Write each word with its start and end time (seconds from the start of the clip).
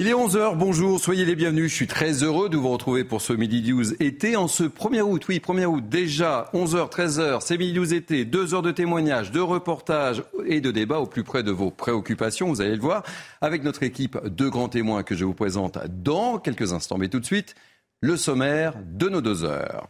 Il 0.00 0.06
est 0.06 0.12
11h, 0.12 0.56
bonjour, 0.56 1.00
soyez 1.00 1.24
les 1.24 1.34
bienvenus. 1.34 1.72
Je 1.72 1.74
suis 1.74 1.86
très 1.88 2.22
heureux 2.22 2.48
de 2.48 2.56
vous 2.56 2.68
retrouver 2.68 3.02
pour 3.02 3.20
ce 3.20 3.32
Midi 3.32 3.68
News 3.68 4.00
été 4.00 4.36
en 4.36 4.46
ce 4.46 4.62
1er 4.62 5.00
août. 5.00 5.24
Oui, 5.28 5.42
1er 5.44 5.64
août, 5.64 5.88
déjà 5.88 6.48
11h, 6.54 6.88
13h, 6.88 7.40
c'est 7.40 7.58
Midi 7.58 7.76
News 7.76 7.92
été. 7.92 8.24
Deux 8.24 8.54
heures 8.54 8.62
de 8.62 8.70
témoignages, 8.70 9.32
de 9.32 9.40
reportages 9.40 10.22
et 10.46 10.60
de 10.60 10.70
débats 10.70 11.00
au 11.00 11.06
plus 11.06 11.24
près 11.24 11.42
de 11.42 11.50
vos 11.50 11.72
préoccupations, 11.72 12.46
vous 12.46 12.60
allez 12.60 12.76
le 12.76 12.80
voir, 12.80 13.02
avec 13.40 13.64
notre 13.64 13.82
équipe 13.82 14.16
de 14.24 14.48
grands 14.48 14.68
témoins 14.68 15.02
que 15.02 15.16
je 15.16 15.24
vous 15.24 15.34
présente 15.34 15.78
dans 15.88 16.38
quelques 16.38 16.72
instants. 16.72 16.96
Mais 16.96 17.08
tout 17.08 17.18
de 17.18 17.26
suite, 17.26 17.56
le 18.00 18.16
sommaire 18.16 18.74
de 18.84 19.08
nos 19.08 19.20
deux 19.20 19.42
heures. 19.42 19.88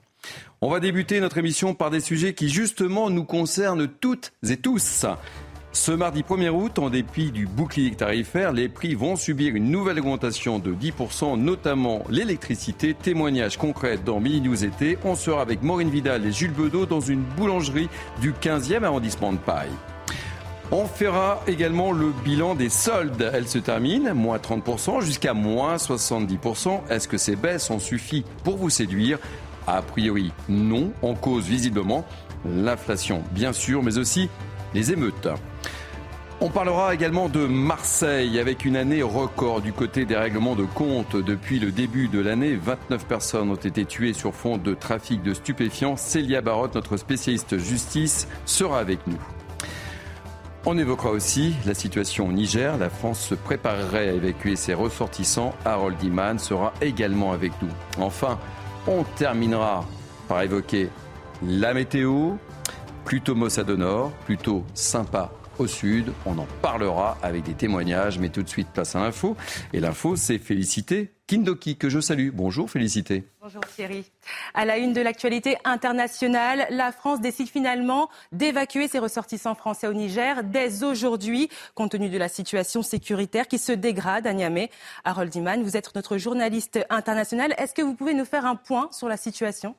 On 0.63 0.71
va 0.71 0.81
débuter 0.81 1.21
notre 1.21 1.37
émission 1.37 1.75
par 1.75 1.91
des 1.91 2.01
sujets 2.01 2.33
qui 2.33 2.49
justement 2.49 3.11
nous 3.11 3.25
concernent 3.25 3.87
toutes 3.87 4.33
et 4.49 4.57
tous. 4.57 5.05
Ce 5.73 5.93
mardi 5.93 6.23
1er 6.23 6.49
août, 6.49 6.79
en 6.79 6.89
dépit 6.89 7.31
du 7.31 7.47
bouclier 7.47 7.91
tarifaire, 7.91 8.53
les 8.53 8.69
prix 8.69 8.95
vont 8.95 9.17
subir 9.17 9.55
une 9.55 9.71
nouvelle 9.71 9.99
augmentation 9.99 10.59
de 10.59 10.73
10%, 10.73 11.39
notamment 11.39 12.05
l'électricité. 12.09 12.95
Témoignage 12.95 13.59
concret 13.59 13.99
dans 14.03 14.19
Mini 14.19 14.41
News 14.41 14.65
été. 14.65 14.99
On 15.05 15.15
sera 15.15 15.43
avec 15.43 15.63
Maureen 15.63 15.91
Vidal 15.91 16.25
et 16.25 16.33
Jules 16.33 16.53
Bedeau 16.53 16.87
dans 16.87 17.01
une 17.01 17.23
boulangerie 17.23 17.89
du 18.21 18.33
15e 18.33 18.83
arrondissement 18.83 19.33
de 19.33 19.39
Paille. 19.39 19.69
On 20.73 20.87
fera 20.87 21.43
également 21.47 21.93
le 21.93 22.13
bilan 22.25 22.55
des 22.55 22.71
soldes. 22.71 23.31
Elle 23.33 23.49
se 23.49 23.59
termine, 23.59 24.13
moins 24.15 24.39
30% 24.39 25.03
jusqu'à 25.03 25.35
moins 25.35 25.77
70%. 25.77 26.81
Est-ce 26.91 27.09
que 27.09 27.19
ces 27.19 27.37
baisses 27.37 27.71
ont 27.71 27.79
suffi 27.79 28.25
pour 28.43 28.57
vous 28.57 28.71
séduire? 28.71 29.19
A 29.67 29.83
priori, 29.83 30.33
non. 30.49 30.93
En 31.03 31.15
cause 31.15 31.45
visiblement 31.45 32.07
l'inflation, 32.47 33.23
bien 33.33 33.53
sûr, 33.53 33.83
mais 33.83 33.99
aussi 33.99 34.29
les 34.75 34.93
émeutes. 34.93 35.29
On 36.41 36.51
parlera 36.51 36.95
également 36.95 37.29
de 37.29 37.47
Marseille 37.47 38.39
avec 38.39 38.65
une 38.65 38.77
année 38.77 39.03
record 39.03 39.61
du 39.61 39.73
côté 39.73 40.05
des 40.05 40.17
règlements 40.17 40.55
de 40.55 40.65
compte. 40.65 41.17
Depuis 41.17 41.59
le 41.59 41.73
début 41.73 42.07
de 42.07 42.21
l'année, 42.21 42.55
29 42.55 43.07
personnes 43.07 43.51
ont 43.51 43.57
été 43.57 43.85
tuées 43.85 44.13
sur 44.13 44.33
fond 44.33 44.57
de 44.57 44.73
trafic 44.73 45.21
de 45.25 45.35
stupéfiants. 45.35 45.97
Célia 45.97 46.41
Barotte, 46.41 46.77
notre 46.77 46.97
spécialiste 46.97 47.59
justice, 47.59 48.29
sera 48.45 48.79
avec 48.79 49.05
nous. 49.09 49.19
On 50.65 50.79
évoquera 50.79 51.11
aussi 51.11 51.55
la 51.67 51.75
situation 51.75 52.29
au 52.29 52.33
Niger. 52.33 52.77
La 52.79 52.91
France 52.91 53.19
se 53.21 53.35
préparerait 53.35 54.11
à 54.11 54.13
évacuer 54.13 54.55
ses 54.55 54.75
ressortissants. 54.75 55.55
Harold 55.65 56.01
Iman 56.05 56.39
sera 56.39 56.73
également 56.81 57.33
avec 57.33 57.51
nous. 57.61 57.71
Enfin, 57.99 58.39
on 58.87 59.03
terminera 59.17 59.85
par 60.29 60.43
évoquer 60.43 60.89
la 61.43 61.75
météo, 61.75 62.35
plutôt 63.09 63.35
Mossad 63.35 63.71
au 63.71 63.77
nord, 63.79 64.11
plutôt 64.27 64.67
sympa 64.75 65.33
au 65.59 65.67
sud. 65.67 66.13
On 66.27 66.37
en 66.37 66.47
parlera 66.61 67.17
avec 67.23 67.43
des 67.43 67.55
témoignages, 67.55 68.19
mais 68.19 68.29
tout 68.29 68.43
de 68.43 68.49
suite, 68.51 68.69
place 68.69 68.95
à 68.97 69.01
l'info. 69.01 69.35
Et 69.73 69.81
l'info, 69.81 70.15
c'est 70.15 70.37
Félicité 70.37 71.15
Kindoki, 71.27 71.79
que 71.79 71.89
je 71.89 72.01
salue. 72.01 72.29
Bonjour 72.35 72.71
Félicité. 72.71 73.25
Bonjour 73.41 73.63
Thierry. 73.75 74.05
À 74.53 74.67
la 74.67 74.77
une 74.77 74.93
de 74.93 75.01
l'actualité 75.01 75.57
internationale, 75.65 76.67
la 76.69 76.93
France 76.93 77.23
décide 77.23 77.49
finalement 77.49 78.11
d'évacuer 78.33 78.89
ses 78.89 78.99
ressortissants 78.99 79.55
français 79.55 79.87
au 79.87 79.95
Niger 79.95 80.45
dès 80.45 80.85
aujourd'hui, 80.85 81.49
compte 81.75 81.93
tenu 81.93 82.11
de 82.11 82.19
la 82.19 82.29
situation 82.29 82.83
sécuritaire 82.83 83.49
qui 83.49 83.57
se 83.57 83.73
dégrade 83.73 84.27
à 84.27 84.35
Niamey. 84.35 84.69
Harold 85.07 85.35
Iman, 85.35 85.63
vous 85.63 85.79
êtes 85.79 85.95
notre 85.95 86.19
journaliste 86.19 86.79
international. 86.91 87.55
Est-ce 87.57 87.73
que 87.73 87.81
vous 87.81 87.95
pouvez 87.95 88.13
nous 88.13 88.27
faire 88.27 88.45
un 88.45 88.57
point 88.57 88.91
sur 88.93 89.09
la 89.09 89.17
situation? 89.17 89.75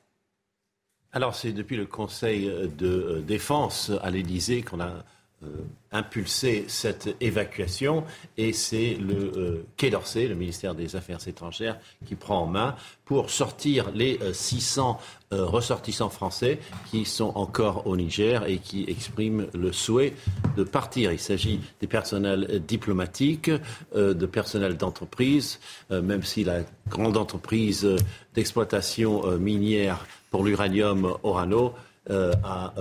Alors 1.11 1.35
c'est 1.35 1.51
depuis 1.51 1.75
le 1.75 1.85
Conseil 1.85 2.45
de 2.77 2.87
euh, 2.87 3.21
défense 3.21 3.91
à 4.01 4.11
l'Élysée 4.11 4.61
qu'on 4.61 4.79
a 4.79 5.03
euh, 5.41 5.47
impulser 5.93 6.65
cette 6.67 7.15
évacuation 7.21 8.03
et 8.37 8.51
c'est 8.51 8.95
le 8.95 9.31
euh, 9.37 9.65
Quai 9.77 9.89
d'Orsay, 9.89 10.27
le 10.27 10.35
ministère 10.35 10.75
des 10.75 10.97
Affaires 10.97 11.25
étrangères, 11.27 11.79
qui 12.05 12.15
prend 12.15 12.41
en 12.41 12.45
main 12.45 12.75
pour 13.05 13.29
sortir 13.29 13.89
les 13.95 14.19
600 14.33 14.99
euh, 15.31 15.45
ressortissants 15.45 16.09
français 16.09 16.59
qui 16.91 17.05
sont 17.05 17.31
encore 17.35 17.87
au 17.87 17.95
Niger 17.95 18.45
et 18.49 18.57
qui 18.57 18.83
expriment 18.89 19.47
le 19.53 19.71
souhait 19.71 20.13
de 20.57 20.63
partir. 20.65 21.13
Il 21.13 21.19
s'agit 21.19 21.61
des 21.79 21.87
personnels 21.87 22.61
diplomatiques, 22.67 23.49
de 23.95 24.25
personnels 24.25 24.75
d'entreprise, 24.75 25.59
même 25.89 26.23
si 26.23 26.43
la 26.43 26.63
grande 26.89 27.15
entreprise 27.15 27.87
d'exploitation 28.35 29.37
minière 29.37 30.05
pour 30.31 30.43
l'uranium 30.43 31.15
Orano 31.23 31.73
a 32.09 32.73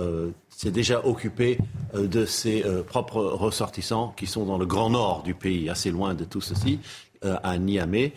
s'est 0.59 0.71
déjà 0.71 1.05
occupé 1.05 1.57
euh, 1.95 2.05
de 2.05 2.25
ses 2.25 2.65
euh, 2.65 2.83
propres 2.83 3.21
ressortissants 3.23 4.13
qui 4.17 4.27
sont 4.27 4.45
dans 4.45 4.57
le 4.57 4.65
grand 4.65 4.89
nord 4.89 5.23
du 5.23 5.33
pays, 5.33 5.69
assez 5.69 5.89
loin 5.89 6.13
de 6.15 6.25
tout 6.25 6.41
ceci, 6.41 6.79
euh, 7.23 7.37
à 7.43 7.57
Niamey 7.57 8.13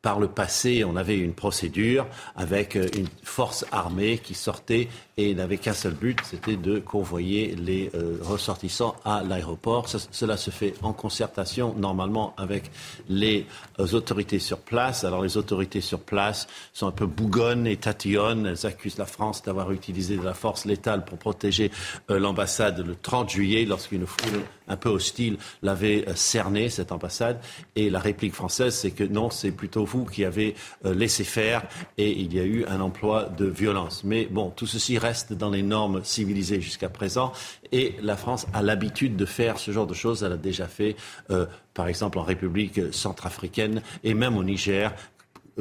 par 0.00 0.20
le 0.20 0.28
passé, 0.28 0.84
on 0.84 0.94
avait 0.94 1.18
une 1.18 1.34
procédure 1.34 2.06
avec 2.36 2.76
euh, 2.76 2.86
une 2.96 3.08
force 3.24 3.66
armée 3.72 4.18
qui 4.18 4.34
sortait 4.34 4.88
et 5.16 5.34
n'avait 5.34 5.58
qu'un 5.58 5.72
seul 5.72 5.94
but, 5.94 6.20
c'était 6.22 6.54
de 6.54 6.78
convoyer 6.78 7.56
les 7.56 7.90
euh, 7.94 8.16
ressortissants 8.22 8.94
à 9.04 9.24
l'aéroport. 9.24 9.88
cela 9.88 10.36
se 10.36 10.50
fait 10.50 10.74
en 10.82 10.92
concertation 10.92 11.74
normalement 11.76 12.32
avec 12.36 12.70
les 13.08 13.44
euh, 13.80 13.88
autorités 13.92 14.38
sur 14.38 14.58
place. 14.58 15.02
Alors 15.02 15.22
les 15.22 15.36
autorités 15.36 15.80
sur 15.80 15.98
place 15.98 16.46
sont 16.72 16.86
un 16.86 16.92
peu 16.92 17.06
bougonnes 17.06 17.66
et 17.66 17.76
tatillonnes. 17.76 18.46
Elles 18.46 18.66
accusent 18.66 18.98
la 18.98 19.06
France 19.06 19.42
d'avoir 19.42 19.72
utilisé 19.72 20.16
de 20.16 20.22
la 20.22 20.34
force 20.34 20.64
létale 20.64 21.04
pour 21.04 21.18
protéger 21.18 21.72
l'ambassade 22.08 22.86
le 22.86 22.94
30 22.94 23.30
juillet 23.30 23.64
lorsqu'une 23.64 24.06
foule 24.06 24.42
un 24.68 24.76
peu 24.76 24.88
hostile 24.88 25.38
l'avait 25.62 26.04
cerné, 26.14 26.68
cette 26.68 26.92
ambassade. 26.92 27.40
Et 27.76 27.90
la 27.90 27.98
réplique 27.98 28.34
française, 28.34 28.74
c'est 28.74 28.90
que 28.90 29.04
non, 29.04 29.30
c'est 29.30 29.50
plutôt 29.52 29.84
vous 29.84 30.04
qui 30.04 30.24
avez 30.24 30.54
euh, 30.84 30.94
laissé 30.94 31.24
faire 31.24 31.62
et 31.96 32.10
il 32.10 32.34
y 32.34 32.40
a 32.40 32.44
eu 32.44 32.64
un 32.66 32.80
emploi 32.80 33.24
de 33.24 33.46
violence. 33.46 34.02
Mais 34.04 34.26
bon, 34.26 34.50
tout 34.50 34.66
ceci 34.66 34.98
reste 34.98 35.32
dans 35.32 35.50
les 35.50 35.62
normes 35.62 36.02
civilisées 36.04 36.60
jusqu'à 36.60 36.88
présent 36.88 37.32
et 37.72 37.94
la 38.02 38.16
France 38.16 38.46
a 38.52 38.62
l'habitude 38.62 39.16
de 39.16 39.26
faire 39.26 39.58
ce 39.58 39.70
genre 39.70 39.86
de 39.86 39.94
choses. 39.94 40.22
Elle 40.22 40.32
a 40.32 40.36
déjà 40.36 40.66
fait, 40.66 40.96
euh, 41.30 41.46
par 41.74 41.88
exemple, 41.88 42.18
en 42.18 42.22
République 42.22 42.80
centrafricaine 42.92 43.82
et 44.04 44.14
même 44.14 44.36
au 44.36 44.44
Niger, 44.44 44.94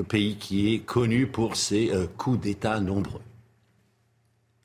pays 0.03 0.35
qui 0.35 0.73
est 0.73 0.79
connu 0.79 1.28
pour 1.28 1.56
ses 1.56 1.91
euh, 1.91 2.07
coups 2.17 2.40
d'État 2.40 2.79
nombreux. 2.79 3.22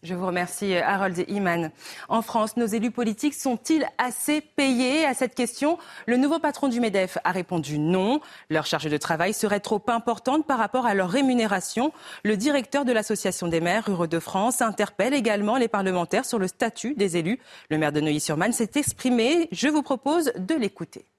Je 0.05 0.15
vous 0.15 0.27
remercie, 0.27 0.75
Harold 0.75 1.25
Iman. 1.29 1.71
En 2.09 2.23
France, 2.23 2.57
nos 2.57 2.67
élus 2.67 2.91
politiques 2.91 3.35
sont-ils 3.35 3.87
assez 3.99 4.41
payés 4.41 5.05
À 5.05 5.15
cette 5.15 5.37
question, 5.37 5.79
le 6.07 6.17
nouveau 6.17 6.41
patron 6.41 6.67
du 6.67 6.81
MEDEF 6.81 7.19
a 7.23 7.31
répondu 7.31 7.79
non. 7.79 8.21
Leur 8.51 8.67
charge 8.67 8.91
de 8.91 8.97
travail 8.97 9.33
serait 9.33 9.61
trop 9.61 9.81
importante 9.87 10.45
par 10.45 10.59
rapport 10.59 10.87
à 10.87 10.95
leur 10.95 11.09
rémunération. 11.09 11.93
Le 12.25 12.37
directeur 12.37 12.85
de 12.85 12.91
l'Association 12.91 13.47
des 13.47 13.61
maires 13.61 13.85
ruraux 13.87 14.09
de 14.09 14.19
France 14.19 14.61
interpelle 14.61 15.15
également 15.15 15.57
les 15.57 15.69
parlementaires 15.69 16.25
sur 16.25 16.41
le 16.41 16.49
statut 16.49 16.95
des 16.97 17.17
élus. 17.17 17.39
Le 17.71 17.79
maire 17.79 17.93
de 17.93 18.01
Neuilly-sur-Marne 18.01 18.51
s'est 18.51 18.73
exprimé. 18.75 19.49
Je 19.53 19.69
vous 19.69 19.83
propose 19.83 20.33
de 20.37 20.57
l'écouter. 20.57 21.12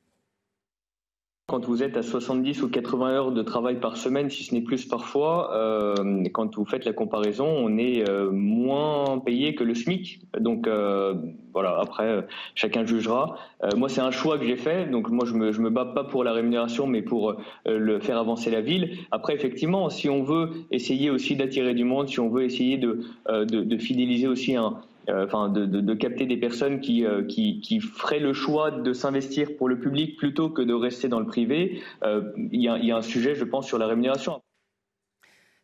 Quand 1.47 1.65
vous 1.65 1.83
êtes 1.83 1.97
à 1.97 2.03
70 2.03 2.63
ou 2.63 2.69
80 2.69 3.09
heures 3.09 3.31
de 3.33 3.41
travail 3.41 3.81
par 3.81 3.97
semaine, 3.97 4.29
si 4.29 4.45
ce 4.45 4.55
n'est 4.55 4.61
plus 4.61 4.85
parfois, 4.85 5.53
euh, 5.53 6.23
quand 6.31 6.55
vous 6.55 6.63
faites 6.63 6.85
la 6.85 6.93
comparaison, 6.93 7.45
on 7.45 7.77
est 7.77 8.09
euh, 8.09 8.31
moins 8.31 9.19
payé 9.19 9.53
que 9.53 9.65
le 9.65 9.75
SMIC. 9.75 10.21
Donc 10.39 10.67
euh, 10.67 11.15
voilà, 11.51 11.77
après, 11.81 12.25
chacun 12.55 12.85
jugera. 12.85 13.35
moi, 13.75 13.89
c'est 13.89 13.99
un 13.99 14.09
choix 14.09 14.39
que 14.39 14.45
j'ai 14.45 14.55
fait. 14.55 14.89
Donc 14.89 15.09
moi, 15.09 15.25
je 15.25 15.33
me, 15.33 15.51
je 15.51 15.59
me 15.59 15.69
bats 15.69 15.91
pas 15.93 16.05
pour 16.05 16.23
la 16.23 16.31
rémunération, 16.31 16.87
mais 16.87 17.01
pour 17.01 17.35
le 17.65 17.99
faire 17.99 18.17
avancer 18.17 18.49
la 18.49 18.61
ville. 18.61 18.99
Après, 19.11 19.35
effectivement, 19.35 19.89
si 19.89 20.09
on 20.09 20.23
veut 20.23 20.49
essayer 20.71 21.09
aussi 21.09 21.35
d'attirer 21.35 21.73
du 21.73 21.83
monde, 21.83 22.07
si 22.07 22.21
on 22.21 22.29
veut 22.29 22.43
essayer 22.45 22.77
de, 22.77 23.01
de, 23.27 23.43
de 23.43 23.77
fidéliser 23.77 24.27
aussi 24.27 24.55
un, 24.55 24.65
euh, 24.67 24.92
enfin 25.09 25.49
de, 25.49 25.65
de, 25.65 25.81
de, 25.81 25.93
capter 25.93 26.25
des 26.25 26.37
personnes 26.37 26.79
qui, 26.79 27.05
euh, 27.05 27.23
qui, 27.23 27.59
qui, 27.61 27.79
feraient 27.79 28.19
le 28.19 28.33
choix 28.33 28.71
de 28.71 28.93
s'investir 28.93 29.55
pour 29.57 29.67
le 29.67 29.79
public 29.79 30.17
plutôt 30.17 30.49
que 30.49 30.61
de 30.61 30.73
rester 30.73 31.07
dans 31.07 31.19
le 31.19 31.25
privé. 31.25 31.81
Euh, 32.03 32.31
il 32.37 32.61
y, 32.61 32.65
y, 32.65 32.91
a 32.91 32.97
un 32.97 33.01
sujet, 33.01 33.35
je 33.35 33.43
pense, 33.43 33.67
sur 33.67 33.77
la 33.77 33.87
rémunération. 33.87 34.41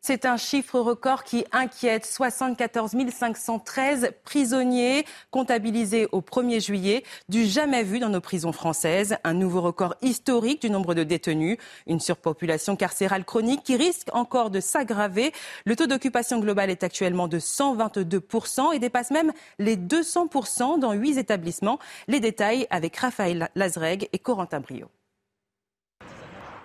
C'est 0.01 0.23
un 0.23 0.37
chiffre 0.37 0.79
record 0.79 1.25
qui 1.25 1.43
inquiète. 1.51 2.05
74 2.05 2.95
513 3.11 4.11
prisonniers 4.23 5.05
comptabilisés 5.29 6.07
au 6.13 6.21
1er 6.21 6.63
juillet, 6.63 7.03
du 7.27 7.45
jamais 7.45 7.83
vu 7.83 7.99
dans 7.99 8.07
nos 8.07 8.21
prisons 8.21 8.53
françaises. 8.53 9.17
Un 9.25 9.33
nouveau 9.33 9.59
record 9.59 9.95
historique 10.01 10.61
du 10.61 10.69
nombre 10.69 10.93
de 10.93 11.03
détenus. 11.03 11.57
Une 11.85 11.99
surpopulation 11.99 12.77
carcérale 12.77 13.25
chronique 13.25 13.63
qui 13.63 13.75
risque 13.75 14.07
encore 14.13 14.51
de 14.51 14.61
s'aggraver. 14.61 15.33
Le 15.65 15.75
taux 15.75 15.87
d'occupation 15.87 16.39
global 16.39 16.69
est 16.69 16.83
actuellement 16.83 17.27
de 17.27 17.37
122% 17.37 18.73
et 18.73 18.79
dépasse 18.79 19.11
même 19.11 19.33
les 19.59 19.75
200% 19.75 20.79
dans 20.79 20.93
huit 20.93 21.17
établissements. 21.17 21.77
Les 22.07 22.21
détails 22.21 22.67
avec 22.69 22.95
Raphaël 22.95 23.49
Lazreg 23.55 24.07
et 24.13 24.19
Corentin 24.19 24.61
Brio. 24.61 24.87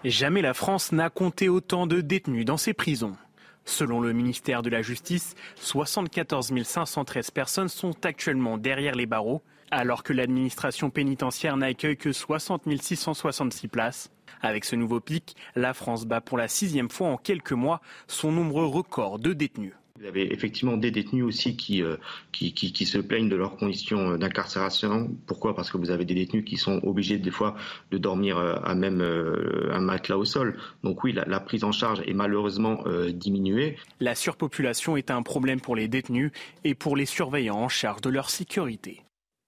Jamais 0.04 0.42
la 0.42 0.54
France 0.54 0.92
n'a 0.92 1.10
compté 1.10 1.48
autant 1.48 1.86
de 1.86 2.00
détenus 2.00 2.44
dans 2.44 2.58
ses 2.58 2.74
prisons. 2.74 3.16
Selon 3.64 4.00
le 4.00 4.12
ministère 4.12 4.62
de 4.62 4.70
la 4.70 4.82
Justice, 4.82 5.34
74 5.56 6.52
513 6.62 7.30
personnes 7.30 7.68
sont 7.68 8.04
actuellement 8.04 8.58
derrière 8.58 8.94
les 8.94 9.06
barreaux. 9.06 9.42
Alors 9.70 10.02
que 10.02 10.12
l'administration 10.12 10.90
pénitentiaire 10.90 11.56
n'accueille 11.56 11.96
que 11.96 12.12
60 12.12 12.62
666 12.80 13.68
places, 13.68 14.10
avec 14.40 14.64
ce 14.64 14.76
nouveau 14.76 15.00
pic, 15.00 15.34
la 15.56 15.74
France 15.74 16.04
bat 16.04 16.20
pour 16.20 16.38
la 16.38 16.48
sixième 16.48 16.90
fois 16.90 17.08
en 17.08 17.16
quelques 17.16 17.52
mois 17.52 17.80
son 18.06 18.30
nombre 18.30 18.62
record 18.64 19.18
de 19.18 19.32
détenus. 19.32 19.74
Vous 20.00 20.06
avez 20.06 20.32
effectivement 20.32 20.76
des 20.76 20.90
détenus 20.90 21.24
aussi 21.24 21.56
qui, 21.56 21.80
euh, 21.80 21.96
qui, 22.32 22.52
qui, 22.52 22.84
se 22.84 22.98
plaignent 22.98 23.28
de 23.28 23.36
leurs 23.36 23.56
conditions 23.56 24.10
euh, 24.10 24.18
d'incarcération. 24.18 25.16
Pourquoi? 25.28 25.54
Parce 25.54 25.70
que 25.70 25.78
vous 25.78 25.92
avez 25.92 26.04
des 26.04 26.14
détenus 26.14 26.44
qui 26.44 26.56
sont 26.56 26.80
obligés 26.82 27.16
des 27.16 27.30
fois 27.30 27.54
de 27.92 27.98
dormir 27.98 28.36
euh, 28.36 28.56
à 28.64 28.74
même 28.74 29.00
un 29.00 29.80
matelas 29.80 30.18
au 30.18 30.24
sol. 30.24 30.58
Donc 30.82 31.04
oui, 31.04 31.12
la, 31.12 31.24
la 31.26 31.38
prise 31.38 31.62
en 31.62 31.70
charge 31.70 32.02
est 32.08 32.12
malheureusement 32.12 32.82
diminuée. 33.12 33.76
La 34.00 34.16
surpopulation 34.16 34.96
est 34.96 35.12
un 35.12 35.22
problème 35.22 35.60
pour 35.60 35.76
les 35.76 35.86
détenus 35.86 36.32
et 36.64 36.74
pour 36.74 36.96
les 36.96 37.06
surveillants 37.06 37.58
en 37.58 37.68
charge 37.68 38.00
de 38.00 38.10
leur 38.10 38.30
sécurité. 38.30 39.02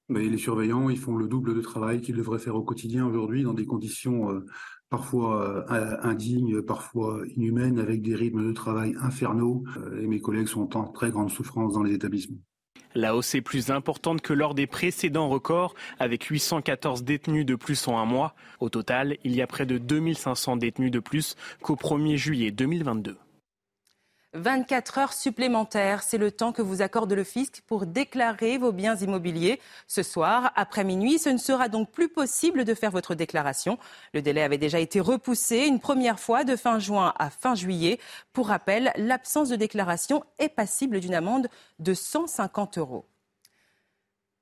Mais 0.08 0.28
les 0.28 0.38
surveillants, 0.38 0.88
ils 0.88 0.98
font 0.98 1.16
le 1.16 1.26
double 1.26 1.56
de 1.56 1.60
travail 1.60 2.00
qu'ils 2.00 2.14
devraient 2.14 2.38
faire 2.38 2.54
au 2.54 2.62
quotidien 2.62 3.04
aujourd'hui 3.04 3.42
dans 3.42 3.54
des 3.54 3.66
conditions 3.66 4.40
parfois 4.90 5.66
euh, 5.70 5.96
indignes, 6.02 6.62
parfois 6.62 7.20
inhumaines, 7.36 7.78
avec 7.78 8.02
des 8.02 8.14
rythmes 8.14 8.46
de 8.46 8.52
travail 8.52 8.94
infernaux. 9.00 9.64
Euh, 9.76 10.02
et 10.02 10.06
mes 10.06 10.20
collègues 10.20 10.48
sont 10.48 10.76
en 10.76 10.84
très 10.84 11.10
grande 11.10 11.30
souffrance 11.30 11.74
dans 11.74 11.82
les 11.82 11.94
établissements. 11.94 12.38
La 12.94 13.14
hausse 13.14 13.34
est 13.34 13.42
plus 13.42 13.70
importante 13.70 14.22
que 14.22 14.32
lors 14.32 14.54
des 14.54 14.66
précédents 14.66 15.28
records, 15.28 15.74
avec 15.98 16.24
814 16.24 17.04
détenus 17.04 17.44
de 17.44 17.54
plus 17.54 17.86
en 17.88 17.98
un 17.98 18.06
mois. 18.06 18.34
Au 18.58 18.70
total, 18.70 19.18
il 19.22 19.34
y 19.34 19.42
a 19.42 19.46
près 19.46 19.66
de 19.66 19.76
2500 19.76 20.56
détenus 20.56 20.90
de 20.90 21.00
plus 21.00 21.36
qu'au 21.60 21.76
1er 21.76 22.16
juillet 22.16 22.50
2022. 22.52 23.18
24 24.36 24.98
heures 24.98 25.12
supplémentaires, 25.12 26.02
c'est 26.02 26.18
le 26.18 26.30
temps 26.30 26.52
que 26.52 26.62
vous 26.62 26.82
accorde 26.82 27.12
le 27.12 27.24
fisc 27.24 27.62
pour 27.66 27.86
déclarer 27.86 28.58
vos 28.58 28.72
biens 28.72 28.96
immobiliers. 28.96 29.60
Ce 29.86 30.02
soir, 30.02 30.52
après 30.56 30.84
minuit, 30.84 31.18
ce 31.18 31.30
ne 31.30 31.38
sera 31.38 31.68
donc 31.68 31.90
plus 31.90 32.08
possible 32.08 32.64
de 32.64 32.74
faire 32.74 32.90
votre 32.90 33.14
déclaration. 33.14 33.78
Le 34.12 34.22
délai 34.22 34.42
avait 34.42 34.58
déjà 34.58 34.78
été 34.78 35.00
repoussé 35.00 35.66
une 35.66 35.80
première 35.80 36.20
fois 36.20 36.44
de 36.44 36.54
fin 36.54 36.78
juin 36.78 37.14
à 37.18 37.30
fin 37.30 37.54
juillet. 37.54 37.98
Pour 38.32 38.48
rappel, 38.48 38.92
l'absence 38.96 39.48
de 39.48 39.56
déclaration 39.56 40.22
est 40.38 40.50
passible 40.50 41.00
d'une 41.00 41.14
amende 41.14 41.48
de 41.78 41.94
150 41.94 42.78
euros. 42.78 43.06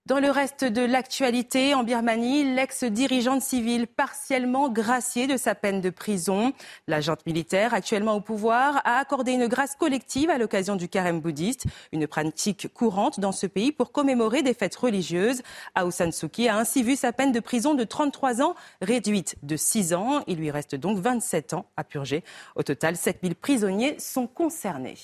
Dans 0.07 0.21
le 0.21 0.31
reste 0.31 0.65
de 0.65 0.83
l'actualité, 0.83 1.73
en 1.73 1.83
Birmanie, 1.83 2.55
l'ex-dirigeante 2.55 3.41
civile 3.41 3.87
partiellement 3.87 4.69
graciée 4.69 5.27
de 5.27 5.39
sa 5.39 5.55
peine 5.55 5.81
de 5.81 5.89
prison. 5.89 6.53
L'agente 6.87 7.25
militaire, 7.25 7.73
actuellement 7.73 8.15
au 8.15 8.21
pouvoir, 8.21 8.83
a 8.85 8.99
accordé 8.99 9.33
une 9.33 9.47
grâce 9.47 9.77
collective 9.77 10.29
à 10.29 10.37
l'occasion 10.37 10.77
du 10.77 10.91
carême 10.91 11.21
bouddhiste, 11.21 11.65
une 11.91 12.07
pratique 12.07 12.69
courante 12.75 13.19
dans 13.19 13.33
ce 13.33 13.47
pays 13.47 13.73
pour 13.73 13.93
commémorer 13.93 14.43
des 14.43 14.53
fêtes 14.53 14.77
religieuses. 14.77 15.41
Aung 15.75 15.91
San 15.91 16.13
Suu 16.13 16.29
Kyi 16.29 16.49
a 16.51 16.59
ainsi 16.59 16.83
vu 16.83 16.97
sa 16.97 17.15
peine 17.15 17.33
de 17.33 17.41
prison 17.41 17.73
de 17.73 17.85
33 17.85 18.43
ans 18.43 18.57
réduite 18.83 19.37
de 19.43 19.57
6 19.57 19.95
ans. 19.95 20.23
Il 20.27 20.37
lui 20.37 20.51
reste 20.51 20.75
donc 20.75 20.99
27 20.99 21.55
ans 21.55 21.65
à 21.79 21.83
purger. 21.83 22.25
Au 22.57 22.63
total, 22.63 22.97
7000 22.97 23.37
prisonniers 23.37 23.99
sont 23.99 24.27
concernés. 24.27 24.99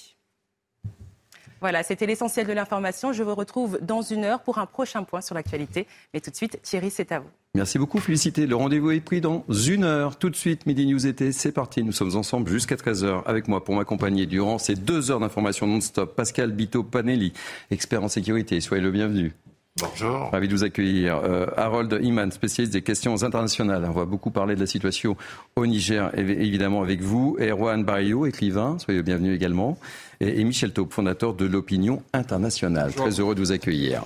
Voilà, 1.60 1.82
c'était 1.82 2.06
l'essentiel 2.06 2.46
de 2.46 2.52
l'information. 2.52 3.12
Je 3.12 3.22
vous 3.22 3.34
retrouve 3.34 3.78
dans 3.82 4.00
une 4.00 4.24
heure 4.24 4.40
pour 4.40 4.58
un 4.58 4.66
prochain 4.66 5.02
point 5.02 5.20
sur 5.20 5.34
l'actualité. 5.34 5.86
Mais 6.14 6.20
tout 6.20 6.30
de 6.30 6.36
suite, 6.36 6.58
Thierry, 6.62 6.90
c'est 6.90 7.12
à 7.12 7.20
vous. 7.20 7.28
Merci 7.54 7.78
beaucoup, 7.78 7.98
Félicité. 7.98 8.46
Le 8.46 8.56
rendez-vous 8.56 8.92
est 8.92 9.00
pris 9.00 9.20
dans 9.20 9.44
une 9.48 9.84
heure. 9.84 10.16
Tout 10.16 10.30
de 10.30 10.36
suite, 10.36 10.66
Midi 10.66 10.86
News 10.86 11.06
été, 11.06 11.32
c'est 11.32 11.52
parti. 11.52 11.82
Nous 11.82 11.92
sommes 11.92 12.16
ensemble 12.16 12.50
jusqu'à 12.50 12.76
13h 12.76 13.24
avec 13.26 13.48
moi 13.48 13.62
pour 13.62 13.74
m'accompagner 13.74 14.26
durant 14.26 14.58
ces 14.58 14.74
deux 14.74 15.10
heures 15.10 15.20
d'information 15.20 15.66
non-stop. 15.66 16.14
Pascal 16.14 16.52
Bito 16.52 16.82
Panelli, 16.82 17.32
expert 17.70 18.02
en 18.02 18.08
sécurité. 18.08 18.60
Soyez 18.60 18.82
le 18.82 18.90
bienvenu. 18.90 19.34
Bonjour. 19.80 20.30
Ravi 20.30 20.48
de 20.48 20.52
vous 20.54 20.64
accueillir. 20.64 21.16
Euh, 21.24 21.46
Harold 21.56 22.00
Iman, 22.02 22.30
spécialiste 22.30 22.72
des 22.72 22.82
questions 22.82 23.22
internationales. 23.22 23.84
On 23.88 23.92
va 23.92 24.04
beaucoup 24.04 24.30
parler 24.30 24.54
de 24.54 24.60
la 24.60 24.66
situation 24.66 25.16
au 25.56 25.66
Niger, 25.66 26.10
évidemment, 26.18 26.82
avec 26.82 27.00
vous. 27.02 27.36
Erwan 27.40 27.84
Barrio, 27.84 28.26
écrivain. 28.26 28.78
Soyez 28.78 28.98
le 28.98 29.04
bienvenu 29.04 29.34
également 29.34 29.78
et, 30.20 30.44
Michel 30.44 30.72
Taupe, 30.72 30.92
fondateur 30.92 31.34
de 31.34 31.46
l'Opinion 31.46 32.02
internationale. 32.12 32.92
Très 32.92 33.20
heureux 33.20 33.34
de 33.34 33.40
vous 33.40 33.52
accueillir. 33.52 34.04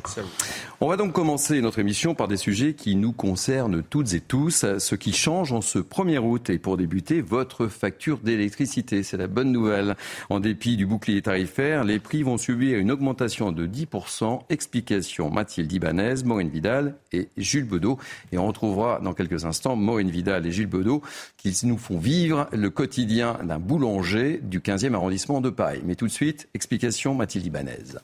On 0.80 0.88
va 0.88 0.96
donc 0.96 1.12
commencer 1.12 1.60
notre 1.60 1.78
émission 1.78 2.14
par 2.14 2.28
des 2.28 2.36
sujets 2.36 2.74
qui 2.74 2.94
nous 2.94 3.12
concernent 3.12 3.82
toutes 3.82 4.14
et 4.14 4.20
tous. 4.20 4.64
Ce 4.78 4.94
qui 4.94 5.12
change 5.12 5.52
en 5.52 5.60
ce 5.60 5.78
1er 5.78 6.18
août 6.18 6.50
et 6.50 6.58
pour 6.58 6.76
débuter, 6.76 7.20
votre 7.20 7.66
facture 7.66 8.18
d'électricité. 8.18 9.02
C'est 9.02 9.16
la 9.16 9.26
bonne 9.26 9.50
nouvelle. 9.50 9.96
En 10.30 10.40
dépit 10.40 10.76
du 10.76 10.86
bouclier 10.86 11.22
tarifaire, 11.22 11.84
les 11.84 11.98
prix 11.98 12.22
vont 12.22 12.38
subir 12.38 12.78
une 12.78 12.90
augmentation 12.90 13.50
de 13.50 13.66
10%. 13.66 14.40
Explication 14.50 15.30
Mathilde 15.30 15.72
Ibanez, 15.72 16.22
Maureen 16.24 16.48
Vidal 16.48 16.94
et 17.12 17.28
Jules 17.36 17.66
Bedeau. 17.66 17.98
Et 18.30 18.38
on 18.38 18.46
retrouvera 18.46 19.00
dans 19.00 19.14
quelques 19.14 19.44
instants 19.44 19.76
Maureen 19.76 20.10
Vidal 20.10 20.46
et 20.46 20.52
Jules 20.52 20.66
Bedeau 20.66 21.02
qui 21.38 21.58
nous 21.64 21.78
font 21.78 21.98
vivre 21.98 22.48
le 22.52 22.70
quotidien 22.70 23.38
d'un 23.42 23.58
boulanger 23.58 24.40
du 24.42 24.60
15e 24.60 24.94
arrondissement 24.94 25.40
de 25.40 25.50
Paris. 25.50 25.80
Mais 25.84 25.94
tout 25.94 26.03
de 26.04 26.12
suite, 26.12 26.48
explication 26.54 27.14
Mathilde 27.14 27.46
Ibanez. 27.46 27.98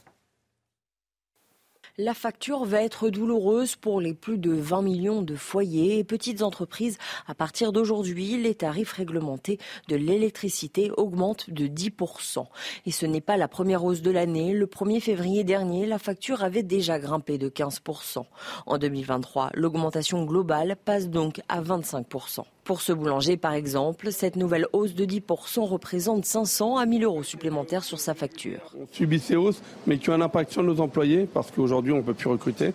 La 1.99 2.15
facture 2.15 2.65
va 2.65 2.83
être 2.83 3.11
douloureuse 3.11 3.77
pour 3.77 4.01
les 4.01 4.15
plus 4.15 4.39
de 4.39 4.53
20 4.53 4.81
millions 4.81 5.23
de 5.23 5.35
foyers 5.35 5.99
et 5.99 6.05
petites 6.05 6.41
entreprises. 6.41 6.97
À 7.27 7.35
partir 7.35 7.73
d'aujourd'hui, 7.73 8.41
les 8.41 8.55
tarifs 8.55 8.93
réglementés 8.93 9.59
de 9.89 9.97
l'électricité 9.97 10.91
augmentent 10.97 11.51
de 11.51 11.67
10%. 11.67 12.47
Et 12.87 12.91
ce 12.91 13.05
n'est 13.05 13.21
pas 13.21 13.37
la 13.37 13.49
première 13.49 13.85
hausse 13.85 14.01
de 14.01 14.11
l'année. 14.11 14.55
Le 14.55 14.67
1er 14.67 15.01
février 15.01 15.45
dernier, 15.45 15.85
la 15.85 15.99
facture 15.99 16.43
avait 16.43 16.63
déjà 16.63 16.99
grimpé 16.99 17.37
de 17.37 17.51
15%. 17.51 18.25
En 18.65 18.79
2023, 18.79 19.51
l'augmentation 19.53 20.25
globale 20.25 20.77
passe 20.83 21.11
donc 21.11 21.43
à 21.49 21.61
25%. 21.61 22.45
Pour 22.65 22.83
ce 22.83 22.93
boulanger, 22.93 23.37
par 23.37 23.55
exemple, 23.55 24.13
cette 24.13 24.37
nouvelle 24.37 24.67
hausse 24.73 24.95
de 24.95 25.05
10% 25.05 25.61
représente 25.61 26.25
500 26.25 26.77
à 26.77 26.87
1000 26.87 27.05
euros 27.05 27.23
supplémentaires 27.23 27.85
sur 27.85 27.99
sa 27.99 28.15
facture. 28.15 28.75
On 28.81 28.87
subit 28.93 29.19
ces 29.19 29.37
hausses, 29.37 29.63
mais 29.87 29.99
qui 29.99 30.11
ont 30.11 30.15
un 30.15 30.21
impact 30.21 30.53
sur 30.53 30.63
nos 30.63 30.81
employés, 30.81 31.27
parce 31.33 31.51
qu'aujourd'hui, 31.51 31.93
on 31.93 31.99
ne 31.99 32.03
peut 32.03 32.15
plus 32.15 32.29
recruter. 32.29 32.73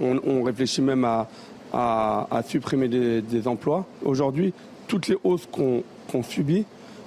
On, 0.00 0.42
réfléchit 0.42 0.82
même 0.82 1.04
à, 1.04 1.28
supprimer 2.46 2.88
des, 2.88 3.48
emplois. 3.48 3.86
Aujourd'hui, 4.04 4.52
toutes 4.88 5.08
les 5.08 5.16
hausses 5.22 5.46
qu'on 5.50 6.22
subit, 6.22 6.64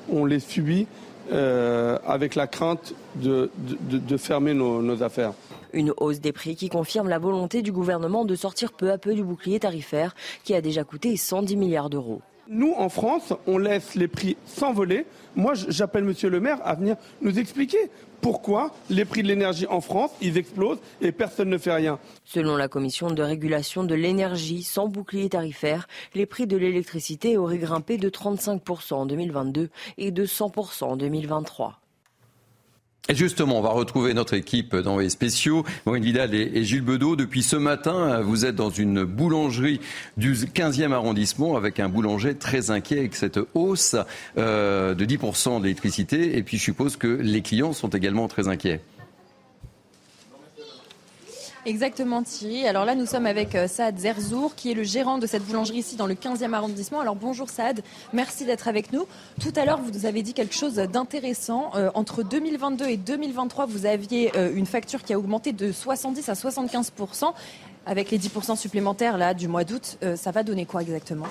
on 0.09 0.25
les 0.25 0.39
subit 0.39 0.87
euh, 1.31 1.97
avec 2.05 2.35
la 2.35 2.47
crainte 2.47 2.93
de, 3.15 3.49
fermer 4.17 4.53
nos 4.53 5.03
affaires. 5.03 5.33
Une 5.73 5.93
hausse 5.97 6.19
des 6.19 6.31
prix 6.31 6.55
qui 6.55 6.69
confirme 6.69 7.09
la 7.09 7.19
volonté 7.19 7.61
du 7.61 7.71
gouvernement 7.71 8.25
de 8.25 8.35
sortir 8.35 8.71
peu 8.73 8.91
à 8.91 8.97
peu 8.97 9.13
du 9.13 9.23
bouclier 9.23 9.59
tarifaire 9.59 10.15
qui 10.43 10.53
a 10.53 10.61
déjà 10.61 10.83
coûté 10.83 11.15
110 11.17 11.55
milliards 11.57 11.89
d'euros. 11.89 12.21
Nous, 12.49 12.73
en 12.77 12.89
France, 12.89 13.33
on 13.45 13.57
laisse 13.57 13.95
les 13.95 14.07
prix 14.07 14.37
s'envoler. 14.45 15.05
Moi, 15.35 15.53
j'appelle 15.55 16.03
Monsieur 16.03 16.29
le 16.29 16.39
maire 16.39 16.59
à 16.63 16.75
venir 16.75 16.95
nous 17.21 17.39
expliquer 17.39 17.77
pourquoi 18.21 18.71
les 18.89 19.05
prix 19.05 19.21
de 19.21 19.27
l'énergie 19.27 19.67
en 19.67 19.81
France, 19.81 20.11
ils 20.21 20.37
explosent 20.37 20.79
et 21.01 21.11
personne 21.11 21.49
ne 21.49 21.57
fait 21.57 21.73
rien. 21.73 21.99
Selon 22.23 22.55
la 22.55 22.67
commission 22.67 23.11
de 23.11 23.21
régulation 23.21 23.83
de 23.83 23.95
l'énergie, 23.95 24.63
sans 24.63 24.87
bouclier 24.87 25.29
tarifaire, 25.29 25.87
les 26.15 26.25
prix 26.25 26.47
de 26.47 26.57
l'électricité 26.57 27.37
auraient 27.37 27.57
grimpé 27.57 27.97
de 27.97 28.09
35% 28.09 28.93
en 28.93 29.05
2022 29.05 29.69
et 29.97 30.11
de 30.11 30.25
100% 30.25 30.83
en 30.85 30.97
2023. 30.97 31.79
Et 33.09 33.15
justement, 33.15 33.59
on 33.59 33.61
va 33.61 33.69
retrouver 33.69 34.13
notre 34.13 34.33
équipe 34.33 34.75
d'envoyés 34.75 35.09
spéciaux, 35.09 35.63
Maureen 35.85 36.03
Vidal 36.03 36.35
et, 36.35 36.63
Gilles 36.65 36.81
Bedeau. 36.81 37.15
Depuis 37.15 37.41
ce 37.41 37.55
matin, 37.55 38.19
vous 38.19 38.45
êtes 38.45 38.55
dans 38.55 38.69
une 38.69 39.05
boulangerie 39.05 39.79
du 40.17 40.33
15e 40.33 40.91
arrondissement 40.91 41.55
avec 41.55 41.79
un 41.79 41.87
boulanger 41.87 42.35
très 42.35 42.69
inquiet 42.69 42.99
avec 42.99 43.15
cette 43.15 43.39
hausse 43.53 43.95
euh, 44.37 44.93
de 44.93 45.05
10% 45.05 45.61
d'électricité. 45.61 46.37
Et 46.37 46.43
puis 46.43 46.57
je 46.57 46.63
suppose 46.63 46.97
que 46.97 47.07
les 47.07 47.41
clients 47.41 47.71
sont 47.71 47.89
également 47.89 48.27
très 48.27 48.49
inquiets. 48.49 48.81
Exactement 51.67 52.23
Thierry. 52.23 52.65
Alors 52.65 52.85
là 52.85 52.95
nous 52.95 53.05
sommes 53.05 53.25
avec 53.25 53.53
euh, 53.53 53.67
Saad 53.67 53.99
Zerzour 53.99 54.55
qui 54.55 54.71
est 54.71 54.73
le 54.73 54.83
gérant 54.83 55.17
de 55.17 55.27
cette 55.27 55.43
boulangerie 55.43 55.79
ici 55.79 55.97
dans 55.97 56.07
le 56.07 56.13
15e 56.13 56.53
arrondissement. 56.53 57.01
Alors 57.01 57.17
bonjour 57.17 57.49
Saad, 57.49 57.81
merci 58.13 58.45
d'être 58.45 58.69
avec 58.69 58.93
nous. 58.93 59.05
Tout 59.41 59.51
à 59.53 59.65
l'heure 59.65 59.81
vous 59.81 59.91
nous 59.91 60.05
avez 60.05 60.21
dit 60.21 60.33
quelque 60.33 60.55
chose 60.55 60.75
d'intéressant. 60.75 61.71
Euh, 61.75 61.89
entre 61.93 62.23
2022 62.23 62.87
et 62.87 62.95
2023 62.95 63.65
vous 63.65 63.85
aviez 63.85 64.31
euh, 64.37 64.49
une 64.55 64.65
facture 64.65 65.03
qui 65.03 65.11
a 65.11 65.19
augmenté 65.19 65.51
de 65.51 65.73
70 65.73 66.29
à 66.29 66.33
75% 66.35 67.33
avec 67.85 68.11
les 68.11 68.17
10% 68.17 68.55
supplémentaires 68.55 69.17
là 69.17 69.33
du 69.33 69.49
mois 69.49 69.65
d'août. 69.65 69.97
ça 70.15 70.31
va 70.31 70.43
donner 70.43 70.65
quoi 70.65 70.83
exactement? 70.83 71.27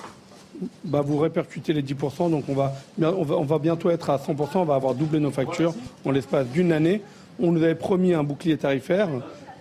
Bah, 0.85 1.01
vous 1.01 1.17
répercutez 1.17 1.73
les 1.73 1.83
10%, 1.83 2.31
donc 2.31 2.45
on 2.51 2.55
va, 2.55 2.75
on, 3.01 3.25
va, 3.25 3.37
on 3.37 3.45
va 3.45 3.59
bientôt 3.59 3.89
être 3.89 4.11
à 4.11 4.19
100%, 4.19 4.49
on 4.57 4.65
va 4.65 4.75
avoir 4.75 4.95
doublé 4.95 5.19
nos 5.19 5.31
factures 5.31 5.75
en 6.05 6.11
l'espace 6.11 6.47
d'une 6.49 6.73
année. 6.73 7.01
On 7.41 7.53
nous 7.53 7.63
avait 7.63 7.75
promis 7.75 8.13
un 8.13 8.23
bouclier 8.23 8.57
tarifaire. 8.59 9.09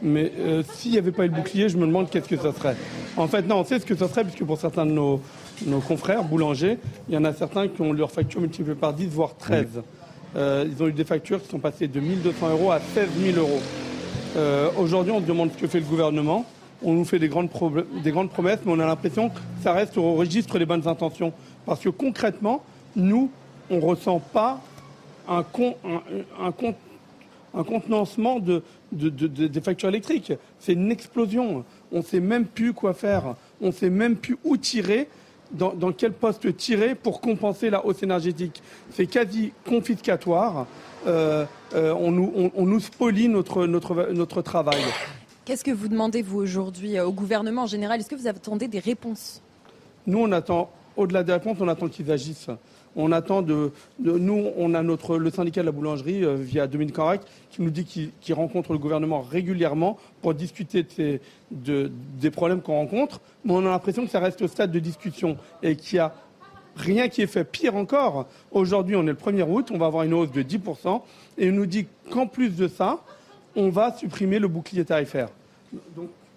Mais 0.02 0.32
euh, 0.40 0.64
s'il 0.74 0.92
n'y 0.92 0.98
avait 0.98 1.12
pas 1.12 1.26
eu 1.26 1.30
le 1.30 1.36
bouclier, 1.36 1.70
je 1.70 1.78
me 1.78 1.86
demande 1.86 2.10
qu'est-ce 2.10 2.28
que 2.28 2.38
ça 2.38 2.54
serait. 2.54 2.76
En 3.18 3.28
fait, 3.28 3.44
non, 3.44 3.60
on 3.60 3.66
sait 3.66 3.80
ce 3.80 3.86
que 3.86 3.96
ça 3.96 4.08
serait, 4.08 4.24
puisque 4.24 4.44
pour 4.44 4.60
certains 4.60 4.86
de 4.86 4.92
nos, 4.92 5.22
confrères 5.88 6.24
boulangers, 6.24 6.78
il 7.08 7.16
y 7.16 7.18
en 7.18 7.24
a 7.24 7.34
certains 7.34 7.68
qui 7.68 7.82
ont 7.82 7.94
leur 7.94 8.12
facture 8.12 8.42
multipliée 8.42 8.76
par 8.76 8.94
10, 8.94 9.08
voire 9.08 9.36
13. 9.38 9.82
Euh, 10.36 10.66
ils 10.70 10.84
ont 10.84 10.88
eu 10.88 10.94
des 10.94 11.06
factures 11.06 11.42
qui 11.42 11.48
sont 11.48 11.60
passées 11.60 11.88
de 11.88 12.00
1200 12.00 12.50
euros 12.50 12.72
à 12.72 12.80
16 12.80 13.10
000 13.18 13.38
euros. 13.40 13.62
Euh, 14.36 14.70
aujourd'hui, 14.78 15.14
on 15.14 15.22
se 15.22 15.26
demande 15.26 15.52
ce 15.54 15.58
que 15.58 15.68
fait 15.68 15.80
le 15.80 15.86
gouvernement. 15.86 16.46
on 16.84 16.94
nous 16.94 17.06
fait 17.06 17.20
des 17.20 17.30
grandes, 17.30 17.50
des 18.04 18.12
grandes 18.12 18.30
promesses, 18.30 18.60
mais 18.66 18.74
on 18.74 18.80
a 18.80 18.86
l'impression 18.86 19.30
que 19.30 19.40
ça 19.64 19.72
reste 19.72 19.98
au 19.98 20.14
registre 20.16 20.60
des 20.60 20.66
bonnes 20.66 20.88
intentions. 20.88 21.32
Parce 21.66 21.80
que 21.80 21.90
concrètement, 21.90 22.64
nous, 22.98 23.32
on 23.70 23.78
ne 23.78 23.82
ressent 23.82 24.20
pas 24.20 24.62
un, 25.28 25.40
un, 25.40 26.46
un, 26.46 26.52
contenancement 27.64 28.40
de, 28.40 28.64
des 28.92 29.62
factures 29.62 29.90
électriques. 29.90 30.34
C'est 30.60 30.74
une 30.74 30.92
explosion. 30.92 31.64
On 31.92 32.00
ne 32.00 32.04
sait 32.04 32.20
même 32.20 32.46
plus 32.46 32.74
quoi 32.74 32.94
faire. 32.94 33.36
On 33.62 33.68
ne 33.68 33.72
sait 33.72 33.90
même 33.90 34.16
plus 34.16 34.38
où 34.44 34.58
tirer. 34.58 35.08
Dans, 35.52 35.92
quel 35.96 36.12
poste 36.12 36.58
tirer 36.58 36.96
pour 36.96 37.22
compenser 37.22 37.70
la 37.70 37.86
hausse 37.86 38.02
énergétique. 38.02 38.62
C'est 38.92 39.06
quasi 39.06 39.54
confiscatoire. 39.66 40.66
Euh, 41.08 41.46
euh, 41.76 41.94
on, 41.94 42.12
nous, 42.12 42.52
on, 42.56 42.66
nous 42.66 42.80
spolie 42.80 43.30
notre, 43.30 43.68
notre, 43.68 44.12
notre 44.12 44.42
travail. 44.42 44.82
Qu'est-ce 45.46 45.64
que 45.64 45.72
vous 45.72 45.88
demandez, 45.88 46.24
vous, 46.24 46.40
aujourd'hui, 46.40 46.98
euh, 46.98 47.06
au 47.06 47.12
gouvernement 47.12 47.64
en 47.64 47.68
général? 47.68 48.00
Est-ce 48.00 48.10
que 48.10 48.16
vous 48.16 48.28
attendez 48.28 48.68
des 48.68 48.80
réponses? 48.80 49.42
Nous, 50.08 50.18
on 50.18 50.32
attend, 50.32 50.72
au-delà 50.98 51.24
des 51.24 51.34
réponses, 51.34 51.58
on 51.62 51.68
attend 51.68 51.88
qu'ils 51.88 52.12
agissent. 52.12 52.50
On 52.96 53.12
attend 53.12 53.42
de, 53.42 53.72
Nous, 54.00 54.48
on 54.58 54.74
a 54.74 54.82
notre, 54.82 55.18
le 55.18 55.30
syndicat 55.30 55.62
de 55.62 55.66
la 55.66 55.72
boulangerie, 55.72 56.24
euh, 56.24 56.36
via 56.36 56.68
Dominique 56.68 56.96
Carac, 56.96 57.22
qui 57.50 57.62
nous 57.62 57.70
dit 57.70 57.86
qu'il 57.86 58.34
rencontre 58.34 58.72
le 58.74 58.80
gouvernement 58.80 59.22
régulièrement 59.22 59.98
pour 60.22 60.34
discuter 60.34 60.86
de 61.52 61.92
des 62.20 62.32
problèmes 62.32 62.62
qu'on 62.62 62.76
rencontre. 62.76 63.22
Mais 63.44 63.54
on 63.54 63.60
a 63.60 63.70
l'impression 63.70 64.06
que 64.06 64.12
ça 64.12 64.20
reste 64.20 64.42
au 64.42 64.48
stade 64.48 64.72
de 64.72 64.80
discussion 64.80 65.38
et 65.62 65.76
qu'il 65.76 65.98
n'y 65.98 66.00
a 66.00 66.14
rien 66.76 67.08
qui 67.08 67.22
est 67.22 67.28
fait. 67.28 67.44
Pire 67.44 67.76
encore, 67.76 68.28
aujourd'hui, 68.52 68.96
on 68.96 69.04
est 69.04 69.08
le 69.08 69.14
1er 69.14 69.44
août, 69.44 69.70
on 69.72 69.78
va 69.78 69.88
avoir 69.88 70.04
une 70.04 70.14
hausse 70.14 70.32
de 70.32 70.42
10%, 70.42 71.02
et 71.38 71.50
on 71.50 71.54
nous 71.54 71.66
dit 71.66 71.88
qu'en 72.12 72.28
plus 72.28 72.56
de 72.56 72.68
ça, 72.68 73.00
on 73.56 73.70
va 73.70 73.96
supprimer 73.96 74.40
le 74.40 74.48
bouclier 74.48 74.86
tarifaire. 74.86 75.30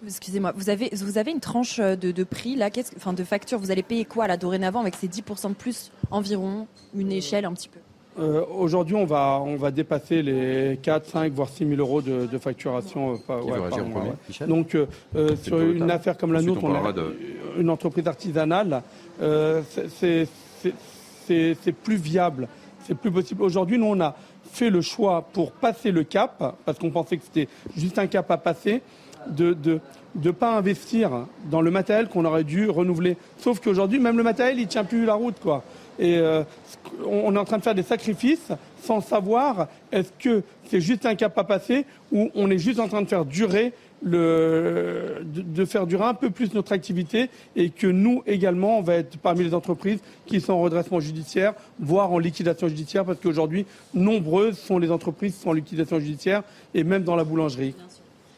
Excusez-moi, 0.07 0.53
vous 0.55 0.71
avez, 0.71 0.91
vous 0.93 1.19
avez 1.19 1.33
une 1.33 1.41
tranche 1.41 1.81
euh, 1.81 1.97
de, 1.97 2.25
prix, 2.25 2.55
là, 2.57 2.71
enfin, 2.97 3.13
de 3.13 3.25
facture. 3.25 3.59
Vous 3.59 3.71
allez 3.71 3.83
payer 3.83 4.05
quoi, 4.05 4.27
là, 4.27 4.37
dorénavant, 4.37 4.81
avec 4.81 4.95
ces 4.95 5.09
10% 5.09 5.51
de 5.51 5.55
plus 5.55 5.91
environ 6.11 6.67
Une 6.97 7.13
échelle 7.13 7.45
un 7.45 7.53
petit 7.53 7.69
peu? 7.69 7.81
Euh, 8.21 8.45
Aujourd'hui, 8.57 8.97
on 8.97 9.05
va, 9.05 9.41
on 9.45 9.57
va 9.57 9.71
dépasser 9.71 10.23
les 10.23 10.79
4, 10.83 11.07
5, 11.07 11.33
voire 11.33 11.49
6 11.49 11.69
000 11.69 11.81
euros 11.81 12.03
de, 12.03 12.27
facturation. 12.39 13.21
Euh, 13.31 14.47
Donc, 14.47 14.77
sur 15.43 15.61
une 15.61 15.91
affaire 15.91 16.17
comme 16.17 16.33
la 16.33 16.43
nôtre, 16.43 16.65
on 16.65 16.75
a 16.75 16.93
une 17.59 17.71
entreprise 17.71 18.07
artisanale, 18.07 18.83
c'est 19.21 20.29
plus 21.83 21.97
viable, 21.97 22.49
c'est 22.87 22.97
plus 22.97 23.11
possible. 23.11 23.43
Aujourd'hui, 23.43 23.79
nous, 23.79 23.87
on 23.87 24.01
a 24.01 24.15
fait 24.51 24.71
le 24.71 24.81
choix 24.81 25.29
pour 25.33 25.53
passer 25.53 25.91
le 25.91 26.03
cap, 26.05 26.57
parce 26.65 26.79
qu'on 26.79 26.91
pensait 26.91 27.17
que 27.19 27.25
c'était 27.25 27.49
juste 27.77 27.99
un 27.99 28.07
cap 28.07 28.31
à 28.31 28.39
passer, 28.39 28.83
de 29.29 29.57
ne 29.65 29.79
de, 30.15 30.31
pas 30.31 30.57
investir 30.57 31.27
dans 31.51 31.61
le 31.61 31.71
matériel 31.71 32.09
qu'on 32.09 32.25
aurait 32.25 32.45
dû 32.45 32.69
renouveler. 32.69 33.17
Sauf 33.39 33.61
qu'aujourd'hui, 33.61 34.01
même 34.01 34.17
le 34.17 34.23
matériel, 34.23 34.59
il 34.59 34.67
tient 34.67 34.85
plus 34.85 35.05
la 35.05 35.15
route, 35.15 35.39
quoi. 35.41 35.63
Et 35.99 36.19
euh, 36.19 36.45
on 37.07 37.35
est 37.35 37.39
en 37.39 37.45
train 37.45 37.59
de 37.59 37.63
faire 37.63 37.75
des 37.75 37.83
sacrifices 37.83 38.53
sans 38.83 39.01
savoir 39.01 39.67
est-ce 39.91 40.11
que 40.19 40.43
c'est 40.71 40.81
juste 40.81 41.07
un 41.07 41.17
cap 41.17 41.37
à 41.37 41.45
passer 41.45 41.85
ou 42.13 42.31
on 42.35 42.51
est 42.51 42.59
juste 42.59 42.79
en 42.79 42.87
train 42.87 43.03
de 43.03 43.09
faire 43.09 43.25
durer 43.25 43.73
le, 44.03 45.23
de, 45.25 45.65
faire 45.65 45.87
durer 45.87 46.05
un 46.05 46.15
peu 46.15 46.31
plus 46.31 46.55
notre 46.55 46.73
activité 46.73 47.31
et 47.57 47.71
que 47.71 47.89
nous 47.89 48.23
également, 48.27 48.79
on 48.79 48.83
va 48.83 48.95
être 48.95 49.19
parmi 49.19 49.43
les 49.45 49.55
entreprises 49.55 49.99
qui 50.27 50.41
sont 50.41 50.53
en 50.53 50.61
redressement 50.61 51.01
judiciaire, 51.01 51.55
voire 51.81 52.13
en 52.13 52.19
liquidation 52.19 52.69
judiciaire, 52.69 53.05
parce 53.05 53.19
qu'aujourd'hui, 53.19 53.67
nombreuses 53.95 54.57
sont 54.57 54.79
les 54.79 54.93
entreprises 54.93 55.35
qui 55.35 55.41
sont 55.41 55.51
en 55.51 55.55
liquidation 55.55 55.99
judiciaire 55.99 56.43
et 56.75 56.85
même 56.85 57.03
dans 57.03 57.17
la 57.17 57.25
boulangerie. 57.25 57.75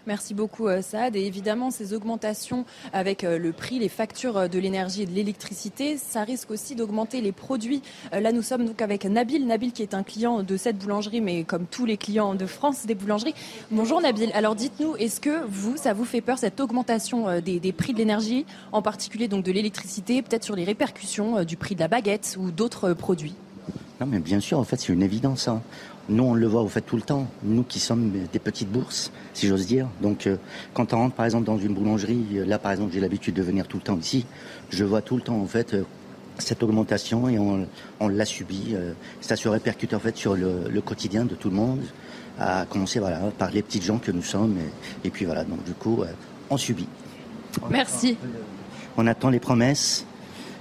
Merci 0.07 0.33
beaucoup 0.33 0.67
euh, 0.67 0.81
Saad. 0.81 1.15
Et 1.15 1.27
évidemment, 1.27 1.71
ces 1.71 1.93
augmentations 1.93 2.65
avec 2.93 3.23
euh, 3.23 3.39
le 3.39 3.53
prix, 3.53 3.79
les 3.79 3.89
factures 3.89 4.37
euh, 4.39 4.49
de 4.49 4.59
l'énergie 4.59 5.03
et 5.03 5.07
de 5.07 5.13
l'électricité, 5.13 5.99
ça 5.99 6.25
risque 6.25 6.51
aussi 6.51 6.75
d'augmenter 6.75 7.21
les 7.21 7.33
produits. 7.33 7.83
Là, 8.13 8.33
nous 8.33 8.43
sommes 8.43 8.67
donc 8.67 8.81
avec 8.83 9.05
Nabil. 9.05 9.47
Nabil 9.47 9.73
qui 9.73 9.83
est 9.83 9.95
un 9.95 10.03
client 10.03 10.43
de 10.43 10.57
cette 10.57 10.79
boulangerie, 10.79 11.21
mais 11.21 11.45
comme 11.45 11.67
tous 11.67 11.85
les 11.85 11.97
clients 11.97 12.35
de 12.35 12.47
France 12.47 12.87
des 12.87 12.95
boulangeries. 12.95 13.35
Bonjour 13.71 14.01
Nabil. 14.01 14.31
Alors 14.35 14.55
dites-nous, 14.55 14.97
est-ce 14.97 15.21
que 15.21 15.45
vous, 15.47 15.77
ça 15.77 15.93
vous 15.93 16.05
fait 16.05 16.21
peur 16.21 16.39
cette 16.39 16.61
augmentation 16.61 17.41
des, 17.41 17.73
prix 17.73 17.93
de 17.93 17.99
l'énergie, 17.99 18.47
en 18.73 18.83
particulier 18.83 19.29
donc 19.29 19.45
de 19.45 19.53
l'électricité, 19.53 20.23
peut-être 20.23 20.45
sur 20.45 20.57
les 20.57 20.65
répercussions 20.65 21.45
du 21.45 21.57
prix 21.57 21.75
de 21.75 21.81
la 21.81 21.89
baguette 21.89 22.37
ou 22.41 22.51
d'autres 22.51 22.93
produits? 22.95 23.35
Non, 24.01 24.07
mais 24.07 24.19
bien 24.19 24.41
sûr, 24.41 24.59
en 24.59 24.65
fait, 24.65 24.81
c'est 24.81 24.93
une 24.95 25.03
évidence. 25.03 25.47
Hein. 25.47 25.61
Nous, 26.09 26.25
on 26.25 26.33
le 26.33 26.47
voit 26.47 26.63
au 26.63 26.69
fait 26.69 26.81
tout 26.81 26.97
le 26.97 27.03
temps. 27.03 27.27
Nous 27.43 27.63
qui 27.63 27.79
sommes 27.79 28.11
des 28.33 28.39
petites 28.39 28.71
bourses, 28.71 29.13
si 29.35 29.47
j'ose 29.47 29.67
dire. 29.67 29.89
Donc, 30.01 30.27
euh, 30.27 30.39
quand 30.73 30.95
on 30.95 30.97
rentre 30.97 31.15
par 31.15 31.27
exemple 31.27 31.45
dans 31.45 31.59
une 31.59 31.75
boulangerie, 31.75 32.25
euh, 32.37 32.47
là 32.47 32.59
par 32.59 32.73
exemple, 32.73 32.95
j'ai 32.95 33.01
l'habitude 33.01 33.35
de 33.35 33.43
venir 33.43 33.69
tout 33.69 33.77
le 33.77 33.83
temps 33.83 33.99
ici. 33.99 34.25
Je 34.71 34.85
vois 34.85 35.03
tout 35.03 35.17
le 35.17 35.23
temps 35.23 35.37
en 35.37 35.47
fait 35.47 35.75
euh, 35.75 35.83
cette 36.39 36.63
augmentation 36.63 37.29
et 37.29 37.39
on, 37.39 37.67
on 38.01 38.09
l'a 38.09 38.25
subi. 38.25 38.75
ça 39.21 39.37
se 39.37 39.47
répercute 39.51 39.93
en 39.93 39.99
fait 39.99 40.17
sur 40.17 40.35
le, 40.35 40.81
quotidien 40.81 41.27
de 41.27 41.35
tout 41.35 41.51
le 41.51 41.57
monde, 41.57 41.83
à 42.39 42.65
commencer 42.65 42.99
voilà 42.99 43.19
par 43.39 43.51
les 43.51 43.61
petites 43.61 43.85
gens 43.85 43.99
que 43.99 44.11
nous 44.11 44.23
sommes. 44.23 44.57
Et, 45.05 45.11
puis 45.11 45.27
voilà, 45.27 45.45
donc 45.45 45.63
du 45.65 45.75
coup, 45.75 46.03
on 46.49 46.57
subit. 46.57 46.89
Merci. 47.69 48.17
On 48.97 49.07
attend 49.07 49.29
les 49.29 49.41
promesses 49.41 50.07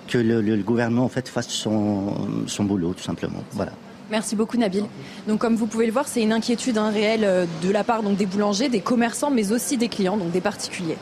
que 0.10 0.18
le, 0.18 0.42
le, 0.42 0.58
gouvernement 0.58 1.06
en 1.06 1.10
fait 1.10 1.30
fasse 1.30 1.48
son, 1.48 2.13
son 2.48 2.63
boulot 2.63 2.94
tout 2.94 3.04
simplement. 3.04 3.44
Voilà. 3.51 3.72
Merci 4.12 4.36
beaucoup 4.36 4.58
Nabil. 4.58 4.86
Donc 5.28 5.39
comme 5.39 5.56
vous 5.56 5.68
pouvez 5.68 5.86
le 5.86 5.92
voir, 5.92 6.08
c'est 6.08 6.22
une 6.22 6.34
inquiétude 6.34 6.78
hein, 6.78 6.89
réelle 6.89 7.24
euh, 7.24 7.46
de 7.63 7.70
la 7.70 7.84
part 7.84 8.04
donc, 8.04 8.18
des 8.18 8.25
boulangers, 8.25 8.70
des 8.70 8.82
commerçants, 8.82 9.32
mais 9.32 9.51
aussi 9.51 9.78
des 9.78 9.88
clients, 9.88 10.18
donc 10.18 10.32
des 10.32 10.42
particuliers 10.42 10.98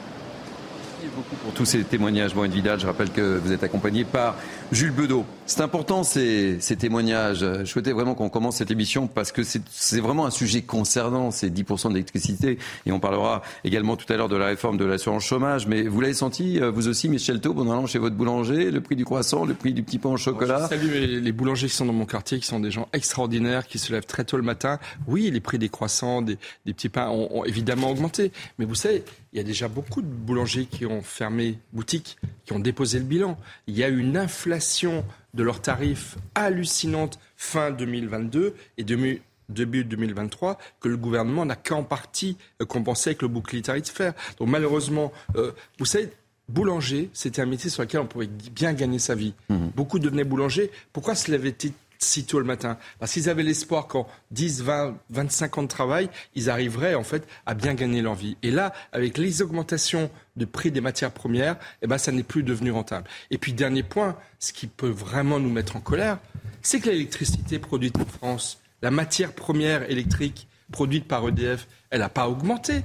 beaucoup 1.18 1.36
pour 1.38 1.54
tous 1.54 1.66
ces 1.66 1.84
témoignages. 1.84 2.36
Mohamed 2.36 2.54
Vidal, 2.54 2.80
je 2.80 2.86
rappelle 2.86 3.10
que 3.10 3.40
vous 3.44 3.52
êtes 3.52 3.64
accompagné 3.64 4.04
par 4.04 4.36
Jules 4.72 4.92
Bedeau. 4.92 5.26
C'est 5.48 5.62
important 5.62 6.04
ces, 6.04 6.58
ces, 6.60 6.76
témoignages. 6.76 7.40
Je 7.40 7.64
souhaitais 7.64 7.94
vraiment 7.94 8.16
qu'on 8.16 8.28
commence 8.28 8.58
cette 8.58 8.70
émission 8.70 9.08
parce 9.08 9.32
que 9.32 9.44
c'est 9.44 10.02
vraiment 10.02 10.26
un 10.26 10.30
sujet 10.30 10.62
concernant 10.62 11.32
ces 11.32 11.50
10% 11.50 11.94
d'électricité. 11.94 12.58
Et 12.86 12.92
on 12.92 13.00
parlera 13.00 13.42
également 13.64 13.96
tout 13.96 14.12
à 14.12 14.18
l'heure 14.18 14.28
de 14.28 14.36
la 14.36 14.48
réforme 14.48 14.76
de 14.78 14.84
l'assurance 14.84 15.24
chômage. 15.24 15.66
Mais 15.66 15.84
vous 15.84 16.02
l'avez 16.02 16.14
senti, 16.14 16.60
euh, 16.60 16.70
vous 16.70 16.90
aussi, 16.90 17.08
Michel 17.08 17.40
Taube, 17.40 17.60
en 17.60 17.72
allant 17.72 17.86
chez 17.86 17.98
votre 17.98 18.18
boulanger, 18.18 18.72
le 18.72 18.82
prix 18.82 18.98
du 18.98 19.06
croissant, 19.06 19.46
le 19.46 19.54
prix 19.54 19.72
du 19.72 19.84
petit 19.84 20.00
pain 20.00 20.10
au 20.10 20.18
chocolat? 20.18 20.68
Salut 20.68 20.92
les, 20.92 21.22
les 21.22 21.32
boulangers 21.32 21.68
qui 21.68 21.76
sont 21.76 21.86
dans 21.86 21.94
mon 21.94 22.06
quartier, 22.06 22.40
qui 22.40 22.46
sont 22.46 22.60
des 22.60 22.72
gens 22.72 22.90
extraordinaires, 22.92 23.68
qui 23.68 23.80
se 23.80 23.94
lèvent 23.94 24.06
très 24.06 24.26
tôt 24.26 24.36
le 24.36 24.44
matin. 24.44 24.80
Oui, 25.08 25.32
les 25.32 25.40
prix 25.40 25.60
des 25.60 25.70
croissants, 25.70 26.22
des, 26.22 26.38
des 26.66 26.74
petits 26.74 26.90
pains 26.90 27.08
ont, 27.08 27.30
ont 27.40 27.46
évidemment 27.46 27.90
augmenté. 27.90 28.34
Mais 28.60 28.66
vous 28.66 28.76
savez, 28.76 29.06
il 29.32 29.38
y 29.38 29.40
a 29.40 29.44
déjà 29.44 29.70
beaucoup 29.70 30.02
de 30.02 30.08
boulangers 30.08 30.66
qui 30.66 30.86
ont 30.86 31.02
fermé 31.02 31.60
boutique, 31.72 32.18
qui 32.46 32.54
ont 32.54 32.60
déposé 32.60 33.00
le 33.00 33.06
bilan. 33.06 33.38
Il 33.68 33.78
y 33.78 33.84
a 33.84 33.88
une 33.88 34.18
inflation 34.18 35.06
de 35.34 35.44
leurs 35.44 35.62
tarifs 35.62 36.18
hallucinante 36.36 37.20
fin 37.36 37.72
2022 37.72 38.56
et 38.78 38.84
début 38.84 39.84
2023 39.84 40.58
que 40.80 40.90
le 40.90 40.98
gouvernement 40.98 41.46
n'a 41.46 41.56
qu'en 41.56 41.84
partie 41.84 42.38
euh, 42.62 42.66
compensé 42.66 43.12
avec 43.12 43.22
le 43.22 43.28
bouclier 43.28 43.62
tarifaire. 43.62 44.14
Donc 44.40 44.50
malheureusement, 44.50 45.12
euh, 45.36 45.52
vous 45.80 45.86
savez, 45.86 46.12
boulanger, 46.50 47.10
c'était 47.14 47.42
un 47.42 47.46
métier 47.46 47.70
sur 47.70 47.84
lequel 47.84 48.02
on 48.02 48.08
pouvait 48.08 48.28
bien 48.28 48.74
gagner 48.74 49.00
sa 49.00 49.16
vie. 49.16 49.34
Mmh. 49.50 49.68
Beaucoup 49.76 50.00
devenaient 50.00 50.24
boulangers. 50.24 50.72
Pourquoi 50.94 51.16
cela 51.16 51.36
avait 51.36 51.50
été 51.50 51.74
si 52.00 52.26
tôt 52.26 52.40
le 52.40 52.46
matin. 52.46 52.78
Parce 53.00 53.14
qu'ils 53.14 53.30
avaient 53.30 53.44
l'espoir 53.44 53.88
qu'en 53.88 54.08
10, 54.32 54.64
20, 54.64 54.98
25 55.10 55.58
ans 55.58 55.64
de 55.64 55.68
travail, 55.68 56.10
ils 56.36 56.50
arriveraient 56.50 56.96
en 56.96 57.04
fait 57.04 57.28
à 57.46 57.54
bien 57.54 57.74
gagner 57.74 58.02
leur 58.02 58.16
vie. 58.16 58.38
Et 58.44 58.52
là, 58.52 58.74
avec 58.92 59.18
les 59.18 59.42
augmentations 59.42 60.10
de 60.36 60.46
prix 60.46 60.72
des 60.72 60.82
matières 60.82 61.12
premières, 61.12 61.58
eh 61.82 61.88
ben, 61.88 61.98
ça 61.98 62.12
n'est 62.12 62.24
plus 62.24 62.44
devenu 62.44 62.72
rentable. 62.72 63.08
Et 63.32 63.38
puis, 63.38 63.54
dernier 63.54 63.84
point, 63.84 64.16
ce 64.40 64.54
qui 64.54 64.68
peut 64.68 64.90
vraiment 64.90 65.40
nous 65.40 65.52
mettre 65.52 65.76
en 65.76 65.82
colère, 65.82 66.20
c'est 66.62 66.80
que 66.80 66.90
l'électricité 66.90 67.60
produite 67.60 67.98
en 67.98 68.06
France, 68.06 68.60
la 68.82 68.92
matière 68.92 69.34
première 69.34 69.90
électrique 69.90 70.48
produite 70.72 71.08
par 71.08 71.28
EDF, 71.28 71.68
elle 71.90 72.02
n'a 72.02 72.10
pas 72.10 72.28
augmenté. 72.28 72.84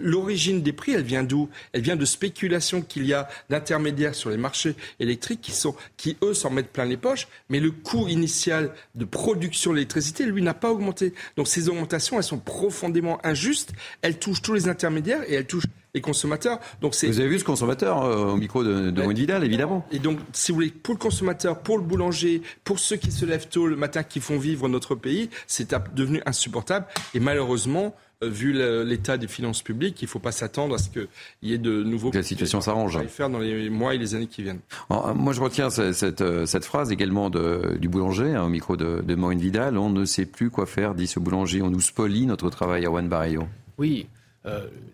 L'origine 0.00 0.62
des 0.62 0.72
prix, 0.72 0.92
elle 0.92 1.02
vient 1.02 1.22
d'où? 1.22 1.48
Elle 1.72 1.82
vient 1.82 1.96
de 1.96 2.04
spéculations 2.04 2.80
qu'il 2.80 3.06
y 3.06 3.12
a 3.12 3.28
d'intermédiaires 3.50 4.14
sur 4.14 4.30
les 4.30 4.36
marchés 4.36 4.74
électriques 5.00 5.40
qui, 5.40 5.52
sont, 5.52 5.74
qui 5.96 6.16
eux, 6.22 6.34
s'en 6.34 6.50
mettent 6.50 6.72
plein 6.72 6.84
les 6.84 6.96
poches, 6.96 7.28
mais 7.48 7.60
le 7.60 7.70
coût 7.70 8.08
initial 8.08 8.72
de 8.94 9.04
production 9.04 9.70
de 9.70 9.76
l'électricité, 9.76 10.24
lui, 10.24 10.42
n'a 10.42 10.54
pas 10.54 10.70
augmenté. 10.70 11.12
Donc 11.36 11.48
ces 11.48 11.68
augmentations, 11.68 12.16
elles 12.16 12.24
sont 12.24 12.38
profondément 12.38 13.24
injustes, 13.24 13.72
elles 14.02 14.18
touchent 14.18 14.42
tous 14.42 14.54
les 14.54 14.68
intermédiaires 14.68 15.22
et 15.28 15.34
elles 15.34 15.46
touchent 15.46 15.66
les 15.94 16.00
consommateurs. 16.00 16.60
Donc 16.80 16.94
Vous 17.02 17.20
avez 17.20 17.28
vu 17.28 17.38
ce 17.38 17.44
consommateur 17.44 18.02
euh, 18.04 18.32
au 18.32 18.36
micro 18.36 18.62
de, 18.62 18.90
de 18.90 19.12
Vidal, 19.12 19.44
évidemment. 19.44 19.86
Et 19.90 19.98
donc, 19.98 20.18
si 20.32 20.52
vous 20.52 20.56
voulez, 20.56 20.70
pour 20.70 20.94
le 20.94 20.98
consommateur, 20.98 21.60
pour 21.60 21.78
le 21.78 21.84
boulanger, 21.84 22.42
pour 22.64 22.78
ceux 22.78 22.96
qui 22.96 23.10
se 23.10 23.24
lèvent 23.24 23.48
tôt 23.48 23.66
le 23.66 23.76
matin, 23.76 24.02
qui 24.02 24.20
font 24.20 24.38
vivre 24.38 24.68
notre 24.68 24.94
pays, 24.94 25.30
c'est 25.46 25.74
devenu 25.94 26.20
insupportable. 26.26 26.86
Et 27.14 27.20
malheureusement, 27.20 27.94
vu 28.22 28.52
l'état 28.84 29.16
des 29.16 29.28
finances 29.28 29.62
publiques, 29.62 30.02
il 30.02 30.06
ne 30.06 30.08
faut 30.10 30.18
pas 30.18 30.32
s'attendre 30.32 30.74
à 30.74 30.78
ce 30.78 30.88
qu'il 30.90 31.08
y 31.42 31.52
ait 31.52 31.58
de 31.58 31.82
nouveaux. 31.82 32.10
Que 32.10 32.18
la 32.18 32.22
situation 32.22 32.60
s'arrange. 32.60 32.98
faire 33.06 33.30
dans 33.30 33.38
les 33.38 33.70
mois 33.70 33.94
et 33.94 33.98
les 33.98 34.14
années 34.14 34.26
qui 34.26 34.42
viennent. 34.42 34.60
Euh, 34.90 35.14
moi, 35.14 35.32
je 35.32 35.40
retiens 35.40 35.70
cette, 35.70 36.20
euh, 36.20 36.44
cette, 36.46 36.64
phrase 36.64 36.90
également 36.90 37.30
de, 37.30 37.76
du 37.80 37.88
boulanger, 37.88 38.34
hein, 38.34 38.44
au 38.44 38.48
micro 38.48 38.76
de, 38.76 39.02
de 39.02 39.14
Maureen 39.14 39.38
Vidal. 39.38 39.78
On 39.78 39.90
ne 39.90 40.04
sait 40.04 40.26
plus 40.26 40.50
quoi 40.50 40.66
faire, 40.66 40.94
dit 40.94 41.06
ce 41.06 41.20
boulanger. 41.20 41.62
On 41.62 41.70
nous 41.70 41.80
spolie 41.80 42.26
notre 42.26 42.50
travail 42.50 42.84
à 42.86 42.88
Juan 42.88 43.08
Barrio. 43.08 43.46
Oui, 43.78 44.08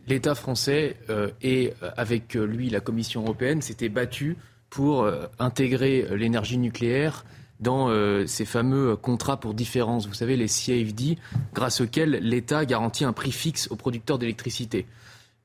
l'État 0.08 0.34
français 0.34 0.96
et 1.40 1.72
avec 1.96 2.34
lui 2.34 2.68
la 2.68 2.80
Commission 2.80 3.22
européenne 3.22 3.62
s'étaient 3.62 3.88
battus 3.88 4.36
pour 4.68 5.08
intégrer 5.38 6.06
l'énergie 6.16 6.58
nucléaire 6.58 7.24
dans 7.64 7.90
ces 8.26 8.44
fameux 8.44 8.94
contrats 8.94 9.38
pour 9.40 9.54
différence, 9.54 10.06
vous 10.06 10.14
savez, 10.14 10.36
les 10.36 10.46
CFD, 10.46 11.18
grâce 11.52 11.80
auxquels 11.80 12.10
l'État 12.22 12.64
garantit 12.64 13.04
un 13.04 13.12
prix 13.12 13.32
fixe 13.32 13.68
aux 13.70 13.76
producteurs 13.76 14.18
d'électricité. 14.18 14.86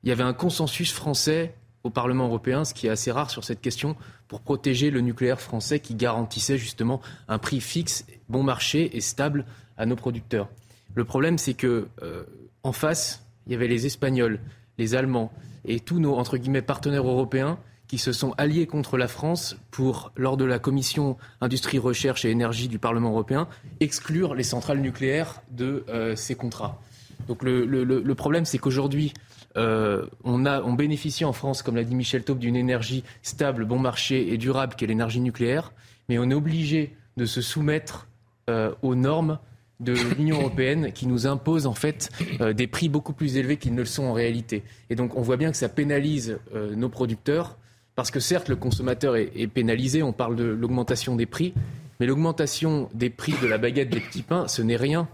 Il 0.04 0.08
y 0.08 0.12
avait 0.12 0.22
un 0.22 0.32
consensus 0.32 0.92
français 0.92 1.54
au 1.82 1.90
Parlement 1.90 2.26
européen, 2.26 2.64
ce 2.64 2.74
qui 2.74 2.86
est 2.86 2.90
assez 2.90 3.10
rare 3.10 3.30
sur 3.30 3.44
cette 3.44 3.60
question, 3.60 3.96
pour 4.28 4.40
protéger 4.40 4.90
le 4.90 5.00
nucléaire 5.00 5.40
français 5.40 5.80
qui 5.80 5.94
garantissait 5.94 6.58
justement 6.58 7.00
un 7.26 7.38
prix 7.38 7.60
fixe, 7.60 8.04
bon 8.28 8.42
marché 8.42 8.96
et 8.96 9.00
stable 9.00 9.44
à 9.76 9.86
nos 9.86 9.96
producteurs. 9.96 10.48
Le 10.94 11.04
problème, 11.04 11.38
c'est 11.38 11.54
que 11.54 11.88
euh, 12.02 12.24
en 12.62 12.72
face, 12.72 13.24
il 13.46 13.52
y 13.52 13.54
avait 13.54 13.68
les 13.68 13.86
Espagnols, 13.86 14.40
les 14.78 14.94
Allemands 14.94 15.32
et 15.64 15.80
tous 15.80 15.98
nos 15.98 16.22
partenaires 16.62 17.06
européens 17.06 17.58
qui 17.90 17.98
se 17.98 18.12
sont 18.12 18.34
alliés 18.38 18.68
contre 18.68 18.96
la 18.96 19.08
France 19.08 19.56
pour, 19.72 20.12
lors 20.16 20.36
de 20.36 20.44
la 20.44 20.60
commission 20.60 21.16
industrie, 21.40 21.78
recherche 21.78 22.24
et 22.24 22.30
énergie 22.30 22.68
du 22.68 22.78
Parlement 22.78 23.10
européen, 23.10 23.48
exclure 23.80 24.36
les 24.36 24.44
centrales 24.44 24.78
nucléaires 24.78 25.42
de 25.50 25.84
euh, 25.88 26.14
ces 26.14 26.36
contrats. 26.36 26.80
Donc 27.26 27.42
le, 27.42 27.64
le 27.64 28.14
problème, 28.14 28.44
c'est 28.44 28.58
qu'aujourd'hui, 28.58 29.12
euh, 29.56 30.06
on, 30.22 30.46
a, 30.46 30.62
on 30.62 30.74
bénéficie 30.74 31.24
en 31.24 31.32
France, 31.32 31.62
comme 31.62 31.76
l'a 31.76 31.84
dit 31.84 31.94
Michel 31.94 32.22
Taube, 32.22 32.38
d'une 32.38 32.56
énergie 32.56 33.02
stable, 33.22 33.64
bon 33.64 33.78
marché 33.78 34.32
et 34.32 34.38
durable 34.38 34.74
qu'est 34.76 34.86
l'énergie 34.86 35.20
nucléaire, 35.20 35.72
mais 36.08 36.18
on 36.18 36.30
est 36.30 36.34
obligé 36.34 36.94
de 37.16 37.26
se 37.26 37.40
soumettre 37.40 38.06
euh, 38.48 38.72
aux 38.82 38.94
normes 38.94 39.38
de 39.80 39.94
l'Union 40.16 40.36
européenne 40.40 40.92
qui 40.92 41.06
nous 41.06 41.26
impose 41.26 41.66
en 41.66 41.74
fait 41.74 42.10
euh, 42.40 42.52
des 42.52 42.68
prix 42.68 42.88
beaucoup 42.88 43.12
plus 43.12 43.36
élevés 43.36 43.56
qu'ils 43.56 43.74
ne 43.74 43.80
le 43.80 43.86
sont 43.86 44.04
en 44.04 44.12
réalité. 44.12 44.62
Et 44.90 44.94
donc 44.94 45.16
on 45.16 45.22
voit 45.22 45.36
bien 45.36 45.50
que 45.50 45.56
ça 45.56 45.68
pénalise 45.68 46.38
nos 46.54 46.88
producteurs 46.88 47.56
parce 48.00 48.10
que 48.10 48.18
certes 48.18 48.48
le 48.48 48.56
consommateur 48.56 49.14
est, 49.14 49.46
pénalisé, 49.46 50.02
on 50.02 50.14
parle 50.14 50.34
de 50.34 50.44
l'augmentation 50.44 51.16
des 51.16 51.26
prix, 51.26 51.52
mais 52.00 52.06
l'augmentation 52.06 52.88
des 52.94 53.10
prix 53.10 53.34
de 53.42 53.46
la 53.46 53.58
baguette 53.58 53.90
des 53.90 54.00
petits 54.00 54.22
pains, 54.22 54.48
ce 54.48 54.62
n'est 54.62 54.78
rien 54.78 55.06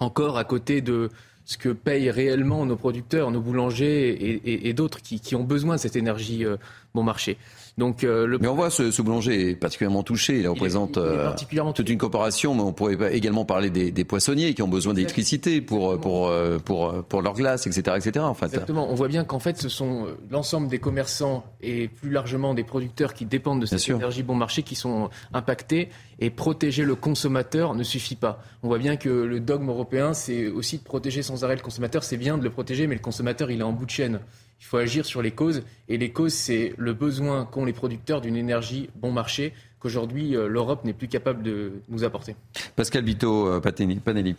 encore 0.00 0.38
à 0.38 0.44
côté 0.44 0.80
de, 0.80 1.10
ce 1.44 1.58
que 1.58 1.68
payent 1.68 2.10
réellement 2.10 2.64
nos 2.64 2.76
producteurs, 2.76 3.30
nos 3.30 3.42
boulangers 3.42 4.40
et, 4.66 4.72
d'autres 4.72 5.02
qui, 5.02 5.34
ont 5.34 5.44
besoin 5.44 5.74
de 5.74 5.80
cette 5.80 5.96
énergie 5.96 6.46
euh, 6.46 6.56
bon 6.94 7.02
marché. 7.02 7.36
Donc, 7.78 8.04
euh, 8.04 8.38
Mais 8.40 8.48
on 8.48 8.54
voit 8.54 8.70
ce, 8.70 8.90
ce, 8.90 9.02
boulanger 9.02 9.50
est 9.50 9.54
particulièrement 9.54 10.02
touché. 10.02 10.40
Il 10.40 10.48
représente 10.48 10.96
euh, 10.96 11.32
toute 11.74 11.88
une 11.90 11.98
corporation, 11.98 12.54
mais 12.54 12.62
on 12.62 12.72
pourrait 12.72 13.14
également 13.14 13.44
parler 13.44 13.68
des, 13.68 14.04
poissonniers 14.04 14.54
qui 14.54 14.62
ont 14.62 14.68
besoin 14.68 14.94
d'électricité 14.94 15.60
pour, 15.60 16.00
pour, 16.00 16.32
pour, 16.64 17.04
pour 17.04 17.22
leur 17.22 17.34
glace, 17.34 17.66
etc. 17.66 17.96
etc. 17.96 18.24
En 18.24 18.34
fait. 18.34 18.46
Exactement. 18.46 18.90
On 18.90 18.94
voit 18.94 19.08
bien 19.08 19.24
qu'en 19.24 19.40
fait, 19.40 19.58
ce 19.58 19.68
sont 19.68 20.06
l'ensemble 20.30 20.68
des 20.68 20.78
commerçants 20.78 21.44
et 21.60 21.88
plus 21.88 22.10
largement 22.10 22.54
des 22.54 22.64
producteurs 22.64 23.12
qui 23.12 23.26
dépendent 23.26 23.60
de 23.60 23.66
cette 23.66 23.88
énergie 23.88 24.22
bon 24.22 24.34
marché 24.34 24.62
qui 24.62 24.74
sont 24.74 25.10
impactés. 25.34 25.90
Et 26.18 26.30
protéger 26.30 26.84
le 26.84 26.94
consommateur 26.94 27.74
ne 27.74 27.82
suffit 27.82 28.16
pas. 28.16 28.42
On 28.62 28.68
voit 28.68 28.78
bien 28.78 28.96
que 28.96 29.10
le 29.10 29.38
dogme 29.38 29.68
européen, 29.68 30.14
c'est 30.14 30.46
aussi 30.46 30.78
de 30.78 30.82
protéger 30.82 31.22
sans 31.22 31.44
arrêt 31.44 31.56
le 31.56 31.62
consommateur. 31.62 32.04
C'est 32.04 32.16
bien 32.16 32.38
de 32.38 32.42
le 32.44 32.48
protéger, 32.48 32.86
mais 32.86 32.94
le 32.94 33.02
consommateur, 33.02 33.50
il 33.50 33.60
est 33.60 33.64
en 33.64 33.72
bout 33.72 33.84
de 33.84 33.90
chaîne. 33.90 34.20
Il 34.60 34.64
faut 34.64 34.78
agir 34.78 35.04
sur 35.04 35.22
les 35.22 35.30
causes. 35.30 35.62
Et 35.88 35.98
les 35.98 36.10
causes, 36.10 36.34
c'est 36.34 36.72
le 36.76 36.92
besoin 36.92 37.44
qu'ont 37.44 37.64
les 37.64 37.72
producteurs 37.72 38.20
d'une 38.20 38.36
énergie 38.36 38.90
bon 38.96 39.12
marché 39.12 39.52
qu'aujourd'hui 39.78 40.34
euh, 40.34 40.48
l'Europe 40.48 40.84
n'est 40.84 40.94
plus 40.94 41.08
capable 41.08 41.42
de 41.42 41.72
nous 41.88 42.04
apporter. 42.04 42.34
Pascal 42.74 43.04
Vito, 43.04 43.48
euh, 43.48 43.60
Panelli. 43.60 44.36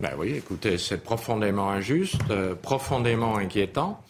Ben 0.00 0.10
oui, 0.16 0.34
écoutez, 0.36 0.78
c'est 0.78 1.02
profondément 1.02 1.70
injuste, 1.70 2.20
euh, 2.30 2.54
profondément 2.54 3.36
inquiétant. 3.36 4.00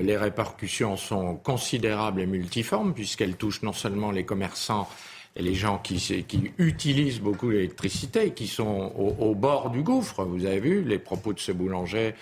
les 0.00 0.16
répercussions 0.16 0.96
sont 0.96 1.34
considérables 1.36 2.20
et 2.20 2.26
multiformes 2.26 2.92
puisqu'elles 2.92 3.36
touchent 3.36 3.62
non 3.62 3.72
seulement 3.72 4.12
les 4.12 4.24
commerçants 4.24 4.88
et 5.34 5.42
les 5.42 5.54
gens 5.54 5.78
qui, 5.78 5.96
qui 6.28 6.52
utilisent 6.58 7.20
beaucoup 7.20 7.50
l'électricité, 7.50 8.32
qui 8.32 8.46
sont 8.46 8.92
au, 8.96 9.16
au, 9.18 9.34
bord 9.34 9.70
du 9.70 9.82
gouffre. 9.82 10.24
Vous 10.24 10.44
avez 10.44 10.60
vu 10.60 10.82
les 10.84 10.98
propos 10.98 11.32
de 11.32 11.38
ce 11.40 11.52
boulanger 11.52 12.08
euh, 12.08 12.12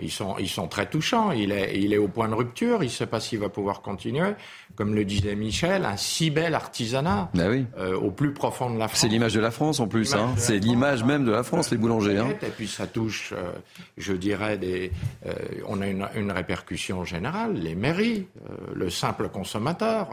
ils, 0.00 0.10
sont, 0.10 0.36
ils 0.38 0.48
sont 0.48 0.68
très 0.68 0.86
touchants. 0.86 1.32
Il 1.32 1.52
est, 1.52 1.78
il 1.78 1.92
est 1.92 1.98
au 1.98 2.08
point 2.08 2.28
de 2.28 2.34
rupture. 2.34 2.82
Il 2.82 2.86
ne 2.86 2.90
sait 2.90 3.06
pas 3.06 3.20
s'il 3.20 3.38
va 3.38 3.48
pouvoir 3.48 3.82
continuer. 3.82 4.32
Comme 4.74 4.94
le 4.94 5.04
disait 5.04 5.34
Michel, 5.34 5.84
un 5.84 5.96
si 5.96 6.30
bel 6.30 6.54
artisanat 6.54 7.30
bah 7.34 7.44
oui. 7.48 7.66
euh, 7.78 7.96
au 7.96 8.10
plus 8.10 8.32
profond 8.32 8.70
de 8.70 8.78
la 8.78 8.88
France. 8.88 9.00
C'est 9.00 9.08
l'image 9.08 9.34
de 9.34 9.40
la 9.40 9.50
France 9.50 9.80
en 9.80 9.88
plus. 9.88 10.14
Hein. 10.14 10.34
C'est 10.36 10.58
l'image 10.58 11.04
même 11.04 11.24
de 11.24 11.30
la 11.30 11.42
France, 11.42 11.70
les 11.70 11.76
boulangers. 11.78 12.18
Hein. 12.18 12.28
Et 12.42 12.50
puis 12.50 12.68
ça 12.68 12.86
touche, 12.86 13.32
euh, 13.36 13.52
je 13.96 14.12
dirais, 14.12 14.58
des, 14.58 14.92
euh, 15.26 15.32
on 15.66 15.80
a 15.80 15.86
une, 15.86 16.06
une, 16.14 16.32
répercussion 16.32 17.04
générale. 17.04 17.54
Les 17.54 17.74
mairies, 17.74 18.26
euh, 18.50 18.54
le 18.74 18.90
simple 18.90 19.28
consommateur. 19.28 20.08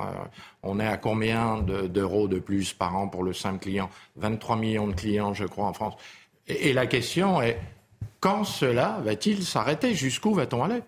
on 0.62 0.80
est 0.80 0.88
à 0.88 0.98
combien 0.98 1.62
d'euros 1.62 2.28
de, 2.28 2.40
plus 2.40 2.74
par 2.74 2.96
an 2.96 3.08
pour 3.08 3.24
le 3.24 3.34
simple 3.34 3.60
client? 3.60 3.90
23 4.18 4.56
millions 4.58 4.88
de 4.88 4.94
clients, 4.94 5.34
je 5.34 5.46
crois, 5.46 5.66
en 5.66 5.74
France. 5.74 5.96
et, 6.48 6.70
et 6.70 6.74
la 6.74 6.88
question 6.88 7.42
est 7.42 7.60
quand 8.24 8.46
cela 8.46 9.02
va-t-il 9.04 9.44
s'arrêter? 9.44 9.94
Jusqu'où 9.94 10.34
va-t-on 10.34 10.64
aller? 10.64 10.80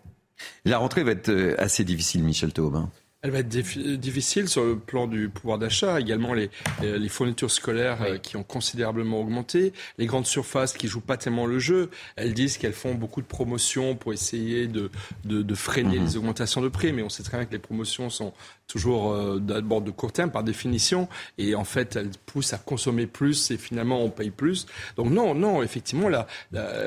La 0.63 0.77
rentrée 0.77 1.03
va 1.03 1.11
être 1.11 1.27
euh, 1.27 1.53
assez 1.57 1.83
difficile, 1.83 2.23
Michel 2.23 2.53
Taubin. 2.53 2.89
Elle 3.23 3.31
va 3.31 3.39
être 3.39 3.49
difficile 3.49 4.47
sur 4.47 4.63
le 4.63 4.77
plan 4.77 5.05
du 5.05 5.27
pouvoir 5.27 5.57
d'achat, 5.57 5.99
également 5.99 6.33
les, 6.33 6.49
les, 6.81 7.09
fournitures 7.09 7.51
scolaires 7.51 8.03
euh, 8.03 8.17
qui 8.19 8.37
ont 8.37 8.43
considérablement 8.43 9.19
augmenté, 9.19 9.73
les 9.97 10.05
grandes 10.05 10.27
surfaces 10.27 10.73
qui 10.73 10.87
jouent 10.87 11.01
pas 11.01 11.17
tellement 11.17 11.45
le 11.45 11.59
jeu. 11.59 11.89
Elles 12.15 12.33
disent 12.33 12.57
qu'elles 12.57 12.71
font 12.71 12.93
beaucoup 12.93 13.21
de 13.21 13.27
promotions 13.27 13.95
pour 13.95 14.13
essayer 14.13 14.67
de, 14.67 14.89
de, 15.25 15.41
de 15.41 15.55
freiner 15.55 15.97
mhm. 15.97 16.05
les 16.05 16.17
augmentations 16.17 16.61
de 16.61 16.69
prix, 16.69 16.93
mais 16.93 17.01
on 17.01 17.09
sait 17.09 17.23
très 17.23 17.37
bien 17.37 17.47
que 17.47 17.51
les 17.51 17.59
promotions 17.59 18.09
sont 18.09 18.31
toujours 18.67 19.11
euh, 19.11 19.39
d'abord 19.39 19.81
de 19.81 19.91
court 19.91 20.11
terme 20.11 20.31
par 20.31 20.43
définition, 20.43 21.07
et 21.37 21.55
en 21.55 21.63
fait 21.63 21.95
elles 21.95 22.11
poussent 22.25 22.53
à 22.53 22.57
consommer 22.57 23.07
plus 23.07 23.51
et 23.51 23.57
finalement 23.57 24.01
on 24.01 24.09
paye 24.09 24.31
plus. 24.31 24.65
Donc 24.97 25.09
non, 25.09 25.35
non, 25.35 25.63
effectivement, 25.63 26.09
là, 26.09 26.27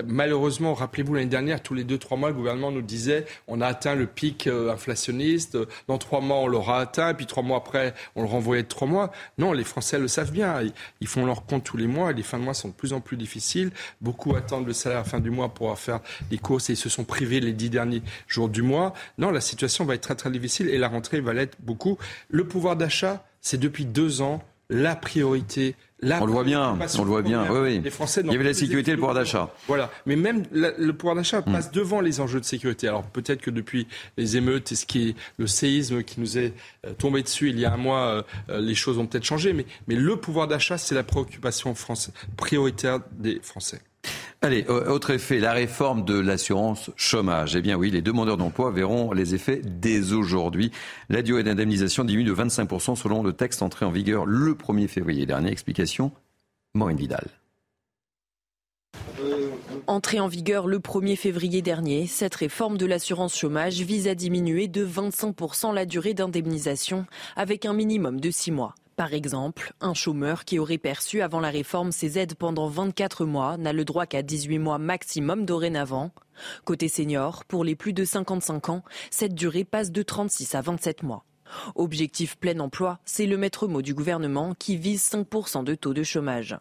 malheureusement, 0.07 0.75
rappelez-vous 0.75 1.15
l'année 1.15 1.27
dernière, 1.27 1.63
tous 1.63 1.75
les 1.75 1.85
deux 1.85 1.99
trois 1.99 2.17
mois, 2.17 2.31
le 2.31 2.35
gouvernement 2.35 2.71
nous 2.71 2.83
disait 2.83 3.27
on 3.47 3.61
a 3.61 3.67
atteint 3.67 3.95
le 3.95 4.07
pic 4.07 4.47
euh, 4.47 4.73
inflationniste, 4.73 5.59
dans 5.87 5.99
trois 5.99 6.21
mois 6.21 6.39
on 6.39 6.47
l'aura 6.47 6.81
atteint, 6.81 7.15
puis 7.15 7.27
trois 7.27 7.43
mois 7.43 7.59
après, 7.59 7.95
on 8.17 8.23
le 8.23 8.29
renvoyait 8.29 8.63
de 8.63 8.69
trois 8.69 8.89
mois. 8.89 9.13
Non, 9.39 9.53
les 9.53 9.65
Français 9.65 9.99
le 9.99 10.09
savent 10.09 10.33
bien. 10.33 10.61
Ils, 11.01 11.07
font 11.07 11.25
leur 11.25 11.47
compte 11.47 11.65
tous 11.65 11.77
les 11.77 11.87
mois 11.87 12.11
et 12.11 12.15
les 12.15 12.23
fins 12.23 12.39
de 12.39 12.45
mois 12.45 12.55
sont 12.55 12.69
de 12.69 12.75
plus 12.75 12.93
en 12.93 13.01
plus 13.01 13.17
difficiles. 13.17 13.71
Beaucoup 14.01 14.37
attendent 14.37 14.67
le 14.67 14.73
salaire 14.73 14.99
à 14.99 15.03
la 15.03 15.09
fin 15.09 15.21
du 15.21 15.31
mois 15.31 15.49
pour 15.49 15.77
faire 15.79 16.01
les 16.31 16.39
courses 16.39 16.69
et 16.71 16.75
ils 16.75 16.77
se 16.77 16.89
sont 16.89 17.05
privés 17.05 17.41
les 17.41 17.53
dix 17.53 17.71
derniers 17.71 18.03
jours 18.27 18.49
du 18.49 18.63
mois. 18.63 18.93
Non, 19.17 19.31
la 19.31 19.41
situation 19.41 19.85
va 19.85 19.95
être 19.95 20.03
très 20.03 20.15
très 20.15 20.31
difficile 20.31 20.69
et 20.69 20.79
la 20.79 20.89
rentrée 20.89 21.21
va 21.21 21.33
l'être 21.33 21.57
beaucoup. 21.69 21.99
Le 22.29 22.45
pouvoir 22.45 22.75
d'achat, 22.75 23.25
c'est 23.41 23.61
depuis 23.61 23.85
deux 23.85 24.23
ans 24.23 24.43
la 24.71 24.97
priorité 24.97 25.77
on 26.03 26.27
le 26.27 26.33
voit 26.33 26.45
bien, 26.45 26.79
on 26.99 27.05
le 27.05 27.11
voit 27.11 27.23
bien. 27.23 27.51
Oui, 27.51 27.59
oui. 27.61 27.81
Les 27.83 27.91
Français 27.91 28.23
Il 28.25 28.31
y 28.31 28.35
avait 28.35 28.45
la 28.45 28.55
sécurité 28.55 28.93
et 28.93 28.95
le 28.95 28.99
pouvoir 28.99 29.15
d'achat. 29.15 29.53
Voilà, 29.67 29.91
mais 30.07 30.15
même 30.15 30.45
le 30.53 30.93
pouvoir 30.93 31.17
d'achat 31.17 31.41
hmm. 31.41 31.53
passe 31.53 31.73
devant 31.73 32.01
les 32.01 32.21
enjeux 32.21 32.39
de 32.39 32.45
sécurité. 32.45 32.87
Alors 32.87 33.03
peut-être 33.03 33.41
que 33.41 33.51
depuis 33.51 33.89
les 34.17 34.37
émeutes 34.37 34.71
et 34.71 34.77
ce 34.77 34.87
qui 34.87 35.09
est 35.09 35.15
le 35.39 35.47
séisme 35.49 36.05
qui 36.05 36.21
nous 36.21 36.39
est 36.39 36.53
euh, 36.87 36.93
tombé 36.93 37.23
dessus 37.23 37.51
il 37.51 37.59
y 37.59 37.65
a 37.65 37.73
un 37.73 37.77
mois, 37.77 38.01
euh, 38.01 38.23
euh, 38.49 38.61
les 38.61 38.77
choses 38.77 38.99
ont 38.99 39.07
peut-être 39.07 39.25
changé. 39.25 39.53
Mais, 39.53 39.67
mais 39.89 39.97
le 39.97 40.17
pouvoir 40.17 40.47
d'achat, 40.47 40.79
c'est 40.79 40.95
la 40.95 41.03
préoccupation 41.03 41.75
prioritaire 42.37 43.01
des 43.13 43.41
Français. 43.43 43.81
Allez, 44.41 44.65
autre 44.69 45.11
effet, 45.11 45.41
la 45.41 45.53
réforme 45.53 46.05
de 46.05 46.17
l'assurance 46.17 46.93
chômage. 46.95 47.57
Eh 47.57 47.61
bien 47.61 47.77
oui, 47.77 47.91
les 47.91 48.03
demandeurs 48.03 48.37
d'emploi 48.37 48.71
verront 48.71 49.13
les 49.13 49.35
effets 49.35 49.61
dès 49.65 50.13
aujourd'hui. 50.13 50.71
La 51.09 51.23
durée 51.23 51.43
d'indemnisation 51.43 52.05
diminue 52.05 52.29
de 52.29 52.35
25% 52.35 52.95
selon 52.95 53.25
le 53.25 53.33
texte 53.33 53.63
entré 53.63 53.85
en 53.85 53.91
vigueur 53.91 54.27
le 54.27 54.55
1er 54.55 54.87
février 54.87 55.27
dernier. 55.27 55.51
Explication, 55.51 56.13
Maureen 56.75 56.97
Vidal. 56.97 57.27
Entrée 59.89 60.21
en 60.21 60.29
vigueur 60.29 60.69
le 60.69 60.79
1er 60.79 61.17
février 61.17 61.61
dernier, 61.61 62.07
cette 62.07 62.37
réforme 62.37 62.79
de 62.79 62.87
l'assurance 62.87 63.37
chômage 63.37 63.81
vise 63.81 64.07
à 64.07 64.15
diminuer 64.15 64.69
de 64.69 64.87
25% 64.87 65.75
la 65.75 65.85
durée 65.85 66.15
d'indemnisation 66.15 67.07
avec 67.35 67.65
un 67.65 67.73
minimum 67.73 68.21
de 68.21 68.31
6 68.31 68.53
mois. 68.53 68.75
Par 68.99 69.15
exemple, 69.15 69.75
un 69.81 69.95
chômeur 69.95 70.45
qui 70.45 70.59
aurait 70.59 70.77
perçu 70.77 71.23
avant 71.23 71.39
la 71.39 71.51
réforme 71.51 71.93
ses 71.93 72.19
aides 72.19 72.35
pendant 72.35 72.67
24 72.67 73.27
mois 73.27 73.57
n'a 73.57 73.73
le 73.73 73.85
droit 73.85 74.07
qu'à 74.07 74.23
18 74.23 74.59
mois 74.59 74.79
maximum 74.79 75.45
dorénavant. 75.47 76.11
Côté 76.65 76.89
senior, 76.89 77.45
pour 77.45 77.63
les 77.63 77.77
plus 77.77 77.93
de 77.93 78.05
55 78.05 78.71
ans, 78.71 78.83
cette 79.13 79.37
durée 79.37 79.63
passe 79.63 79.93
de 79.93 80.03
36 80.03 80.57
à 80.57 80.63
27 80.63 81.05
mois. 81.05 81.25
Objectif 81.77 82.37
plein 82.39 82.59
emploi, 82.59 82.99
c'est 83.05 83.27
le 83.27 83.37
maître 83.37 83.69
mot 83.69 83.83
du 83.83 83.95
gouvernement 83.95 84.57
qui 84.59 84.77
vise 84.77 85.09
5% 85.09 85.63
de 85.63 85.77
taux 85.77 85.95
de 85.95 86.03
chômage. 86.03 86.59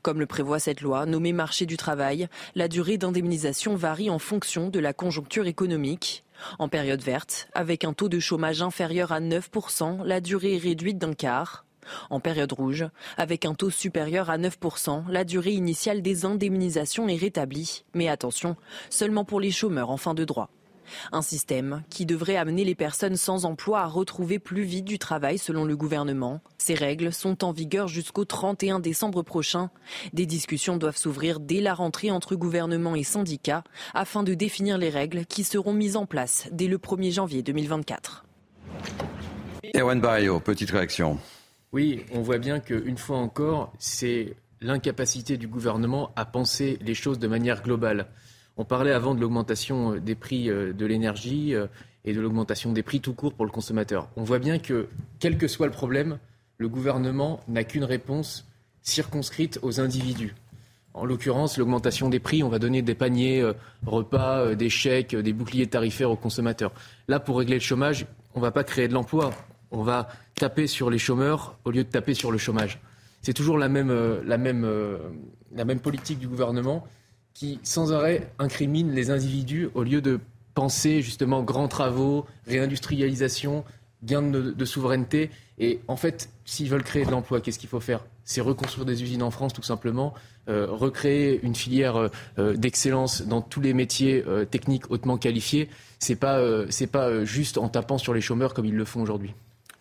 Comme 0.00 0.20
le 0.20 0.26
prévoit 0.26 0.60
cette 0.60 0.80
loi 0.80 1.04
nommée 1.04 1.34
marché 1.34 1.66
du 1.66 1.76
travail, 1.76 2.28
la 2.54 2.68
durée 2.68 2.96
d'indemnisation 2.96 3.76
varie 3.76 4.08
en 4.08 4.18
fonction 4.18 4.70
de 4.70 4.78
la 4.78 4.94
conjoncture 4.94 5.46
économique. 5.46 6.24
En 6.58 6.70
période 6.70 7.02
verte, 7.02 7.48
avec 7.52 7.84
un 7.84 7.92
taux 7.92 8.08
de 8.08 8.20
chômage 8.20 8.62
inférieur 8.62 9.12
à 9.12 9.20
9%, 9.20 10.02
la 10.02 10.22
durée 10.22 10.54
est 10.54 10.58
réduite 10.58 10.96
d'un 10.96 11.12
quart. 11.12 11.66
En 12.10 12.20
période 12.20 12.52
rouge, 12.52 12.86
avec 13.16 13.44
un 13.44 13.54
taux 13.54 13.70
supérieur 13.70 14.30
à 14.30 14.38
9%, 14.38 15.04
la 15.08 15.24
durée 15.24 15.52
initiale 15.52 16.02
des 16.02 16.24
indemnisations 16.24 17.08
est 17.08 17.16
rétablie. 17.16 17.84
Mais 17.94 18.08
attention, 18.08 18.56
seulement 18.90 19.24
pour 19.24 19.40
les 19.40 19.50
chômeurs 19.50 19.90
en 19.90 19.96
fin 19.96 20.14
de 20.14 20.24
droit. 20.24 20.50
Un 21.12 21.22
système 21.22 21.82
qui 21.90 22.06
devrait 22.06 22.36
amener 22.36 22.64
les 22.64 22.74
personnes 22.74 23.16
sans 23.16 23.44
emploi 23.44 23.80
à 23.80 23.86
retrouver 23.86 24.38
plus 24.38 24.62
vite 24.62 24.84
du 24.84 24.98
travail 24.98 25.38
selon 25.38 25.64
le 25.64 25.76
gouvernement. 25.76 26.40
Ces 26.58 26.74
règles 26.74 27.12
sont 27.12 27.44
en 27.44 27.52
vigueur 27.52 27.88
jusqu'au 27.88 28.24
31 28.24 28.80
décembre 28.80 29.22
prochain. 29.22 29.70
Des 30.12 30.26
discussions 30.26 30.76
doivent 30.76 30.96
s'ouvrir 30.96 31.40
dès 31.40 31.60
la 31.60 31.74
rentrée 31.74 32.10
entre 32.10 32.36
gouvernement 32.36 32.94
et 32.94 33.04
syndicats 33.04 33.64
afin 33.94 34.22
de 34.22 34.34
définir 34.34 34.78
les 34.78 34.90
règles 34.90 35.26
qui 35.26 35.44
seront 35.44 35.72
mises 35.72 35.96
en 35.96 36.06
place 36.06 36.48
dès 36.52 36.66
le 36.66 36.78
1er 36.78 37.12
janvier 37.12 37.42
2024. 37.42 38.24
Erwan 39.74 40.00
Barrio, 40.00 40.40
petite 40.40 40.70
réaction. 40.70 41.18
Oui, 41.74 42.04
on 42.12 42.20
voit 42.22 42.38
bien 42.38 42.60
qu'une 42.60 42.96
fois 42.96 43.16
encore, 43.16 43.72
c'est 43.80 44.36
l'incapacité 44.60 45.36
du 45.36 45.48
gouvernement 45.48 46.12
à 46.14 46.24
penser 46.24 46.78
les 46.80 46.94
choses 46.94 47.18
de 47.18 47.26
manière 47.26 47.64
globale. 47.64 48.06
On 48.56 48.64
parlait 48.64 48.92
avant 48.92 49.16
de 49.16 49.20
l'augmentation 49.20 49.94
euh, 49.94 49.98
des 49.98 50.14
prix 50.14 50.48
euh, 50.48 50.72
de 50.72 50.86
l'énergie 50.86 51.52
euh, 51.52 51.66
et 52.04 52.12
de 52.12 52.20
l'augmentation 52.20 52.72
des 52.72 52.84
prix 52.84 53.00
tout 53.00 53.12
court 53.12 53.34
pour 53.34 53.44
le 53.44 53.50
consommateur. 53.50 54.08
On 54.14 54.22
voit 54.22 54.38
bien 54.38 54.60
que, 54.60 54.86
quel 55.18 55.36
que 55.36 55.48
soit 55.48 55.66
le 55.66 55.72
problème, 55.72 56.18
le 56.58 56.68
gouvernement 56.68 57.40
n'a 57.48 57.64
qu'une 57.64 57.82
réponse 57.82 58.46
circonscrite 58.82 59.58
aux 59.62 59.80
individus. 59.80 60.36
En 60.92 61.04
l'occurrence, 61.04 61.58
l'augmentation 61.58 62.08
des 62.08 62.20
prix, 62.20 62.44
on 62.44 62.50
va 62.50 62.60
donner 62.60 62.82
des 62.82 62.94
paniers 62.94 63.44
repas, 63.84 64.54
des 64.54 64.70
chèques, 64.70 65.16
des 65.16 65.32
boucliers 65.32 65.66
tarifaires 65.66 66.12
aux 66.12 66.16
consommateurs. 66.16 66.72
Là, 67.08 67.18
pour 67.18 67.36
régler 67.38 67.56
le 67.56 67.60
chômage, 67.60 68.06
on 68.36 68.38
ne 68.38 68.44
va 68.44 68.52
pas 68.52 68.62
créer 68.62 68.86
de 68.86 68.94
l'emploi. 68.94 69.32
On 69.70 69.82
va 69.82 70.08
taper 70.34 70.66
sur 70.66 70.90
les 70.90 70.98
chômeurs 70.98 71.58
au 71.64 71.70
lieu 71.70 71.84
de 71.84 71.88
taper 71.88 72.14
sur 72.14 72.30
le 72.30 72.38
chômage. 72.38 72.80
C'est 73.22 73.32
toujours 73.32 73.58
la 73.58 73.68
même, 73.68 73.90
la, 74.24 74.36
même, 74.36 75.80
politique 75.80 76.18
du 76.18 76.28
gouvernement 76.28 76.86
qui, 77.32 77.58
sans 77.62 77.92
arrêt, 77.92 78.30
incrimine 78.38 78.92
les 78.92 79.10
individus 79.10 79.70
au 79.74 79.82
lieu 79.82 80.00
de 80.02 80.20
penser 80.54 81.02
justement 81.02 81.42
grands 81.42 81.68
travaux, 81.68 82.26
réindustrialisation, 82.46 83.64
gain 84.04 84.22
de, 84.22 84.64
souveraineté. 84.64 85.30
Et 85.58 85.80
en 85.88 85.96
fait, 85.96 86.30
s'ils 86.44 86.68
veulent 86.68 86.84
créer 86.84 87.04
de 87.04 87.10
l'emploi, 87.10 87.40
qu'est-ce 87.40 87.58
qu'il 87.58 87.68
faut 87.68 87.80
faire? 87.80 88.04
C'est 88.24 88.40
reconstruire 88.40 88.84
des 88.84 89.02
usines 89.02 89.22
en 89.22 89.30
France, 89.30 89.52
tout 89.52 89.62
simplement, 89.62 90.14
euh, 90.48 90.66
recréer 90.68 91.40
une 91.42 91.54
filière 91.54 91.96
euh, 91.96 92.08
euh, 92.38 92.54
d'excellence 92.54 93.22
dans 93.22 93.40
tous 93.40 93.60
les 93.60 93.74
métiers 93.74 94.24
techniques 94.50 94.90
hautement 94.90 95.16
qualifiés. 95.16 95.68
C'est 95.98 96.16
pas 96.16 97.24
juste 97.24 97.58
en 97.58 97.68
tapant 97.68 97.98
sur 97.98 98.14
les 98.14 98.20
chômeurs 98.20 98.54
comme 98.54 98.66
ils 98.66 98.76
le 98.76 98.84
font 98.84 99.02
aujourd'hui. 99.02 99.34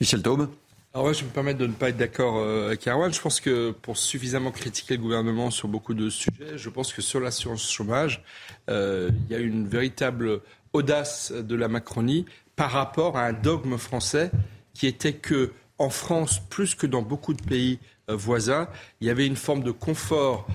Michel 0.03 0.21
Taube 0.21 0.49
alors 0.93 1.11
je 1.13 1.23
me 1.23 1.29
permets 1.29 1.53
de 1.53 1.65
ne 1.65 1.71
pas 1.71 1.89
être 1.89 1.97
d'accord 1.97 2.37
euh, 2.37 2.67
avec 2.67 2.85
Erwan. 2.87 3.11
Je 3.11 3.19
pense 3.19 3.39
que 3.39 3.71
pour 3.71 3.97
suffisamment 3.97 4.51
critiquer 4.51 4.97
le 4.97 5.01
gouvernement 5.01 5.49
sur 5.49 5.67
beaucoup 5.67 5.95
de 5.95 6.09
sujets, 6.09 6.55
je 6.57 6.69
pense 6.69 6.93
que 6.93 7.01
sur 7.01 7.19
l'assurance 7.19 7.71
chômage, 7.71 8.21
euh, 8.69 9.09
il 9.25 9.31
y 9.31 9.35
a 9.35 9.39
une 9.39 9.67
véritable 9.67 10.41
audace 10.73 11.31
de 11.31 11.55
la 11.55 11.67
Macronie 11.67 12.25
par 12.55 12.69
rapport 12.69 13.17
à 13.17 13.23
un 13.23 13.33
dogme 13.33 13.77
français 13.77 14.29
qui 14.75 14.85
était 14.85 15.13
que 15.13 15.53
en 15.79 15.89
France, 15.89 16.39
plus 16.47 16.75
que 16.75 16.85
dans 16.85 17.01
beaucoup 17.01 17.33
de 17.33 17.41
pays 17.41 17.79
euh, 18.11 18.15
voisins, 18.15 18.67
il 19.01 19.07
y 19.07 19.09
avait 19.09 19.25
une 19.25 19.37
forme 19.37 19.63
de 19.63 19.71
confort 19.71 20.45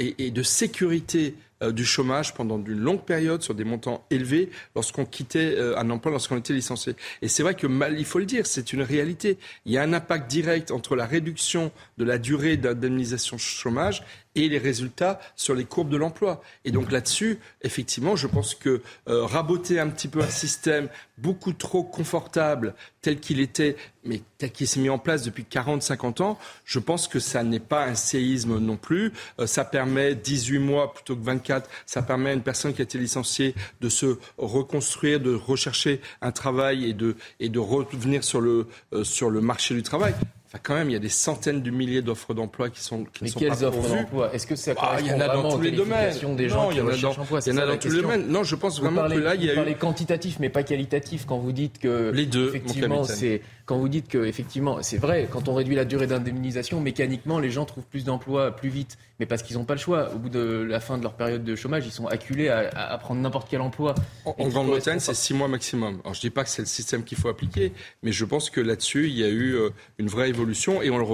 et, 0.00 0.30
de 0.30 0.42
sécurité 0.42 1.34
du 1.60 1.84
chômage 1.84 2.34
pendant 2.34 2.58
une 2.58 2.78
longue 2.78 3.04
période 3.04 3.42
sur 3.42 3.54
des 3.54 3.64
montants 3.64 4.04
élevés 4.10 4.50
lorsqu'on 4.74 5.04
quittait 5.04 5.54
euh, 5.56 5.78
un 5.78 5.90
emploi, 5.90 6.12
lorsqu'on 6.12 6.36
était 6.36 6.52
licencié. 6.52 6.94
Et 7.22 7.28
c'est 7.28 7.42
vrai 7.42 7.54
que, 7.54 7.66
mal, 7.66 7.98
il 7.98 8.04
faut 8.04 8.18
le 8.18 8.26
dire, 8.26 8.46
c'est 8.46 8.72
une 8.72 8.82
réalité. 8.82 9.38
Il 9.66 9.72
y 9.72 9.78
a 9.78 9.82
un 9.82 9.92
impact 9.92 10.30
direct 10.30 10.70
entre 10.70 10.96
la 10.96 11.06
réduction 11.06 11.72
de 11.98 12.04
la 12.04 12.18
durée 12.18 12.56
d'indemnisation 12.56 13.38
chômage 13.38 14.04
et 14.38 14.48
les 14.48 14.58
résultats 14.58 15.20
sur 15.36 15.54
les 15.54 15.64
courbes 15.64 15.90
de 15.90 15.96
l'emploi. 15.96 16.42
Et 16.64 16.70
donc 16.70 16.90
là-dessus, 16.90 17.38
effectivement, 17.62 18.16
je 18.16 18.26
pense 18.26 18.54
que 18.54 18.82
euh, 19.08 19.24
raboter 19.24 19.80
un 19.80 19.88
petit 19.88 20.08
peu 20.08 20.20
un 20.20 20.30
système 20.30 20.88
beaucoup 21.18 21.52
trop 21.52 21.82
confortable 21.82 22.74
tel 23.02 23.20
qu'il 23.20 23.40
était, 23.40 23.76
mais 24.04 24.22
tel 24.38 24.52
qu'il 24.52 24.68
s'est 24.68 24.80
mis 24.80 24.90
en 24.90 24.98
place 24.98 25.22
depuis 25.22 25.44
40-50 25.50 26.22
ans, 26.22 26.38
je 26.64 26.78
pense 26.78 27.08
que 27.08 27.18
ça 27.18 27.42
n'est 27.42 27.60
pas 27.60 27.84
un 27.84 27.94
séisme 27.94 28.58
non 28.58 28.76
plus. 28.76 29.12
ça 29.46 29.64
permet 29.64 30.14
18 30.14 30.58
mois 30.58 30.92
plutôt 30.92 31.16
que 31.16 31.24
24 31.24 31.68
ça 31.86 32.02
permet 32.02 32.30
à 32.30 32.32
une 32.34 32.42
personne 32.42 32.74
qui 32.74 32.80
a 32.80 32.84
été 32.84 32.98
licenciée 32.98 33.54
de 33.80 33.88
se 33.88 34.18
reconstruire, 34.36 35.20
de 35.20 35.34
rechercher 35.34 36.00
un 36.20 36.32
travail 36.32 36.84
et 36.84 36.92
de, 36.92 37.16
et 37.40 37.48
de 37.48 37.58
revenir 37.58 38.24
sur 38.24 38.40
le, 38.40 38.66
euh, 38.92 39.04
sur 39.04 39.30
le 39.30 39.40
marché 39.40 39.74
du 39.74 39.82
travail. 39.82 40.14
Enfin, 40.48 40.60
quand 40.62 40.74
même, 40.76 40.88
il 40.88 40.94
y 40.94 40.96
a 40.96 40.98
des 40.98 41.10
centaines 41.10 41.60
de 41.60 41.70
milliers 41.70 42.00
d'offres 42.00 42.32
d'emploi 42.32 42.70
qui 42.70 42.80
sont 42.80 43.04
qui 43.04 43.24
Mais 43.24 43.28
sont 43.28 43.38
quelles 43.38 43.50
pas 43.50 43.64
offres 43.64 43.86
d'emploi? 43.86 44.32
Est-ce 44.32 44.46
que 44.46 44.56
ça 44.56 44.72
ah, 44.78 44.96
Il 44.98 45.06
y 45.06 45.12
en 45.12 45.20
a 45.20 45.28
dans 45.28 45.50
tous 45.54 45.60
les 45.60 45.72
domaines. 45.72 46.14
Des 46.36 46.48
gens 46.48 46.64
non, 46.64 46.70
il 46.70 46.78
y 46.78 46.80
en 46.80 46.88
a 46.88 46.96
dans, 46.96 46.96
y 46.96 47.50
en 47.52 47.56
a 47.58 47.66
dans 47.66 47.76
tous 47.76 47.90
les 47.90 48.00
domaines. 48.00 48.28
Non, 48.28 48.44
je 48.44 48.54
pense 48.54 48.80
vraiment 48.80 49.06
que 49.06 49.18
là, 49.18 49.34
il 49.34 49.44
y 49.44 49.50
a 49.50 49.52
vous 49.52 49.56
parlez 49.56 49.74
quantitatif, 49.74 50.38
mais 50.40 50.48
pas 50.48 50.62
qualitatif 50.62 51.26
quand 51.26 51.36
vous 51.36 51.52
dites 51.52 51.78
que 51.78 52.10
les 52.14 52.24
deux. 52.24 52.48
Effectivement, 52.48 53.04
c'est 53.04 53.42
quand 53.68 53.76
vous 53.76 53.90
dites 53.90 54.08
que 54.08 54.24
effectivement, 54.24 54.78
c'est 54.80 54.96
vrai. 54.96 55.28
Quand 55.30 55.46
on 55.46 55.54
réduit 55.54 55.76
la 55.76 55.84
durée 55.84 56.06
d'indemnisation, 56.06 56.80
mécaniquement, 56.80 57.38
les 57.38 57.50
gens 57.50 57.66
trouvent 57.66 57.84
plus 57.84 58.02
d'emplois 58.02 58.56
plus 58.56 58.70
vite, 58.70 58.96
mais 59.20 59.26
parce 59.26 59.42
qu'ils 59.42 59.58
n'ont 59.58 59.66
pas 59.66 59.74
le 59.74 59.78
choix. 59.78 60.10
Au 60.14 60.18
bout 60.18 60.30
de 60.30 60.66
la 60.66 60.80
fin 60.80 60.96
de 60.96 61.02
leur 61.02 61.12
période 61.12 61.44
de 61.44 61.54
chômage, 61.54 61.84
ils 61.84 61.92
sont 61.92 62.06
acculés 62.06 62.48
à, 62.48 62.70
à 62.74 62.96
prendre 62.96 63.20
n'importe 63.20 63.48
quel 63.50 63.60
emploi. 63.60 63.94
En, 64.24 64.48
Grande-Bretagne, 64.48 65.00
c'est 65.00 65.12
six 65.12 65.34
mois 65.34 65.48
maximum. 65.48 66.00
Alors, 66.02 66.14
je 66.14 66.20
dis 66.20 66.30
pas 66.30 66.44
que 66.44 66.50
c'est 66.50 66.62
le 66.62 66.66
système 66.66 67.04
qu'il 67.04 67.18
faut 67.18 67.28
appliquer, 67.28 67.74
mais 68.02 68.10
je 68.10 68.24
pense 68.24 68.48
que 68.48 68.62
là-dessus, 68.62 69.08
il 69.08 69.18
y 69.18 69.22
a 69.22 69.28
eu 69.28 69.54
euh, 69.54 69.68
une 69.98 70.08
vraie 70.08 70.30
évolution 70.30 70.80
et 70.80 70.88
on 70.88 70.96
le 70.96 71.04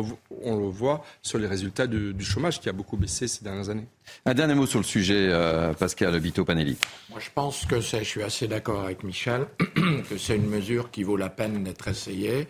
on 0.43 0.57
le 0.57 0.67
voit 0.67 1.05
sur 1.23 1.39
les 1.39 1.49
résultats 1.49 1.89
du, 1.89 2.15
chômage 2.25 2.61
qui 2.61 2.69
a 2.69 2.73
beaucoup 2.73 2.97
baissé 2.97 3.27
ces 3.27 3.43
dernières 3.43 3.69
années. 3.69 3.87
Un 4.27 4.35
dernier 4.35 4.55
mot 4.55 4.67
sur 4.67 4.79
le 4.79 4.85
sujet, 4.85 5.29
euh, 5.31 5.75
Pascal 5.75 6.17
Vito 6.19 6.45
Panelli. 6.45 6.79
Je 7.19 7.29
pense 7.35 7.67
que 7.67 7.81
je 7.81 8.03
suis 8.03 8.23
assez 8.23 8.49
d'accord 8.49 8.85
avec 8.85 9.05
Michel, 9.05 9.47
que 10.09 10.17
c'est 10.17 10.37
une 10.37 10.49
mesure 10.49 10.91
qui 10.91 11.03
vaut 11.03 11.17
la 11.17 11.29
peine 11.29 11.63
d'être 11.63 11.89
essayée, 11.89 12.49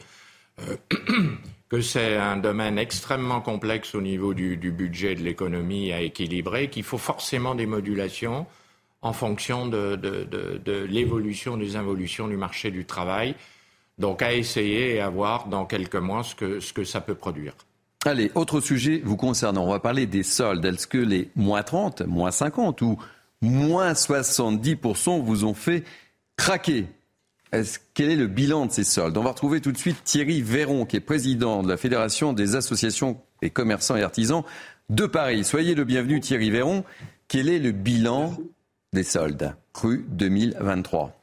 euh, 0.61 0.77
que 1.69 1.81
c'est 1.81 2.17
un 2.17 2.37
domaine 2.37 2.79
extrêmement 2.79 3.41
complexe 3.41 3.95
au 3.95 4.01
niveau 4.01 4.35
du, 4.35 4.57
budget 4.57 5.17
de 5.17 5.23
l'économie 5.23 5.93
à 5.93 6.01
équilibrer, 6.01 6.71
qu'il 6.71 6.85
faut 6.85 6.99
forcément 6.99 7.55
des 7.55 7.67
modulations 7.67 8.47
en 9.03 9.13
fonction 9.13 9.67
de, 9.67 9.97
de 9.97 10.87
l'évolution 10.89 11.57
des 11.57 11.77
involutions 11.77 12.27
du 12.29 12.37
marché 12.37 12.71
du 12.71 12.87
travail. 12.87 13.35
Donc 13.99 14.23
à 14.23 14.33
essayer 14.33 14.95
et 14.95 15.01
à 15.01 15.09
voir 15.09 15.47
dans 15.47 15.67
quelques 15.67 15.95
mois 15.97 16.23
ce 16.23 16.35
que, 16.35 16.61
ce 16.61 16.73
que 16.73 16.85
ça 16.85 17.01
peut 17.01 17.15
produire. 17.15 17.55
Allez, 18.07 18.31
autre 18.35 18.61
sujet 18.61 19.01
vous 19.03 19.17
concernant. 19.17 19.65
On 19.65 19.71
va 19.71 19.81
parler 19.81 20.07
des 20.07 20.23
soldes. 20.23 20.65
Est-ce 20.65 20.87
que 20.87 20.99
les 20.99 21.31
moins 21.37 21.63
30, 21.63 22.03
moins 22.03 22.31
50 22.31 22.83
ou 22.83 22.99
moins 23.41 23.93
70% 23.93 25.23
vous 25.23 25.45
ont 25.45 25.55
fait 25.55 25.85
craquer? 26.37 26.87
Quel 27.95 28.11
est 28.11 28.17
le 28.17 28.27
bilan 28.27 28.67
de 28.67 28.73
ces 28.73 28.85
soldes? 28.85 29.17
On 29.17 29.23
va 29.23 29.31
retrouver 29.31 29.63
tout 29.63 29.73
de 29.73 29.79
suite 29.79 30.05
Thierry 30.05 30.43
Véron, 30.43 30.85
qui 30.85 30.97
est 30.97 31.01
président 31.01 31.63
de 31.63 31.69
la 31.69 31.79
Fédération 31.79 32.35
des 32.35 32.57
associations 32.57 33.19
et 33.41 33.49
commerçants 33.49 33.97
et 33.97 34.03
artisans 34.03 34.43
de 34.91 35.07
Paris. 35.07 35.45
Soyez 35.45 35.75
le 35.75 35.85
bienvenu 35.85 36.21
Thierry 36.21 36.51
Véron. 36.51 36.85
Quel 37.27 37.49
est 37.49 37.59
le 37.59 37.73
bilan 37.73 38.37
des 38.93 39.05
soldes? 39.05 39.55
Cru 39.73 40.05
2023 40.11 41.17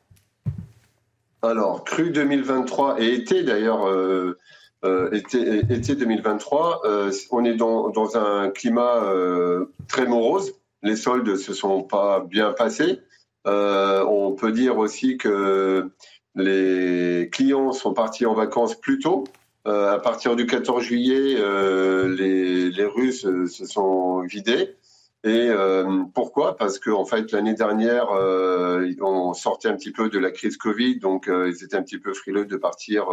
alors, 1.43 1.83
cru 1.83 2.11
2023 2.11 3.01
et 3.01 3.15
été 3.15 3.41
d'ailleurs, 3.41 3.89
euh, 3.89 4.37
euh, 4.83 5.11
été, 5.11 5.95
2023, 5.95 6.81
euh, 6.85 7.11
on 7.31 7.45
est 7.45 7.55
dans, 7.55 8.17
un 8.17 8.49
climat 8.49 9.03
très 9.87 10.05
morose. 10.05 10.53
Les 10.83 10.95
soldes 10.95 11.35
se 11.35 11.53
sont 11.53 11.83
pas 11.83 12.21
bien 12.21 12.53
passés. 12.53 12.99
on 13.45 14.35
peut 14.37 14.51
dire 14.51 14.77
aussi 14.77 15.17
que 15.17 15.89
les 16.35 17.29
clients 17.31 17.71
sont 17.71 17.93
partis 17.93 18.25
en 18.25 18.33
vacances 18.33 18.75
plus 18.75 18.99
tôt. 18.99 19.25
à 19.65 19.99
partir 19.99 20.35
du 20.35 20.45
14 20.45 20.83
juillet, 20.83 21.35
les, 22.07 22.71
les 22.71 22.85
rues 22.85 23.13
se, 23.13 23.45
sont 23.47 24.21
vidées. 24.21 24.75
Et 25.23 25.49
euh, 25.49 26.03
pourquoi? 26.15 26.57
Parce 26.57 26.79
que 26.79 26.89
en 26.89 27.05
fait 27.05 27.31
l'année 27.31 27.53
dernière, 27.53 28.09
euh, 28.11 28.91
on 29.01 29.33
sortait 29.33 29.67
un 29.67 29.75
petit 29.75 29.91
peu 29.91 30.09
de 30.09 30.17
la 30.17 30.31
crise 30.31 30.57
Covid, 30.57 30.97
donc 30.97 31.27
euh, 31.27 31.51
ils 31.55 31.63
étaient 31.63 31.75
un 31.75 31.83
petit 31.83 31.99
peu 31.99 32.13
frileux 32.13 32.45
de 32.45 32.57
partir 32.57 33.05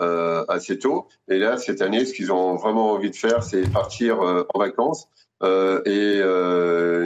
euh, 0.00 0.44
assez 0.48 0.78
tôt. 0.78 1.08
Et 1.28 1.38
là, 1.38 1.56
cette 1.56 1.82
année, 1.82 2.04
ce 2.04 2.12
qu'ils 2.14 2.32
ont 2.32 2.56
vraiment 2.56 2.92
envie 2.92 3.10
de 3.10 3.16
faire, 3.16 3.42
c'est 3.42 3.70
partir 3.70 4.20
en 4.20 4.58
vacances 4.58 5.08
et 5.42 6.22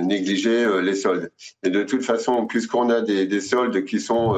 négliger 0.03 0.81
les 0.81 0.95
soldes. 0.95 1.33
Et 1.65 1.71
de 1.71 1.83
toute 1.83 2.03
façon, 2.05 2.47
puisqu'on 2.47 2.89
a 2.91 3.01
des, 3.01 3.27
des, 3.27 3.41
soldes 3.41 3.85
qui 3.85 4.01
sont 4.01 4.35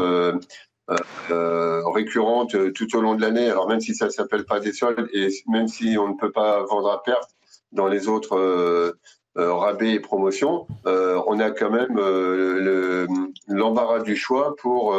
récurrentes 1.95 2.73
tout 2.73 2.97
au 2.97 3.01
long 3.01 3.15
de 3.15 3.21
l'année, 3.21 3.51
alors 3.51 3.69
même 3.69 3.81
si 3.81 3.95
ça 3.95 4.11
s'appelle 4.11 4.45
pas 4.45 4.61
des 4.61 4.73
soldes 4.73 5.09
et 5.13 5.29
même 5.47 5.69
si 5.69 5.99
on 5.99 6.09
ne 6.09 6.15
peut 6.15 6.33
pas 6.33 6.65
vendre 6.65 6.91
à 6.91 7.03
perte 7.03 7.31
dans 7.73 7.89
les 7.89 8.09
autres 8.09 8.37
euh, 8.37 8.93
rabais 9.37 9.93
et 9.93 10.01
promotion, 10.01 10.67
euh, 10.87 11.21
on 11.27 11.39
a 11.41 11.51
quand 11.51 11.71
même 11.71 11.99
euh, 11.99 13.07
l'embarras 13.49 14.01
du 14.01 14.17
choix 14.17 14.57
pour 14.57 14.97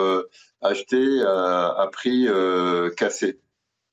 acheter 0.62 1.22
à, 1.24 1.90
prix 1.92 2.28
cassé. 2.98 3.40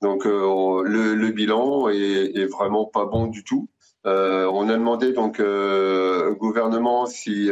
Donc 0.00 0.24
le, 0.24 1.30
bilan 1.30 1.88
est, 1.88 2.46
vraiment 2.46 2.84
pas 2.84 3.04
bon 3.04 3.26
du 3.26 3.44
tout. 3.44 3.68
on 4.04 4.68
a 4.68 4.74
demandé 4.74 5.12
donc 5.12 5.40
au 5.40 6.34
gouvernement 6.34 7.06
si 7.06 7.50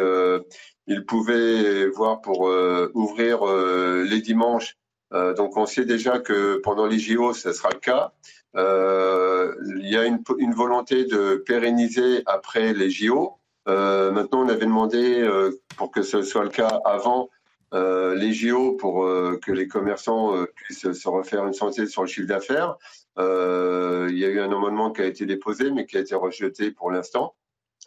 il 0.87 1.05
pouvait 1.05 1.89
voir 1.89 2.21
pour 2.21 2.51
ouvrir 2.95 3.45
les 3.45 4.21
dimanches. 4.21 4.77
donc 5.11 5.57
on 5.57 5.67
sait 5.67 5.85
déjà 5.85 6.19
que 6.21 6.61
pendant 6.63 6.87
les 6.87 6.99
JO, 6.99 7.33
ce 7.33 7.53
sera 7.53 7.71
le 7.71 7.81
cas. 7.81 8.13
Il 8.57 9.89
y 9.89 9.97
a 9.97 10.05
une, 10.07 10.23
une, 10.39 10.55
volonté 10.55 11.05
de 11.05 11.43
pérenniser 11.47 12.23
après 12.27 12.73
les 12.73 12.91
JO. 12.91 13.35
maintenant, 13.67 14.45
on 14.45 14.49
avait 14.49 14.67
demandé 14.67 15.29
pour 15.77 15.91
que 15.91 16.03
ce 16.03 16.23
soit 16.23 16.45
le 16.45 16.51
cas 16.51 16.81
avant 16.85 17.29
euh, 17.75 18.15
les 18.15 18.33
JO 18.33 18.73
pour 18.73 19.05
euh, 19.05 19.39
que 19.43 19.51
les 19.51 19.67
commerçants 19.67 20.37
euh, 20.37 20.47
puissent 20.55 20.93
se 20.93 21.09
refaire 21.09 21.45
une 21.45 21.53
santé 21.53 21.87
sur 21.87 22.03
le 22.03 22.09
chiffre 22.09 22.29
d'affaires. 22.29 22.77
il 23.19 24.19
y 24.19 24.25
a 24.25 24.29
eu 24.29 24.41
un 24.41 24.53
amendement 24.53 24.93
qui 24.93 25.03
a 25.03 25.07
été 25.07 25.27
déposé, 25.27 25.71
mais 25.71 25.85
qui 25.85 25.97
a 25.97 26.01
été 26.01 26.15
rejeté 26.15 26.71
pour 26.71 26.91
l'instant. 26.91 27.35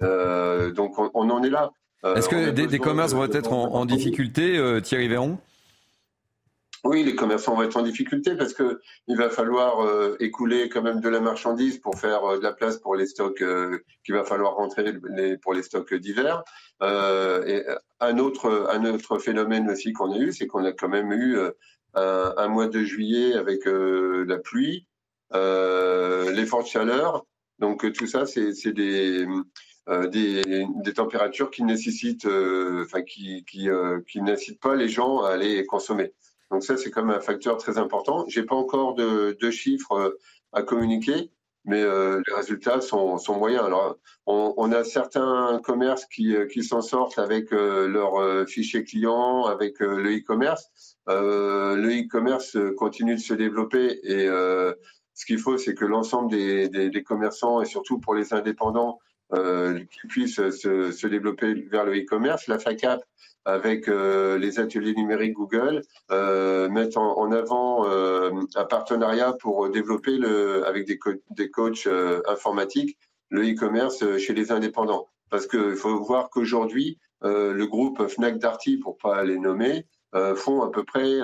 donc 0.02 1.00
on, 1.00 1.30
en 1.30 1.44
est 1.44 1.50
là. 1.50 1.72
Est-ce 2.04 2.30
que 2.30 2.50
des, 2.52 2.80
commerces 2.80 3.14
vont 3.14 3.26
être 3.26 3.54
en, 3.54 3.74
en 3.74 3.86
difficulté, 3.86 4.60
Thierry 4.84 5.08
Véron? 5.08 5.38
Oui, 6.86 7.04
les 7.04 7.16
commerçants 7.16 7.56
vont 7.56 7.64
être 7.64 7.76
en 7.76 7.82
difficulté 7.82 8.36
parce 8.36 8.54
que 8.54 8.80
il 9.08 9.18
va 9.18 9.30
falloir 9.30 9.82
euh, 9.82 10.16
écouler 10.20 10.70
quand 10.70 10.82
même 10.82 11.02
de 11.02 11.10
la 11.10 11.20
marchandise 11.20 11.78
pour 11.78 12.00
faire 12.00 12.24
euh, 12.24 12.38
de 12.38 12.44
la 12.44 12.54
place 12.54 12.78
pour 12.78 12.96
les 12.96 13.06
stocks 13.06 13.42
euh, 13.42 13.80
qu'il 14.06 14.16
va 14.16 14.24
falloir 14.24 14.56
rentrer 14.56 14.94
pour 15.42 15.54
les 15.54 15.64
stocks 15.64 15.94
d'hiver. 15.94 16.44
et 16.82 17.64
un 18.00 18.18
autre 18.18 18.70
un 18.72 18.86
autre 18.86 19.20
phénomène 19.20 19.70
aussi 19.70 19.92
qu'on 19.92 20.14
a 20.14 20.18
eu, 20.18 20.32
c'est 20.32 20.48
qu'on 20.48 20.64
a 20.64 20.72
quand 20.72 20.88
même 20.88 21.12
eu 21.12 21.38
un, 21.96 22.48
mois 22.48 22.68
de 22.68 22.82
juillet 22.84 23.34
avec 23.36 23.66
la 23.66 24.38
pluie, 24.38 24.88
les 25.34 26.46
fortes 26.46 26.68
chaleurs. 26.68 27.26
Donc 27.60 27.92
tout 27.94 28.08
ça, 28.08 28.26
c'est 28.26 28.72
des 28.72 29.26
des, 30.12 30.66
des, 30.84 30.94
températures 30.94 31.50
qui 31.50 31.64
nécessitent, 31.64 32.28
enfin 32.28 33.02
qui 33.02 33.44
qui, 33.46 33.68
qui 34.08 34.22
n'incitent 34.22 34.62
pas 34.62 34.76
les 34.76 34.88
gens 34.88 35.24
à 35.24 35.32
aller 35.32 35.66
consommer. 35.66 36.14
Donc 36.52 36.64
ça, 36.64 36.78
c'est 36.78 36.90
quand 36.92 37.04
même 37.04 37.18
un 37.18 37.22
facteur 37.22 37.58
très 37.58 37.78
important. 37.78 38.26
J'ai 38.28 38.44
pas 38.44 38.56
encore 38.56 38.96
de, 38.96 39.38
de, 39.40 39.52
chiffres 39.52 39.94
euh, 39.94 40.20
à 40.52 40.64
communiquer, 40.64 41.32
mais 41.66 41.82
euh, 41.82 42.22
les 42.28 42.34
résultats 42.34 42.82
sont, 42.82 43.18
sont, 43.18 43.38
moyens. 43.38 43.64
Alors, 43.64 43.98
on, 44.26 44.54
on, 44.58 44.72
a 44.72 44.84
certains 44.84 45.60
commerces 45.64 46.06
qui, 46.06 46.36
euh, 46.36 46.48
qui 46.48 46.64
s'en 46.64 46.82
sortent 46.82 47.20
avec 47.20 47.54
euh, 47.54 47.88
leur 47.88 48.48
fichier 48.48 48.84
client, 48.84 49.46
avec 49.46 49.80
le 49.80 50.18
e-commerce. 50.18 50.70
le 51.08 51.90
e-commerce 51.90 52.58
continue 52.78 53.16
de 53.16 53.20
se 53.20 53.34
développer 53.34 54.00
et 54.04 54.28
ce 54.28 55.26
qu'il 55.26 55.40
faut, 55.40 55.58
c'est 55.58 55.74
que 55.74 55.86
l'ensemble 55.86 56.32
des, 56.32 56.70
des, 56.70 56.90
des, 56.90 57.04
commerçants 57.04 57.62
et 57.62 57.66
surtout 57.66 58.00
pour 58.00 58.16
les 58.16 58.34
indépendants 58.34 59.00
qui 59.34 60.08
puissent 60.08 60.50
se, 60.50 60.92
se 60.92 61.08
développer 61.08 61.54
vers 61.54 61.86
le 61.86 61.98
e-commerce. 61.98 62.48
La 62.48 62.58
FACAP 62.58 63.04
avec 63.54 63.88
euh, 63.88 64.38
les 64.38 64.60
ateliers 64.60 64.94
numériques 64.94 65.34
Google, 65.34 65.82
euh, 66.12 66.70
mettre 66.70 66.98
en, 66.98 67.32
avant 67.32 67.88
euh, 67.88 68.32
un 68.56 68.66
partenariat 68.66 69.34
pour 69.34 69.70
développer 69.70 70.18
le, 70.18 70.66
avec 70.66 70.88
des, 70.88 71.00
des 71.32 71.50
coachs 71.50 71.88
informatiques 72.28 72.98
le 73.30 73.44
e-commerce 73.44 74.18
chez 74.18 74.34
les 74.34 74.52
indépendants. 74.52 75.08
Parce 75.30 75.46
qu'il 75.46 75.76
faut 75.76 76.00
voir 76.00 76.30
qu'aujourd'hui, 76.32 76.98
le 77.22 77.64
groupe 77.66 78.08
Fnac 78.08 78.40
Darty, 78.40 78.78
pour 78.78 78.98
pas 78.98 79.24
les 79.24 79.38
nommer, 79.38 79.86
font 80.36 80.64
à 80.64 80.72
peu 80.72 80.84
près 80.84 81.20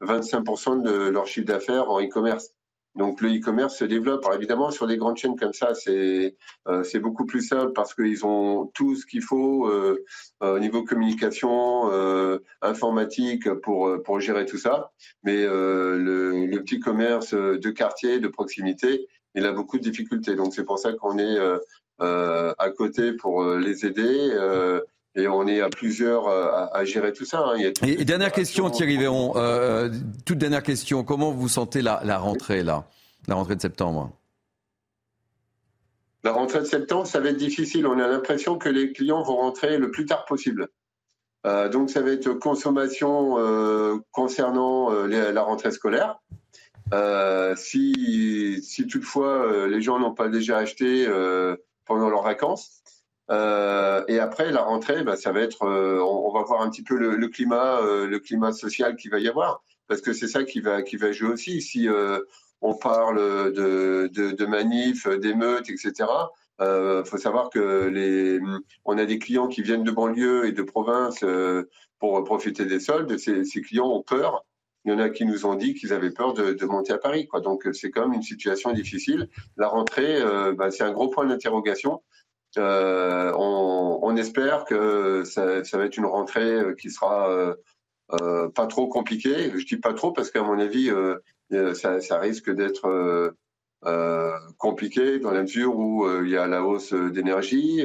25% 0.00 0.82
de 0.82 1.08
leur 1.08 1.26
chiffre 1.26 1.46
d'affaires 1.46 1.90
en 1.90 2.00
e-commerce. 2.00 2.52
Donc 2.96 3.20
le 3.20 3.28
e-commerce 3.28 3.76
se 3.76 3.84
développe. 3.84 4.24
Alors 4.24 4.36
évidemment, 4.36 4.70
sur 4.70 4.86
des 4.86 4.96
grandes 4.96 5.18
chaînes 5.18 5.36
comme 5.36 5.52
ça, 5.52 5.74
c'est 5.74 6.36
euh, 6.66 6.82
c'est 6.82 6.98
beaucoup 6.98 7.26
plus 7.26 7.42
simple 7.42 7.72
parce 7.72 7.94
qu'ils 7.94 8.24
ont 8.24 8.70
tout 8.74 8.96
ce 8.96 9.04
qu'il 9.04 9.22
faut 9.22 9.68
euh, 9.68 10.02
au 10.40 10.58
niveau 10.58 10.82
communication, 10.82 11.90
euh, 11.92 12.38
informatique 12.62 13.52
pour 13.60 14.02
pour 14.02 14.20
gérer 14.20 14.46
tout 14.46 14.58
ça. 14.58 14.92
Mais 15.22 15.44
le, 15.44 16.46
le, 16.46 16.62
petit 16.62 16.80
commerce 16.80 17.34
de 17.34 17.70
quartier, 17.70 18.18
de 18.18 18.28
proximité, 18.28 19.06
il 19.34 19.44
a 19.44 19.52
beaucoup 19.52 19.76
de 19.78 19.82
difficultés. 19.82 20.34
Donc 20.34 20.54
c'est 20.54 20.64
pour 20.64 20.78
ça 20.78 20.94
qu'on 20.94 21.18
est 21.18 21.38
à 21.98 22.70
côté 22.70 23.12
pour 23.12 23.44
les 23.44 23.84
aider. 23.84 24.80
Et 25.16 25.28
on 25.28 25.46
est 25.46 25.60
à 25.60 25.68
plusieurs 25.68 26.28
à, 26.28 26.84
gérer 26.84 27.12
tout 27.12 27.24
ça. 27.24 27.44
Hein. 27.46 27.72
et, 27.82 28.04
dernière 28.04 28.32
question, 28.32 28.70
Thierry 28.70 28.98
Véron. 28.98 29.32
toute 30.24 30.38
dernière 30.38 30.62
question. 30.62 31.04
Comment 31.04 31.32
vous 31.32 31.48
sentez 31.48 31.82
la, 31.82 32.00
la 32.04 32.18
rentrée 32.18 32.62
là? 32.62 32.84
La 33.28 33.34
rentrée 33.34 33.56
de 33.56 33.60
septembre 33.60 34.12
La 36.22 36.32
rentrée 36.32 36.60
de 36.60 36.64
septembre, 36.64 37.06
ça 37.06 37.20
va 37.20 37.30
être 37.30 37.36
difficile. 37.36 37.86
On 37.86 37.98
a 37.98 38.06
l'impression 38.06 38.56
que 38.58 38.68
les 38.68 38.92
clients 38.92 39.22
vont 39.22 39.36
rentrer 39.36 39.78
le 39.78 39.90
plus 39.90 40.06
tard 40.06 40.24
possible. 40.26 40.68
Euh, 41.46 41.68
donc 41.68 41.90
ça 41.90 42.02
va 42.02 42.10
être 42.10 42.32
consommation 42.32 43.38
euh, 43.38 43.98
concernant 44.10 44.92
euh, 44.92 45.32
la 45.32 45.42
rentrée 45.42 45.70
scolaire. 45.70 46.18
Si, 47.56 48.60
si, 48.62 48.86
toutefois 48.86 49.66
les 49.66 49.82
gens 49.82 49.98
n'ont 49.98 50.14
pas 50.14 50.28
déjà 50.28 50.58
acheté 50.58 51.08
pendant 51.84 52.08
leurs 52.08 52.22
vacances. 52.22 52.82
Et 53.28 54.18
après 54.18 54.52
la 54.52 54.62
rentrée, 54.62 55.02
bah, 55.02 55.16
ça 55.16 55.32
va 55.32 55.40
être, 55.40 55.66
on, 55.66 56.32
va 56.32 56.42
voir 56.42 56.62
un 56.62 56.70
petit 56.70 56.82
peu 56.82 56.96
le, 56.96 57.16
le 57.16 57.28
climat, 57.28 57.80
le 57.82 58.18
climat 58.18 58.52
social 58.52 58.96
qu'il 58.96 59.10
va 59.10 59.18
y 59.18 59.28
avoir, 59.28 59.62
parce 59.88 60.00
que 60.00 60.12
c'est 60.12 60.28
ça 60.28 60.44
qui 60.44 60.60
va 60.60 60.82
qui 60.82 60.96
va 60.96 61.12
jouer 61.12 61.30
aussi. 61.30 61.60
Si 61.60 61.88
on 62.60 62.74
parle 62.74 63.52
de, 63.52 64.08
de, 64.12 64.30
de 64.32 64.46
manifs, 64.46 65.08
d'émeutes, 65.08 65.70
etc. 65.70 66.06
Euh, 66.60 67.04
faut 67.04 67.18
savoir 67.18 67.50
que 67.50 67.88
les, 67.88 68.40
on 68.84 68.96
a 68.98 69.04
des 69.04 69.18
clients 69.18 69.48
qui 69.48 69.62
viennent 69.62 69.84
de 69.84 69.90
banlieue 69.90 70.46
et 70.46 70.52
de 70.52 70.62
province 70.62 71.22
euh, 71.22 71.68
pour 71.98 72.22
profiter 72.24 72.64
des 72.64 72.80
soldes. 72.80 73.18
Ces, 73.18 73.44
ces, 73.44 73.60
clients 73.60 73.88
ont 73.88 74.02
peur. 74.02 74.44
Il 74.84 74.92
y 74.92 74.94
en 74.94 74.98
a 74.98 75.10
qui 75.10 75.26
nous 75.26 75.46
ont 75.46 75.54
dit 75.54 75.74
qu'ils 75.74 75.92
avaient 75.92 76.12
peur 76.12 76.32
de, 76.32 76.52
de, 76.52 76.66
monter 76.66 76.92
à 76.92 76.98
Paris. 76.98 77.26
Quoi. 77.26 77.40
Donc 77.40 77.68
c'est 77.72 77.90
quand 77.90 78.02
même 78.02 78.14
une 78.14 78.22
situation 78.22 78.72
difficile. 78.72 79.28
La 79.56 79.68
rentrée, 79.68 80.16
euh, 80.20 80.54
bah, 80.54 80.70
c'est 80.70 80.84
un 80.84 80.92
gros 80.92 81.08
point 81.08 81.26
d'interrogation. 81.26 82.02
Euh, 82.58 83.32
on, 83.36 84.00
on, 84.02 84.16
espère 84.16 84.64
que 84.64 85.24
ça, 85.24 85.64
ça, 85.64 85.78
va 85.78 85.84
être 85.84 85.96
une 85.96 86.06
rentrée 86.06 86.60
qui 86.80 86.90
sera 86.90 87.54
euh, 88.20 88.48
pas 88.50 88.66
trop 88.66 88.88
compliquée. 88.88 89.52
Je 89.56 89.64
dis 89.66 89.76
pas 89.76 89.94
trop 89.94 90.12
parce 90.12 90.30
qu'à 90.30 90.42
mon 90.42 90.58
avis, 90.58 90.90
euh, 91.52 91.74
ça, 91.74 92.00
ça 92.00 92.18
risque 92.18 92.50
d'être 92.50 92.88
euh, 92.88 93.30
euh, 93.84 94.32
compliqué 94.58 95.20
dans 95.20 95.30
la 95.30 95.42
mesure 95.42 95.76
où 95.76 96.04
il 96.24 96.30
y 96.30 96.36
a 96.36 96.46
la 96.46 96.64
hausse 96.64 96.92
d'énergie, 96.92 97.84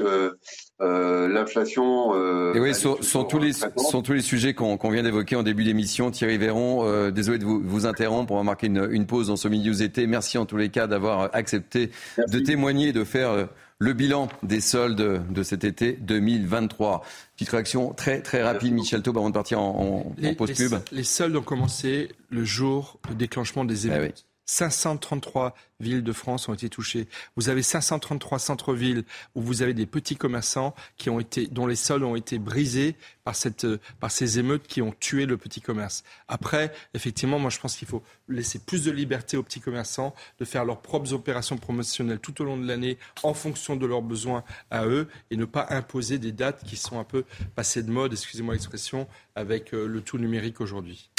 l'inflation. 0.79 2.15
et 2.55 2.59
oui, 2.59 2.73
sont, 2.73 2.99
sont, 3.01 3.23
tous 3.23 3.37
les, 3.37 3.53
sont 3.53 4.01
tous 4.01 4.13
les 4.13 4.21
sujets 4.21 4.53
qu'on 4.55 4.89
vient 4.89 5.03
d'évoquer 5.03 5.35
en 5.35 5.43
début 5.43 5.63
d'émission. 5.63 6.09
Thierry 6.09 6.37
Véron, 6.37 7.11
désolé 7.11 7.37
de 7.37 7.45
vous, 7.45 7.61
vous 7.63 7.85
interrompre, 7.85 8.31
on 8.31 8.37
va 8.37 8.43
marquer 8.43 8.67
une, 8.67 8.87
une 8.89 9.05
pause 9.05 9.27
dans 9.27 9.35
ce 9.35 9.47
News 9.47 9.83
été. 9.83 10.07
Merci 10.07 10.39
en 10.39 10.45
tous 10.45 10.57
les 10.57 10.69
cas 10.69 10.87
d'avoir 10.87 11.29
accepté 11.33 11.91
de 12.17 12.39
témoigner 12.39 12.87
et 12.87 12.93
de 12.93 13.03
faire 13.03 13.47
le 13.81 13.93
bilan 13.93 14.29
des 14.43 14.61
soldes 14.61 15.23
de 15.27 15.43
cet 15.43 15.63
été 15.63 15.93
2023. 15.93 17.03
Petite 17.35 17.49
réaction 17.49 17.93
très 17.93 18.21
très 18.21 18.43
rapide, 18.43 18.73
Michel 18.73 19.01
Taub, 19.01 19.17
avant 19.17 19.29
de 19.29 19.33
partir 19.33 19.59
en, 19.59 20.13
en, 20.23 20.33
post-pub. 20.35 20.75
Les, 20.91 21.03
soldes 21.03 21.35
ont 21.35 21.41
commencé 21.41 22.09
le 22.29 22.45
jour 22.45 22.99
de 23.09 23.15
déclenchement 23.15 23.65
des 23.65 23.87
ah 23.87 23.95
événements. 23.95 24.13
533 24.51 25.55
villes 25.79 26.03
de 26.03 26.11
France 26.11 26.49
ont 26.49 26.53
été 26.53 26.69
touchées. 26.69 27.07
Vous 27.37 27.47
avez 27.47 27.63
533 27.63 28.37
centres-villes 28.37 29.05
où 29.33 29.41
vous 29.41 29.61
avez 29.61 29.73
des 29.73 29.85
petits 29.85 30.17
commerçants 30.17 30.75
qui 30.97 31.09
ont 31.09 31.21
été, 31.21 31.47
dont 31.47 31.67
les 31.67 31.77
sols 31.77 32.03
ont 32.03 32.17
été 32.17 32.37
brisés 32.37 32.97
par, 33.23 33.33
cette, 33.33 33.65
par 34.01 34.11
ces 34.11 34.39
émeutes 34.39 34.67
qui 34.67 34.81
ont 34.81 34.93
tué 34.99 35.25
le 35.25 35.37
petit 35.37 35.61
commerce. 35.61 36.03
Après, 36.27 36.73
effectivement, 36.93 37.39
moi 37.39 37.49
je 37.49 37.59
pense 37.59 37.77
qu'il 37.77 37.87
faut 37.87 38.03
laisser 38.27 38.59
plus 38.59 38.83
de 38.83 38.91
liberté 38.91 39.37
aux 39.37 39.43
petits 39.43 39.61
commerçants 39.61 40.13
de 40.39 40.43
faire 40.43 40.65
leurs 40.65 40.81
propres 40.81 41.13
opérations 41.13 41.57
promotionnelles 41.57 42.19
tout 42.19 42.41
au 42.41 42.45
long 42.45 42.57
de 42.57 42.67
l'année 42.67 42.97
en 43.23 43.33
fonction 43.33 43.77
de 43.77 43.85
leurs 43.85 44.01
besoins 44.01 44.43
à 44.69 44.85
eux 44.85 45.07
et 45.29 45.37
ne 45.37 45.45
pas 45.45 45.67
imposer 45.69 46.19
des 46.19 46.33
dates 46.33 46.65
qui 46.65 46.75
sont 46.75 46.99
un 46.99 47.05
peu 47.05 47.23
passées 47.55 47.83
de 47.83 47.91
mode, 47.91 48.11
excusez-moi 48.11 48.53
l'expression, 48.53 49.07
avec 49.35 49.73
euh, 49.73 49.87
le 49.87 50.01
tout 50.01 50.17
numérique 50.17 50.59
aujourd'hui. 50.59 51.09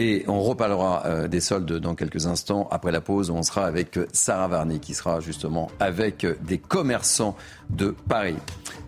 Et 0.00 0.22
on 0.28 0.40
reparlera 0.40 1.04
euh, 1.06 1.26
des 1.26 1.40
soldes 1.40 1.72
dans 1.72 1.96
quelques 1.96 2.26
instants. 2.26 2.68
Après 2.70 2.92
la 2.92 3.00
pause, 3.00 3.30
on 3.30 3.42
sera 3.42 3.66
avec 3.66 3.96
euh, 3.96 4.06
Sarah 4.12 4.46
Varney 4.46 4.78
qui 4.78 4.94
sera 4.94 5.18
justement 5.18 5.72
avec 5.80 6.22
euh, 6.22 6.36
des 6.40 6.58
commerçants 6.58 7.36
de 7.68 7.96
Paris. 8.08 8.36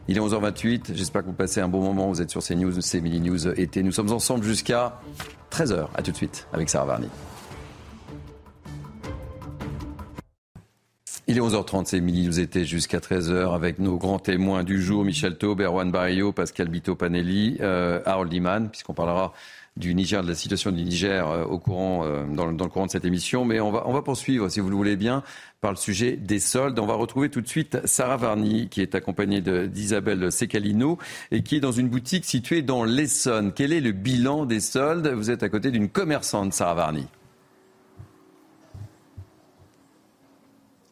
Il 0.07 0.17
est 0.17 0.21
11h28. 0.21 0.95
J'espère 0.95 1.23
que 1.23 1.27
vous 1.27 1.33
passez 1.33 1.61
un 1.61 1.67
bon 1.67 1.83
moment. 1.83 2.09
Vous 2.09 2.23
êtes 2.23 2.31
sur 2.31 2.45
CNews, 2.45 2.75
Mini 3.03 3.19
News 3.19 3.49
été. 3.59 3.83
Nous 3.83 3.91
sommes 3.91 4.13
ensemble 4.13 4.45
jusqu'à 4.45 5.01
13h. 5.51 5.89
A 5.97 6.03
tout 6.03 6.13
de 6.13 6.17
suite 6.17 6.47
avec 6.53 6.71
Sarah 6.71 6.87
Varney. 6.87 7.09
Il 11.27 11.37
est 11.37 11.41
11h30, 11.41 11.87
c'est 11.87 12.01
Mini 12.01 12.27
News 12.27 12.39
été 12.39 12.65
jusqu'à 12.65 12.99
13h 12.99 13.53
avec 13.53 13.81
nos 13.81 13.99
grands 13.99 14.19
témoins 14.21 14.63
du 14.65 14.81
jour, 14.81 15.05
Michel 15.05 15.39
Taub, 15.39 15.61
Erwan 15.61 15.91
Barrio, 15.91 16.33
Pascal 16.33 16.69
Bito 16.69 16.97
Panelli, 16.97 17.57
Harold 17.61 18.33
Iman, 18.33 18.69
puisqu'on 18.69 18.95
parlera 18.95 19.33
du 19.77 19.95
Niger, 19.95 20.23
de 20.23 20.29
la 20.29 20.35
situation 20.35 20.73
du 20.73 20.83
Niger 20.83 21.47
au 21.49 21.59
courant, 21.59 22.05
dans, 22.35 22.47
le, 22.47 22.57
courant 22.69 22.87
de 22.87 22.91
cette 22.91 23.05
émission. 23.05 23.45
Mais 23.45 23.61
on 23.61 23.71
va, 23.71 23.85
on 23.87 23.93
va 23.93 24.03
poursuivre, 24.03 24.49
si 24.49 24.61
vous 24.61 24.69
le 24.69 24.77
voulez 24.77 24.97
bien, 24.97 25.23
par 25.61 25.71
le 25.71 25.77
sujet 25.77 26.17
des 26.17 26.39
soldes. 26.39 26.79
On 26.79 26.87
va 26.87 26.95
retrouver 26.95 27.29
tout 27.31 27.41
de 27.41 27.49
suite 27.49 27.79
Sarah 27.85 28.17
Varny, 28.17 28.69
qui 28.69 28.81
est 28.83 28.95
accompagnée 28.95 29.41
d'Isabelle 29.41 30.33
Secalino 30.33 30.99
et 31.31 31.43
qui 31.43 31.57
est 31.57 31.61
dans 31.61 31.73
une 31.73 31.89
boutique 31.89 32.25
située 32.25 32.63
dans 32.63 32.85
l'Essonne. 32.85 33.53
Quel 33.55 33.73
est 33.73 33.81
le 33.81 33.93
bilan 33.93 34.45
des 34.47 34.61
soldes? 34.61 35.09
Vous 35.09 35.31
êtes 35.31 35.43
à 35.43 35.49
côté 35.49 35.71
d'une 35.71 35.89
commerçante, 35.89 36.53
Sarah 36.53 36.75
Varny. 36.75 37.07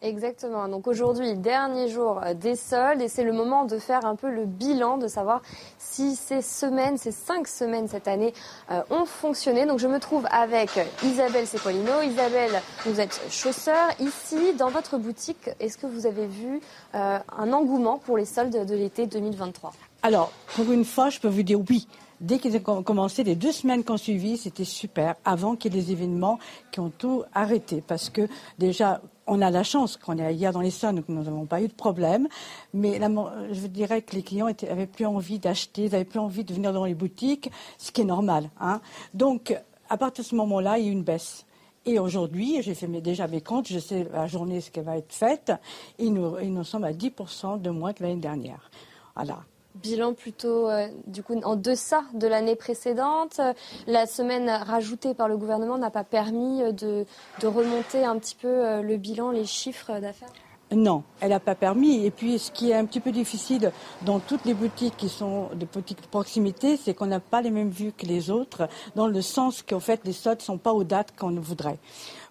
Exactement. 0.00 0.68
Donc 0.68 0.87
aujourd'hui, 0.87 1.34
dernier 1.34 1.88
jour 1.88 2.20
des 2.40 2.54
soldes 2.54 3.00
et 3.00 3.08
c'est 3.08 3.24
le 3.24 3.32
moment 3.32 3.64
de 3.64 3.78
faire 3.78 4.06
un 4.06 4.14
peu 4.14 4.30
le 4.30 4.44
bilan, 4.44 4.96
de 4.96 5.08
savoir 5.08 5.42
si 5.78 6.14
ces 6.14 6.40
semaines, 6.40 6.98
ces 6.98 7.11
cinq 7.11 7.48
semaines 7.48 7.88
cette 7.88 8.06
année 8.06 8.32
euh, 8.70 8.82
ont 8.90 9.06
fonctionné. 9.06 9.66
Donc 9.66 9.80
je 9.80 9.88
me 9.88 9.98
trouve 9.98 10.26
avec 10.30 10.70
Isabelle 11.02 11.48
Sepolino. 11.48 12.02
Isabelle, 12.02 12.62
vous 12.84 13.00
êtes 13.00 13.20
chausseur. 13.28 13.88
Ici, 13.98 14.54
dans 14.56 14.70
votre 14.70 14.98
boutique, 14.98 15.50
est-ce 15.58 15.76
que 15.76 15.87
vous 15.87 16.06
avez 16.06 16.26
vu 16.26 16.61
euh, 16.94 17.18
un 17.37 17.52
engouement 17.52 17.98
pour 17.98 18.16
les 18.16 18.24
soldes 18.24 18.66
de 18.66 18.74
l'été 18.74 19.06
2023 19.06 19.72
Alors, 20.04 20.30
pour 20.54 20.70
une 20.70 20.84
fois, 20.84 21.11
je 21.11 21.18
peux 21.18 21.28
vous 21.28 21.42
dire 21.42 21.58
oui. 21.68 21.88
Dès 22.20 22.38
qu'ils 22.38 22.61
ont 22.66 22.82
commencé, 22.82 23.22
les 23.22 23.37
deux 23.37 23.52
semaines 23.52 23.84
qu'on 23.84 23.96
suivi, 23.96 24.37
c'était 24.37 24.64
super, 24.64 25.14
avant 25.24 25.54
qu'il 25.54 25.74
y 25.74 25.78
ait 25.78 25.82
des 25.82 25.92
événements 25.92 26.38
qui 26.72 26.80
ont 26.80 26.90
tout 26.90 27.22
arrêté. 27.32 27.82
Parce 27.87 28.11
que 28.11 28.28
déjà, 28.58 29.00
on 29.28 29.40
a 29.42 29.50
la 29.50 29.62
chance 29.62 29.96
qu'on 29.96 30.18
est 30.18 30.34
dans 30.50 30.60
les 30.60 30.70
que 30.70 31.12
nous 31.12 31.22
n'avons 31.22 31.46
pas 31.46 31.62
eu 31.62 31.68
de 31.68 31.72
problème. 31.72 32.28
Mais 32.74 32.98
je 32.98 33.66
dirais 33.66 34.02
que 34.02 34.16
les 34.16 34.22
clients 34.22 34.48
n'avaient 34.48 34.86
plus 34.86 35.06
envie 35.06 35.38
d'acheter, 35.38 35.84
ils 35.84 35.92
n'avaient 35.92 36.04
plus 36.04 36.18
envie 36.18 36.44
de 36.44 36.52
venir 36.52 36.72
dans 36.72 36.84
les 36.84 36.94
boutiques, 36.94 37.50
ce 37.76 37.92
qui 37.92 38.00
est 38.00 38.04
normal. 38.04 38.50
Hein. 38.60 38.80
Donc, 39.14 39.56
à 39.88 39.96
partir 39.96 40.24
de 40.24 40.28
ce 40.28 40.34
moment-là, 40.34 40.78
il 40.78 40.84
y 40.84 40.88
a 40.88 40.90
eu 40.90 40.92
une 40.92 41.04
baisse. 41.04 41.44
Et 41.86 41.98
aujourd'hui, 41.98 42.60
j'ai 42.62 42.74
fait 42.74 42.88
déjà 42.88 43.26
mes 43.28 43.40
comptes, 43.40 43.68
je 43.68 43.78
sais 43.78 44.06
la 44.12 44.26
journée 44.26 44.60
ce 44.60 44.70
qui 44.70 44.80
va 44.80 44.96
être 44.96 45.12
faite, 45.12 45.52
et 45.98 46.10
nous, 46.10 46.36
et 46.38 46.64
sommes 46.64 46.84
à 46.84 46.92
10% 46.92 47.62
de 47.62 47.70
moins 47.70 47.92
que 47.92 48.02
l'année 48.02 48.20
dernière. 48.20 48.70
Voilà 49.14 49.38
bilan 49.74 50.14
plutôt 50.14 50.68
euh, 50.68 50.88
du 51.07 51.22
coup 51.22 51.38
en 51.44 51.57
deçà 51.57 52.04
de 52.14 52.26
l'année 52.26 52.57
précédente. 52.57 53.40
La 53.87 54.07
semaine 54.07 54.48
rajoutée 54.48 55.14
par 55.14 55.28
le 55.28 55.37
gouvernement 55.37 55.78
n'a 55.78 55.90
pas 55.90 56.04
permis 56.04 56.62
euh, 56.62 56.72
de, 56.72 57.07
de, 57.40 57.46
remonter 57.46 58.04
un 58.04 58.18
petit 58.18 58.37
peu 58.37 58.48
euh, 58.48 58.83
le 58.83 58.96
bilan, 58.96 59.31
les 59.31 59.44
chiffres 59.44 60.00
d'affaires? 60.00 60.33
Non, 60.70 61.02
elle 61.20 61.31
n'a 61.31 61.40
pas 61.40 61.54
permis. 61.54 62.04
Et 62.04 62.11
puis, 62.11 62.38
ce 62.38 62.50
qui 62.50 62.70
est 62.70 62.74
un 62.74 62.85
petit 62.85 63.00
peu 63.00 63.11
difficile 63.11 63.72
dans 64.02 64.18
toutes 64.18 64.44
les 64.44 64.52
boutiques 64.52 64.96
qui 64.98 65.09
sont 65.09 65.48
de 65.54 65.64
petite 65.64 66.07
proximité, 66.09 66.76
c'est 66.76 66.92
qu'on 66.92 67.07
n'a 67.07 67.20
pas 67.20 67.40
les 67.40 67.50
mêmes 67.50 67.70
vues 67.70 67.92
que 67.96 68.04
les 68.04 68.31
autres, 68.31 68.68
dans 68.94 69.07
le 69.07 69.22
sens 69.22 69.62
qu'en 69.62 69.81
fait, 69.81 70.00
les 70.04 70.12
soldes 70.12 70.40
ne 70.40 70.44
sont 70.44 70.59
pas 70.59 70.74
aux 70.74 70.85
dates 70.85 71.14
qu'on 71.16 71.31
voudrait. 71.40 71.78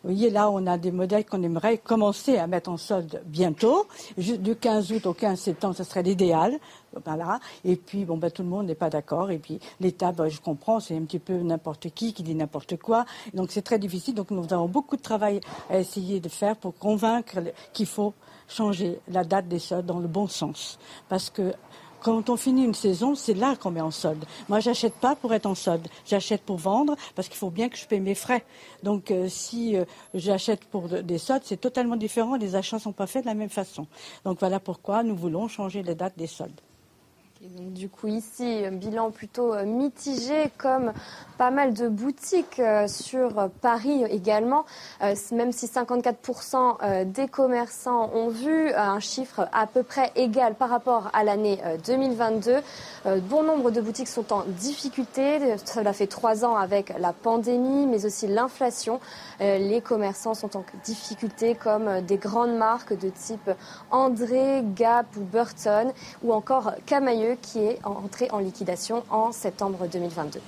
Vous 0.03 0.13
voyez, 0.13 0.29
là, 0.29 0.51
on 0.51 0.67
a 0.67 0.77
des 0.77 0.91
modèles 0.91 1.25
qu'on 1.25 1.41
aimerait 1.41 1.79
commencer 1.79 2.37
à 2.37 2.45
mettre 2.45 2.69
en 2.69 2.77
solde 2.77 3.23
bientôt. 3.25 3.87
Du 4.17 4.55
15 4.55 4.91
août 4.91 5.07
au 5.07 5.13
15 5.13 5.39
septembre, 5.39 5.75
ce 5.75 5.83
serait 5.83 6.03
l'idéal. 6.03 6.59
Voilà. 7.05 7.39
Et 7.63 7.75
puis, 7.75 8.05
bon, 8.05 8.17
ben, 8.17 8.31
tout 8.31 8.43
le 8.43 8.49
monde 8.49 8.67
n'est 8.67 8.75
pas 8.75 8.89
d'accord. 8.89 9.31
Et 9.31 9.39
puis, 9.39 9.59
l'État, 9.79 10.11
ben, 10.11 10.29
je 10.29 10.39
comprends, 10.41 10.79
c'est 10.79 10.95
un 10.95 11.01
petit 11.01 11.19
peu 11.19 11.37
n'importe 11.37 11.89
qui 11.89 12.13
qui 12.13 12.23
dit 12.23 12.35
n'importe 12.35 12.77
quoi. 12.77 13.05
Donc, 13.33 13.51
c'est 13.51 13.61
très 13.61 13.79
difficile. 13.79 14.15
Donc, 14.15 14.31
nous 14.31 14.53
avons 14.53 14.67
beaucoup 14.67 14.97
de 14.97 15.01
travail 15.01 15.41
à 15.69 15.79
essayer 15.79 16.19
de 16.19 16.29
faire 16.29 16.55
pour 16.55 16.77
convaincre 16.77 17.39
qu'il 17.73 17.85
faut 17.85 18.13
changer 18.47 18.99
la 19.09 19.23
date 19.23 19.47
des 19.47 19.59
soldes 19.59 19.85
dans 19.85 19.99
le 19.99 20.07
bon 20.07 20.27
sens. 20.27 20.79
Parce 21.09 21.29
que 21.29 21.53
quand 22.01 22.29
on 22.29 22.37
finit 22.37 22.63
une 22.63 22.73
saison, 22.73 23.15
c'est 23.15 23.33
là 23.33 23.55
qu'on 23.55 23.71
met 23.71 23.81
en 23.81 23.91
solde. 23.91 24.23
Moi, 24.49 24.59
j'achète 24.59 24.93
pas 24.93 25.15
pour 25.15 25.33
être 25.33 25.45
en 25.45 25.55
solde. 25.55 25.87
J'achète 26.05 26.43
pour 26.43 26.57
vendre 26.57 26.95
parce 27.15 27.27
qu'il 27.27 27.37
faut 27.37 27.49
bien 27.49 27.69
que 27.69 27.77
je 27.77 27.85
paye 27.85 27.99
mes 27.99 28.15
frais. 28.15 28.45
Donc, 28.83 29.11
euh, 29.11 29.27
si 29.29 29.75
euh, 29.75 29.85
j'achète 30.13 30.65
pour 30.65 30.87
des 30.87 31.17
soldes, 31.17 31.43
c'est 31.45 31.59
totalement 31.59 31.95
différent. 31.95 32.35
Les 32.35 32.55
achats 32.55 32.79
sont 32.79 32.93
pas 32.93 33.07
faits 33.07 33.23
de 33.23 33.29
la 33.29 33.35
même 33.35 33.49
façon. 33.49 33.87
Donc, 34.25 34.39
voilà 34.39 34.59
pourquoi 34.59 35.03
nous 35.03 35.15
voulons 35.15 35.47
changer 35.47 35.83
les 35.83 35.95
dates 35.95 36.17
des 36.17 36.27
soldes 36.27 36.61
du 37.41 37.89
coup, 37.89 38.07
ici, 38.07 38.63
un 38.65 38.71
bilan 38.71 39.11
plutôt 39.11 39.53
euh, 39.53 39.63
mitigé, 39.63 40.51
comme 40.57 40.91
pas 41.37 41.51
mal 41.51 41.73
de 41.73 41.87
boutiques 41.87 42.59
euh, 42.59 42.87
sur 42.87 43.49
Paris 43.61 44.03
également, 44.09 44.65
euh, 45.03 45.13
même 45.31 45.51
si 45.51 45.67
54% 45.67 47.05
des 47.05 47.27
commerçants 47.27 48.09
ont 48.13 48.29
vu 48.29 48.73
un 48.73 48.99
chiffre 48.99 49.47
à 49.53 49.67
peu 49.67 49.83
près 49.83 50.11
égal 50.15 50.55
par 50.55 50.69
rapport 50.69 51.09
à 51.13 51.23
l'année 51.23 51.59
2022. 51.85 52.57
Bon 53.29 53.43
nombre 53.43 53.71
de 53.71 53.81
boutiques 53.81 54.07
sont 54.07 54.33
en 54.33 54.43
difficulté. 54.43 55.55
Cela 55.65 55.93
fait 55.93 56.07
trois 56.07 56.43
ans 56.43 56.55
avec 56.55 56.93
la 56.99 57.13
pandémie, 57.13 57.85
mais 57.85 58.05
aussi 58.05 58.27
l'inflation. 58.27 58.99
Les 59.39 59.81
commerçants 59.81 60.33
sont 60.33 60.57
en 60.57 60.63
difficulté, 60.83 61.55
comme 61.55 62.01
des 62.01 62.17
grandes 62.17 62.55
marques 62.55 62.97
de 62.97 63.09
type 63.09 63.49
André, 63.91 64.63
Gap 64.75 65.05
ou 65.15 65.21
Burton, 65.21 65.91
ou 66.23 66.33
encore 66.33 66.73
Camailleux 66.85 67.36
qui 67.41 67.59
est 67.59 67.79
entré 67.83 68.29
en 68.31 68.39
liquidation 68.39 69.03
en 69.09 69.31
septembre 69.31 69.87
2022. 69.91 70.39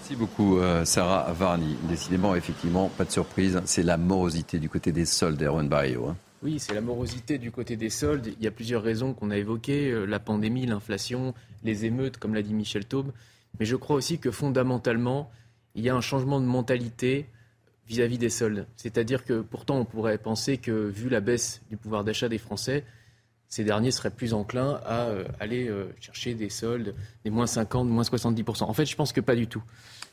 Merci 0.00 0.16
beaucoup, 0.16 0.58
euh, 0.58 0.84
Sarah 0.84 1.32
Varni. 1.32 1.76
Décidément, 1.82 2.34
effectivement, 2.34 2.88
pas 2.88 3.04
de 3.04 3.10
surprise, 3.10 3.60
c'est 3.66 3.82
la 3.82 3.98
morosité 3.98 4.58
du 4.58 4.70
côté 4.70 4.90
des 4.90 5.04
soldes, 5.04 5.42
Erwan 5.42 5.68
Barrio. 5.68 6.06
Hein. 6.06 6.16
Oui, 6.42 6.58
c'est 6.58 6.72
la 6.72 6.80
morosité 6.80 7.36
du 7.36 7.50
côté 7.50 7.76
des 7.76 7.90
soldes. 7.90 8.28
Il 8.38 8.42
y 8.42 8.46
a 8.46 8.50
plusieurs 8.50 8.82
raisons 8.82 9.12
qu'on 9.12 9.30
a 9.30 9.36
évoquées, 9.36 9.90
euh, 9.90 10.06
la 10.06 10.20
pandémie, 10.20 10.64
l'inflation, 10.66 11.34
les 11.64 11.84
émeutes, 11.84 12.16
comme 12.16 12.34
l'a 12.34 12.42
dit 12.42 12.54
Michel 12.54 12.86
Taube. 12.86 13.12
Mais 13.58 13.66
je 13.66 13.76
crois 13.76 13.96
aussi 13.96 14.18
que 14.18 14.30
fondamentalement, 14.30 15.30
il 15.74 15.82
y 15.82 15.90
a 15.90 15.94
un 15.94 16.00
changement 16.00 16.40
de 16.40 16.46
mentalité 16.46 17.26
vis-à-vis 17.86 18.16
-vis 18.16 18.20
des 18.20 18.30
soldes. 18.30 18.66
C'est-à-dire 18.76 19.24
que 19.24 19.40
pourtant, 19.40 19.78
on 19.78 19.84
pourrait 19.84 20.18
penser 20.18 20.58
que, 20.58 20.70
vu 20.70 21.08
la 21.08 21.20
baisse 21.20 21.60
du 21.70 21.76
pouvoir 21.76 22.04
d'achat 22.04 22.28
des 22.28 22.38
Français, 22.38 22.84
ces 23.48 23.64
derniers 23.64 23.90
seraient 23.90 24.10
plus 24.10 24.34
enclins 24.34 24.80
à 24.84 25.06
euh, 25.06 25.24
aller 25.40 25.68
euh, 25.68 25.86
chercher 26.00 26.34
des 26.34 26.50
soldes, 26.50 26.94
des 27.24 27.30
moins 27.30 27.46
50, 27.46 27.88
moins 27.88 28.02
70%. 28.02 28.64
En 28.64 28.72
fait, 28.72 28.84
je 28.84 28.94
pense 28.94 29.12
que 29.12 29.20
pas 29.20 29.34
du 29.34 29.46
tout. 29.46 29.62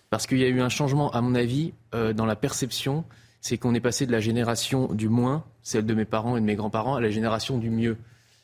Parce 0.09 0.25
qu'il 0.25 0.37
y 0.37 0.43
a 0.43 0.47
eu 0.47 0.61
un 0.61 0.69
changement, 0.69 1.11
à 1.11 1.21
mon 1.21 1.35
avis, 1.35 1.73
euh, 1.93 2.13
dans 2.13 2.25
la 2.25 2.35
perception. 2.35 3.03
C'est 3.41 3.57
qu'on 3.57 3.75
est 3.75 3.81
passé 3.81 4.07
de 4.07 4.11
la 4.11 4.21
génération 4.21 4.91
du 4.91 5.07
moins, 5.07 5.43
celle 5.61 5.85
de 5.85 5.93
mes 5.93 6.05
parents 6.05 6.35
et 6.35 6.41
de 6.41 6.45
mes 6.45 6.55
grands-parents, 6.55 6.95
à 6.95 7.01
la 7.01 7.11
génération 7.11 7.59
du 7.59 7.69
mieux. 7.69 7.97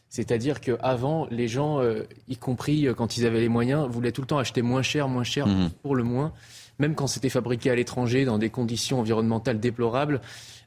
C'est-à-dire 0.09 0.59
qu'avant, 0.59 1.25
les 1.31 1.47
gens, 1.47 1.81
y 2.27 2.35
compris 2.35 2.85
quand 2.95 3.17
ils 3.17 3.25
avaient 3.25 3.39
les 3.39 3.49
moyens, 3.49 3.87
voulaient 3.89 4.11
tout 4.11 4.21
le 4.21 4.27
temps 4.27 4.37
acheter 4.37 4.61
moins 4.61 4.83
cher, 4.83 5.07
moins 5.07 5.23
cher 5.23 5.47
mmh. 5.47 5.71
pour 5.81 5.95
le 5.95 6.03
moins. 6.03 6.33
Même 6.77 6.93
quand 6.93 7.07
c'était 7.07 7.29
fabriqué 7.29 7.71
à 7.71 7.75
l'étranger, 7.75 8.25
dans 8.25 8.37
des 8.37 8.49
conditions 8.49 8.99
environnementales 8.99 9.59
déplorables, 9.59 10.15
euh, 10.15 10.21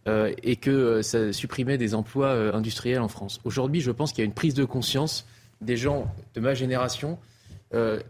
et 0.06 0.56
que 0.56 0.70
euh, 0.70 1.02
ça 1.02 1.32
supprimait 1.32 1.78
des 1.78 1.94
emplois 1.94 2.28
euh, 2.28 2.52
industriels 2.52 3.00
en 3.00 3.08
France. 3.08 3.40
Aujourd'hui, 3.44 3.80
je 3.80 3.90
pense 3.90 4.12
qu'il 4.12 4.22
y 4.22 4.22
a 4.22 4.26
une 4.26 4.34
prise 4.34 4.54
de 4.54 4.64
conscience 4.64 5.26
des 5.60 5.76
gens 5.76 6.12
de 6.34 6.40
ma 6.40 6.52
génération, 6.52 7.18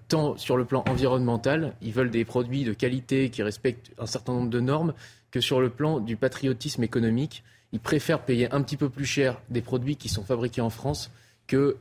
tant 0.09 0.37
sur 0.37 0.57
le 0.57 0.65
plan 0.65 0.85
environnemental, 0.89 1.75
ils 1.81 1.93
veulent 1.93 2.11
des 2.11 2.25
produits 2.25 2.65
de 2.65 2.73
qualité 2.73 3.31
qui 3.31 3.43
respectent 3.43 3.93
un 3.99 4.07
certain 4.07 4.33
nombre 4.33 4.51
de 4.51 4.61
normes, 4.61 4.93
que 5.31 5.41
sur 5.41 5.61
le 5.61 5.71
plan 5.71 6.01
du 6.01 6.17
patriotisme 6.17 6.83
économique, 6.83 7.45
ils 7.73 7.81
préfèrent 7.81 8.21
payer 8.21 8.53
un 8.53 8.61
petit 8.61 8.77
peu 8.77 8.91
plus 8.91 9.07
cher 9.07 9.41
des 9.49 9.63
produits 9.63 9.97
qui 9.97 10.09
sont 10.09 10.25
fabriqués 10.25 10.61
en 10.61 10.71
France 10.71 11.11
que 11.47 11.77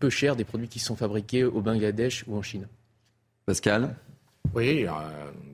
peu 0.00 0.10
cher 0.10 0.36
des 0.36 0.44
produits 0.44 0.68
qui 0.68 0.80
sont 0.80 0.96
fabriqués 0.96 1.44
au 1.44 1.60
Bangladesh 1.60 2.24
ou 2.26 2.36
en 2.36 2.42
Chine. 2.42 2.66
Pascal? 3.46 3.94
Oui, 4.52 4.86
euh, 4.86 4.90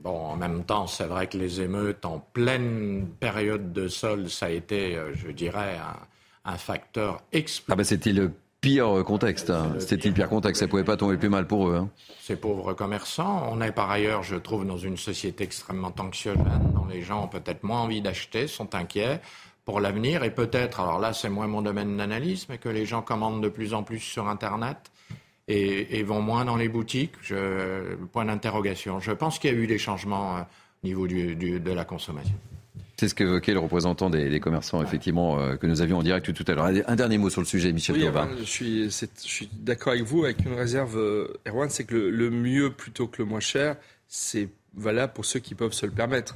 bon, 0.03 0.25
en 0.25 0.35
même 0.35 0.63
temps, 0.63 0.87
c'est 0.87 1.05
vrai 1.05 1.27
que 1.27 1.37
les 1.37 1.61
émeutes 1.61 2.05
en 2.05 2.19
pleine 2.19 3.07
période 3.19 3.71
de 3.73 3.87
sol, 3.87 4.29
ça 4.29 4.47
a 4.47 4.49
été, 4.49 4.95
euh, 4.95 5.13
je 5.15 5.31
dirais, 5.31 5.79
un, 6.45 6.57
facteur 6.57 7.21
explosif. 7.31 7.71
Ah 7.71 7.75
ben 7.75 7.83
c'était 7.83 8.13
le 8.13 8.31
pire 8.61 9.03
contexte. 9.05 9.49
Hein. 9.49 9.75
C'était 9.79 10.09
le 10.09 10.13
pire 10.13 10.29
contexte. 10.29 10.59
Ça 10.59 10.65
ne 10.65 10.69
pouvait 10.69 10.83
pas 10.83 10.97
tomber 10.97 11.17
plus 11.17 11.29
mal 11.29 11.47
pour 11.47 11.69
eux. 11.69 11.75
Hein. 11.75 11.89
Ces 12.19 12.35
pauvres 12.35 12.73
commerçants. 12.73 13.47
On 13.51 13.61
est 13.61 13.71
par 13.71 13.89
ailleurs, 13.89 14.23
je 14.23 14.35
trouve, 14.35 14.65
dans 14.65 14.77
une 14.77 14.97
société 14.97 15.43
extrêmement 15.43 15.93
anxiogène, 15.97 16.71
dont 16.73 16.85
les 16.85 17.01
gens 17.01 17.23
ont 17.23 17.27
peut-être 17.27 17.63
moins 17.63 17.81
envie 17.81 18.01
d'acheter, 18.01 18.47
sont 18.47 18.75
inquiets 18.75 19.21
pour 19.65 19.79
l'avenir. 19.79 20.23
Et 20.23 20.31
peut-être, 20.31 20.79
alors 20.79 20.99
là, 20.99 21.13
c'est 21.13 21.29
moins 21.29 21.47
mon 21.47 21.61
domaine 21.61 21.95
d'analyse, 21.95 22.47
mais 22.49 22.57
que 22.57 22.69
les 22.69 22.85
gens 22.85 23.01
commandent 23.01 23.41
de 23.41 23.49
plus 23.49 23.73
en 23.73 23.83
plus 23.83 23.99
sur 23.99 24.27
Internet 24.27 24.91
et, 25.47 26.03
vont 26.03 26.21
moins 26.21 26.45
dans 26.45 26.55
les 26.55 26.69
boutiques 26.69 27.13
je, 27.21 27.95
Point 28.11 28.25
d'interrogation. 28.25 28.99
Je 28.99 29.11
pense 29.11 29.39
qu'il 29.39 29.51
y 29.51 29.53
a 29.53 29.57
eu 29.57 29.67
des 29.67 29.77
changements 29.77 30.37
euh, 30.37 30.41
au 30.83 30.87
niveau 30.87 31.07
de 31.07 31.71
la 31.71 31.85
consommation. 31.85 32.35
C'est 33.01 33.07
ce 33.07 33.15
qu'évoquait 33.15 33.53
le 33.53 33.59
représentant 33.59 34.11
des, 34.11 34.39
commerçants, 34.39 34.83
effectivement, 34.83 35.39
euh, 35.39 35.55
que 35.55 35.65
nous 35.65 35.81
avions 35.81 35.97
en 35.97 36.03
direct 36.03 36.31
tout 36.33 36.45
à 36.47 36.53
l'heure. 36.53 36.69
Un 36.85 36.95
dernier 36.95 37.17
mot 37.17 37.31
sur 37.31 37.41
le 37.41 37.47
sujet, 37.47 37.73
Michel 37.73 37.95
oui, 37.95 38.07
je 38.37 38.43
suis, 38.43 38.91
je 38.91 39.07
suis 39.15 39.49
d'accord 39.51 39.93
avec 39.93 40.05
vous, 40.05 40.23
avec 40.23 40.45
une 40.45 40.53
réserve, 40.53 40.99
euh, 40.99 41.33
Erwan, 41.47 41.67
c'est 41.71 41.85
que 41.85 41.95
le, 41.95 42.29
mieux 42.29 42.69
plutôt 42.69 43.07
que 43.07 43.23
le 43.23 43.25
moins 43.27 43.39
cher, 43.39 43.75
c'est 44.07 44.49
valable 44.75 45.13
pour 45.13 45.25
ceux 45.25 45.39
qui 45.39 45.55
peuvent 45.55 45.73
se 45.73 45.87
le 45.87 45.91
permettre. 45.91 46.35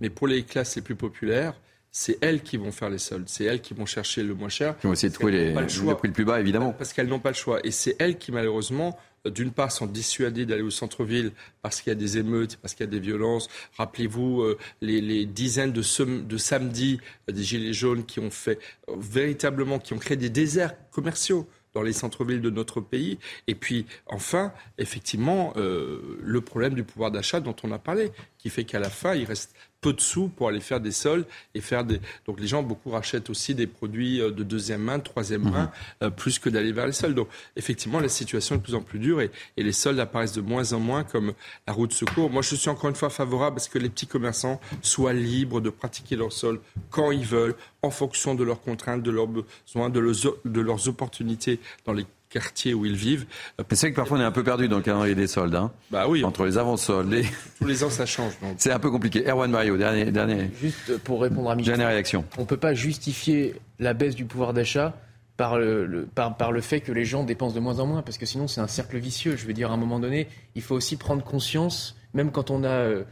Mais 0.00 0.08
pour 0.08 0.26
les 0.26 0.42
classes 0.42 0.76
les 0.76 0.80
plus 0.80 0.94
populaires, 0.94 1.52
c'est 1.98 2.18
elles 2.20 2.42
qui 2.42 2.58
vont 2.58 2.72
faire 2.72 2.90
les 2.90 2.98
soldes, 2.98 3.24
c'est 3.26 3.44
elles 3.44 3.62
qui 3.62 3.72
vont 3.72 3.86
chercher 3.86 4.22
le 4.22 4.34
moins 4.34 4.50
cher. 4.50 4.76
Qui 4.76 4.86
vont 4.86 4.92
essayer 4.92 5.08
de 5.08 5.14
trouver 5.14 5.32
les, 5.32 5.54
le 5.54 5.94
prix 5.94 6.08
le 6.08 6.12
plus 6.12 6.26
bas, 6.26 6.38
évidemment. 6.38 6.74
Parce 6.74 6.92
qu'elles 6.92 7.06
n'ont 7.06 7.20
pas 7.20 7.30
le 7.30 7.36
choix. 7.36 7.58
Et 7.64 7.70
c'est 7.70 7.96
elles 7.98 8.18
qui, 8.18 8.32
malheureusement, 8.32 8.98
d'une 9.24 9.50
part, 9.50 9.72
sont 9.72 9.86
dissuadés 9.86 10.44
d'aller 10.44 10.60
au 10.60 10.68
centre-ville 10.68 11.32
parce 11.62 11.80
qu'il 11.80 11.90
y 11.90 11.96
a 11.96 11.98
des 11.98 12.18
émeutes, 12.18 12.56
parce 12.56 12.74
qu'il 12.74 12.84
y 12.84 12.88
a 12.88 12.90
des 12.90 13.00
violences. 13.00 13.48
Rappelez-vous 13.78 14.44
les, 14.82 15.24
dizaines 15.24 15.72
de, 15.72 16.04
de 16.20 16.36
samedis 16.36 17.00
des 17.32 17.42
Gilets 17.42 17.72
jaunes 17.72 18.04
qui 18.04 18.20
ont 18.20 18.30
fait 18.30 18.58
véritablement, 18.94 19.78
qui 19.78 19.94
ont 19.94 19.98
créé 19.98 20.18
des 20.18 20.28
déserts 20.28 20.74
commerciaux 20.90 21.48
dans 21.72 21.82
les 21.82 21.94
centres-villes 21.94 22.42
de 22.42 22.50
notre 22.50 22.82
pays. 22.82 23.18
Et 23.46 23.54
puis, 23.54 23.86
enfin, 24.06 24.52
effectivement, 24.76 25.54
le 25.56 26.40
problème 26.42 26.74
du 26.74 26.84
pouvoir 26.84 27.10
d'achat 27.10 27.40
dont 27.40 27.56
on 27.62 27.72
a 27.72 27.78
parlé, 27.78 28.12
qui 28.46 28.50
fait 28.50 28.62
qu'à 28.62 28.78
la 28.78 28.90
fin, 28.90 29.16
il 29.16 29.24
reste 29.24 29.56
peu 29.80 29.92
de 29.92 30.00
sous 30.00 30.28
pour 30.28 30.46
aller 30.46 30.60
faire 30.60 30.78
des 30.78 30.92
soldes 30.92 31.26
et 31.56 31.60
faire 31.60 31.82
des. 31.82 32.00
Donc 32.26 32.38
les 32.38 32.46
gens 32.46 32.62
beaucoup 32.62 32.90
rachètent 32.90 33.28
aussi 33.28 33.56
des 33.56 33.66
produits 33.66 34.20
euh, 34.20 34.30
de 34.30 34.44
deuxième 34.44 34.82
main, 34.82 34.98
de 34.98 35.02
troisième 35.02 35.42
mhm. 35.42 35.50
main, 35.50 35.72
euh, 36.04 36.10
plus 36.10 36.38
que 36.38 36.48
d'aller 36.48 36.70
vers 36.70 36.86
les 36.86 36.92
soldes. 36.92 37.16
Donc 37.16 37.28
effectivement, 37.56 37.98
la 37.98 38.08
situation 38.08 38.54
est 38.54 38.58
de 38.58 38.62
plus 38.62 38.76
en 38.76 38.82
plus 38.82 39.00
dure 39.00 39.20
et, 39.20 39.32
les 39.56 39.72
soldes 39.72 39.98
apparaissent 39.98 40.32
de 40.32 40.40
moins 40.40 40.72
en 40.74 40.78
moins 40.78 41.02
comme 41.02 41.32
la 41.66 41.72
route 41.72 41.90
de 41.90 41.94
secours. 41.96 42.30
Moi, 42.30 42.42
je 42.42 42.54
suis 42.54 42.70
encore 42.70 42.88
une 42.88 42.94
fois 42.94 43.10
favorable 43.10 43.56
à 43.56 43.58
ce 43.58 43.68
que 43.68 43.80
les 43.80 43.88
petits 43.88 44.06
commerçants 44.06 44.60
soient 44.80 45.12
libres 45.12 45.60
de 45.60 45.70
pratiquer 45.70 46.14
leurs 46.14 46.32
soldes 46.32 46.60
quand 46.90 47.10
ils 47.10 47.26
veulent, 47.26 47.56
en 47.82 47.90
fonction 47.90 48.36
de 48.36 48.44
leurs 48.44 48.60
contraintes, 48.60 49.02
de 49.02 49.10
leurs 49.10 49.26
besoins, 49.26 49.90
de 49.90 49.98
leurs, 49.98 50.36
de 50.44 50.60
leurs 50.60 50.88
opportunités 50.88 51.58
dans 51.84 51.92
les 51.92 52.06
quartier 52.36 52.74
où 52.74 52.84
ils 52.84 52.96
vivent. 52.96 53.26
C'est 53.70 53.80
vrai 53.80 53.90
que 53.90 53.96
parfois 53.96 54.18
on 54.18 54.20
est 54.20 54.24
un 54.24 54.32
peu 54.32 54.44
perdu 54.44 54.68
dans 54.68 54.76
le 54.76 54.82
calendrier 54.82 55.14
des 55.14 55.26
soldes. 55.26 55.54
Hein. 55.54 55.70
bah 55.90 56.06
oui. 56.08 56.24
Entre 56.24 56.44
les 56.44 56.58
avant-soldes. 56.58 57.10
Les... 57.10 57.24
Tous 57.58 57.66
les 57.66 57.82
ans 57.82 57.90
ça 57.90 58.06
change. 58.06 58.32
C'est 58.58 58.72
un 58.72 58.78
peu 58.78 58.90
compliqué. 58.90 59.24
Erwan 59.26 59.50
Mario, 59.50 59.76
dernier, 59.76 60.10
dernier. 60.10 60.50
Juste 60.60 60.98
pour 60.98 61.22
répondre 61.22 61.50
à 61.50 61.56
Michel. 61.56 61.74
Dernière 61.74 61.88
réaction. 61.88 62.24
On 62.36 62.42
ne 62.42 62.46
peut 62.46 62.56
pas 62.56 62.74
justifier 62.74 63.54
la 63.78 63.94
baisse 63.94 64.14
du 64.14 64.24
pouvoir 64.24 64.52
d'achat 64.52 64.94
par 65.36 65.58
le, 65.58 66.08
par, 66.14 66.36
par, 66.36 66.52
le 66.52 66.60
fait 66.60 66.80
que 66.80 66.92
les 66.92 67.04
gens 67.04 67.24
dépensent 67.24 67.54
de 67.54 67.60
moins 67.60 67.78
en 67.78 67.86
moins, 67.86 68.02
parce 68.02 68.18
que 68.18 68.26
sinon 68.26 68.48
c'est 68.48 68.60
un 68.60 68.68
cercle 68.68 68.98
vicieux. 68.98 69.36
Je 69.36 69.46
veux 69.46 69.52
dire, 69.52 69.70
à 69.70 69.74
un 69.74 69.78
moment 69.78 70.00
donné, 70.00 70.28
il 70.54 70.62
faut 70.62 70.74
aussi 70.74 70.96
prendre 70.96 71.22
conscience, 71.22 71.96
même 72.14 72.30
quand 72.30 72.50
on 72.50 72.64
a 72.64 72.68
euh, 72.68 73.04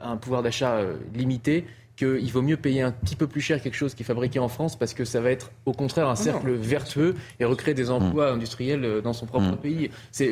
un 0.00 0.16
pouvoir 0.16 0.42
d'achat 0.42 0.76
euh, 0.76 0.94
limité, 1.14 1.66
qu'il 1.98 2.30
vaut 2.30 2.42
mieux 2.42 2.56
payer 2.56 2.82
un 2.82 2.92
petit 2.92 3.16
peu 3.16 3.26
plus 3.26 3.40
cher 3.40 3.60
quelque 3.60 3.74
chose 3.74 3.94
qui 3.94 4.04
est 4.04 4.06
fabriqué 4.06 4.38
en 4.38 4.48
France 4.48 4.78
parce 4.78 4.94
que 4.94 5.04
ça 5.04 5.20
va 5.20 5.32
être 5.32 5.50
au 5.66 5.72
contraire 5.72 6.08
un 6.08 6.14
cercle 6.14 6.52
vertueux 6.52 7.16
et 7.40 7.44
recréer 7.44 7.74
des 7.74 7.90
emplois 7.90 8.30
mm. 8.30 8.34
industriels 8.36 8.84
euh, 8.84 9.00
dans 9.00 9.12
son 9.12 9.26
propre 9.26 9.52
mm. 9.52 9.56
pays. 9.56 9.90
C'est, 10.12 10.30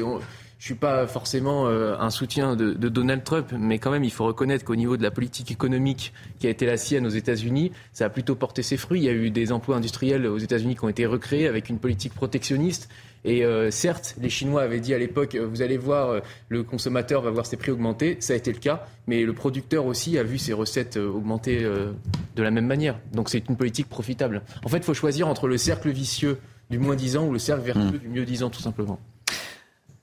je 0.58 0.64
suis 0.64 0.74
pas 0.74 1.08
forcément 1.08 1.66
euh, 1.66 1.96
un 1.98 2.10
soutien 2.10 2.54
de, 2.54 2.72
de, 2.72 2.88
Donald 2.88 3.24
Trump, 3.24 3.52
mais 3.58 3.78
quand 3.78 3.90
même, 3.90 4.04
il 4.04 4.12
faut 4.12 4.24
reconnaître 4.24 4.64
qu'au 4.64 4.76
niveau 4.76 4.96
de 4.96 5.02
la 5.02 5.10
politique 5.10 5.50
économique 5.50 6.12
qui 6.38 6.46
a 6.46 6.50
été 6.50 6.66
la 6.66 6.76
sienne 6.76 7.04
aux 7.04 7.10
États-Unis, 7.10 7.72
ça 7.92 8.06
a 8.06 8.08
plutôt 8.10 8.36
porté 8.36 8.62
ses 8.62 8.76
fruits. 8.76 9.00
Il 9.00 9.04
y 9.04 9.08
a 9.08 9.12
eu 9.12 9.30
des 9.30 9.50
emplois 9.50 9.76
industriels 9.76 10.24
aux 10.26 10.38
États-Unis 10.38 10.76
qui 10.76 10.84
ont 10.84 10.88
été 10.88 11.04
recréés 11.04 11.48
avec 11.48 11.68
une 11.68 11.78
politique 11.78 12.14
protectionniste 12.14 12.88
et 13.26 13.44
euh, 13.44 13.72
certes, 13.72 14.14
les 14.20 14.30
Chinois 14.30 14.62
avaient 14.62 14.78
dit 14.78 14.94
à 14.94 14.98
l'époque, 14.98 15.34
euh, 15.34 15.44
vous 15.44 15.60
allez 15.60 15.76
voir, 15.76 16.10
euh, 16.10 16.20
le 16.48 16.62
consommateur 16.62 17.22
va 17.22 17.30
voir 17.30 17.44
ses 17.44 17.56
prix 17.56 17.72
augmenter. 17.72 18.16
Ça 18.20 18.34
a 18.34 18.36
été 18.36 18.52
le 18.52 18.60
cas, 18.60 18.86
mais 19.08 19.24
le 19.24 19.32
producteur 19.32 19.84
aussi 19.86 20.16
a 20.16 20.22
vu 20.22 20.38
ses 20.38 20.52
recettes 20.52 20.96
augmenter 20.96 21.60
de 21.60 22.42
la 22.42 22.50
même 22.52 22.66
manière. 22.66 23.00
Donc 23.12 23.28
c'est 23.28 23.48
une 23.48 23.56
politique 23.56 23.88
profitable. 23.88 24.42
En 24.64 24.68
fait, 24.68 24.78
il 24.78 24.84
faut 24.84 24.94
choisir 24.94 25.26
entre 25.26 25.48
le 25.48 25.58
cercle 25.58 25.90
vicieux 25.90 26.38
du 26.70 26.78
moins 26.78 26.94
disant 26.94 27.26
ou 27.26 27.32
le 27.32 27.38
cercle 27.40 27.64
vertueux 27.64 27.98
hmm. 27.98 27.98
du 27.98 28.08
mieux 28.08 28.24
disant, 28.24 28.48
tout 28.48 28.60
simplement. 28.60 29.00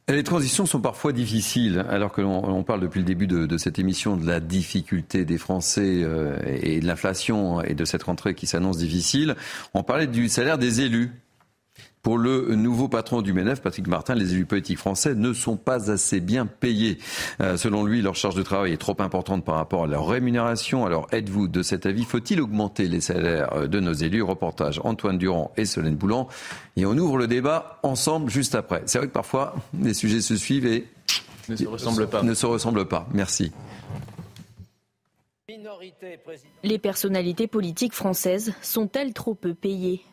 Les 0.09 0.23
transitions 0.23 0.65
sont 0.65 0.81
parfois 0.81 1.13
difficiles, 1.13 1.85
alors 1.89 2.11
que 2.11 2.19
l'on 2.19 2.63
parle 2.63 2.81
depuis 2.81 2.99
le 2.99 3.05
début 3.05 3.25
de, 3.25 3.57
cette 3.57 3.79
émission 3.79 4.17
de 4.17 4.27
la 4.27 4.41
difficulté 4.41 5.23
des 5.23 5.37
Français 5.37 6.05
et 6.61 6.81
de 6.81 6.85
l'inflation 6.85 7.61
et 7.61 7.73
de 7.73 7.85
cette 7.85 8.03
rentrée 8.03 8.35
qui 8.35 8.47
s'annonce 8.47 8.77
difficile. 8.77 9.35
On 9.73 9.83
parlait 9.83 10.07
du 10.07 10.27
salaire 10.27 10.57
des 10.57 10.81
élus. 10.81 11.11
Pour 12.03 12.17
le 12.17 12.53
nouveau 12.55 12.89
patron 12.89 13.21
du 13.21 13.31
MENEF, 13.31 13.61
Patrick 13.61 13.87
Martin, 13.87 14.13
les 14.13 14.33
élus 14.33 14.45
politiques 14.45 14.77
français 14.77 15.15
ne 15.15 15.31
sont 15.31 15.55
pas 15.55 15.89
assez 15.89 16.19
bien 16.19 16.45
payés. 16.45 16.97
Euh, 17.39 17.55
selon 17.55 17.85
lui, 17.85 18.01
leur 18.01 18.15
charge 18.15 18.35
de 18.35 18.43
travail 18.43 18.73
est 18.73 18.77
trop 18.77 18.97
importante 18.99 19.45
par 19.45 19.55
rapport 19.55 19.85
à 19.85 19.87
leur 19.87 20.05
rémunération. 20.05 20.85
Alors 20.85 21.07
êtes-vous 21.13 21.47
de 21.47 21.63
cet 21.63 21.85
avis? 21.85 22.03
Faut-il 22.03 22.41
augmenter 22.41 22.89
les 22.89 22.99
salaires 22.99 23.53
euh, 23.53 23.67
de 23.67 23.79
nos 23.79 23.93
élus? 23.93 24.21
Reportage 24.21 24.81
Antoine 24.83 25.17
Durand 25.17 25.53
et 25.55 25.63
Solène 25.63 25.95
Boulan. 25.95 26.27
Et 26.75 26.85
on 26.85 26.91
ouvre 26.97 27.17
le 27.17 27.27
débat 27.27 27.79
ensemble 27.83 28.29
juste 28.29 28.53
après. 28.53 28.83
C'est 28.85 28.97
vrai 28.97 29.07
que 29.07 29.13
parfois, 29.13 29.55
les 29.79 29.93
sujets 29.93 30.19
se 30.19 30.35
suivent 30.35 30.65
et 30.65 30.85
ne 31.47 31.55
se 31.55 31.65
ressemblent 31.65 32.07
pas. 32.07 32.21
Ne 32.21 32.33
se 32.33 32.45
ressemblent 32.45 32.85
pas. 32.85 33.07
Merci. 33.13 33.53
Les 36.63 36.79
personnalités 36.79 37.47
politiques 37.47 37.93
françaises 37.93 38.53
sont-elles 38.61 39.13
trop 39.13 39.35
peu 39.35 39.53
payées? 39.53 40.03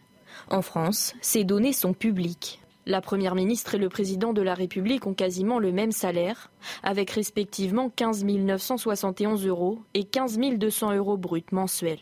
En 0.50 0.62
France, 0.62 1.14
ces 1.20 1.44
données 1.44 1.72
sont 1.72 1.92
publiques. 1.92 2.60
La 2.86 3.00
Première 3.00 3.34
ministre 3.34 3.74
et 3.74 3.78
le 3.78 3.88
Président 3.88 4.32
de 4.32 4.42
la 4.42 4.54
République 4.54 5.06
ont 5.06 5.14
quasiment 5.14 5.58
le 5.58 5.70
même 5.70 5.92
salaire, 5.92 6.50
avec 6.82 7.10
respectivement 7.10 7.90
15 7.90 8.24
971 8.24 9.46
euros 9.46 9.78
et 9.94 10.04
15 10.04 10.38
200 10.56 10.94
euros 10.96 11.16
bruts 11.16 11.44
mensuels. 11.52 12.00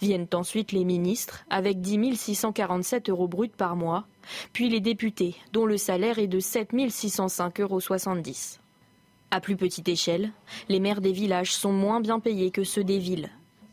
Viennent 0.00 0.28
ensuite 0.34 0.72
les 0.72 0.84
ministres, 0.84 1.44
avec 1.48 1.80
10 1.80 2.16
647 2.16 3.08
euros 3.08 3.28
bruts 3.28 3.48
par 3.48 3.76
mois, 3.76 4.06
puis 4.52 4.68
les 4.68 4.80
députés, 4.80 5.36
dont 5.52 5.64
le 5.64 5.78
salaire 5.78 6.18
est 6.18 6.26
de 6.26 6.40
7 6.40 6.72
605,70 6.72 7.62
euros. 7.62 7.80
À 9.30 9.40
plus 9.40 9.56
petite 9.56 9.88
échelle, 9.88 10.32
les 10.68 10.80
maires 10.80 11.00
des 11.00 11.12
villages 11.12 11.54
sont 11.54 11.72
moins 11.72 12.00
bien 12.00 12.18
payés 12.18 12.50
que 12.50 12.64
ceux 12.64 12.84
des 12.84 12.98
villes, 12.98 13.30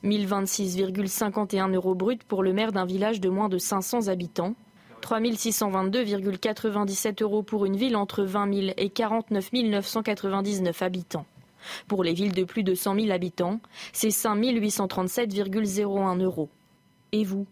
1026,51 0.08 1.74
euros 1.74 1.96
bruts 1.96 2.20
pour 2.28 2.44
le 2.44 2.54
maire 2.54 2.72
d'un 2.72 2.86
village 2.86 3.20
de 3.20 3.30
moins 3.30 3.50
de 3.50 3.58
500 3.58 4.08
habitants, 4.08 4.56
3622,97 5.02 7.22
euros 7.22 7.44
pour 7.44 7.66
une 7.66 7.76
ville 7.76 7.96
entre 7.96 8.24
20 8.24 8.54
000 8.54 8.74
et 8.78 8.90
49 8.90 9.52
999 9.54 10.82
habitants. 10.82 11.26
Pour 11.88 12.04
les 12.04 12.14
villes 12.14 12.34
de 12.34 12.44
plus 12.44 12.64
de 12.64 12.76
100 12.76 12.96
000 12.96 13.12
habitants, 13.12 13.60
c'est 13.94 14.12
5 14.12 14.38
837,01 14.38 16.24
euros. 16.24 16.50
Et 17.12 17.24
vous? 17.24 17.46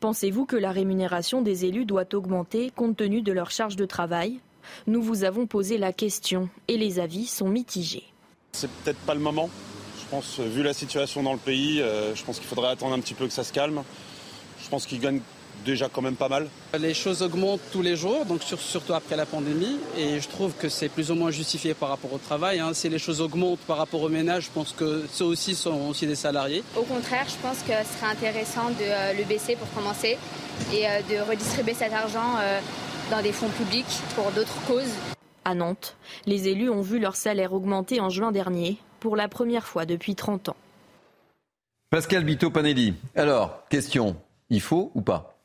Pensez-vous 0.00 0.46
que 0.46 0.56
la 0.56 0.70
rémunération 0.70 1.42
des 1.42 1.64
élus 1.64 1.84
doit 1.84 2.14
augmenter 2.14 2.70
compte 2.70 2.96
tenu 2.96 3.22
de 3.22 3.32
leur 3.32 3.50
charge 3.50 3.76
de 3.76 3.86
travail? 3.86 4.40
Nous 4.86 5.02
vous 5.02 5.24
avons 5.24 5.46
posé 5.46 5.78
la 5.78 5.92
question 5.92 6.48
et 6.68 6.76
les 6.76 7.00
avis 7.00 7.26
sont 7.26 7.48
mitigés. 7.48 8.04
C'est 8.52 8.70
peut-être 8.70 9.00
pas 9.00 9.14
le 9.14 9.20
moment 9.20 9.50
pense, 10.12 10.40
vu 10.40 10.62
la 10.62 10.74
situation 10.74 11.22
dans 11.22 11.32
le 11.32 11.38
pays, 11.38 11.80
euh, 11.80 12.14
je 12.14 12.22
pense 12.22 12.38
qu'il 12.38 12.46
faudrait 12.46 12.68
attendre 12.68 12.94
un 12.94 13.00
petit 13.00 13.14
peu 13.14 13.26
que 13.26 13.32
ça 13.32 13.44
se 13.44 13.52
calme. 13.52 13.82
Je 14.62 14.68
pense 14.68 14.84
qu'ils 14.84 15.00
gagnent 15.00 15.22
déjà 15.64 15.88
quand 15.88 16.02
même 16.02 16.16
pas 16.16 16.28
mal. 16.28 16.48
Les 16.78 16.92
choses 16.92 17.22
augmentent 17.22 17.62
tous 17.72 17.80
les 17.80 17.96
jours, 17.96 18.26
donc 18.26 18.42
surtout 18.42 18.92
après 18.92 19.16
la 19.16 19.24
pandémie, 19.24 19.78
et 19.96 20.20
je 20.20 20.28
trouve 20.28 20.52
que 20.54 20.68
c'est 20.68 20.90
plus 20.90 21.10
ou 21.10 21.14
moins 21.14 21.30
justifié 21.30 21.72
par 21.72 21.88
rapport 21.88 22.12
au 22.12 22.18
travail. 22.18 22.60
Hein. 22.60 22.74
Si 22.74 22.90
les 22.90 22.98
choses 22.98 23.22
augmentent 23.22 23.60
par 23.60 23.78
rapport 23.78 24.02
au 24.02 24.10
ménage, 24.10 24.44
je 24.44 24.50
pense 24.50 24.72
que 24.72 25.06
ceux 25.10 25.24
aussi 25.24 25.54
sont 25.54 25.88
aussi 25.88 26.06
des 26.06 26.14
salariés. 26.14 26.62
Au 26.76 26.82
contraire, 26.82 27.26
je 27.28 27.36
pense 27.46 27.60
que 27.60 27.72
ce 27.72 27.98
serait 27.98 28.12
intéressant 28.12 28.68
de 28.68 28.84
euh, 28.84 29.12
le 29.14 29.24
baisser 29.24 29.56
pour 29.56 29.70
commencer 29.72 30.18
et 30.74 30.86
euh, 30.86 31.00
de 31.08 31.26
redistribuer 31.26 31.74
cet 31.74 31.92
argent 31.94 32.36
dans 33.10 33.22
des 33.22 33.32
fonds 33.32 33.48
publics 33.48 33.94
pour 34.14 34.30
d'autres 34.32 34.60
causes. 34.66 34.94
À 35.46 35.54
Nantes, 35.54 35.96
les 36.26 36.48
élus 36.48 36.68
ont 36.68 36.82
vu 36.82 36.98
leur 36.98 37.16
salaire 37.16 37.54
augmenter 37.54 38.00
en 38.00 38.10
juin 38.10 38.30
dernier 38.30 38.78
pour 39.02 39.16
la 39.16 39.26
première 39.26 39.66
fois 39.66 39.84
depuis 39.84 40.14
30 40.14 40.50
ans. 40.50 40.56
Pascal 41.90 42.24
Bito-Panelli. 42.24 42.94
Alors, 43.16 43.66
question, 43.68 44.14
il 44.48 44.60
faut 44.60 44.92
ou 44.94 45.02
pas? 45.02 45.36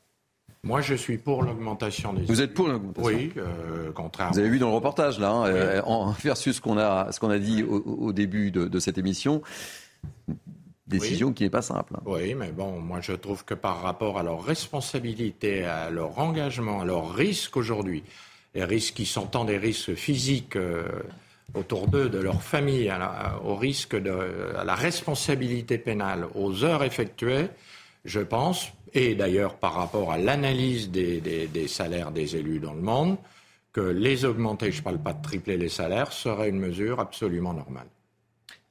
Moi, 0.62 0.80
je 0.80 0.94
suis 0.94 1.18
pour 1.18 1.42
l'augmentation 1.42 2.12
des. 2.12 2.22
Vous 2.22 2.40
êtes 2.40 2.54
pour 2.54 2.68
l'augmentation? 2.68 3.18
Oui, 3.18 3.32
euh, 3.36 3.90
contrairement. 3.92 4.32
Vous 4.32 4.38
avez 4.38 4.48
vu 4.48 4.60
dans 4.60 4.68
le 4.68 4.76
reportage 4.76 5.18
là, 5.18 5.30
hein, 5.30 5.46
euh, 5.46 5.82
versus 6.22 6.56
ce 6.56 6.60
qu'on 6.60 6.78
a, 6.78 7.10
ce 7.10 7.18
qu'on 7.18 7.30
a 7.30 7.38
dit 7.40 7.64
au, 7.64 8.12
début 8.12 8.52
de, 8.52 8.78
cette 8.78 8.96
émission. 8.96 9.42
Décision 10.86 11.32
qui 11.32 11.42
n'est 11.42 11.50
pas 11.50 11.62
simple. 11.62 11.94
Hein. 11.96 12.02
Oui, 12.06 12.34
mais 12.36 12.52
bon, 12.52 12.78
moi 12.78 13.00
je 13.00 13.12
trouve 13.12 13.44
que 13.44 13.54
par 13.54 13.82
rapport 13.82 14.18
à 14.18 14.22
leur 14.22 14.44
responsabilité, 14.44 15.64
à 15.64 15.90
leur 15.90 16.16
engagement, 16.20 16.80
à 16.80 16.84
leur 16.84 17.12
risque 17.12 17.56
aujourd'hui, 17.56 18.04
les 18.54 18.64
risques 18.64 18.94
qui 18.94 19.04
sont 19.04 19.26
tant 19.26 19.44
des 19.44 19.58
risques 19.58 19.94
physiques. 19.94 20.54
Euh, 20.54 20.88
autour 21.54 21.88
d'eux, 21.88 22.08
de 22.08 22.18
leur 22.18 22.42
famille, 22.42 22.92
au 23.44 23.56
risque 23.56 23.96
de 23.96 24.54
à 24.56 24.64
la 24.64 24.74
responsabilité 24.74 25.78
pénale, 25.78 26.26
aux 26.34 26.64
heures 26.64 26.84
effectuées, 26.84 27.48
je 28.04 28.20
pense, 28.20 28.68
et 28.94 29.14
d'ailleurs 29.14 29.56
par 29.56 29.74
rapport 29.74 30.12
à 30.12 30.18
l'analyse 30.18 30.90
des, 30.90 31.20
des, 31.20 31.68
salaires 31.68 32.10
des 32.10 32.36
élus 32.36 32.60
dans 32.60 32.74
le 32.74 32.80
monde, 32.80 33.16
que 33.72 33.80
les 33.80 34.24
augmenter, 34.24 34.72
je 34.72 34.78
ne 34.78 34.84
parle 34.84 34.98
pas 34.98 35.12
de 35.12 35.22
tripler 35.22 35.56
les 35.56 35.68
salaires, 35.68 36.12
serait 36.12 36.48
une 36.48 36.58
mesure 36.58 37.00
absolument 37.00 37.54
normale. 37.54 37.86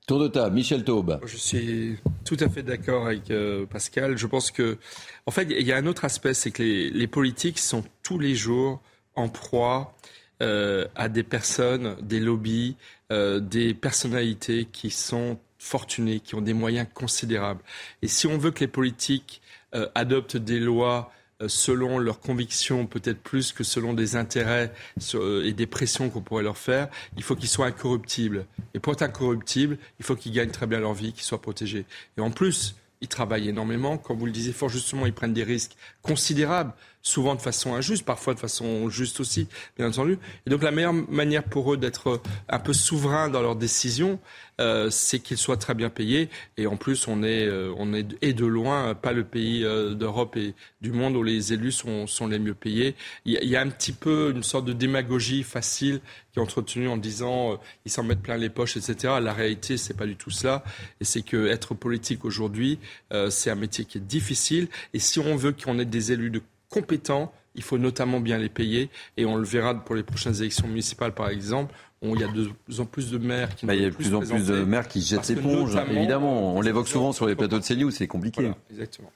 Tour 0.08 0.20
de 0.20 0.28
table, 0.30 0.56
Michel 0.56 0.86
Taube. 0.86 1.20
Je 1.26 1.36
suis 1.36 1.98
tout 2.24 2.38
à 2.40 2.48
fait 2.48 2.64
d'accord 2.64 3.08
avec 3.08 3.30
euh, 3.30 3.66
Pascal. 3.66 4.18
Je 4.18 4.26
pense 4.26 4.52
que, 4.52 4.78
en 5.26 5.32
fait, 5.32 5.48
il 5.50 5.68
y 5.68 5.74
a 5.74 5.78
un 5.78 5.86
autre 5.86 6.06
aspect, 6.06 6.34
c'est 6.34 6.52
que 6.52 6.64
les, 6.64 6.90
les 6.90 7.08
politiques 7.08 7.60
sont 7.60 7.84
tous 8.04 8.18
les 8.18 8.34
jours 8.34 8.82
en 9.16 9.28
proie 9.28 9.94
euh, 10.06 10.17
à 10.40 11.10
des 11.10 11.24
personnes, 11.24 11.96
des 12.02 12.20
lobbies, 12.20 12.76
euh, 13.12 13.40
des 13.40 13.74
personnalités 13.74 14.66
qui 14.66 14.92
sont 14.92 15.40
fortunées, 15.58 16.20
qui 16.20 16.36
ont 16.36 16.42
des 16.42 16.54
moyens 16.54 16.88
considérables. 16.94 17.62
Et 18.02 18.08
si 18.08 18.28
on 18.28 18.38
veut 18.38 18.52
que 18.52 18.62
les 18.62 18.68
politiques 18.68 19.42
euh, 19.76 19.88
adoptent 19.96 20.38
des 20.38 20.60
lois 20.60 21.12
euh, 21.42 21.48
selon 21.48 22.00
leurs 22.00 22.20
convictions, 22.20 22.88
peut-être 22.88 23.20
plus 23.20 23.52
que 23.52 23.64
selon 23.64 23.94
des 23.94 24.16
intérêts 24.16 24.74
euh, 25.14 25.44
et 25.46 25.54
des 25.54 25.68
pressions 25.68 26.10
qu'on 26.10 26.22
pourrait 26.22 26.44
leur 26.44 26.58
faire. 26.58 26.88
Il 27.16 27.24
faut 27.24 27.36
qu'ils 27.36 27.50
soient 27.50 27.68
incorruptibles. 27.68 28.46
Et 28.74 28.80
pour 28.80 28.94
être 28.94 29.04
incorruptibles, 29.04 29.78
il 30.00 30.06
faut 30.06 30.16
qu'ils 30.16 30.32
gagnent 30.32 30.52
très 30.52 30.68
bien 30.68 30.80
leur 30.80 30.94
vie, 30.94 31.14
qu'ils 31.14 31.24
soient 31.24 31.42
protégés. 31.42 31.86
Et 32.18 32.22
en 32.22 32.32
plus, 32.32 32.76
ils 33.02 33.08
travaillent 33.08 33.50
énormément. 33.50 33.98
Comme 33.98 34.18
vous 34.18 34.26
le 34.26 34.32
disiez 34.32 34.54
fort 34.54 34.70
justement, 34.70 35.06
ils 35.06 35.14
prennent 35.14 35.34
des 35.34 35.44
risques 35.44 35.76
considérables 36.02 36.74
souvent 37.08 37.36
de 37.36 37.42
façon 37.42 37.74
injuste, 37.74 38.06
parfois 38.06 38.34
de 38.34 38.40
façon 38.40 38.90
juste 38.90 39.20
aussi, 39.20 39.48
bien 39.78 39.88
entendu. 39.88 40.20
Et 40.46 40.50
donc 40.50 40.62
la 40.62 40.72
meilleure 40.72 40.94
manière 40.94 41.44
pour 41.44 41.74
eux 41.74 41.78
d'être 41.78 42.22
un 42.50 42.60
peu 42.60 42.74
souverains 42.74 43.30
dans 43.30 43.42
leurs 43.42 43.56
décisions, 43.56 44.20
euh, 44.60 44.90
c'est 44.90 45.20
qu'ils 45.20 45.38
soient 45.38 45.58
très 45.58 45.74
bien 45.74 45.90
payés. 45.90 46.30
Et 46.58 46.68
en 46.68 46.78
plus, 46.78 47.08
on 47.08 47.24
est, 47.24 47.46
euh, 47.46 47.74
on 47.78 47.94
est 47.94 48.08
et 48.22 48.34
de 48.34 48.46
loin 48.46 48.96
pas 48.96 49.14
le 49.14 49.24
pays 49.24 49.64
euh, 49.64 49.94
d'Europe 49.94 50.36
et 50.36 50.54
du 50.82 50.92
monde 50.92 51.16
où 51.16 51.24
les 51.24 51.54
élus 51.54 51.72
sont, 51.72 52.08
sont 52.08 52.28
les 52.28 52.40
mieux 52.40 52.54
payés. 52.56 52.96
Il 53.26 53.34
y, 53.34 53.38
a, 53.38 53.44
y, 53.44 53.56
a, 53.56 53.62
un 53.62 53.70
petit 53.70 53.94
peu 53.94 54.32
une 54.36 54.44
sorte 54.44 54.66
de 54.66 54.74
démagogie 54.74 55.44
facile 55.44 56.02
qui 56.32 56.40
est 56.40 56.42
entretenue 56.42 56.88
en 56.88 56.98
disant 56.98 57.54
euh, 57.54 57.56
ils 57.86 57.92
s'en 57.92 58.04
mettent 58.04 58.22
plein 58.22 58.38
les 58.38 58.50
poches, 58.50 58.78
etc. 58.78 59.16
La 59.22 59.34
réalité, 59.34 59.78
c'est 59.78 59.96
pas 59.96 60.06
du 60.06 60.16
tout 60.16 60.32
cela. 60.32 60.64
Et 61.02 61.06
c'est 61.06 61.22
que 61.22 61.48
être 61.48 61.74
politique 61.74 62.26
aujourd'hui, 62.26 62.80
euh, 63.14 63.30
c'est 63.30 63.50
un 63.50 63.56
métier 63.56 63.86
qui 63.86 63.98
est 63.98 64.02
difficile. 64.02 64.68
Et 64.94 65.00
si 65.00 65.20
on 65.20 65.36
veut 65.36 65.52
qu'on 65.52 65.80
ait 65.80 65.86
des 65.86 66.12
élus 66.12 66.30
de 66.30 66.42
compétents. 66.70 67.32
Il 67.56 67.64
faut 67.64 67.78
notamment 67.78 68.20
bien 68.20 68.38
les 68.38 68.50
payer. 68.50 68.90
Et 69.18 69.26
on 69.26 69.36
le 69.36 69.44
verra 69.44 69.74
pour 69.74 69.96
les 69.96 70.04
prochaines 70.04 70.36
élections 70.36 70.68
municipales, 70.68 71.14
par 71.14 71.30
exemple. 71.30 71.74
On, 72.02 72.16
il 72.16 72.22
y 72.22 72.24
a 72.24 72.28
de 72.28 72.50
plus 72.66 72.80
en 72.80 72.86
plus 72.86 73.10
de 73.10 73.18
maires 73.18 73.56
qui 73.56 73.66
bah, 73.66 73.74
Il 73.74 73.82
y 73.82 73.86
a 73.86 73.90
de 73.90 73.96
plus 73.96 74.14
en 74.14 74.20
plus 74.20 74.46
de 74.46 74.64
maires 74.64 74.88
qui 74.88 75.02
jettent 75.02 75.28
l'éponge, 75.30 75.76
évidemment. 75.90 76.56
On 76.56 76.62
l'évoque 76.62 76.88
souvent 76.88 77.12
sur 77.12 77.26
les 77.26 77.36
plateaux 77.36 77.60
de 77.60 77.64
CNews, 77.64 77.92
c'est 77.92 78.08
compliqué. 78.08 78.42
Voilà, 78.42 78.58
exactement. 78.70 79.12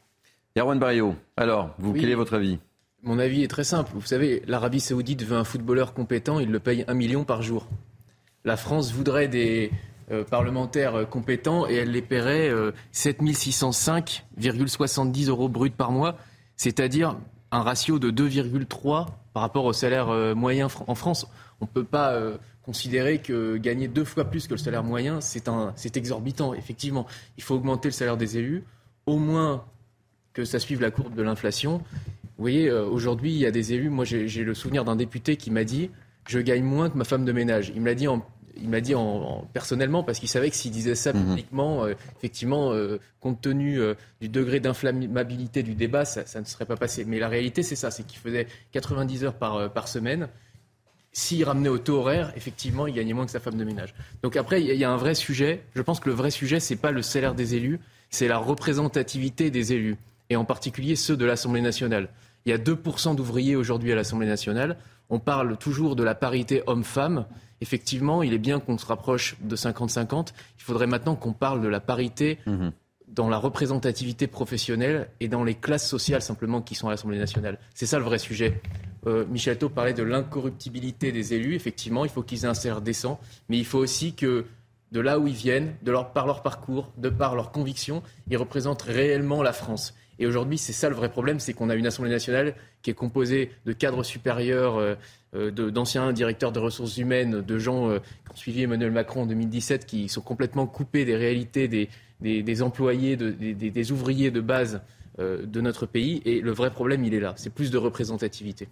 Erwan 0.58 0.80
Barrio, 0.80 1.16
alors, 1.38 1.74
vous, 1.78 1.92
oui, 1.92 2.02
quel 2.02 2.10
est 2.10 2.16
votre 2.16 2.34
avis? 2.34 2.60
Mon 3.04 3.20
avis 3.20 3.44
est 3.44 3.48
très 3.48 3.64
simple. 3.64 3.92
Vous 3.94 4.02
savez, 4.02 4.44
l'Arabie 4.48 4.82
Saoudite 4.82 5.24
veut 5.24 5.38
un 5.38 5.44
footballeur 5.44 5.94
compétent, 5.94 6.40
il 6.40 6.52
le 6.52 6.60
paye 6.60 6.84
un 6.88 6.94
million 6.94 7.24
par 7.24 7.42
jour. 7.42 7.68
La 8.44 8.58
France 8.58 8.92
voudrait 8.92 9.28
des 9.28 9.72
euh, 10.12 10.24
parlementaires 10.24 11.08
compétents 11.10 11.70
et 11.70 11.76
elle 11.76 11.92
les 11.92 12.02
paierait 12.02 12.50
euh, 12.50 12.72
7605,70 12.94 15.30
euros 15.30 15.48
bruts 15.48 15.70
par 15.70 15.92
mois, 15.92 16.18
c'est-à-dire 16.58 17.18
un 17.52 17.62
ratio 17.62 18.00
de 18.00 18.12
2,3 18.12 19.08
par 19.34 19.44
rapport 19.44 19.66
au 19.66 19.74
salaire 19.74 20.10
euh, 20.10 20.34
moyen 20.34 20.68
en 20.88 20.96
France. 20.96 21.28
On 21.60 21.66
ne 21.66 21.70
peut 21.70 21.84
pas 21.84 22.14
euh, 22.14 22.38
considérer 22.64 23.20
que 23.20 23.58
gagner 23.58 23.88
deux 23.88 24.06
fois 24.06 24.26
plus 24.26 24.48
que 24.48 24.54
le 24.54 24.58
salaire 24.58 24.84
moyen, 24.84 25.20
c'est 25.22 25.98
exorbitant. 25.98 26.54
Effectivement, 26.54 27.06
il 27.38 27.44
faut 27.44 27.56
augmenter 27.56 27.90
le 27.90 27.94
salaire 27.94 28.18
des 28.18 28.38
élus, 28.38 28.64
au 29.06 29.18
moins 29.18 29.66
que 30.34 30.46
ça 30.46 30.60
suive 30.60 30.82
la 30.82 30.92
courbe 30.92 31.16
de 31.16 31.22
l'inflation. 31.22 31.80
Vous 32.38 32.44
voyez, 32.44 32.70
euh, 32.70 32.86
aujourd'hui, 32.86 33.32
il 33.32 33.38
y 33.38 33.46
a 33.46 33.52
des 33.52 33.74
élus, 33.74 33.90
moi 33.90 34.06
j'ai 34.06 34.44
le 34.44 34.54
souvenir 34.54 34.86
d'un 34.86 34.96
député 34.96 35.36
qui 35.36 35.52
m'a 35.52 35.64
dit, 35.64 35.92
je 36.28 36.40
gagne 36.40 36.64
moins 36.64 36.90
que 36.90 36.98
ma 36.98 37.04
femme 37.04 37.26
de 37.26 37.32
ménage. 37.32 37.72
Il 37.76 37.82
me 37.82 37.88
l'a 37.88 37.96
dit 37.96 38.08
en 38.08 38.26
il 38.58 38.70
m'a 38.70 38.82
dit 38.82 38.96
en, 38.96 39.02
en, 39.02 39.42
personnellement 39.54 40.04
parce 40.04 40.20
qu'il 40.20 40.30
savait 40.30 40.50
que 40.50 40.56
s'il 40.56 40.72
disait 40.72 40.96
ça 40.96 41.14
publiquement, 41.14 41.86
euh, 41.86 41.94
effectivement, 42.18 42.74
euh, 42.74 43.00
compte 43.20 43.42
tenu 43.42 43.80
euh, 43.80 43.96
du 44.20 44.30
degré 44.30 44.60
d'inflammabilité 44.60 45.64
du 45.64 45.76
débat, 45.76 46.06
ça, 46.06 46.26
ça, 46.26 46.40
ne 46.40 46.46
serait 46.46 46.66
pas 46.66 46.78
passé. 46.78 47.06
Mais 47.06 47.20
la 47.20 47.30
réalité, 47.30 47.64
c'est 47.64 47.76
ça, 47.76 47.92
c'est 47.92 48.06
qu'il 48.06 48.20
faisait 48.20 48.48
90 48.72 49.26
heures 49.26 49.34
par, 49.34 49.72
par 49.72 49.88
semaine. 49.88 50.28
S'il 51.14 51.44
ramenait 51.44 51.70
au 51.70 51.78
taux 51.78 51.98
horaire, 51.98 52.32
effectivement, 52.38 52.88
il 52.88 52.94
gagnait 52.94 53.14
moins 53.14 53.26
que 53.26 53.32
sa 53.32 53.42
femme 53.42 53.58
de 53.58 53.64
ménage. 53.66 53.94
Donc 54.24 54.38
après, 54.38 54.62
il 54.62 54.74
y, 54.74 54.78
y, 54.78 54.84
a 54.84 54.92
un 54.92 54.98
vrai 54.98 55.14
sujet. 55.14 55.62
Je 55.76 55.82
pense 55.82 56.00
que 56.00 56.10
le 56.10 56.16
vrai 56.16 56.32
sujet, 56.32 56.60
c'est 56.60 56.78
pas 56.78 56.92
le 56.92 57.02
salaire 57.02 57.36
des 57.36 57.56
élus, 57.56 57.80
c'est 58.10 58.28
la 58.28 58.38
représentativité 58.38 59.52
des 59.52 59.74
élus, 59.74 59.98
et 60.30 60.36
en 60.36 60.46
particulier 60.46 60.96
ceux 60.96 61.18
de 61.18 61.26
l'Assemblée 61.26 61.62
nationale. 61.62 62.10
Il 62.46 62.50
y 62.50 62.54
a 62.54 62.58
2% 62.58 63.16
d'ouvriers 63.16 63.56
aujourd'hui 63.56 63.92
à 63.92 63.96
l'Assemblée 63.96 64.28
nationale. 64.28 64.78
On 65.10 65.20
parle 65.20 65.58
toujours 65.58 65.96
de 65.96 66.04
la 66.04 66.16
parité 66.16 66.64
homme-femme 66.66 67.26
effectivement, 67.62 68.24
il 68.24 68.34
est 68.34 68.40
bien 68.40 68.60
qu'on 68.60 68.78
se 68.78 68.86
rapproche 68.86 69.38
de 69.42 69.56
50-50. 69.56 70.30
Il 70.58 70.64
faudrait 70.64 70.88
maintenant 70.88 71.16
qu'on 71.16 71.34
parle 71.34 71.62
de 71.62 71.68
la 71.68 71.80
parité 71.80 72.40
mmh. 72.46 72.70
dans 73.08 73.30
la 73.30 73.38
représentativité 73.38 74.28
professionnelle 74.28 75.08
et 75.20 75.28
dans 75.28 75.44
les 75.44 75.56
classes 75.56 75.88
sociales 75.88 76.22
simplement 76.22 76.62
qui 76.62 76.76
sont 76.76 76.88
à 76.88 76.92
l'Assemblée 76.92 77.20
nationale. 77.20 77.60
C'est 77.74 77.86
ça 77.86 78.00
le 78.00 78.04
vrai 78.04 78.18
sujet. 78.18 78.62
Euh, 79.08 79.26
Michel 79.28 79.58
Thau 79.58 79.70
parlait 79.70 79.94
de 79.94 80.04
l'incorruptibilité 80.04 81.12
des 81.12 81.34
élus. 81.34 81.56
Effectivement, 81.56 82.04
il 82.04 82.12
faut 82.12 82.24
qu'ils 82.24 82.44
aient 82.46 82.50
un 82.50 82.54
salaire 82.54 82.82
décent, 82.82 83.20
mais 83.48 83.58
il 83.58 83.66
faut 83.66 83.80
aussi 83.80 84.14
que 84.14 84.46
de 84.92 85.00
là 85.00 85.20
où 85.20 85.28
ils 85.28 85.34
viennent, 85.34 85.74
de 85.84 85.92
leur, 85.92 86.12
par 86.12 86.28
leur 86.28 86.42
parcours, 86.42 86.92
de 86.98 87.10
par 87.10 87.36
leurs 87.36 87.52
convictions, 87.52 88.04
ils 88.30 88.38
représentent 88.38 88.82
réellement 88.82 89.42
la 89.42 89.54
France. 89.54 89.94
Et 90.20 90.28
aujourd'hui, 90.28 90.58
c'est 90.58 90.74
ça 90.74 90.90
le 90.90 90.96
vrai 90.96 91.10
problème, 91.10 91.40
c'est 91.40 91.54
qu'on 91.54 91.70
a 91.70 91.76
une 91.76 91.88
Assemblée 91.88 92.12
nationale 92.12 92.56
qui 92.82 92.92
est 92.92 92.94
composée 92.94 93.52
de 93.66 93.74
cadres 93.74 94.04
supérieurs, 94.04 94.78
euh, 94.78 94.96
d'anciens 95.34 96.12
directeurs 96.12 96.52
de 96.52 96.60
ressources 96.60 96.98
humaines, 96.98 97.42
de 97.42 97.58
gens 97.58 97.90
euh, 97.90 98.00
qui 98.00 98.32
ont 98.32 98.36
suivi 98.36 98.64
Emmanuel 98.64 98.92
Macron 98.92 99.24
en 99.24 99.26
2017, 99.26 99.86
qui 99.86 100.10
sont 100.10 100.22
complètement 100.22 100.68
coupés 100.68 101.06
des 101.06 101.16
réalités 101.16 101.68
des, 101.68 101.90
des, 102.22 102.62
employés, 102.62 103.16
de, 103.16 103.32
des, 103.32 103.92
ouvriers 103.92 104.32
de 104.32 104.42
base 104.42 104.82
euh, 105.20 105.46
de 105.46 105.62
notre 105.62 105.86
pays. 105.86 106.22
Et 106.26 106.42
le 106.42 106.52
vrai 106.52 106.72
problème, 106.72 107.04
il 107.06 107.14
est 107.14 107.20
là. 107.20 107.34
C'est 107.38 107.54
plus 107.54 107.72
de 107.72 107.78
représentativité. 107.78 108.68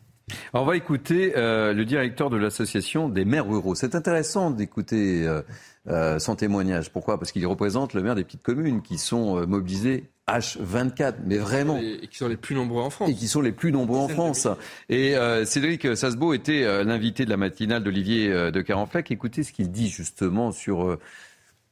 On 0.53 0.65
va 0.65 0.75
écouter 0.75 1.33
euh, 1.35 1.73
le 1.73 1.85
directeur 1.85 2.29
de 2.29 2.37
l'association 2.37 3.09
des 3.09 3.25
maires 3.25 3.47
ruraux. 3.47 3.75
C'est 3.75 3.95
intéressant 3.95 4.51
d'écouter 4.51 5.27
euh, 5.27 5.41
euh, 5.87 6.19
son 6.19 6.35
témoignage. 6.35 6.91
Pourquoi? 6.91 7.17
Parce 7.17 7.31
qu'il 7.31 7.45
représente 7.47 7.93
le 7.93 8.01
maire 8.01 8.15
des 8.15 8.23
petites 8.23 8.43
communes 8.43 8.81
qui 8.81 8.97
sont 8.97 9.45
mobilisées 9.47 10.09
H24, 10.37 11.15
mais 11.25 11.37
vraiment. 11.37 11.77
Et 11.77 12.07
qui 12.07 12.17
sont 12.17 12.27
les 12.27 12.37
plus 12.37 12.55
nombreux 12.55 12.81
en 12.81 12.89
France. 12.89 13.09
Et 13.09 13.15
qui 13.15 13.27
sont 13.27 13.41
les 13.41 13.51
plus 13.51 13.71
nombreux 13.71 13.99
en 13.99 14.07
France. 14.07 14.47
Et 14.89 15.15
euh, 15.15 15.45
Cédric 15.45 15.95
Sasbeau 15.97 16.33
était 16.33 16.63
euh, 16.63 16.83
l'invité 16.83 17.25
de 17.25 17.29
la 17.29 17.37
matinale 17.37 17.83
d'Olivier 17.83 18.31
euh, 18.31 18.51
de 18.51 18.61
Carenfleck. 18.61 19.11
Écoutez 19.11 19.43
ce 19.43 19.51
qu'il 19.51 19.71
dit 19.71 19.89
justement 19.89 20.51
sur 20.51 20.97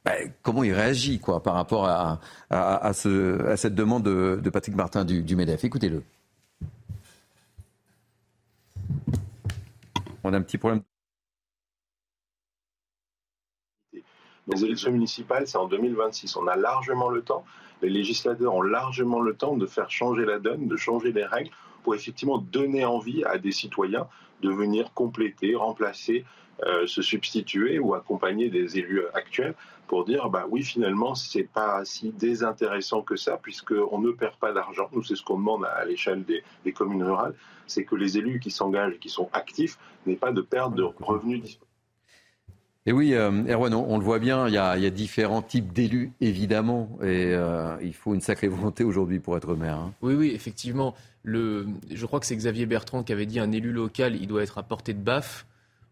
bah, 0.04 0.12
comment 0.42 0.64
il 0.64 0.72
réagit 0.72 1.18
quoi, 1.18 1.42
par 1.42 1.54
rapport 1.54 1.86
à, 1.86 2.20
à, 2.50 2.86
à, 2.86 2.92
ce, 2.92 3.44
à 3.46 3.56
cette 3.56 3.74
demande 3.74 4.04
de, 4.04 4.40
de, 4.42 4.50
Patrick 4.50 4.74
Martin 4.74 5.04
du, 5.04 5.22
du 5.22 5.36
MEDEF. 5.36 5.64
Écoutez-le. 5.64 6.02
On 10.24 10.32
a 10.32 10.36
un 10.36 10.42
petit 10.42 10.58
problème. 10.58 10.82
Les 14.50 14.64
élections 14.64 14.90
municipales, 14.90 15.46
c'est 15.46 15.58
en 15.58 15.68
2026. 15.68 16.36
On 16.36 16.46
a 16.46 16.56
largement 16.56 17.10
le 17.10 17.22
temps 17.22 17.44
les 17.82 17.90
législateurs 17.90 18.54
ont 18.54 18.62
largement 18.62 19.20
le 19.20 19.34
temps 19.34 19.56
de 19.56 19.66
faire 19.66 19.90
changer 19.90 20.24
la 20.24 20.38
donne, 20.38 20.68
de 20.68 20.76
changer 20.76 21.12
les 21.12 21.24
règles 21.24 21.50
pour 21.82 21.94
effectivement 21.94 22.38
donner 22.38 22.84
envie 22.84 23.24
à 23.24 23.38
des 23.38 23.52
citoyens 23.52 24.08
de 24.42 24.50
venir 24.50 24.92
compléter, 24.94 25.54
remplacer, 25.54 26.24
euh, 26.64 26.86
se 26.86 27.02
substituer 27.02 27.78
ou 27.78 27.94
accompagner 27.94 28.50
des 28.50 28.78
élus 28.78 29.02
actuels 29.14 29.54
pour 29.86 30.04
dire 30.04 30.28
bah 30.28 30.46
oui 30.50 30.62
finalement 30.62 31.14
c'est 31.14 31.44
pas 31.44 31.84
si 31.84 32.10
désintéressant 32.10 33.02
que 33.02 33.16
ça 33.16 33.38
puisqu'on 33.40 33.98
ne 34.00 34.10
perd 34.10 34.36
pas 34.36 34.52
d'argent. 34.52 34.88
Nous 34.92 35.04
c'est 35.04 35.16
ce 35.16 35.22
qu'on 35.22 35.38
demande 35.38 35.64
à 35.64 35.84
l'échelle 35.84 36.24
des, 36.24 36.42
des, 36.64 36.72
communes 36.72 37.04
rurales, 37.04 37.34
c'est 37.66 37.84
que 37.84 37.94
les 37.94 38.18
élus 38.18 38.40
qui 38.40 38.50
s'engagent, 38.50 38.98
qui 38.98 39.08
sont 39.08 39.28
actifs, 39.32 39.78
n'aient 40.04 40.16
pas 40.16 40.32
de 40.32 40.40
perte 40.40 40.74
de 40.74 40.82
revenus 40.82 41.42
disponibles. 41.42 41.67
Et 42.88 42.92
oui, 42.92 43.12
euh, 43.12 43.44
Erwan, 43.46 43.74
on, 43.74 43.98
le 43.98 44.02
voit 44.02 44.18
bien, 44.18 44.48
il 44.48 44.54
y 44.54 44.56
a, 44.56 44.88
différents 44.88 45.42
types 45.42 45.74
d'élus, 45.74 46.10
évidemment, 46.22 46.88
et 47.02 47.34
euh, 47.34 47.76
il 47.82 47.92
faut 47.92 48.14
une 48.14 48.22
sacrée 48.22 48.48
volonté 48.48 48.82
aujourd'hui 48.82 49.18
pour 49.18 49.36
être 49.36 49.54
maire. 49.56 49.76
Hein. 49.76 49.92
Oui, 50.00 50.14
oui, 50.14 50.32
effectivement. 50.34 50.94
Je 51.22 52.06
crois 52.06 52.18
que 52.18 52.24
c'est 52.24 52.34
Xavier 52.34 52.64
Bertrand 52.64 53.02
qui 53.02 53.12
avait 53.12 53.26
dit 53.26 53.40
un 53.40 53.52
élu 53.52 53.72
local, 53.72 54.16
il 54.16 54.26
doit 54.26 54.42
être 54.42 54.56
à 54.56 54.62
portée 54.62 54.94
de 54.94 55.02
baffe. 55.02 55.44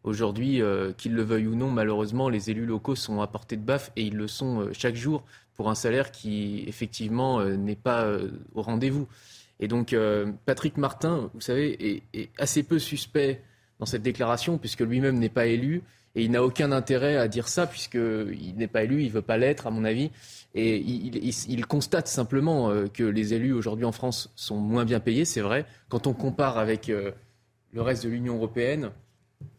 Aujourd'hui, 0.05 0.63
euh, 0.63 0.95
qu'il 0.97 1.13
le 1.13 1.23
veuille 1.23 1.47
ou 1.49 1.55
non, 1.55 1.71
malheureusement, 1.71 2.31
les 2.31 2.49
élus 2.49 2.65
locaux 2.65 2.95
sont 2.95 3.21
à 3.21 3.27
portée 3.27 3.59
de 3.59 3.63
baffe 3.63 3.93
et 3.97 4.05
ils 4.05 4.17
le 4.17 4.27
sont 4.27 4.63
euh, 4.63 4.71
chaque 4.73 4.97
jour 4.97 5.23
pour 5.55 5.69
un 5.69 5.75
salaire 5.75 6.11
qui, 6.11 6.65
effectivement, 6.67 7.45
n'est 7.45 7.77
pas 7.77 8.11
au 8.55 8.63
rendez-vous. 8.63 9.07
Et 9.61 9.69
donc, 9.69 9.97
Patrick 10.45 10.77
Martin, 10.77 11.31
vous 11.33 11.41
savez, 11.41 12.03
est 12.13 12.31
assez 12.39 12.63
peu 12.63 12.79
suspect 12.79 13.43
dans 13.81 13.87
cette 13.87 14.03
déclaration 14.03 14.59
puisque 14.59 14.81
lui-même 14.81 15.19
n'est 15.19 15.31
pas 15.31 15.47
élu. 15.47 15.83
Et 16.17 16.25
il 16.25 16.31
n'a 16.31 16.43
aucun 16.43 16.73
intérêt 16.73 17.17
à 17.17 17.29
dire 17.29 17.47
ça, 17.47 17.67
puisqu'il 17.67 18.55
n'est 18.57 18.67
pas 18.67 18.85
élu, 18.85 19.03
il 19.03 19.09
ne 19.09 19.13
veut 19.13 19.23
pas 19.23 19.37
l'être, 19.37 19.67
à 19.67 19.71
mon 19.71 19.85
avis. 19.85 20.11
Et 20.55 20.79
il, 20.79 21.17
il, 21.49 21.67
constate 21.67 22.09
simplement 22.09 22.71
euh, 22.71 22.87
que 22.87 23.05
les 23.05 23.35
élus 23.35 23.53
aujourd'hui 23.53 23.85
en 23.85 23.93
France 23.93 24.33
sont 24.35 24.57
moins 24.57 24.87
bien 24.87 24.99
payés, 24.99 25.27
c'est 25.27 25.43
vrai. 25.43 25.67
Quand 25.91 26.07
on 26.07 26.15
compare 26.15 26.57
avec 26.57 26.89
euh, 26.89 27.13
le 27.75 27.83
reste 27.83 28.05
de 28.05 28.09
l'Union 28.09 28.37
européenne, 28.37 28.91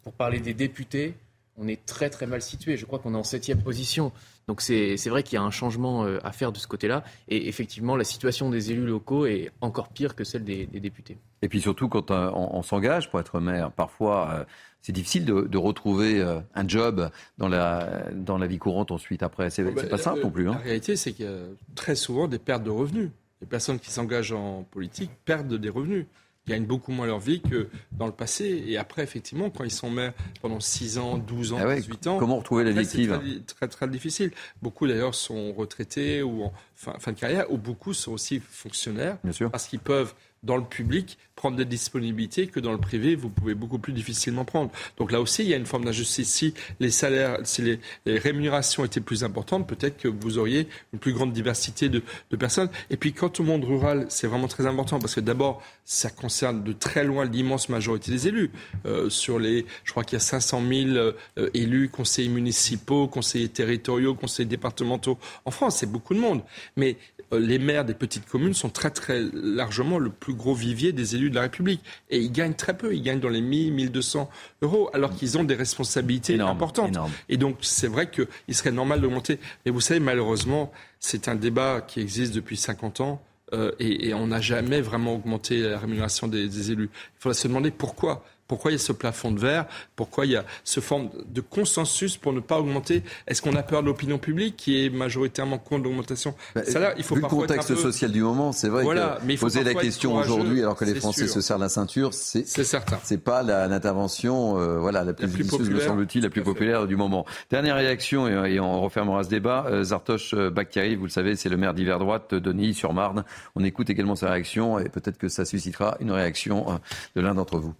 pour 0.01 0.13
parler 0.13 0.39
des 0.39 0.55
députés, 0.55 1.13
on 1.57 1.67
est 1.67 1.85
très 1.85 2.09
très 2.09 2.25
mal 2.25 2.41
situé. 2.41 2.75
Je 2.75 2.85
crois 2.85 2.97
qu'on 2.97 3.13
est 3.13 3.17
en 3.17 3.23
septième 3.23 3.61
position. 3.61 4.11
Donc 4.47 4.61
c'est 4.61 4.95
vrai 5.07 5.23
qu'il 5.23 5.35
y 5.35 5.39
a 5.39 5.43
un 5.43 5.51
changement 5.51 6.05
euh, 6.05 6.19
à 6.23 6.31
faire 6.31 6.51
de 6.51 6.57
ce 6.57 6.67
côté-là. 6.67 7.03
Et 7.27 7.49
effectivement, 7.49 7.95
la 7.95 8.05
situation 8.05 8.49
des 8.49 8.71
élus 8.71 8.85
locaux 8.85 9.25
est 9.25 9.51
encore 9.61 9.89
pire 9.89 10.15
que 10.15 10.23
celle 10.23 10.43
des, 10.43 10.65
des 10.65 10.79
députés. 10.79 11.17
Et 11.41 11.49
puis 11.49 11.61
surtout, 11.61 11.89
quand 11.89 12.11
on, 12.11 12.49
on 12.53 12.63
s'engage 12.63 13.09
pour 13.09 13.19
être 13.19 13.39
maire, 13.39 13.71
parfois 13.71 14.45
c'est 14.87 14.93
difficile 14.93 15.25
de, 15.25 15.41
de 15.41 15.57
retrouver 15.57 16.21
euh, 16.21 16.39
un 16.55 16.65
job 16.65 17.09
dans 17.37 17.49
la, 17.49 18.05
dans 18.13 18.37
la 18.37 18.47
vie 18.47 18.57
courante 18.57 18.89
ensuite 18.91 19.21
après. 19.21 19.49
C'est 19.49 19.63
bah, 19.63 19.83
pas 19.83 19.97
simple 19.97 20.19
le, 20.19 20.23
non 20.23 20.31
plus. 20.31 20.47
Hein. 20.47 20.53
La 20.53 20.59
réalité, 20.59 20.95
c'est 20.95 21.11
qu'il 21.11 21.25
y 21.25 21.27
a 21.27 21.41
très 21.75 21.95
souvent 21.95 22.29
des 22.29 22.39
pertes 22.39 22.63
de 22.63 22.69
revenus. 22.69 23.09
les 23.41 23.47
personnes 23.47 23.79
qui 23.79 23.91
s'engagent 23.91 24.31
en 24.31 24.63
politique 24.63 25.11
perdent 25.25 25.53
des 25.53 25.67
revenus 25.67 26.05
gagnent 26.47 26.65
beaucoup 26.65 26.91
moins 26.91 27.05
leur 27.05 27.19
vie 27.19 27.41
que 27.41 27.69
dans 27.91 28.05
le 28.05 28.11
passé. 28.11 28.63
Et 28.67 28.77
après, 28.77 29.03
effectivement, 29.03 29.49
quand 29.49 29.63
ils 29.63 29.71
sont 29.71 29.89
maires 29.89 30.13
pendant 30.41 30.59
6 30.59 30.97
ans, 30.97 31.17
12 31.17 31.53
ans, 31.53 31.75
18 31.75 32.07
ans. 32.07 32.17
Comment 32.17 32.37
retrouver 32.37 32.63
la 32.63 32.83
C'est 32.83 33.45
très, 33.45 33.67
très, 33.67 33.87
difficile. 33.87 34.31
Beaucoup 34.61 34.87
d'ailleurs 34.87 35.15
sont 35.15 35.53
retraités 35.53 36.21
ou 36.23 36.43
en 36.43 36.53
fin, 36.75 36.93
fin, 36.99 37.11
de 37.11 37.19
carrière, 37.19 37.51
ou 37.51 37.57
beaucoup 37.57 37.93
sont 37.93 38.13
aussi 38.13 38.39
fonctionnaires. 38.39 39.17
Bien 39.23 39.33
sûr. 39.33 39.51
Parce 39.51 39.67
qu'ils 39.67 39.79
peuvent 39.79 40.13
dans 40.47 40.57
le 40.57 40.63
public 40.63 41.19
prendre 41.37 41.55
des 41.55 41.65
disponibilités 41.65 42.47
que 42.47 42.59
dans 42.59 42.73
le 42.73 42.79
privé, 42.79 43.15
vous 43.15 43.29
pouvez 43.29 43.53
beaucoup 43.53 43.77
plus 43.77 43.93
difficilement 43.93 44.43
prendre. 44.43 44.71
Donc 44.97 45.11
là 45.11 45.21
aussi, 45.21 45.43
il 45.43 45.49
y 45.49 45.53
a 45.53 45.57
une 45.57 45.67
forme 45.67 45.85
d'injustice. 45.85 46.33
Si 46.33 46.53
les 46.81 46.89
salaires, 46.89 47.37
si 47.43 47.61
les, 47.61 47.79
rémunérations 48.17 48.83
étaient 48.83 48.99
plus 48.99 49.23
importantes, 49.23 49.67
peut-être 49.67 49.97
que 49.97 50.07
vous 50.07 50.39
auriez 50.39 50.67
une 50.91 50.99
plus 50.99 51.13
grande 51.13 51.31
diversité 51.31 51.89
de, 51.89 52.01
personnes. 52.37 52.69
Et 52.89 52.97
puis, 52.97 53.13
quant 53.13 53.31
au 53.39 53.43
monde 53.43 53.63
rural, 53.63 54.07
c'est 54.09 54.27
vraiment 54.27 54.47
très 54.47 54.65
important 54.65 54.99
parce 54.99 55.15
que 55.15 55.19
d'abord, 55.19 55.61
ça 55.85 56.09
concerne 56.09 56.63
de 56.63 56.73
très 56.73 57.03
loin 57.03 57.25
l'immense 57.25 57.69
majorité 57.69 58.11
des 58.11 58.27
élus. 58.27 58.51
Euh, 58.85 59.09
sur 59.09 59.37
les, 59.37 59.65
je 59.83 59.91
crois 59.91 60.03
qu'il 60.03 60.15
y 60.15 60.21
a 60.21 60.25
500 60.25 60.61
000 60.67 60.89
euh, 60.89 61.13
élus, 61.53 61.89
conseillers 61.89 62.29
municipaux, 62.29 63.07
conseillers 63.07 63.49
territoriaux, 63.49 64.15
conseillers 64.15 64.49
départementaux 64.49 65.19
en 65.45 65.51
France. 65.51 65.77
C'est 65.77 65.91
beaucoup 65.91 66.15
de 66.15 66.19
monde. 66.19 66.41
Mais 66.75 66.97
les 67.31 67.59
maires 67.59 67.85
des 67.85 67.93
petites 67.93 68.27
communes 68.27 68.53
sont 68.53 68.69
très 68.69 68.89
très 68.89 69.21
largement 69.33 69.99
le 69.99 70.09
plus 70.09 70.33
gros 70.33 70.53
vivier 70.53 70.93
des 70.93 71.15
élus 71.15 71.29
de 71.29 71.35
la 71.35 71.41
République. 71.41 71.81
Et 72.09 72.19
ils 72.19 72.31
gagnent 72.31 72.53
très 72.53 72.77
peu, 72.77 72.95
ils 72.95 73.01
gagnent 73.01 73.19
dans 73.19 73.29
les 73.29 73.41
1000, 73.41 73.73
1200 73.73 74.29
euros, 74.61 74.89
alors 74.93 75.13
qu'ils 75.13 75.37
ont 75.37 75.43
des 75.43 75.55
responsabilités 75.55 76.39
importantes. 76.39 76.97
Et 77.29 77.37
donc 77.37 77.57
c'est 77.61 77.87
vrai 77.87 78.09
qu'il 78.09 78.55
serait 78.55 78.71
normal 78.71 79.01
d'augmenter. 79.01 79.39
Mais 79.65 79.71
vous 79.71 79.81
savez, 79.81 79.99
malheureusement, 79.99 80.71
c'est 80.99 81.27
un 81.27 81.35
débat 81.35 81.81
qui 81.81 81.99
existe 81.99 82.33
depuis 82.33 82.57
50 82.57 83.01
ans. 83.01 83.21
Euh, 83.53 83.71
et, 83.79 84.13
on 84.13 84.27
n'a 84.27 84.41
jamais 84.41 84.81
vraiment 84.81 85.15
augmenté 85.15 85.61
la 85.61 85.79
rémunération 85.79 86.27
des 86.27 86.71
élus. 86.71 86.89
Il 86.93 87.21
faudrait 87.21 87.33
se 87.33 87.47
demander 87.47 87.71
pourquoi. 87.71 88.25
Pourquoi 88.47 88.71
il 88.71 88.75
y 88.75 88.77
a 88.77 88.79
ce 88.79 88.91
plafond 88.91 89.31
de 89.31 89.39
verre? 89.39 89.65
Pourquoi 89.95 90.25
il 90.25 90.31
y 90.31 90.35
a 90.35 90.45
ce 90.63 90.79
forme 90.79 91.09
de 91.27 91.41
consensus 91.41 92.17
pour 92.17 92.33
ne 92.33 92.39
pas 92.39 92.59
augmenter? 92.59 93.03
Est-ce 93.27 93.41
qu'on 93.41 93.55
a 93.55 93.63
peur 93.63 93.81
de 93.81 93.87
l'opinion 93.87 94.17
publique 94.17 94.55
qui 94.57 94.85
est 94.85 94.89
majoritairement 94.89 95.57
contre 95.57 95.83
l'augmentation? 95.83 96.35
Bah, 96.55 96.61
il 96.97 97.03
faut 97.03 97.15
Vu 97.15 97.21
le 97.21 97.27
contexte 97.27 97.75
social 97.75 98.11
du 98.11 98.21
moment, 98.21 98.51
c'est 98.51 98.69
vrai 98.69 98.85
que 98.85 99.25
mais 99.25 99.37
poser 99.37 99.63
la 99.63 99.73
question 99.73 100.15
aujourd'hui 100.15 100.61
alors 100.61 100.75
que 100.75 100.85
les 100.85 100.95
Français 100.95 101.27
se 101.27 101.41
serrent 101.41 101.57
la 101.57 101.69
ceinture, 101.69 102.13
c'est 102.13 102.45
certain. 102.45 102.99
C'est 103.03 103.23
pas 103.23 103.43
l'intervention 103.43 104.59
euh, 104.59 104.79
voilà, 104.79 105.03
la 105.03 105.13
plus, 105.13 105.27
la 105.27 105.73
me 105.73 105.79
semble-t-il, 105.79 106.23
la 106.23 106.29
plus 106.29 106.43
populaire 106.43 106.87
du 106.87 106.95
moment. 106.95 107.25
Dernière 107.49 107.75
réaction, 107.75 108.27
et, 108.27 108.59
on 108.59 108.81
refermera 108.81 109.23
ce 109.23 109.29
débat. 109.29 109.65
Euh, 109.67 109.83
Zartoche 109.83 110.33
euh, 110.33 110.49
Bakhtiari, 110.49 110.95
vous 110.95 111.05
le 111.05 111.09
savez, 111.09 111.35
c'est 111.35 111.49
le 111.49 111.57
maire 111.57 111.73
d'hiver 111.73 111.99
droite 111.99 112.33
de 112.33 112.53
Neuilly-sur-Marne. 112.53 113.23
On 113.55 113.63
écoute 113.63 113.89
également 113.89 114.15
sa 114.15 114.29
réaction 114.31 114.79
et 114.79 114.89
peut-être 114.89 115.17
que 115.17 115.29
ça 115.29 115.45
suscitera 115.45 115.97
une 115.99 116.11
réaction 116.11 116.79
de 117.15 117.21
l'un 117.21 117.35
d'entre 117.35 117.57
vous. 117.57 117.73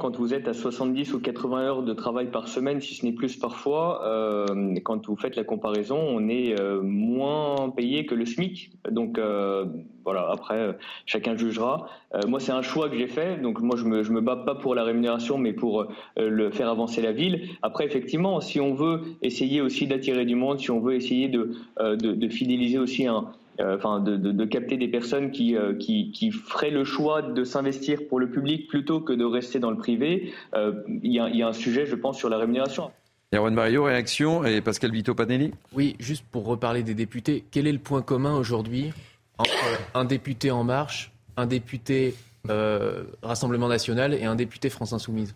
Quand 0.00 0.16
vous 0.16 0.32
êtes 0.32 0.46
à 0.46 0.54
70 0.54 1.12
ou 1.14 1.18
80 1.18 1.58
heures 1.60 1.82
de 1.82 1.92
travail 1.92 2.30
par 2.30 2.46
semaine, 2.46 2.80
si 2.80 2.94
ce 2.94 3.04
n'est 3.04 3.10
plus 3.10 3.36
parfois, 3.36 4.06
euh, 4.06 4.46
quand 4.84 5.08
vous 5.08 5.16
faites 5.16 5.34
la 5.34 5.42
comparaison, 5.42 5.98
on 5.98 6.28
est 6.28 6.56
euh, 6.60 6.80
moins 6.80 7.68
payé 7.70 8.06
que 8.06 8.14
le 8.14 8.24
SMIC. 8.24 8.70
Donc 8.92 9.18
euh, 9.18 9.64
voilà, 10.04 10.28
après, 10.30 10.78
chacun 11.04 11.36
jugera. 11.36 11.88
moi, 12.28 12.38
c'est 12.38 12.52
un 12.52 12.62
choix 12.62 12.88
que 12.88 12.96
j'ai 12.96 13.08
fait. 13.08 13.42
Donc 13.42 13.60
moi, 13.60 13.76
je 13.76 13.86
me, 13.86 14.04
je 14.04 14.12
me 14.12 14.20
bats 14.20 14.36
pas 14.36 14.54
pour 14.54 14.76
la 14.76 14.84
rémunération, 14.84 15.36
mais 15.36 15.52
pour 15.52 15.88
le 16.16 16.50
faire 16.52 16.68
avancer 16.68 17.02
la 17.02 17.10
ville. 17.10 17.48
Après, 17.62 17.84
effectivement, 17.84 18.40
si 18.40 18.60
on 18.60 18.74
veut 18.74 19.00
essayer 19.22 19.60
aussi 19.60 19.88
d'attirer 19.88 20.24
du 20.24 20.36
monde, 20.36 20.60
si 20.60 20.70
on 20.70 20.78
veut 20.78 20.94
essayer 20.94 21.26
de, 21.26 21.56
de, 21.80 22.12
de 22.12 22.28
fidéliser 22.28 22.78
aussi 22.78 23.08
un, 23.08 23.16
euh, 23.16 23.47
enfin 23.60 24.00
de, 24.00 24.16
de, 24.16 24.32
de, 24.32 24.44
capter 24.44 24.76
des 24.76 24.88
personnes 24.88 25.30
qui, 25.30 25.56
euh, 25.56 25.74
qui, 25.74 26.12
qui, 26.12 26.30
feraient 26.30 26.70
le 26.70 26.84
choix 26.84 27.22
de 27.22 27.44
s'investir 27.44 28.06
pour 28.08 28.20
le 28.20 28.30
public 28.30 28.68
plutôt 28.68 29.00
que 29.00 29.12
de 29.12 29.24
rester 29.24 29.58
dans 29.58 29.70
le 29.70 29.76
privé. 29.76 30.32
Euh, 30.54 30.72
il 31.02 31.12
y, 31.12 31.16
y, 31.16 31.42
a 31.42 31.48
un 31.48 31.52
sujet, 31.52 31.86
je 31.86 31.96
pense, 31.96 32.18
sur 32.18 32.28
la 32.28 32.38
rémunération. 32.38 32.90
Erwan 33.34 33.52
Mario, 33.52 33.84
réaction, 33.84 34.44
et 34.44 34.60
Pascal 34.60 34.90
Vito 34.90 35.14
Panelli 35.14 35.52
Oui, 35.74 35.96
juste 36.00 36.24
pour 36.30 36.46
reparler 36.46 36.82
des 36.82 36.94
députés, 36.94 37.44
quel 37.50 37.66
est 37.66 37.72
le 37.72 37.78
point 37.78 38.00
commun 38.00 38.36
aujourd'hui 38.36 38.92
entre 39.36 39.52
un 39.94 40.04
député 40.04 40.50
En 40.50 40.64
Marche, 40.64 41.12
un 41.36 41.46
député 41.46 42.14
euh, 42.48 43.04
Rassemblement 43.22 43.68
National 43.68 44.14
et 44.14 44.24
un 44.24 44.34
député 44.34 44.70
France 44.70 44.92
Insoumise? 44.92 45.34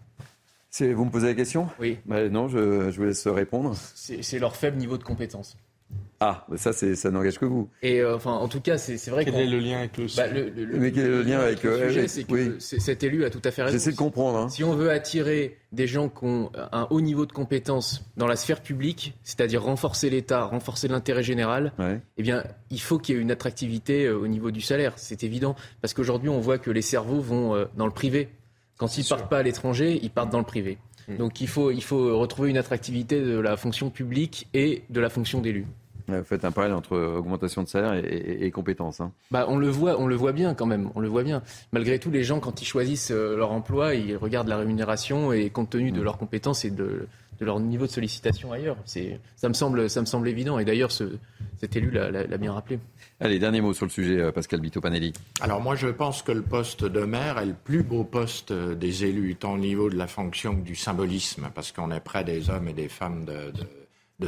Vous 0.81 1.05
me 1.05 1.11
posez 1.11 1.27
la 1.27 1.35
question? 1.35 1.69
Oui. 1.79 1.99
Bah, 2.07 2.29
non, 2.31 2.49
je, 2.49 2.91
je 2.91 2.97
vous 2.97 3.05
laisse 3.05 3.27
répondre. 3.27 3.75
C'est 3.75 4.39
leur 4.39 4.57
faible 4.57 4.79
niveau 4.79 4.97
de 4.97 5.05
compétence. 5.05 5.59
Ah, 6.25 6.47
ça, 6.55 6.73
ça 6.73 7.11
n'engage 7.11 7.37
que 7.37 7.45
vous. 7.47 7.69
Et 7.83 8.01
euh, 8.01 8.15
enfin, 8.15 8.31
en 8.31 8.47
tout 8.47 8.61
cas, 8.61 8.79
c'est 8.79 9.11
vrai. 9.11 9.25
Quel 9.25 9.35
est 9.35 9.47
le 9.47 9.59
lien 9.59 9.79
avec 9.79 9.99
le, 9.99 10.07
bah, 10.17 10.27
Mais 10.79 10.93
quel 10.93 11.07
est 11.07 11.09
le 11.09 11.23
lien 11.23 11.41
avec, 11.41 11.65
le 11.65 11.89
sujet 11.89 12.07
C'est 12.07 12.23
que 12.23 12.61
cet 12.61 13.03
élu 13.03 13.25
a 13.25 13.31
tout 13.31 13.43
à 13.45 13.51
fait 13.51 13.65
raison. 13.65 13.77
J'essaie 13.77 13.91
de 13.91 13.97
comprendre. 13.97 14.39
Hein. 14.39 14.49
Si 14.49 14.63
on 14.63 14.73
veut 14.73 14.93
attirer 14.93 15.59
des 15.73 15.89
gens 15.89 16.09
qui 16.09 16.25
ont 16.25 16.53
un 16.71 16.87
haut 16.91 17.01
niveau 17.01 17.27
de 17.27 17.33
compétences 17.33 18.05
dans 18.17 18.29
la 18.29 18.37
sphère 18.37 18.63
publique, 18.63 19.19
c'est-à-dire 19.25 19.65
renforcer 19.65 20.11
l'État, 20.11 20.45
renforcer 20.45 20.87
l'intérêt 20.87 21.25
général, 21.25 21.73
eh 22.17 22.23
bien, 22.23 22.45
il 22.71 22.81
faut 22.81 23.01
qu'il 23.01 23.17
y 23.17 23.19
ait 23.19 23.21
une 23.21 23.33
attractivité 23.33 24.05
euh, 24.05 24.17
au 24.17 24.29
niveau 24.29 24.53
du 24.53 24.61
salaire. 24.61 24.93
C'est 24.99 25.25
évident, 25.25 25.57
parce 25.81 25.93
qu'aujourd'hui, 25.93 26.29
on 26.29 26.39
voit 26.39 26.59
que 26.59 26.71
les 26.71 26.83
cerveaux 26.83 27.21
vont 27.21 27.57
euh, 27.57 27.65
dans 27.77 27.87
le 27.87 27.93
privé. 27.93 28.29
Quand 28.79 28.97
ils 28.97 29.05
partent 29.05 29.29
pas 29.29 29.39
à 29.39 29.43
l'étranger, 29.43 29.99
ils 30.01 30.11
partent 30.11 30.31
dans 30.31 30.39
le 30.39 30.45
privé. 30.45 30.79
Hmm. 31.09 31.17
Donc, 31.17 31.41
il 31.41 31.49
faut, 31.49 31.73
il 31.73 31.83
faut 31.83 32.17
retrouver 32.17 32.51
une 32.51 32.59
attractivité 32.59 33.21
de 33.21 33.41
la 33.41 33.57
fonction 33.57 33.91
publique 33.91 34.47
et 34.55 34.85
de 34.89 35.01
la 35.01 35.11
fonction 35.11 35.41
d'élu. 35.41 35.67
Vous 36.09 36.25
faites 36.25 36.45
un 36.45 36.51
parallèle 36.51 36.77
entre 36.77 36.97
augmentation 36.97 37.63
de 37.63 37.69
salaire 37.69 37.95
et, 37.95 38.51
compétences. 38.51 39.01
Hein. 39.01 39.13
Bah, 39.31 39.47
on 39.49 39.57
le 39.57 39.69
voit, 39.69 40.01
on 40.01 40.07
le 40.07 40.15
voit 40.15 40.33
bien 40.33 40.55
quand 40.55 40.67
même. 40.67 40.91
On 40.95 41.01
le 41.01 41.09
voit 41.09 41.23
bien. 41.23 41.43
Malgré 41.73 41.99
tout, 41.99 42.11
les 42.11 42.25
gens, 42.25 42.41
quand 42.41 42.61
ils 42.61 42.67
choisissent 42.67 43.13
euh, 43.13 43.37
leur 43.37 43.53
emploi, 43.53 43.95
ils 43.95 44.17
regardent 44.17 44.49
la 44.49 44.59
rémunération 44.59 45.33
et 45.33 45.51
compte 45.51 45.71
tenu 45.71 45.93
de 45.93 46.01
mm. 46.01 46.05
leurs 46.05 46.19
compétences 46.19 46.65
et 46.65 46.71
de, 46.71 47.07
leur 47.41 47.59
niveau 47.59 47.87
de 47.87 47.91
sollicitation 47.91 48.53
ailleurs. 48.53 48.77
ça 48.85 49.49
me 49.49 49.55
semble, 49.55 49.91
ça 49.91 50.01
me 50.01 50.07
semble 50.07 50.29
évident. 50.29 50.59
Et 50.59 50.65
d'ailleurs, 50.65 50.93
cet 50.93 51.77
élu 51.77 51.91
l'a 51.91 52.39
bien 52.39 52.53
rappelé. 52.53 52.79
Allez, 53.21 53.39
dernier 53.39 53.61
mot 53.61 53.73
sur 53.73 53.87
le 53.87 53.91
sujet, 53.91 54.21
euh, 54.21 54.33
Pascal 54.33 54.61
Bito-Panelli. 54.61 55.13
Alors 55.41 55.61
moi, 55.61 55.75
je 55.75 55.89
pense 55.89 56.23
que 56.23 56.33
le 56.33 56.43
poste 56.43 56.85
de 56.85 57.01
maire 57.01 57.39
est 57.39 57.47
le 57.47 57.55
plus 57.55 57.83
beau 57.83 58.05
poste 58.05 58.51
euh, 58.51 58.75
des 58.75 59.05
élus, 59.05 59.37
tant 59.37 59.55
au 59.55 59.59
niveau 59.59 59.91
de 59.91 59.97
la 59.97 60.07
fonction 60.07 60.57
que 60.57 60.63
du 60.63 60.75
symbolisme, 60.75 61.51
parce 61.55 61.73
qu'on 61.73 61.91
est 61.91 62.01
près 62.01 62.25
des 62.25 62.51
hommes 62.51 62.69
et 62.69 62.73
des 62.73 62.89
femmes 62.89 63.25
de 63.25 63.53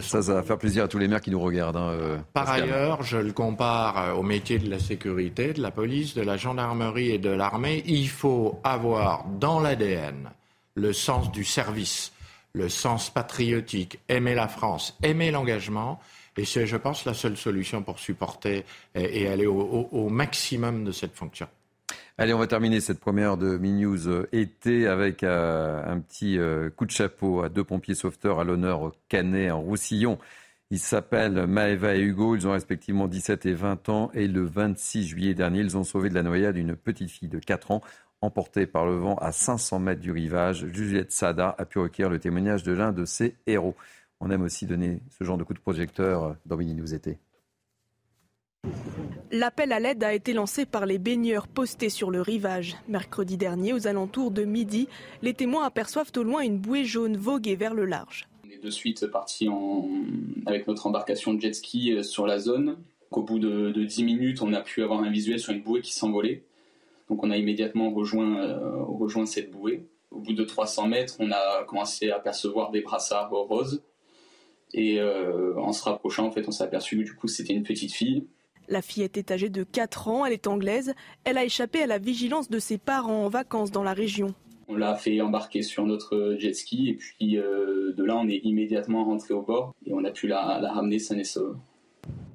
ça, 0.01 0.23
ça 0.23 0.35
va 0.35 0.43
faire 0.43 0.59
plaisir 0.59 0.85
à 0.85 0.89
tous 0.89 0.99
les 0.99 1.09
maires 1.09 1.21
qui 1.21 1.31
nous 1.31 1.41
regardent. 1.41 1.77
Hein, 1.77 1.91
euh, 1.91 2.19
Par 2.33 2.49
ailleurs, 2.49 3.03
je 3.03 3.17
le 3.17 3.33
compare 3.33 3.99
euh, 3.99 4.13
au 4.15 4.23
métier 4.23 4.59
de 4.59 4.69
la 4.71 4.79
sécurité, 4.79 5.53
de 5.53 5.63
la 5.63 5.71
police, 5.71 6.15
de 6.15 6.23
la 6.23 6.37
gendarmerie 6.37 7.11
et 7.11 7.19
de 7.19 7.31
l'armée. 7.31 7.83
Il 7.87 8.09
faut 8.09 8.61
avoir 8.65 9.25
dans 9.25 9.61
l'ADN 9.61 10.31
le 10.75 10.93
sens 10.93 11.31
du 11.33 11.45
service, 11.45 12.13
le 12.53 12.69
sens 12.69 13.11
patriotique, 13.11 13.99
aimer 14.09 14.35
la 14.35 14.49
France, 14.49 14.97
aimer 15.03 15.31
l'engagement. 15.31 16.01
Et 16.37 16.45
c'est, 16.45 16.67
je 16.67 16.77
pense, 16.77 17.05
la 17.05 17.15
seule 17.15 17.37
solution 17.37 17.83
pour 17.83 17.99
supporter 17.99 18.65
et, 18.97 19.29
aller 19.29 19.47
au 19.47 20.09
maximum 20.09 20.83
de 20.83 20.91
cette 20.91 21.15
fonction. 21.15 21.47
Allez, 22.17 22.33
on 22.33 22.39
va 22.39 22.47
terminer 22.47 22.79
cette 22.79 23.01
première 23.01 23.37
de 23.37 23.59
News 23.59 24.07
euh, 24.07 24.29
été 24.31 24.87
avec 24.87 25.25
euh, 25.25 25.83
un 25.85 25.99
petit 25.99 26.39
euh, 26.39 26.71
coup 26.71 26.87
de 26.87 26.93
chapeau 26.93 27.43
à 27.43 27.49
deux 27.49 27.65
pompiers 27.65 27.97
sauveteurs 27.97 28.39
à 28.39 28.45
l'honneur 28.45 28.93
Canet 29.09 29.51
en 29.51 29.61
Roussillon. 29.61 30.19
Ils 30.71 30.79
s'appellent 30.79 31.47
Maëva 31.47 31.97
et 31.97 32.01
Hugo, 32.01 32.37
ils 32.37 32.47
ont 32.47 32.53
respectivement 32.53 33.09
17 33.09 33.47
et 33.47 33.53
20 33.53 33.89
ans 33.89 34.11
et 34.15 34.29
le 34.29 34.45
26 34.45 35.09
juillet 35.09 35.35
dernier, 35.35 35.59
ils 35.61 35.77
ont 35.77 35.83
sauvé 35.83 36.09
de 36.09 36.15
la 36.15 36.23
noyade 36.23 36.57
une 36.57 36.77
petite 36.77 37.11
fille 37.11 37.29
de 37.29 37.41
4 37.41 37.73
ans 37.73 37.81
emportée 38.21 38.67
par 38.67 38.87
le 38.87 38.95
vent 38.95 39.17
à 39.17 39.33
500 39.33 39.81
mètres 39.81 40.01
du 40.01 40.13
rivage. 40.13 40.67
Juliette 40.73 41.11
Sada 41.11 41.57
a 41.59 41.65
pu 41.65 41.81
recueillir 41.81 42.11
le 42.11 42.21
témoignage 42.21 42.63
de 42.63 42.73
l'un 42.73 42.93
de 42.93 43.05
ses 43.05 43.35
héros. 43.49 43.75
On 44.21 44.31
aime 44.31 44.43
aussi 44.43 44.67
donner 44.67 45.01
ce 45.11 45.25
genre 45.25 45.37
de 45.37 45.43
coup 45.43 45.53
de 45.53 45.59
projecteur 45.59 46.37
dans 46.47 46.57
Mini 46.57 46.75
News 46.75 46.95
été. 46.95 47.19
L'appel 49.31 49.73
à 49.73 49.81
l'aide 49.81 50.05
a 50.05 50.15
été 50.15 50.33
lancé 50.33 50.65
par 50.65 50.87
les 50.87 50.99
baigneurs 50.99 51.49
postés 51.49 51.89
sur 51.89 52.13
le 52.13 52.21
rivage. 52.21 52.77
Mercredi 52.87 53.37
dernier, 53.37 53.73
aux 53.73 53.89
alentours 53.89 54.31
de 54.31 54.45
midi, 54.45 54.87
les 55.23 55.35
témoins 55.35 55.65
aperçoivent 55.65 56.13
au 56.17 56.23
loin 56.23 56.43
une 56.43 56.59
bouée 56.59 56.85
jaune 56.85 57.17
voguer 57.17 57.57
vers 57.57 57.75
le 57.75 57.85
large. 57.85 58.29
On 58.47 58.51
est 58.51 58.63
de 58.63 58.71
suite 58.71 59.07
parti 59.09 59.49
avec 60.47 60.69
notre 60.69 60.87
embarcation 60.87 61.35
de 61.35 61.41
jet 61.41 61.53
ski 61.53 61.95
euh, 61.95 62.03
sur 62.05 62.27
la 62.27 62.39
zone. 62.39 62.77
Au 63.11 63.23
bout 63.23 63.41
de, 63.41 63.73
de 63.73 63.85
10 63.85 64.05
minutes, 64.05 64.41
on 64.41 64.53
a 64.53 64.61
pu 64.61 64.83
avoir 64.83 65.03
un 65.03 65.11
visuel 65.11 65.41
sur 65.41 65.53
une 65.53 65.63
bouée 65.63 65.81
qui 65.81 65.95
s'envolait. 65.95 66.45
Donc 67.09 67.25
on 67.25 67.31
a 67.31 67.37
immédiatement 67.37 67.91
rejoint, 67.91 68.39
euh, 68.41 69.27
cette 69.27 69.51
bouée. 69.51 69.87
Au 70.11 70.21
bout 70.21 70.33
de 70.33 70.45
300 70.45 70.87
mètres, 70.87 71.17
on 71.19 71.33
a 71.33 71.65
commencé 71.65 72.11
à 72.11 72.17
apercevoir 72.17 72.71
des 72.71 72.83
brassards 72.83 73.31
roses. 73.31 73.83
Et 74.73 75.01
euh, 75.01 75.59
en 75.59 75.73
se 75.73 75.83
rapprochant, 75.83 76.27
en 76.27 76.31
fait, 76.31 76.47
on 76.47 76.53
s'est 76.53 76.65
aperçu 76.65 76.99
que 76.99 77.03
du 77.03 77.15
coup, 77.15 77.27
c'était 77.27 77.53
une 77.53 77.65
petite 77.65 77.93
fille 77.93 78.27
la 78.69 78.83
fillette 78.83 79.17
est 79.17 79.31
âgée 79.31 79.49
de 79.49 79.63
4 79.63 80.09
ans, 80.09 80.27
elle 80.27 80.33
est 80.33 80.47
anglaise. 80.47 80.95
Elle 81.25 81.39
a 81.39 81.45
échappé 81.45 81.83
à 81.83 81.87
la 81.87 81.99
vigilance 81.99 82.49
de 82.49 82.59
ses 82.59 82.79
parents 82.79 83.25
en 83.25 83.29
vacances 83.29 83.71
dans 83.71 83.83
la 83.83 83.93
région. 83.93 84.35
On 84.69 84.77
l'a 84.77 84.95
fait 84.95 85.21
embarquer 85.21 85.63
sur 85.63 85.85
notre 85.85 86.37
jet 86.39 86.55
ski 86.55 86.89
et 86.89 86.95
puis 86.95 87.37
euh, 87.37 87.93
de 87.93 88.03
là 88.03 88.17
on 88.17 88.29
est 88.29 88.41
immédiatement 88.45 89.05
rentré 89.05 89.35
au 89.35 89.43
bord 89.43 89.75
et 89.85 89.93
on 89.93 90.05
a 90.05 90.11
pu 90.11 90.27
la, 90.27 90.59
ramener 90.73 90.99
saine 90.99 91.21
et 91.21 91.25
sauve. 91.25 91.59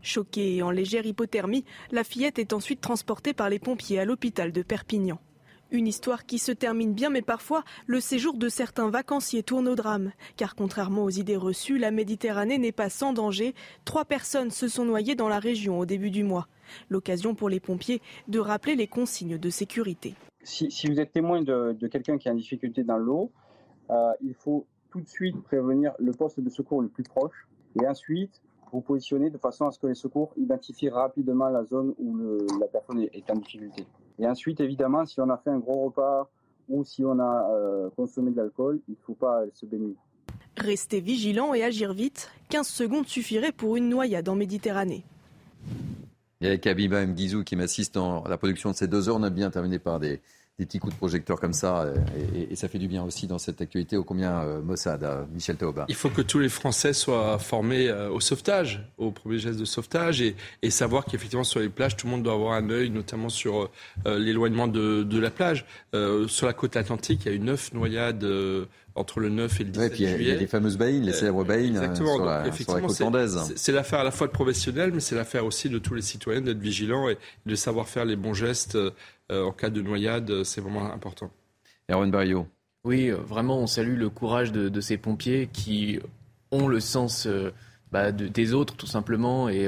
Choquée 0.01 0.57
et 0.57 0.61
en 0.61 0.69
légère 0.69 1.05
hypothermie, 1.05 1.65
la 1.91 2.03
fillette 2.03 2.39
est 2.39 2.53
ensuite 2.53 2.81
transportée 2.81 3.33
par 3.33 3.49
les 3.49 3.59
pompiers 3.59 3.99
à 3.99 4.05
l'hôpital 4.05 4.51
de 4.51 4.61
Perpignan. 4.61 5.19
Une 5.71 5.85
histoire 5.85 6.25
qui 6.25 6.39
se 6.39 6.51
termine 6.51 6.93
bien, 6.93 7.11
mais 7.11 7.21
parfois 7.21 7.63
le 7.85 7.99
séjour 7.99 8.37
de 8.37 8.49
certains 8.49 8.89
vacanciers 8.89 9.43
tourne 9.43 9.67
au 9.67 9.75
drame. 9.75 10.11
Car 10.35 10.55
contrairement 10.55 11.03
aux 11.03 11.11
idées 11.11 11.35
reçues, 11.35 11.77
la 11.77 11.91
Méditerranée 11.91 12.57
n'est 12.57 12.71
pas 12.71 12.89
sans 12.89 13.13
danger. 13.13 13.53
Trois 13.85 14.03
personnes 14.03 14.49
se 14.49 14.67
sont 14.67 14.83
noyées 14.83 15.13
dans 15.13 15.29
la 15.29 15.37
région 15.37 15.77
au 15.77 15.85
début 15.85 16.09
du 16.09 16.23
mois. 16.23 16.47
L'occasion 16.89 17.35
pour 17.35 17.49
les 17.49 17.59
pompiers 17.59 18.01
de 18.27 18.39
rappeler 18.39 18.75
les 18.75 18.87
consignes 18.87 19.37
de 19.37 19.49
sécurité. 19.51 20.15
Si, 20.41 20.87
vous 20.87 20.99
êtes 20.99 21.11
témoin 21.11 21.43
de, 21.43 21.87
quelqu'un 21.87 22.17
qui 22.17 22.29
est 22.29 22.31
en 22.31 22.35
difficulté 22.35 22.83
dans 22.83 22.97
l'eau, 22.97 23.31
euh, 23.91 24.11
il 24.21 24.33
faut 24.33 24.65
tout 24.89 25.01
de 25.01 25.07
suite 25.07 25.39
prévenir 25.43 25.93
le 25.99 26.13
poste 26.13 26.39
de 26.39 26.49
secours 26.49 26.81
le 26.81 26.87
plus 26.87 27.03
proche 27.03 27.47
et 27.79 27.87
ensuite 27.87 28.41
vous 28.71 28.81
positionner 28.81 29.29
de 29.29 29.37
façon 29.37 29.67
à 29.67 29.71
ce 29.71 29.77
que 29.77 29.85
les 29.85 29.95
secours 29.95 30.33
identifient 30.35 30.89
rapidement 30.89 31.49
la 31.49 31.63
zone 31.63 31.93
où 31.99 32.17
la 32.59 32.67
personne 32.67 33.07
est 33.13 33.29
en 33.29 33.35
difficulté. 33.35 33.85
Et 34.19 34.27
ensuite, 34.27 34.59
évidemment, 34.59 35.05
si 35.05 35.19
on 35.21 35.29
a 35.29 35.37
fait 35.37 35.49
un 35.49 35.59
gros 35.59 35.85
repas 35.85 36.29
ou 36.67 36.83
si 36.83 37.03
on 37.03 37.19
a 37.19 37.49
euh, 37.51 37.89
consommé 37.95 38.31
de 38.31 38.37
l'alcool, 38.37 38.79
il 38.87 38.91
ne 38.91 38.97
faut 39.05 39.13
pas 39.13 39.43
se 39.53 39.65
baigner. 39.65 39.95
Rester 40.57 40.99
vigilant 40.99 41.53
et 41.53 41.63
agir 41.63 41.93
vite, 41.93 42.29
15 42.49 42.67
secondes 42.67 43.07
suffiraient 43.07 43.51
pour 43.51 43.77
une 43.77 43.89
noyade 43.89 44.27
en 44.27 44.35
Méditerranée. 44.35 45.03
Il 46.41 46.47
y 46.47 46.51
a 46.51 46.57
Kabiba 46.57 47.05
Mguizou 47.05 47.43
qui 47.43 47.55
m'assiste 47.55 47.95
dans 47.95 48.23
la 48.25 48.37
production 48.37 48.71
de 48.71 48.75
ces 48.75 48.87
deux 48.87 49.09
heures. 49.09 49.15
On 49.15 49.23
a 49.23 49.29
bien 49.29 49.49
terminé 49.49 49.79
par 49.79 49.99
des, 49.99 50.21
des 50.59 50.65
petits 50.65 50.79
coups 50.79 50.93
de 50.93 50.97
projecteur 50.97 51.39
comme 51.39 51.53
ça, 51.53 51.83
euh, 51.83 51.95
et, 52.51 52.55
ça 52.55 52.67
fait 52.67 52.77
du 52.77 52.89
bien 52.89 53.03
aussi 53.03 53.27
dans 53.27 53.39
cette 53.39 53.61
actualité 53.61 53.95
ô 53.95 54.03
combien 54.03 54.41
euh, 54.41 54.61
Mossad, 54.61 55.03
euh, 55.03 55.23
Michel 55.33 55.55
Taoba. 55.55 55.85
Il 55.87 55.95
faut 55.95 56.09
que 56.09 56.21
tous 56.21 56.39
les 56.39 56.49
Français 56.49 56.91
soient 56.91 57.39
formés 57.39 57.89
au 57.91 58.19
sauvetage, 58.19 58.83
au 58.97 59.11
premier 59.11 59.39
geste 59.39 59.59
de 59.59 59.65
sauvetage, 59.65 60.21
et, 60.21 60.35
savoir 60.69 61.05
qu'effectivement 61.05 61.43
sur 61.43 61.59
les 61.59 61.69
plages, 61.69 61.95
tout 61.95 62.07
le 62.07 62.11
monde 62.11 62.23
doit 62.23 62.33
avoir 62.33 62.53
un 62.53 62.69
œil, 62.69 62.89
notamment 62.89 63.29
sur 63.29 63.69
l'éloignement 64.05 64.67
de, 64.67 65.19
la 65.19 65.31
plage. 65.31 65.65
sur 66.27 66.45
la 66.45 66.53
côte 66.53 66.75
atlantique, 66.75 67.21
il 67.25 67.29
y 67.29 67.31
a 67.31 67.35
eu 67.35 67.39
neuf 67.39 67.73
noyades 67.73 68.25
entre 68.95 69.19
le 69.19 69.29
9 69.29 69.61
et 69.61 69.63
le 69.63 69.69
17 69.71 69.95
juillet. 69.95 70.15
Il 70.19 70.27
y 70.27 70.31
a 70.31 70.35
les 70.35 70.47
fameuses 70.47 70.77
baïnes, 70.77 71.05
les 71.05 71.13
célèbres 71.13 71.45
baïnes 71.45 71.95
sur, 71.95 72.23
la, 72.23 72.51
sur 72.51 72.75
la 72.75 72.81
côte 72.81 73.01
andaise. 73.01 73.53
C'est 73.55 73.71
l'affaire 73.71 73.99
à 73.99 74.03
la 74.03 74.11
fois 74.11 74.27
de 74.27 74.31
professionnels, 74.31 74.91
mais 74.93 74.99
c'est 74.99 75.15
l'affaire 75.15 75.45
aussi 75.45 75.69
de 75.69 75.79
tous 75.79 75.95
les 75.95 76.01
citoyens 76.01 76.41
d'être 76.41 76.59
vigilants 76.59 77.09
et 77.09 77.17
de 77.45 77.55
savoir 77.55 77.87
faire 77.87 78.05
les 78.05 78.15
bons 78.15 78.33
gestes 78.33 78.77
en 79.31 79.51
cas 79.51 79.69
de 79.69 79.81
noyade, 79.81 80.43
c'est 80.43 80.61
vraiment 80.61 80.91
important. 80.91 81.31
Erwan 81.89 82.11
Barrio. 82.11 82.47
Oui, 82.85 83.09
euh, 83.09 83.15
vraiment, 83.15 83.59
on 83.59 83.67
salue 83.67 83.97
le 83.97 84.09
courage 84.09 84.51
de, 84.51 84.81
ces 84.81 84.97
pompiers 84.97 85.49
qui 85.51 85.99
ont 86.51 86.67
le 86.67 86.79
sens 86.79 87.27
euh, 87.27 87.51
bah, 87.91 88.11
des 88.11 88.53
autres, 88.53 88.75
tout 88.75 88.87
simplement. 88.87 89.49
Et 89.49 89.67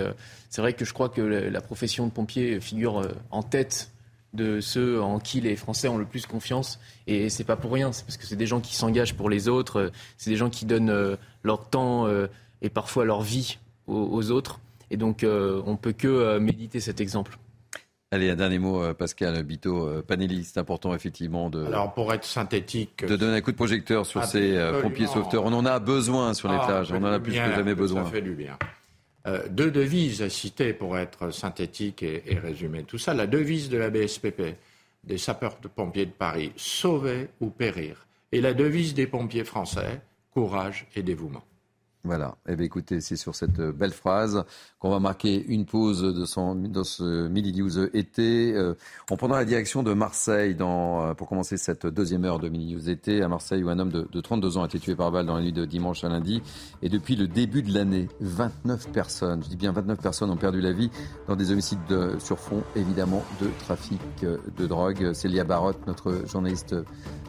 c'est 0.49 0.62
vrai 0.62 0.74
que 0.74 0.86
je 0.86 0.93
crois 0.93 1.09
que 1.09 1.22
la, 1.22 1.62
profession 1.62 2.05
de 2.07 2.12
pompier 2.12 2.59
figure 2.59 3.07
en 3.32 3.43
tête 3.43 3.91
de 4.34 4.62
ceux 4.62 5.01
en 5.01 5.20
qui 5.20 5.41
les 5.41 5.55
Français 5.55 5.88
ont 5.88 5.97
le 5.97 6.05
plus 6.05 6.26
confiance. 6.26 6.80
Et 7.07 7.30
c'est 7.30 7.43
pas 7.43 7.55
pour 7.55 7.74
rien, 7.74 7.91
c'est 7.91 8.05
parce 8.05 8.18
que 8.18 8.26
c'est 8.26 8.36
des 8.36 8.45
gens 8.45 8.62
qui 8.62 8.76
s'engagent 8.76 9.16
pour 9.16 9.30
les 9.30 9.47
autres, 9.49 9.91
c'est 10.18 10.30
des 10.30 10.38
gens 10.38 10.49
qui 10.49 10.66
donnent 10.66 11.18
leur 11.43 11.70
temps 11.70 12.07
et 12.62 12.70
parfois 12.70 13.05
leur 13.05 13.22
vie 13.22 13.57
aux, 13.88 14.32
autres. 14.32 14.59
Et 14.91 14.97
donc, 14.97 15.26
on 15.26 15.76
peut 15.76 15.93
que 15.93 16.38
méditer 16.38 16.80
cet 16.80 17.01
exemple. 17.01 17.38
Allez, 18.14 18.30
un 18.30 18.36
dernier 18.36 18.59
mot, 18.59 18.84
euh, 18.84 18.93
Pascal 18.93 19.41
Bito, 19.43 19.88
euh, 19.88 20.01
panéliste, 20.01 20.57
important 20.57 20.93
effectivement 20.93 21.49
de. 21.49 21.64
Alors 21.66 21.93
pour 21.93 22.14
être 22.14 22.26
synthétique. 22.26 23.05
De 23.05 23.16
donner 23.16 23.38
un 23.38 23.41
coup 23.41 23.53
de 23.53 23.55
projecteur 23.55 24.05
sur 24.05 24.26
ces 24.26 24.57
euh, 24.57 24.82
pompiers 24.82 25.07
sauveteurs. 25.07 25.45
On 25.45 25.53
en 25.53 25.66
a 25.66 25.80
besoin 25.80 26.34
sur 26.34 26.49
les 26.49 26.57
ah, 26.59 26.66
plages, 26.66 26.91
on 26.91 27.01
en 27.03 27.05
a 27.05 27.22
plus 27.22 27.32
que 27.32 27.38
jamais 27.38 27.74
besoin. 27.74 28.03
Ça 28.03 28.12
fait 28.12 28.22
du 28.22 28.36
bien. 28.36 28.57
deux 29.49 29.72
devises 29.72 30.22
à 30.22 30.30
citer 30.30 30.74
pour 30.74 30.97
être 30.97 31.32
synthétique 31.32 32.03
et, 32.03 32.22
et, 32.26 32.38
résumer 32.38 32.84
tout 32.84 32.97
ça. 32.97 33.14
La 33.14 33.28
devise 33.28 33.70
de 33.70 33.78
la 33.78 33.89
BSPP, 33.89 34.57
des 35.05 35.18
sapeurs-pompiers 35.18 36.05
de 36.05 36.12
Paris, 36.12 36.51
sauver 36.57 37.30
ou 37.39 37.49
périr. 37.49 38.07
Et 38.34 38.41
la 38.41 38.53
devise 38.53 38.93
des 38.93 39.07
pompiers 39.07 39.45
français, 39.45 40.01
courage 40.34 40.86
et 40.97 41.01
dévouement. 41.01 41.43
Voilà. 42.04 42.36
Eh 42.49 42.56
bien, 42.56 42.66
écoutez, 42.66 42.99
c'est 42.99 43.16
sur 43.16 43.36
cette 43.36 43.60
euh, 43.60 43.72
belle 43.72 43.91
phrase 43.91 44.43
qu'on 44.80 44.89
va 44.89 44.99
marquer 44.99 45.45
une 45.45 45.68
pause 45.68 46.02
de 46.02 46.26
son, 46.26 46.56
dans 46.56 46.84
ce 46.84 47.28
Midi 47.28 47.54
News 47.54 47.95
été. 47.95 48.54
Euh, 48.56 48.74
on 49.12 49.18
prendra 49.18 49.38
la 49.38 49.45
direction 49.45 49.84
de 49.84 49.93
Marseille 49.93 50.56
dans, 50.56 51.06
euh, 51.06 51.14
pour 51.14 51.30
commencer 51.30 51.58
cette 51.58 51.86
deuxième 51.86 52.26
heure 52.26 52.39
de 52.39 52.49
Midi 52.49 52.74
News 52.74 52.89
été. 52.89 53.22
À 53.22 53.28
Marseille, 53.28 53.64
où 53.64 53.70
un 53.70 53.78
homme 53.78 53.91
de, 53.91 54.08
de 54.12 54.22
32 54.22 54.58
ans 54.58 54.64
a 54.64 54.66
été 54.66 54.80
tué 54.80 54.95
par 54.95 55.12
balle 55.12 55.28
dans 55.28 55.36
la 55.36 55.41
nuit 55.43 55.54
de 55.54 55.64
dimanche 55.64 56.04
à 56.04 56.10
lundi. 56.10 56.41
Et 56.82 56.89
depuis 56.89 57.16
le 57.16 57.28
début 57.28 57.62
de 57.62 57.72
l'année, 57.72 58.08
29 58.20 58.91
personnes, 58.91 59.43
je 59.43 59.49
dis 59.49 59.58
bien 59.58 59.72
29 59.72 59.99
personnes, 59.99 60.32
ont 60.32 60.38
perdu 60.38 60.60
la 60.60 60.72
vie 60.72 60.89
dans 61.28 61.36
des 61.36 61.52
homicides 61.52 61.86
de, 61.88 62.16
sur 62.18 62.39
fond, 62.39 62.64
évidemment, 62.76 63.24
de 63.41 63.47
trafic 63.60 64.02
de 64.24 64.66
drogue. 64.66 65.14
Célia 65.14 65.43
Barotte, 65.43 65.86
notre 65.86 66.28
journaliste 66.28 66.76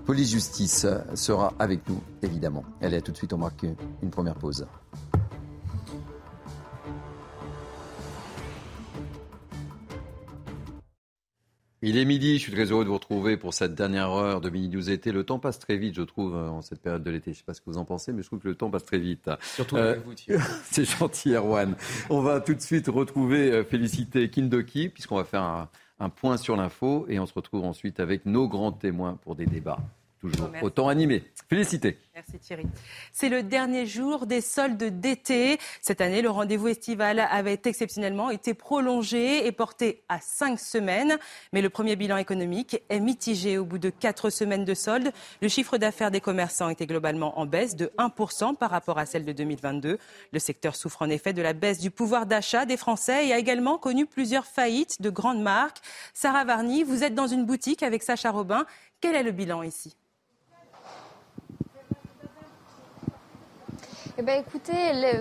police-justice, 0.04 0.86
sera 1.14 1.54
avec 1.58 1.88
nous, 1.88 2.02
évidemment. 2.22 2.64
Elle 2.80 2.94
est 2.94 3.00
tout 3.00 3.12
de 3.12 3.16
suite, 3.16 3.32
on 3.32 3.38
marque 3.38 3.64
une 4.02 4.10
première 4.10 4.34
pause. 4.34 4.66
Il 11.84 11.96
est 11.96 12.04
midi, 12.04 12.38
je 12.38 12.42
suis 12.42 12.52
très 12.52 12.66
heureux 12.70 12.84
de 12.84 12.88
vous 12.88 12.94
retrouver 12.94 13.36
pour 13.36 13.54
cette 13.54 13.74
dernière 13.74 14.10
heure 14.10 14.40
de 14.40 14.48
Mini 14.50 14.68
News 14.68 14.88
été. 14.88 15.10
Le 15.10 15.24
temps 15.24 15.40
passe 15.40 15.58
très 15.58 15.76
vite, 15.76 15.96
je 15.96 16.02
trouve, 16.02 16.36
en 16.36 16.62
cette 16.62 16.80
période 16.80 17.02
de 17.02 17.10
l'été. 17.10 17.32
Je 17.32 17.38
ne 17.38 17.38
sais 17.38 17.44
pas 17.44 17.54
ce 17.54 17.60
que 17.60 17.68
vous 17.68 17.76
en 17.76 17.84
pensez, 17.84 18.12
mais 18.12 18.22
je 18.22 18.28
trouve 18.28 18.38
que 18.38 18.46
le 18.46 18.54
temps 18.54 18.70
passe 18.70 18.84
très 18.84 19.00
vite. 19.00 19.28
Surtout 19.40 19.76
avec 19.78 19.98
euh, 19.98 20.00
vous, 20.04 20.44
C'est 20.70 20.84
gentil, 20.84 21.34
Erwan. 21.34 21.74
On 22.08 22.20
va 22.20 22.40
tout 22.40 22.54
de 22.54 22.60
suite 22.60 22.86
retrouver 22.86 23.50
euh, 23.50 23.64
Félicité 23.64 24.30
Kindoki, 24.30 24.90
puisqu'on 24.90 25.16
va 25.16 25.24
faire 25.24 25.42
un, 25.42 25.68
un 26.02 26.08
point 26.08 26.36
sur 26.36 26.56
l'info, 26.56 27.06
et 27.08 27.20
on 27.20 27.26
se 27.26 27.34
retrouve 27.34 27.64
ensuite 27.64 28.00
avec 28.00 28.26
nos 28.26 28.48
grands 28.48 28.72
témoins 28.72 29.18
pour 29.22 29.36
des 29.36 29.46
débats 29.46 29.78
toujours 30.22 30.50
autant 30.62 30.88
animé. 30.88 31.24
Félicité. 31.48 31.98
Merci 32.14 32.38
Thierry. 32.38 32.64
C'est 33.12 33.28
le 33.28 33.42
dernier 33.42 33.86
jour 33.86 34.26
des 34.26 34.40
soldes 34.40 35.00
d'été. 35.00 35.58
Cette 35.80 36.00
année, 36.00 36.22
le 36.22 36.30
rendez-vous 36.30 36.68
estival 36.68 37.18
avait 37.18 37.60
exceptionnellement 37.64 38.30
été 38.30 38.54
prolongé 38.54 39.46
et 39.46 39.52
porté 39.52 40.04
à 40.08 40.20
cinq 40.20 40.60
semaines. 40.60 41.18
Mais 41.52 41.60
le 41.60 41.70
premier 41.70 41.96
bilan 41.96 42.16
économique 42.16 42.80
est 42.88 43.00
mitigé 43.00 43.58
au 43.58 43.64
bout 43.64 43.78
de 43.78 43.90
quatre 43.90 44.30
semaines 44.30 44.64
de 44.64 44.74
soldes. 44.74 45.12
Le 45.40 45.48
chiffre 45.48 45.76
d'affaires 45.76 46.10
des 46.10 46.20
commerçants 46.20 46.68
était 46.68 46.86
globalement 46.86 47.38
en 47.38 47.46
baisse 47.46 47.74
de 47.74 47.90
1% 47.98 48.56
par 48.56 48.70
rapport 48.70 48.98
à 48.98 49.06
celle 49.06 49.24
de 49.24 49.32
2022. 49.32 49.98
Le 50.32 50.38
secteur 50.38 50.76
souffre 50.76 51.02
en 51.02 51.10
effet 51.10 51.32
de 51.32 51.42
la 51.42 51.52
baisse 51.52 51.78
du 51.78 51.90
pouvoir 51.90 52.26
d'achat 52.26 52.64
des 52.64 52.76
Français 52.76 53.26
et 53.26 53.32
a 53.32 53.38
également 53.38 53.78
connu 53.78 54.06
plusieurs 54.06 54.46
faillites 54.46 55.02
de 55.02 55.10
grandes 55.10 55.42
marques. 55.42 55.78
Sarah 56.14 56.44
Varny, 56.44 56.84
vous 56.84 57.02
êtes 57.02 57.14
dans 57.14 57.26
une 57.26 57.44
boutique 57.44 57.82
avec 57.82 58.02
Sacha 58.04 58.30
Robin. 58.30 58.64
Quel 59.00 59.16
est 59.16 59.24
le 59.24 59.32
bilan 59.32 59.64
ici? 59.64 59.96
Eh 64.18 64.22
ben, 64.22 64.44
écoutez, 64.46 64.74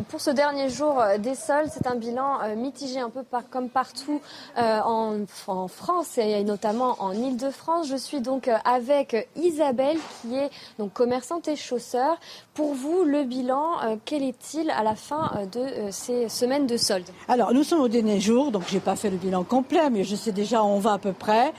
pour 0.09 0.19
ce 0.19 0.31
dernier 0.31 0.69
jour 0.69 0.99
euh, 0.99 1.17
des 1.17 1.33
sols, 1.33 1.67
c'est 1.71 1.87
un 1.87 1.95
bilan 1.95 2.41
euh, 2.43 2.55
mitigé 2.57 2.99
un 2.99 3.09
peu 3.09 3.21
comme 3.49 3.69
partout 3.69 4.19
euh, 4.57 4.79
en, 4.83 5.67
France 5.69 6.17
et 6.17 6.43
notamment 6.43 6.97
en 6.99 7.13
Ile-de-France. 7.13 7.87
Je 7.87 7.95
suis 7.95 8.19
donc 8.19 8.49
avec 8.65 9.29
Isabelle 9.37 9.97
qui 10.21 10.35
est 10.35 10.49
donc 10.77 10.91
commerçante 10.91 11.47
et 11.47 11.55
chausseur. 11.55 12.17
Pour 12.53 12.73
vous, 12.73 13.05
le 13.05 13.23
bilan, 13.23 13.97
quel 14.03 14.23
est-il 14.23 14.69
à 14.71 14.83
la 14.83 14.95
fin 14.95 15.31
de 15.51 15.89
ces 15.91 16.27
semaines 16.27 16.67
de 16.67 16.75
soldes? 16.75 17.09
Alors, 17.29 17.53
nous 17.53 17.63
sommes 17.63 17.81
au 17.81 17.87
dernier 17.87 18.19
jour, 18.19 18.51
donc 18.51 18.63
je 18.67 18.73
n'ai 18.73 18.79
pas 18.81 18.95
fait 18.95 19.09
le 19.09 19.17
bilan 19.17 19.43
complet, 19.43 19.89
mais 19.89 20.03
je 20.03 20.15
sais 20.15 20.31
déjà 20.31 20.61
où 20.61 20.65
on 20.65 20.79
va 20.79 20.93
à 20.93 20.97
peu 20.97 21.13
près. 21.13 21.53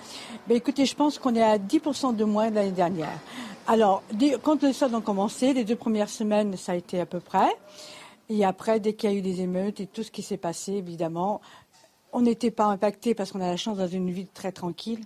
Mais 0.49 0.57
écoutez, 0.57 0.85
je 0.85 0.95
pense 0.95 1.19
qu'on 1.19 1.35
est 1.35 1.43
à 1.43 1.57
10% 1.57 2.15
de 2.15 2.25
moins 2.25 2.51
de 2.51 2.57
l'année 2.57 2.73
dernière. 2.73 3.19
Alors, 3.69 4.03
quand 4.43 4.63
les 4.63 4.73
soldes 4.73 4.95
ont 4.95 5.01
commencé, 5.01 5.53
les 5.53 5.65
deux 5.65 5.77
premières 5.77 6.09
semaines, 6.09 6.57
ça 6.57 6.73
a 6.73 6.75
été 6.75 7.01
à 7.01 7.07
peu 7.07 7.21
près. 7.21 7.51
Et 8.29 8.45
après, 8.45 8.81
dès 8.81 8.95
qu'il 8.95 9.11
y 9.11 9.13
a 9.13 9.17
eu 9.17 9.23
des 9.23 9.41
émeutes 9.41 9.79
et 9.79 9.87
tout 9.87 10.03
ce 10.03 10.11
qui 10.11 10.23
s'est 10.23 10.37
passé, 10.37 10.73
évidemment, 10.73 11.41
on 12.13 12.23
n'était 12.23 12.51
pas 12.51 12.65
impacté 12.65 13.15
parce 13.15 13.31
qu'on 13.31 13.41
a 13.41 13.47
la 13.47 13.57
chance 13.57 13.79
dans 13.79 13.87
une 13.87 14.11
ville 14.11 14.27
très 14.27 14.51
tranquille. 14.51 15.01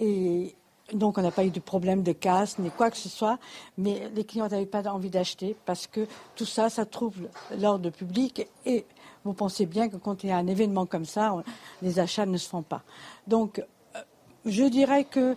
Et 0.00 0.56
donc, 0.92 1.18
on 1.18 1.22
n'a 1.22 1.30
pas 1.30 1.44
eu 1.44 1.50
de 1.50 1.60
problème 1.60 2.02
de 2.02 2.12
casse 2.12 2.58
ni 2.58 2.70
quoi 2.70 2.90
que 2.90 2.96
ce 2.96 3.08
soit. 3.08 3.38
Mais 3.76 4.10
les 4.12 4.24
clients 4.24 4.48
n'avaient 4.48 4.66
pas 4.66 4.82
envie 4.88 5.10
d'acheter 5.10 5.54
parce 5.64 5.86
que 5.86 6.06
tout 6.34 6.46
ça, 6.46 6.70
ça 6.70 6.84
trouve 6.84 7.28
l'ordre 7.56 7.90
public. 7.90 8.48
Et 8.66 8.86
vous 9.24 9.34
pensez 9.34 9.66
bien 9.66 9.88
que 9.88 9.96
quand 9.96 10.24
il 10.24 10.30
y 10.30 10.32
a 10.32 10.36
un 10.36 10.48
événement 10.48 10.86
comme 10.86 11.04
ça, 11.04 11.32
les 11.80 12.00
achats 12.00 12.26
ne 12.26 12.38
se 12.38 12.48
font 12.48 12.62
pas. 12.62 12.82
Donc, 13.28 13.60
euh, 13.94 14.00
je 14.46 14.64
dirais 14.64 15.04
que 15.04 15.36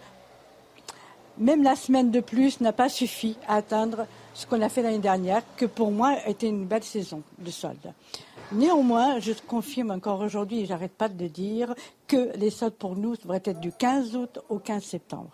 même 1.37 1.63
la 1.63 1.75
semaine 1.75 2.11
de 2.11 2.19
plus 2.19 2.61
n'a 2.61 2.73
pas 2.73 2.89
suffi 2.89 3.37
à 3.47 3.55
atteindre 3.55 4.05
ce 4.33 4.45
qu'on 4.45 4.61
a 4.61 4.69
fait 4.69 4.81
l'année 4.81 4.99
dernière, 4.99 5.43
que 5.57 5.65
pour 5.65 5.91
moi 5.91 6.15
était 6.25 6.47
une 6.47 6.65
belle 6.65 6.83
saison 6.83 7.21
de 7.39 7.51
soldes. 7.51 7.93
Néanmoins, 8.51 9.19
je 9.19 9.31
confirme 9.47 9.91
encore 9.91 10.19
aujourd'hui, 10.19 10.61
et 10.61 10.65
j'arrête 10.65 10.91
pas 10.91 11.09
de 11.09 11.21
le 11.21 11.29
dire, 11.29 11.73
que 12.07 12.35
les 12.37 12.49
soldes 12.49 12.75
pour 12.75 12.95
nous 12.95 13.15
devraient 13.15 13.41
être 13.45 13.59
du 13.59 13.71
15 13.71 14.15
août 14.15 14.39
au 14.49 14.59
15 14.59 14.83
septembre. 14.83 15.31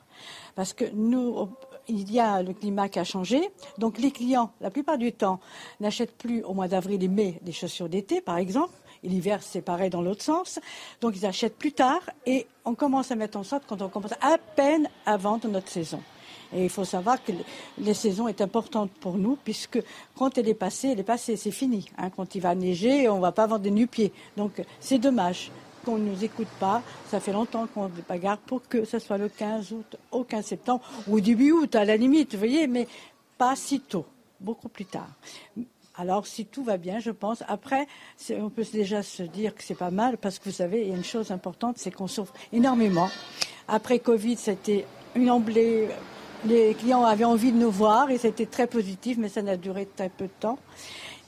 Parce 0.56 0.74
que 0.74 0.86
nous, 0.94 1.50
il 1.88 2.12
y 2.12 2.20
a 2.20 2.42
le 2.44 2.54
climat 2.54 2.90
qui 2.90 3.00
a 3.00 3.04
changé. 3.04 3.50
Donc 3.78 3.98
les 3.98 4.12
clients, 4.12 4.52
la 4.62 4.70
plupart 4.70 4.98
du 4.98 5.14
temps, 5.14 5.40
n'achètent 5.80 6.18
plus 6.18 6.44
au 6.44 6.54
mois 6.54 6.68
d'avril 6.68 7.04
et 7.04 7.08
mai 7.08 7.40
des 7.42 7.52
chaussures 7.52 7.90
d'été, 7.90 8.22
par 8.22 8.38
exemple. 8.38 8.74
L'hiver, 9.04 9.42
c'est 9.42 9.62
pareil 9.62 9.90
dans 9.90 10.02
l'autre 10.02 10.24
sens. 10.24 10.60
Donc 11.02 11.16
ils 11.16 11.26
achètent 11.26 11.58
plus 11.58 11.72
tard 11.72 12.02
et 12.26 12.48
on 12.66 12.76
commence 12.76 13.12
à 13.12 13.16
mettre 13.16 13.38
en 13.38 13.44
sorte 13.44 13.64
quand 13.68 13.82
on 13.82 13.90
commence 13.90 14.14
à 14.22 14.38
peine 14.38 14.90
vendre 15.06 15.48
notre 15.48 15.70
saison. 15.70 16.02
Et 16.54 16.64
il 16.64 16.70
faut 16.70 16.86
savoir 16.86 17.22
que 17.24 17.32
les 17.78 17.94
saisons 17.94 18.28
est 18.28 18.42
importante 18.42 18.92
pour 19.02 19.18
nous, 19.18 19.38
puisque 19.44 19.80
quand 20.16 20.38
elle 20.38 20.48
est 20.48 20.54
passée, 20.54 20.90
elle 20.90 21.00
est 21.00 21.04
passée, 21.04 21.36
c'est 21.36 21.52
fini. 21.52 21.90
Hein. 21.98 22.10
Quand 22.10 22.36
il 22.36 22.42
va 22.42 22.56
neiger, 22.56 23.10
on 23.10 23.18
ne 23.18 23.22
va 23.22 23.32
pas 23.32 23.48
vendre 23.48 23.62
des 23.62 23.72
nu-pieds. 23.72 24.14
Donc 24.38 24.62
c'est 24.80 24.98
dommage 24.98 25.52
qu'on 25.84 25.98
ne 25.98 26.10
nous 26.10 26.24
écoute 26.24 26.48
pas. 26.60 26.82
Ça 27.10 27.20
fait 27.20 27.34
longtemps 27.34 27.68
qu'on 27.68 27.92
bagarre 28.08 28.38
pour 28.38 28.68
que 28.68 28.86
ce 28.86 29.00
soit 29.00 29.18
le 29.18 29.30
15 29.30 29.72
août, 29.74 29.98
au 30.12 30.24
15 30.24 30.46
septembre, 30.46 30.82
ou 31.08 31.20
début 31.20 31.52
août, 31.52 31.76
à 31.76 31.86
la 31.86 31.98
limite, 31.98 32.34
vous 32.34 32.40
voyez, 32.40 32.68
mais 32.68 32.88
pas 33.38 33.56
si 33.56 33.80
tôt, 33.82 34.06
beaucoup 34.40 34.70
plus 34.70 34.86
tard. 34.86 35.10
Alors, 35.98 36.28
si 36.28 36.46
tout 36.46 36.64
va 36.64 36.78
bien, 36.78 37.00
je 37.00 37.12
pense. 37.12 37.44
Après, 37.48 37.88
on 38.30 38.50
peut 38.50 38.66
déjà 38.72 39.02
se 39.02 39.24
dire 39.24 39.56
que 39.56 39.64
c'est 39.64 39.76
pas 39.76 39.92
mal, 39.92 40.18
parce 40.18 40.38
que 40.38 40.46
vous 40.46 40.56
savez, 40.56 40.84
il 40.84 40.90
y 40.90 40.92
a 40.92 40.96
une 40.96 41.04
chose 41.04 41.32
importante, 41.32 41.78
c'est 41.78 41.92
qu'on 41.92 42.08
souffre 42.08 42.34
énormément. 42.54 43.10
Après 43.68 44.00
Covid, 44.00 44.38
c'était 44.38 44.86
une 45.16 45.32
emblée 45.32 45.90
les 46.46 46.76
clients 46.76 47.04
avaient 47.04 47.26
envie 47.26 47.52
de 47.52 47.58
nous 47.58 47.72
voir 47.72 48.12
et 48.12 48.18
c'était 48.18 48.46
très 48.46 48.68
positif, 48.68 49.18
mais 49.18 49.30
ça 49.30 49.42
n'a 49.42 49.58
duré 49.58 49.88
très 49.96 50.10
peu 50.10 50.26
de 50.26 50.32
temps. 50.40 50.60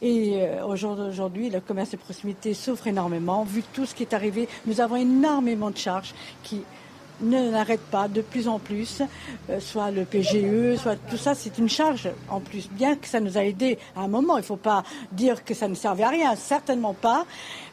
Et 0.02 0.42
euh, 0.42 0.66
aujourd'hui, 0.66 1.50
le 1.50 1.60
commerce 1.60 1.92
de 1.92 1.98
proximité 1.98 2.54
souffre 2.54 2.88
énormément. 2.88 3.44
Vu 3.44 3.64
tout 3.74 3.86
ce 3.86 3.94
qui 3.96 4.04
est 4.04 4.14
arrivé, 4.14 4.48
nous 4.66 4.80
avons 4.80 4.96
énormément 4.96 5.72
de 5.72 5.78
charges 5.78 6.14
qui 6.44 6.62
ne 7.22 7.52
n'arrêtent 7.52 7.80
pas 7.92 8.08
de 8.08 8.22
plus 8.22 8.48
en 8.48 8.60
plus, 8.60 9.02
euh, 9.50 9.60
soit 9.60 9.92
le 9.92 10.06
PGE, 10.06 10.80
soit 10.80 10.96
tout 11.10 11.18
ça, 11.18 11.36
c'est 11.36 11.58
une 11.58 11.70
charge 11.70 12.10
en 12.30 12.40
plus. 12.40 12.70
Bien 12.70 12.96
que 12.96 13.08
ça 13.08 13.20
nous 13.20 13.38
a 13.38 13.44
aidé 13.44 13.78
à 13.96 14.02
un 14.02 14.08
moment, 14.08 14.38
il 14.38 14.42
ne 14.42 14.46
faut 14.46 14.56
pas 14.56 14.84
dire 15.12 15.44
que 15.44 15.54
ça 15.54 15.68
ne 15.68 15.76
servait 15.76 16.04
à 16.04 16.10
rien, 16.10 16.36
certainement 16.36 16.94
pas, 16.94 17.26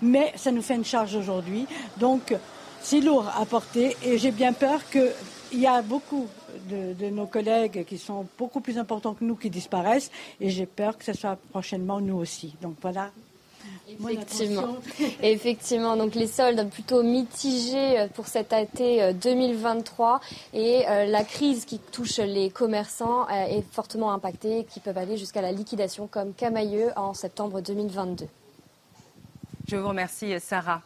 mais 0.03 0.33
ça 0.37 0.51
nous 0.51 0.63
fait 0.63 0.75
une 0.75 0.85
charge 0.85 1.15
aujourd'hui. 1.15 1.67
Donc, 1.99 2.35
c'est 2.83 3.01
lourd 3.01 3.27
à 3.37 3.45
porter 3.47 3.97
et 4.05 4.19
j'ai 4.19 4.31
bien 4.31 4.53
peur 4.53 4.81
qu'il 4.91 5.61
y 5.61 5.67
a 5.67 5.83
beaucoup 5.83 6.29
de, 6.69 7.11
nos 7.11 7.27
collègues 7.27 7.85
qui 7.85 7.99
sont 7.99 8.27
beaucoup 8.39 8.61
plus 8.61 8.79
importants 8.79 9.15
que 9.15 9.25
nous 9.25 9.37
qui 9.37 9.51
disparaissent 9.51 10.11
et 10.41 10.51
j'ai 10.51 10.67
peur 10.67 10.97
que 10.97 11.05
ce 11.05 11.13
soit 11.13 11.37
prochainement 11.51 12.01
nous 12.01 12.17
aussi. 12.17 12.55
Donc 12.63 12.77
voilà. 12.81 13.11
Effectivement. 13.89 14.77
Effectivement. 15.23 15.97
Donc 15.97 16.15
les 16.15 16.27
soldes 16.27 16.69
plutôt 16.71 17.03
mitigés 17.03 18.07
pour 18.15 18.27
cet 18.27 18.53
été 18.53 19.13
2023 19.15 20.21
et 20.53 20.85
euh, 20.89 21.07
la 21.07 21.25
crise 21.25 21.65
qui 21.65 21.79
touche 21.79 22.19
les 22.19 22.51
commerçants 22.51 23.27
euh, 23.29 23.59
est 23.59 23.65
fortement 23.73 24.13
impactée, 24.13 24.67
qui 24.69 24.81
peuvent 24.81 24.99
aller 24.99 25.17
jusqu'à 25.17 25.43
la 25.43 25.53
liquidation 25.53 26.07
comme 26.07 26.35
Camailleux 26.35 26.91
en 26.97 27.15
septembre 27.15 27.61
2022. 27.61 28.27
Je 29.69 29.77
vous 29.77 29.89
remercie, 29.89 30.39
Sarah. 30.41 30.83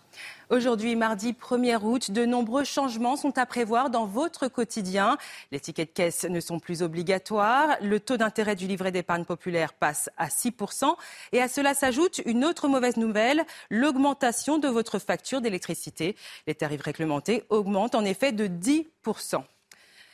Aujourd'hui, 0.51 0.97
mardi 0.97 1.33
1er 1.33 1.79
août, 1.81 2.11
de 2.11 2.25
nombreux 2.25 2.65
changements 2.65 3.15
sont 3.15 3.39
à 3.39 3.47
prévoir 3.47 3.89
dans 3.89 4.05
votre 4.05 4.49
quotidien. 4.49 5.17
Les 5.53 5.61
tickets 5.61 5.91
de 5.91 5.95
caisse 5.95 6.25
ne 6.25 6.41
sont 6.41 6.59
plus 6.59 6.83
obligatoires. 6.83 7.77
Le 7.81 8.01
taux 8.01 8.17
d'intérêt 8.17 8.57
du 8.57 8.67
livret 8.67 8.91
d'épargne 8.91 9.25
populaire 9.25 9.73
passe 9.73 10.11
à 10.17 10.27
6%. 10.27 10.97
Et 11.31 11.41
à 11.41 11.47
cela 11.47 11.73
s'ajoute 11.73 12.21
une 12.27 12.45
autre 12.45 12.67
mauvaise 12.67 12.97
nouvelle, 12.97 13.45
l'augmentation 13.71 14.59
de 14.59 14.67
votre 14.67 14.99
facture 14.99 15.41
d'électricité. 15.41 16.17
Les 16.49 16.57
tarifs 16.57 16.83
réglementés 16.83 17.45
augmentent 17.49 17.95
en 17.95 18.05
effet 18.05 18.33
de 18.33 18.49
10%. 18.49 19.45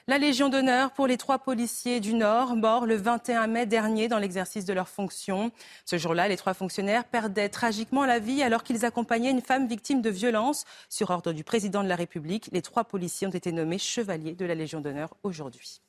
La 0.08 0.18
Légion 0.18 0.48
d'honneur 0.48 0.92
pour 0.92 1.08
les 1.08 1.16
trois 1.16 1.40
policiers 1.40 1.98
du 1.98 2.14
Nord, 2.14 2.54
morts 2.54 2.86
le 2.86 2.94
21 2.94 3.48
mai 3.48 3.66
dernier 3.66 4.06
dans 4.06 4.20
l'exercice 4.20 4.64
de 4.64 4.72
leurs 4.72 4.88
fonctions. 4.88 5.50
Ce 5.84 5.98
jour-là, 5.98 6.28
les 6.28 6.36
trois 6.36 6.54
fonctionnaires 6.54 7.04
perdaient 7.04 7.48
tragiquement 7.48 8.06
la 8.06 8.20
vie 8.20 8.40
alors 8.44 8.62
qu'ils 8.62 8.84
accompagnaient 8.84 9.32
une 9.32 9.40
femme 9.40 9.66
victime 9.66 10.02
de 10.02 10.10
violence. 10.10 10.64
Sur 10.88 11.10
ordre 11.10 11.32
du 11.32 11.42
président 11.42 11.82
de 11.82 11.88
la 11.88 11.96
République, 11.96 12.48
les 12.52 12.62
trois 12.62 12.84
policiers 12.84 13.26
ont 13.26 13.30
été 13.30 13.50
nommés 13.50 13.78
chevaliers 13.78 14.36
de 14.36 14.44
la 14.44 14.54
Légion 14.54 14.80
d'honneur 14.80 15.12
aujourd'hui. 15.24 15.80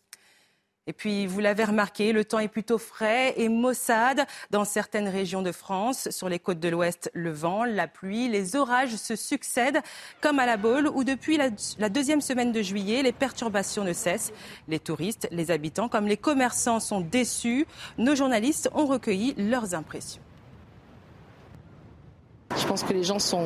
Et 0.88 0.93
puis, 0.93 1.27
vous 1.27 1.41
l'avez 1.41 1.65
remarqué, 1.65 2.13
le 2.13 2.23
temps 2.23 2.39
est 2.39 2.47
plutôt 2.47 2.77
frais 2.77 3.33
et 3.35 3.49
maussade 3.49 4.25
dans 4.51 4.63
certaines 4.63 5.09
régions 5.09 5.41
de 5.41 5.51
France. 5.51 6.09
Sur 6.11 6.29
les 6.29 6.39
côtes 6.39 6.61
de 6.61 6.69
l'Ouest, 6.69 7.11
le 7.13 7.29
vent, 7.29 7.65
la 7.65 7.88
pluie, 7.88 8.29
les 8.29 8.55
orages 8.55 8.95
se 8.95 9.17
succèdent, 9.17 9.81
comme 10.21 10.39
à 10.39 10.45
la 10.45 10.55
Baule, 10.55 10.88
où 10.88 11.03
depuis 11.03 11.38
la, 11.38 11.89
deuxième 11.89 12.21
semaine 12.21 12.53
de 12.53 12.61
juillet, 12.61 13.03
les 13.03 13.11
perturbations 13.11 13.83
ne 13.83 13.93
cessent. 13.93 14.31
Les 14.69 14.79
touristes, 14.79 15.27
les 15.31 15.51
habitants, 15.51 15.89
comme 15.89 16.07
les 16.07 16.17
commerçants 16.17 16.79
sont 16.79 17.01
déçus. 17.01 17.67
Nos 17.97 18.15
journalistes 18.15 18.69
ont 18.73 18.85
recueilli 18.85 19.35
leurs 19.38 19.75
impressions. 19.75 20.21
Je 22.56 22.66
pense 22.66 22.84
que 22.84 22.93
les 22.93 23.04
gens 23.04 23.20
sont 23.20 23.45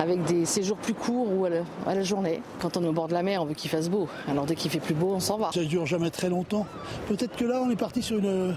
avec 0.00 0.22
des 0.24 0.44
séjours 0.44 0.76
plus 0.76 0.94
courts 0.94 1.26
ou 1.32 1.44
à 1.44 1.94
la, 1.94 2.02
journée. 2.02 2.40
Quand 2.60 2.76
on 2.76 2.84
est 2.84 2.88
au 2.88 2.92
bord 2.92 3.08
de 3.08 3.14
la 3.14 3.22
mer, 3.22 3.42
on 3.42 3.46
veut 3.46 3.54
qu'il 3.54 3.70
fasse 3.70 3.88
beau. 3.88 4.08
Alors 4.28 4.46
dès 4.46 4.54
qu'il 4.54 4.70
fait 4.70 4.80
plus 4.80 4.94
beau, 4.94 5.12
on 5.14 5.20
s'en 5.20 5.38
va. 5.38 5.50
Ça 5.52 5.64
dure 5.64 5.86
jamais 5.86 6.10
très 6.10 6.28
longtemps. 6.28 6.66
Peut-être 7.08 7.36
que 7.36 7.44
là, 7.44 7.60
on 7.62 7.70
est 7.70 7.76
parti 7.76 8.02
sur 8.02 8.18
une, 8.18 8.54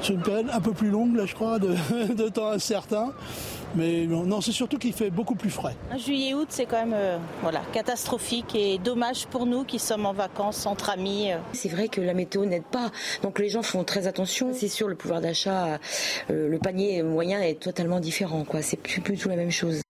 sur 0.00 0.14
une 0.14 0.22
période 0.22 0.48
un 0.52 0.60
peu 0.60 0.72
plus 0.72 0.90
longue, 0.90 1.14
là, 1.16 1.26
je 1.26 1.34
crois, 1.34 1.58
de 1.58 2.28
temps 2.32 2.50
incertain. 2.50 3.12
Mais 3.74 4.06
non, 4.06 4.40
c'est 4.40 4.52
surtout 4.52 4.78
qu'il 4.78 4.92
fait 4.92 5.10
beaucoup 5.10 5.34
plus 5.34 5.50
frais. 5.50 5.76
Juillet-août, 5.96 6.48
c'est 6.50 6.66
quand 6.66 6.78
même 6.78 6.94
euh, 6.94 7.18
voilà, 7.42 7.60
catastrophique 7.72 8.54
et 8.54 8.78
dommage 8.78 9.26
pour 9.26 9.46
nous 9.46 9.64
qui 9.64 9.78
sommes 9.78 10.06
en 10.06 10.12
vacances 10.12 10.66
entre 10.66 10.90
amis. 10.90 11.32
Euh. 11.32 11.38
C'est 11.52 11.68
vrai 11.68 11.88
que 11.88 12.00
la 12.00 12.14
météo 12.14 12.46
n'aide 12.46 12.64
pas, 12.64 12.90
donc 13.22 13.38
les 13.38 13.48
gens 13.48 13.62
font 13.62 13.84
très 13.84 14.06
attention. 14.06 14.50
C'est 14.52 14.68
sûr, 14.68 14.88
le 14.88 14.94
pouvoir 14.94 15.20
d'achat, 15.20 15.78
euh, 16.30 16.48
le 16.48 16.58
panier 16.58 17.02
moyen 17.02 17.40
est 17.40 17.60
totalement 17.60 18.00
différent. 18.00 18.44
Quoi. 18.44 18.62
C'est 18.62 18.78
plus, 18.78 19.00
plus 19.00 19.16
tout 19.16 19.28
la 19.28 19.36
même 19.36 19.50
chose. 19.50 19.82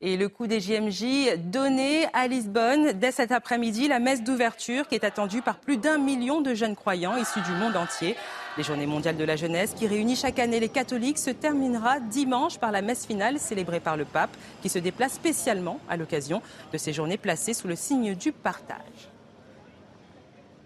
Et 0.00 0.18
le 0.18 0.28
coup 0.28 0.46
des 0.46 0.60
JMJ 0.60 1.38
donné 1.38 2.06
à 2.12 2.26
Lisbonne 2.26 2.92
dès 2.92 3.10
cet 3.10 3.32
après-midi, 3.32 3.88
la 3.88 4.00
messe 4.00 4.22
d'ouverture 4.22 4.86
qui 4.86 4.96
est 4.96 5.04
attendue 5.04 5.40
par 5.40 5.56
plus 5.56 5.78
d'un 5.78 5.96
million 5.96 6.42
de 6.42 6.52
jeunes 6.52 6.76
croyants 6.76 7.16
issus 7.16 7.40
du 7.40 7.52
monde 7.52 7.76
entier. 7.76 8.14
Les 8.56 8.62
Journées 8.62 8.86
mondiales 8.86 9.16
de 9.16 9.24
la 9.24 9.34
jeunesse, 9.34 9.74
qui 9.74 9.88
réunit 9.88 10.14
chaque 10.14 10.38
année 10.38 10.60
les 10.60 10.68
catholiques, 10.68 11.18
se 11.18 11.30
terminera 11.30 11.98
dimanche 11.98 12.58
par 12.58 12.70
la 12.70 12.82
messe 12.82 13.04
finale 13.04 13.40
célébrée 13.40 13.80
par 13.80 13.96
le 13.96 14.04
pape, 14.04 14.30
qui 14.62 14.68
se 14.68 14.78
déplace 14.78 15.14
spécialement 15.14 15.80
à 15.88 15.96
l'occasion 15.96 16.40
de 16.72 16.78
ces 16.78 16.92
journées 16.92 17.16
placées 17.16 17.52
sous 17.52 17.66
le 17.66 17.74
signe 17.74 18.14
du 18.14 18.30
partage. 18.30 19.10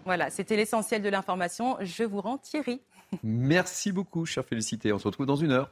Voilà, 0.05 0.29
c'était 0.29 0.55
l'essentiel 0.55 1.01
de 1.01 1.09
l'information. 1.09 1.77
Je 1.81 2.03
vous 2.03 2.21
rends 2.21 2.37
Thierry. 2.37 2.79
Merci 3.23 3.91
beaucoup, 3.91 4.23
cher 4.23 4.45
Félicité. 4.45 4.93
On 4.93 4.99
se 4.99 5.07
retrouve 5.07 5.25
dans 5.25 5.35
une 5.35 5.51
heure. 5.51 5.71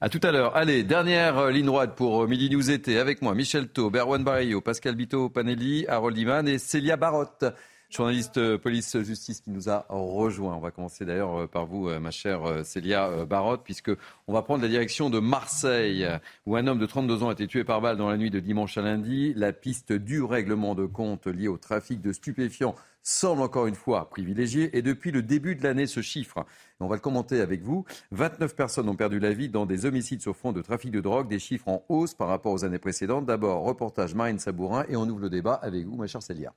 À 0.00 0.08
tout 0.08 0.20
à 0.22 0.32
l'heure. 0.32 0.56
Allez, 0.56 0.82
dernière 0.82 1.36
euh, 1.36 1.50
ligne 1.50 1.66
droite 1.66 1.94
pour 1.94 2.22
euh, 2.22 2.26
Midi 2.26 2.48
News 2.48 2.70
été 2.70 2.98
avec 2.98 3.20
moi, 3.20 3.34
Michel 3.34 3.68
Thau, 3.68 3.90
Berwan 3.90 4.24
Barrio, 4.24 4.62
Pascal 4.62 4.94
Bito 4.96 5.28
Panelli, 5.28 5.86
Harold 5.86 6.16
Iman 6.16 6.48
et 6.48 6.58
Célia 6.58 6.96
Barotte 6.96 7.44
journaliste 7.90 8.38
euh, 8.38 8.56
police-justice 8.56 9.40
qui 9.40 9.50
nous 9.50 9.68
a 9.68 9.84
rejoint. 9.88 10.54
On 10.54 10.60
va 10.60 10.70
commencer 10.70 11.04
d'ailleurs 11.04 11.42
euh, 11.42 11.46
par 11.46 11.66
vous, 11.66 11.88
euh, 11.88 11.98
ma 11.98 12.10
chère 12.10 12.64
Célia 12.64 13.24
Barotte, 13.26 13.62
puisque 13.64 13.90
on 14.26 14.32
va 14.32 14.42
prendre 14.42 14.62
la 14.62 14.68
direction 14.68 15.10
de 15.10 15.18
Marseille, 15.18 16.06
où 16.46 16.56
un 16.56 16.66
homme 16.66 16.78
de 16.78 16.86
32 16.86 17.22
ans 17.22 17.28
a 17.28 17.32
été 17.32 17.46
tué 17.46 17.64
par 17.64 17.80
balle 17.80 17.96
dans 17.96 18.08
la 18.08 18.16
nuit 18.16 18.30
de 18.30 18.40
dimanche 18.40 18.78
à 18.78 18.82
lundi. 18.82 19.34
La 19.34 19.52
piste 19.52 19.92
du 19.92 20.22
règlement 20.22 20.74
de 20.74 20.86
compte 20.86 21.26
lié 21.26 21.48
au 21.48 21.58
trafic 21.58 22.00
de 22.00 22.12
stupéfiants 22.12 22.74
semble 23.02 23.42
encore 23.42 23.66
une 23.66 23.74
fois 23.74 24.08
privilégiée. 24.08 24.76
Et 24.76 24.82
depuis 24.82 25.10
le 25.10 25.22
début 25.22 25.56
de 25.56 25.62
l'année, 25.62 25.86
ce 25.86 26.00
chiffre, 26.00 26.44
on 26.80 26.86
va 26.86 26.96
le 26.96 27.00
commenter 27.00 27.40
avec 27.40 27.62
vous, 27.62 27.84
29 28.12 28.54
personnes 28.54 28.88
ont 28.88 28.96
perdu 28.96 29.18
la 29.18 29.32
vie 29.32 29.48
dans 29.48 29.66
des 29.66 29.86
homicides 29.86 30.20
sur 30.20 30.36
fond 30.36 30.52
de 30.52 30.62
trafic 30.62 30.90
de 30.90 31.00
drogue, 31.00 31.28
des 31.28 31.38
chiffres 31.38 31.68
en 31.68 31.84
hausse 31.88 32.14
par 32.14 32.28
rapport 32.28 32.52
aux 32.52 32.64
années 32.64 32.78
précédentes. 32.78 33.26
D'abord, 33.26 33.64
reportage 33.64 34.14
Marine 34.14 34.38
Sabourin 34.38 34.84
et 34.88 34.96
on 34.96 35.08
ouvre 35.08 35.20
le 35.20 35.30
débat 35.30 35.54
avec 35.54 35.86
vous, 35.86 35.96
ma 35.96 36.06
chère 36.06 36.22
Célia. 36.22 36.52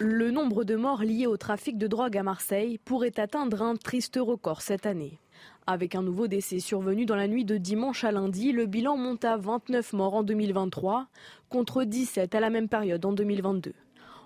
Le 0.00 0.30
nombre 0.30 0.62
de 0.62 0.76
morts 0.76 1.02
liés 1.02 1.26
au 1.26 1.36
trafic 1.36 1.76
de 1.76 1.88
drogue 1.88 2.16
à 2.16 2.22
Marseille 2.22 2.78
pourrait 2.78 3.18
atteindre 3.18 3.62
un 3.62 3.74
triste 3.74 4.16
record 4.22 4.62
cette 4.62 4.86
année. 4.86 5.18
Avec 5.66 5.96
un 5.96 6.02
nouveau 6.02 6.28
décès 6.28 6.60
survenu 6.60 7.04
dans 7.04 7.16
la 7.16 7.26
nuit 7.26 7.44
de 7.44 7.56
dimanche 7.56 8.04
à 8.04 8.12
lundi, 8.12 8.52
le 8.52 8.66
bilan 8.66 8.96
monte 8.96 9.24
à 9.24 9.36
29 9.36 9.94
morts 9.94 10.14
en 10.14 10.22
2023 10.22 11.08
contre 11.48 11.82
17 11.82 12.32
à 12.32 12.38
la 12.38 12.48
même 12.48 12.68
période 12.68 13.04
en 13.04 13.12
2022. 13.12 13.72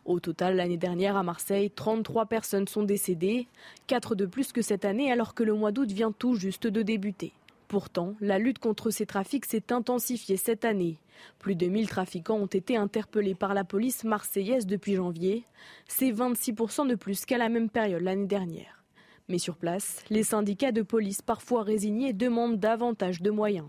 Au 0.04 0.20
total, 0.20 0.56
l'année 0.56 0.76
dernière 0.76 1.16
à 1.16 1.22
Marseille, 1.22 1.70
33 1.70 2.26
personnes 2.26 2.68
sont 2.68 2.82
décédées, 2.82 3.46
4 3.86 4.14
de 4.14 4.26
plus 4.26 4.52
que 4.52 4.60
cette 4.60 4.84
année 4.84 5.10
alors 5.10 5.32
que 5.32 5.42
le 5.42 5.54
mois 5.54 5.72
d'août 5.72 5.90
vient 5.90 6.12
tout 6.12 6.34
juste 6.34 6.66
de 6.66 6.82
débuter. 6.82 7.32
Pourtant, 7.72 8.16
la 8.20 8.38
lutte 8.38 8.58
contre 8.58 8.90
ces 8.90 9.06
trafics 9.06 9.46
s'est 9.46 9.72
intensifiée 9.72 10.36
cette 10.36 10.66
année. 10.66 10.98
Plus 11.38 11.54
de 11.54 11.68
1000 11.68 11.88
trafiquants 11.88 12.36
ont 12.36 12.44
été 12.44 12.76
interpellés 12.76 13.34
par 13.34 13.54
la 13.54 13.64
police 13.64 14.04
marseillaise 14.04 14.66
depuis 14.66 14.96
janvier. 14.96 15.46
C'est 15.88 16.12
26% 16.12 16.86
de 16.86 16.94
plus 16.96 17.24
qu'à 17.24 17.38
la 17.38 17.48
même 17.48 17.70
période 17.70 18.02
l'année 18.02 18.26
dernière. 18.26 18.84
Mais 19.30 19.38
sur 19.38 19.56
place, 19.56 20.04
les 20.10 20.22
syndicats 20.22 20.70
de 20.70 20.82
police, 20.82 21.22
parfois 21.22 21.62
résignés, 21.62 22.12
demandent 22.12 22.60
davantage 22.60 23.22
de 23.22 23.30
moyens 23.30 23.68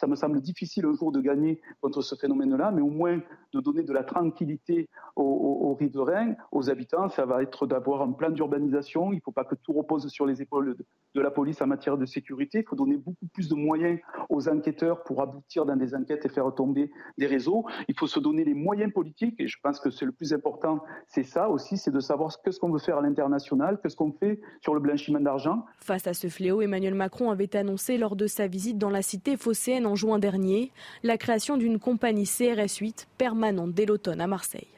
ça 0.00 0.06
me 0.06 0.16
semble 0.16 0.40
difficile 0.40 0.86
un 0.86 0.94
jour 0.94 1.12
de 1.12 1.20
gagner 1.20 1.60
contre 1.82 2.00
ce 2.00 2.14
phénomène-là, 2.14 2.70
mais 2.70 2.80
au 2.80 2.88
moins 2.88 3.20
de 3.52 3.60
donner 3.60 3.82
de 3.82 3.92
la 3.92 4.04
tranquillité 4.04 4.88
aux, 5.16 5.74
riverains, 5.74 6.34
aux 6.52 6.70
habitants. 6.70 7.08
Ça 7.08 7.26
va 7.26 7.42
être 7.42 7.66
d'avoir 7.66 8.02
un 8.02 8.12
plan 8.12 8.30
d'urbanisation. 8.30 9.12
Il 9.12 9.16
ne 9.16 9.20
faut 9.20 9.32
pas 9.32 9.44
que 9.44 9.54
tout 9.54 9.72
repose 9.72 10.08
sur 10.08 10.26
les 10.26 10.40
épaules 10.42 10.76
de, 11.14 11.20
la 11.20 11.30
police 11.30 11.60
en 11.60 11.66
matière 11.66 11.98
de 11.98 12.06
sécurité. 12.06 12.60
Il 12.60 12.68
faut 12.68 12.76
donner 12.76 12.96
beaucoup 12.96 13.26
plus 13.32 13.48
de 13.48 13.54
moyens 13.54 13.98
aux 14.28 14.48
enquêteurs 14.48 15.02
pour 15.02 15.20
aboutir 15.20 15.66
dans 15.66 15.76
des 15.76 15.94
enquêtes 15.94 16.24
et 16.24 16.28
faire 16.28 16.52
tomber 16.54 16.90
des 17.18 17.26
réseaux. 17.26 17.64
Il 17.88 17.98
faut 17.98 18.06
se 18.06 18.20
donner 18.20 18.44
les 18.44 18.54
moyens 18.54 18.92
politiques, 18.92 19.38
et 19.40 19.46
je 19.46 19.58
pense 19.62 19.80
que 19.80 19.90
c'est 19.90 20.06
le 20.06 20.12
plus 20.12 20.32
important, 20.32 20.82
c'est 21.06 21.22
ça 21.22 21.48
aussi, 21.50 21.76
c'est 21.76 21.90
de 21.90 22.00
savoir 22.00 22.32
ce 22.32 22.58
qu'on 22.58 22.70
veut 22.70 22.78
faire 22.78 22.98
à 22.98 23.02
l'international, 23.02 23.78
qu'est-ce 23.82 23.96
qu'on 23.96 24.12
fait 24.12 24.40
sur 24.62 24.74
le 24.74 24.80
blanchiment 24.80 25.20
d'argent. 25.20 25.64
Face 25.78 26.06
à 26.06 26.14
ce 26.14 26.28
fléau, 26.28 26.62
Emmanuel 26.62 26.94
Macron 26.94 27.30
avait 27.30 27.54
annoncé 27.56 27.98
lors 27.98 28.16
de 28.16 28.26
sa 28.26 28.46
visite 28.46 28.78
dans 28.78 28.90
la 28.90 29.02
cité 29.02 29.36
phocéenne 29.36 29.86
en 29.86 29.94
juin 29.94 30.18
dernier 30.18 30.72
la 31.02 31.18
création 31.18 31.56
d'une 31.56 31.78
compagnie 31.78 32.24
CRS 32.24 32.78
8 32.80 33.08
permanente 33.18 33.39
dès 33.68 33.86
l'automne 33.86 34.20
à 34.20 34.26
Marseille. 34.26 34.68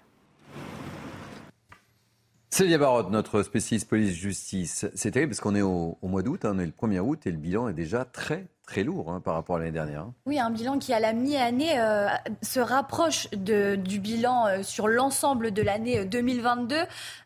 Célia 2.51 2.77
Barotte, 2.77 3.11
notre 3.11 3.43
spécialiste 3.43 3.89
police-justice. 3.89 4.87
C'est 4.95 5.11
terrible 5.11 5.31
parce 5.31 5.41
qu'on 5.41 5.55
est 5.55 5.63
au, 5.63 5.97
mois 6.03 6.23
d'août, 6.23 6.45
hein, 6.45 6.53
on 6.55 6.59
est 6.59 6.67
le 6.67 6.73
1er 6.73 7.01
août 7.01 7.27
et 7.27 7.31
le 7.31 7.39
bilan 7.39 7.69
est 7.69 7.75
déjà 7.75 8.05
très 8.05 8.47
très 8.67 8.85
lourd 8.85 9.11
hein, 9.11 9.21
par 9.21 9.35
rapport 9.35 9.57
à 9.57 9.59
l'année 9.59 9.73
dernière. 9.73 10.03
Hein. 10.03 10.15
Oui, 10.25 10.39
un 10.39 10.51
bilan 10.51 10.79
qui 10.79 10.93
à 10.93 11.01
la 11.01 11.13
mi-année 11.13 11.79
euh, 11.79 12.09
se 12.43 12.61
rapproche 12.61 13.29
de, 13.33 13.75
du 13.75 13.99
bilan 13.99 14.47
euh, 14.47 14.63
sur 14.63 14.87
l'ensemble 14.87 15.51
de 15.51 15.63
l'année 15.63 16.05
2022. 16.05 16.77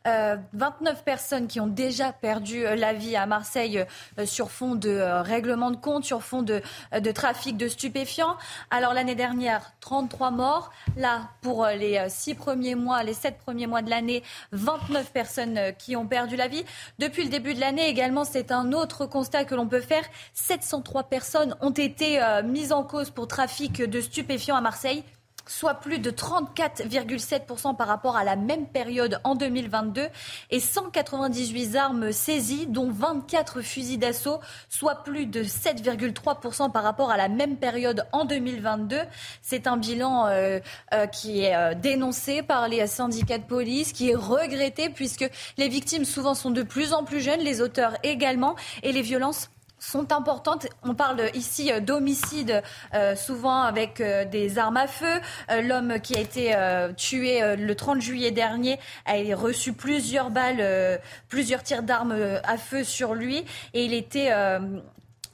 Euh, 0.07 0.37
29 0.55 1.05
personnes 1.05 1.47
qui 1.47 1.61
ont 1.61 1.67
déjà 1.67 2.13
perdu 2.13 2.63
la 2.63 2.93
vie 2.95 3.17
à 3.17 3.27
Marseille 3.27 3.85
sur 4.25 4.51
fond 4.51 4.75
de 4.75 4.99
règlement 5.23 5.71
de 5.71 5.77
compte, 5.77 6.05
sur 6.05 6.23
fond 6.23 6.43
de, 6.43 6.63
de 6.99 7.11
trafic 7.13 7.57
de 7.57 7.69
stupéfiants. 7.69 8.37
Alors 8.71 8.95
l'année 8.95 9.15
dernière, 9.15 9.73
33 9.81 10.31
morts. 10.31 10.71
Là, 10.97 11.31
pour 11.43 11.67
les 11.67 12.05
six 12.09 12.35
premiers 12.35 12.75
mois, 12.75 13.03
les 13.03 13.15
sept 13.15 13.39
premiers 13.39 13.67
mois 13.67 13.83
de 13.83 13.91
l'année, 13.91 14.23
29 14.53 15.13
personnes 15.13 15.61
qui 15.79 15.97
ont 15.97 16.07
perdu 16.07 16.37
la 16.37 16.49
vie. 16.49 16.65
Depuis 16.99 17.25
le 17.25 17.31
début 17.31 17.55
de 17.55 17.61
l'année 17.61 17.89
également, 17.89 18.25
c'est 18.25 18.53
un 18.53 18.73
autre 18.73 19.07
constat 19.07 19.45
que 19.45 19.55
l'on 19.55 19.67
peut 19.67 19.81
faire. 19.81 20.05
703 20.35 21.05
personnes 21.05 21.36
personnes 21.37 21.57
ont 21.61 21.71
été 21.71 22.23
euh, 22.23 22.43
mises 22.43 22.73
en 22.73 22.83
cause 22.83 23.11
pour 23.11 23.29
trafic 23.29 23.83
de 23.83 24.01
stupéfiants 24.01 24.57
à 24.57 24.61
Marseille 24.61 25.03
soit 25.49 25.75
plus 25.75 26.01
de 26.01 26.11
34,7% 26.11 27.77
par 27.77 27.87
rapport 27.87 28.17
à 28.17 28.25
la 28.25 28.35
même 28.35 28.67
période 28.67 29.21
en 29.23 29.37
2022 29.37 30.09
et 30.51 30.59
198 30.59 31.77
armes 31.77 32.11
saisies, 32.11 32.67
dont 32.67 32.91
24 32.91 33.61
fusils 33.61 34.01
d'assaut, 34.01 34.41
soit 34.69 35.05
plus 35.05 35.27
de 35.27 35.45
7,3% 35.45 36.73
par 36.73 36.83
rapport 36.83 37.13
à 37.13 37.17
la 37.17 37.29
même 37.29 37.59
période 37.59 38.09
en 38.11 38.25
2022. 38.25 38.97
C'est 39.41 39.69
un 39.69 39.77
bilan 39.77 40.27
euh, 40.27 40.59
euh, 40.93 41.07
qui 41.07 41.45
est 41.45 41.77
dénoncé 41.77 42.43
par 42.43 42.67
les 42.67 42.85
syndicats 42.89 43.39
de 43.39 43.45
police, 43.45 43.93
qui 43.93 44.11
est 44.11 44.17
regretté 44.17 44.91
puisque 44.91 45.31
les 45.59 45.69
victimes 45.69 46.07
souvent 46.07 46.35
sont 46.35 46.51
de 46.51 46.65
plus 46.65 46.93
en 46.93 47.05
plus 47.05 47.21
jeunes, 47.21 47.41
les 47.41 47.61
auteurs 47.61 47.97
également, 48.03 48.57
et 48.83 48.91
les 48.91 49.03
violences 49.03 49.49
sont 49.79 50.13
importantes. 50.13 50.67
On 50.83 50.95
parle 50.95 51.31
ici 51.35 51.73
euh, 51.73 51.81
d'homicide, 51.81 52.63
euh, 52.95 53.15
souvent 53.15 53.63
avec 53.63 54.01
euh, 54.01 54.25
des 54.25 54.59
armes 54.59 54.77
à 54.77 54.87
feu. 54.87 55.21
L'homme 55.63 56.01
qui 56.01 56.17
a 56.17 56.21
été 56.21 56.55
tué 56.97 57.57
le 57.57 57.75
30 57.75 58.01
juillet 58.01 58.31
dernier 58.31 58.79
a 59.05 59.15
reçu 59.35 59.73
plusieurs 59.73 60.31
balles, 60.31 61.01
plusieurs 61.29 61.63
tirs 61.63 61.83
d'armes 61.83 62.17
à 62.43 62.57
feu 62.57 62.85
sur 62.85 63.15
lui, 63.15 63.45
et 63.75 63.85
il 63.85 63.93
était 63.93 64.31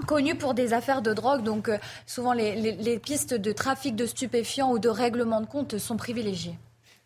connu 0.06 0.34
pour 0.34 0.54
des 0.54 0.72
affaires 0.72 1.02
de 1.02 1.12
drogue. 1.12 1.42
Donc 1.42 1.70
souvent 2.06 2.32
les, 2.32 2.98
pistes 2.98 3.34
de 3.34 3.52
trafic 3.52 3.96
de 3.96 4.06
stupéfiants 4.06 4.70
ou 4.72 4.78
de 4.78 4.88
règlement 4.88 5.40
de 5.40 5.46
compte 5.46 5.78
sont 5.78 5.96
privilégiées. 5.96 6.56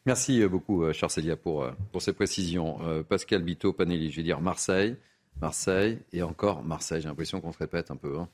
Merci 0.05 0.45
beaucoup, 0.47 0.93
Charcelia, 0.93 1.37
pour, 1.37 1.67
pour 1.93 2.03
ces 2.03 2.13
précisions. 2.13 2.79
Pascal 3.09 3.43
Bito, 3.43 3.73
Panelli, 3.73 4.11
je 4.11 4.17
vais 4.17 4.23
dire 4.23 4.41
Marseille. 4.41 4.97
Marseille 5.41 5.99
et 6.13 6.23
encore 6.23 6.63
Marseille. 6.63 7.03
J'ai 7.03 7.09
l'impression 7.09 7.41
qu'on 7.41 7.53
se 7.53 7.59
répète 7.59 7.91
un 7.91 7.97
peu. 7.97 8.19
Hein. 8.19 8.29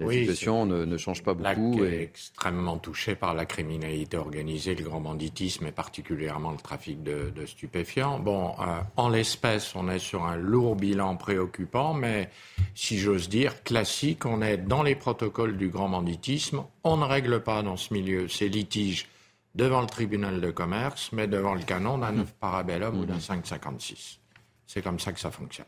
La 0.00 0.10
situation 0.10 0.64
ne, 0.64 0.96
change 0.96 1.22
pas 1.22 1.34
beaucoup. 1.34 1.84
est 1.84 2.02
extrêmement 2.02 2.78
touché 2.78 3.14
par 3.14 3.34
la 3.34 3.44
criminalité 3.44 4.16
organisée, 4.16 4.74
le 4.74 4.82
grand 4.84 5.00
banditisme 5.00 5.66
et 5.66 5.72
particulièrement 5.72 6.52
le 6.52 6.56
trafic 6.56 7.02
de, 7.02 7.32
stupéfiants. 7.44 8.18
Bon, 8.18 8.54
euh, 8.60 8.80
en 8.96 9.08
l'espèce, 9.10 9.74
on 9.74 9.90
est 9.90 9.98
sur 9.98 10.24
un 10.24 10.36
lourd 10.36 10.76
bilan 10.76 11.16
préoccupant, 11.16 11.92
mais 11.92 12.30
si 12.74 12.98
j'ose 12.98 13.28
dire, 13.28 13.62
classique, 13.62 14.24
on 14.24 14.40
est 14.40 14.56
dans 14.56 14.82
les 14.82 14.94
protocoles 14.94 15.58
du 15.58 15.68
grand 15.68 15.90
banditisme. 15.90 16.64
On 16.82 16.96
ne 16.96 17.04
règle 17.04 17.42
pas 17.42 17.62
dans 17.62 17.76
ce 17.76 17.92
milieu 17.92 18.26
ces 18.28 18.48
litiges 18.48 19.06
devant 19.54 19.82
le 19.82 19.86
tribunal 19.86 20.40
de 20.40 20.50
commerce, 20.50 21.10
mais 21.12 21.26
devant 21.26 21.54
le 21.54 21.62
canon 21.62 21.98
d'un 21.98 22.12
9 22.12 22.34
parabellum 22.34 22.98
ou 23.00 23.04
d'un 23.04 23.20
556. 23.20 24.18
C'est 24.66 24.82
comme 24.82 25.00
ça 25.00 25.12
que 25.12 25.20
ça 25.20 25.30
fonctionne. 25.30 25.66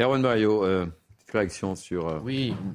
Erwan 0.00 0.22
Barrio, 0.22 0.64
euh, 0.64 0.86
petite 1.18 1.32
réaction 1.32 1.74
sur 1.74 2.08
euh, 2.08 2.20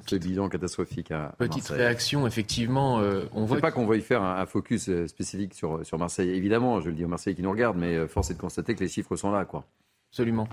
ce 0.06 0.14
bilan 0.14 0.48
catastrophique 0.48 1.10
à, 1.10 1.34
Petite 1.38 1.68
réaction, 1.68 2.24
effectivement. 2.24 3.00
Euh, 3.00 3.24
on 3.32 3.44
voit 3.44 3.58
pas 3.58 3.72
qu'on 3.72 3.84
va 3.84 3.96
y 3.96 4.00
faire 4.00 4.22
un, 4.22 4.46
focus 4.46 4.88
spécifique 5.06 5.54
sur, 5.54 5.84
sur 5.84 5.98
Marseille. 5.98 6.30
Évidemment, 6.30 6.80
je 6.80 6.88
le 6.88 6.94
dis 6.94 7.04
aux 7.04 7.08
Marseillais 7.08 7.34
qui 7.34 7.42
nous 7.42 7.50
regardent, 7.50 7.78
mais 7.78 8.06
force 8.06 8.30
est 8.30 8.34
de 8.34 8.38
constater 8.38 8.76
que 8.76 8.80
les 8.80 8.88
chiffres 8.88 9.16
sont 9.16 9.32
là. 9.32 9.44
Quoi. 9.44 9.64
Absolument. 10.12 10.48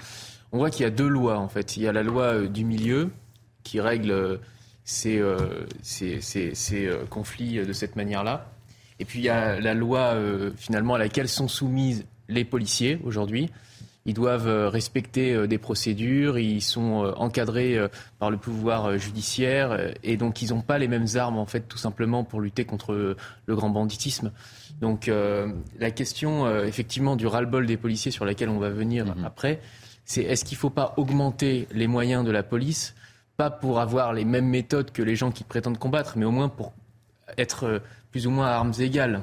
On 0.52 0.58
voit 0.58 0.72
qu'il 0.72 0.84
y 0.84 0.88
a 0.88 0.90
deux 0.90 1.08
lois, 1.08 1.38
en 1.38 1.48
fait. 1.48 1.78
Il 1.78 1.84
y 1.84 1.88
a 1.88 1.92
la 1.92 2.04
loi 2.04 2.42
du 2.48 2.66
milieu 2.66 3.12
qui 3.64 3.80
règle 3.80 4.40
ces, 4.84 5.22
ces, 5.84 6.22
ces, 6.22 6.92
conflits 7.12 7.64
de 7.64 7.74
cette 7.74 7.96
manière-là. 7.96 8.50
Et 9.00 9.06
puis 9.06 9.20
il 9.20 9.26
y 9.26 9.30
a 9.30 9.60
la 9.60 9.76
loi, 9.76 10.16
finalement, 10.58 10.96
à 10.96 10.98
laquelle 10.98 11.30
sont 11.30 11.48
soumises 11.48 12.06
les 12.30 12.46
policiers 12.46 13.00
aujourd'hui 13.04 13.52
ils 14.06 14.14
doivent 14.14 14.48
euh, 14.48 14.70
respecter 14.70 15.34
euh, 15.34 15.48
des 15.48 15.58
procédures, 15.58 16.38
ils 16.38 16.62
sont 16.62 17.06
euh, 17.06 17.14
encadrés 17.16 17.80
par 18.20 18.32
le 18.32 18.38
pouvoir 18.38 18.98
judiciaire 18.98 19.94
et 20.04 20.18
donc 20.18 20.42
ils 20.42 20.50
n'ont 20.50 20.62
pas 20.62 20.78
les 20.78 20.88
mêmes 20.88 21.08
armes 21.16 21.38
en 21.38 21.46
fait 21.46 21.62
tout 21.62 21.78
simplement 21.78 22.24
pour 22.24 22.42
lutter 22.42 22.66
contre 22.66 23.16
le 23.46 23.56
grand 23.56 23.70
banditisme. 23.70 24.32
Donc 24.82 25.10
la 25.80 25.92
question 25.92 26.64
effectivement 26.64 27.16
du 27.16 27.28
ras-le-bol 27.28 27.66
des 27.66 27.78
policiers 27.78 28.12
sur 28.12 28.26
laquelle 28.26 28.50
on 28.50 28.60
va 28.60 28.70
venir 28.70 29.06
mhm. 29.06 29.26
après, 29.26 29.60
c'est 30.06 30.24
est-ce 30.24 30.44
qu'il 30.46 30.58
ne 30.58 30.60
faut 30.60 30.70
pas 30.70 30.94
augmenter 30.98 31.68
les 31.72 31.88
moyens 31.88 32.26
de 32.26 32.32
la 32.32 32.44
police, 32.44 32.96
pas 33.38 33.50
pour 33.50 33.80
avoir 33.80 34.14
les 34.14 34.26
mêmes 34.26 34.48
méthodes 34.48 34.92
que 34.92 35.02
les 35.02 35.16
gens 35.16 35.32
qui 35.32 35.44
prétendent 35.44 35.80
combattre, 35.80 36.14
mais 36.18 36.26
au 36.26 36.32
moins 36.32 36.50
pour 36.50 36.74
être 37.38 37.82
plus 38.12 38.28
ou 38.28 38.32
moins 38.32 38.48
à 38.48 38.52
armes 38.52 38.74
égales? 38.80 39.22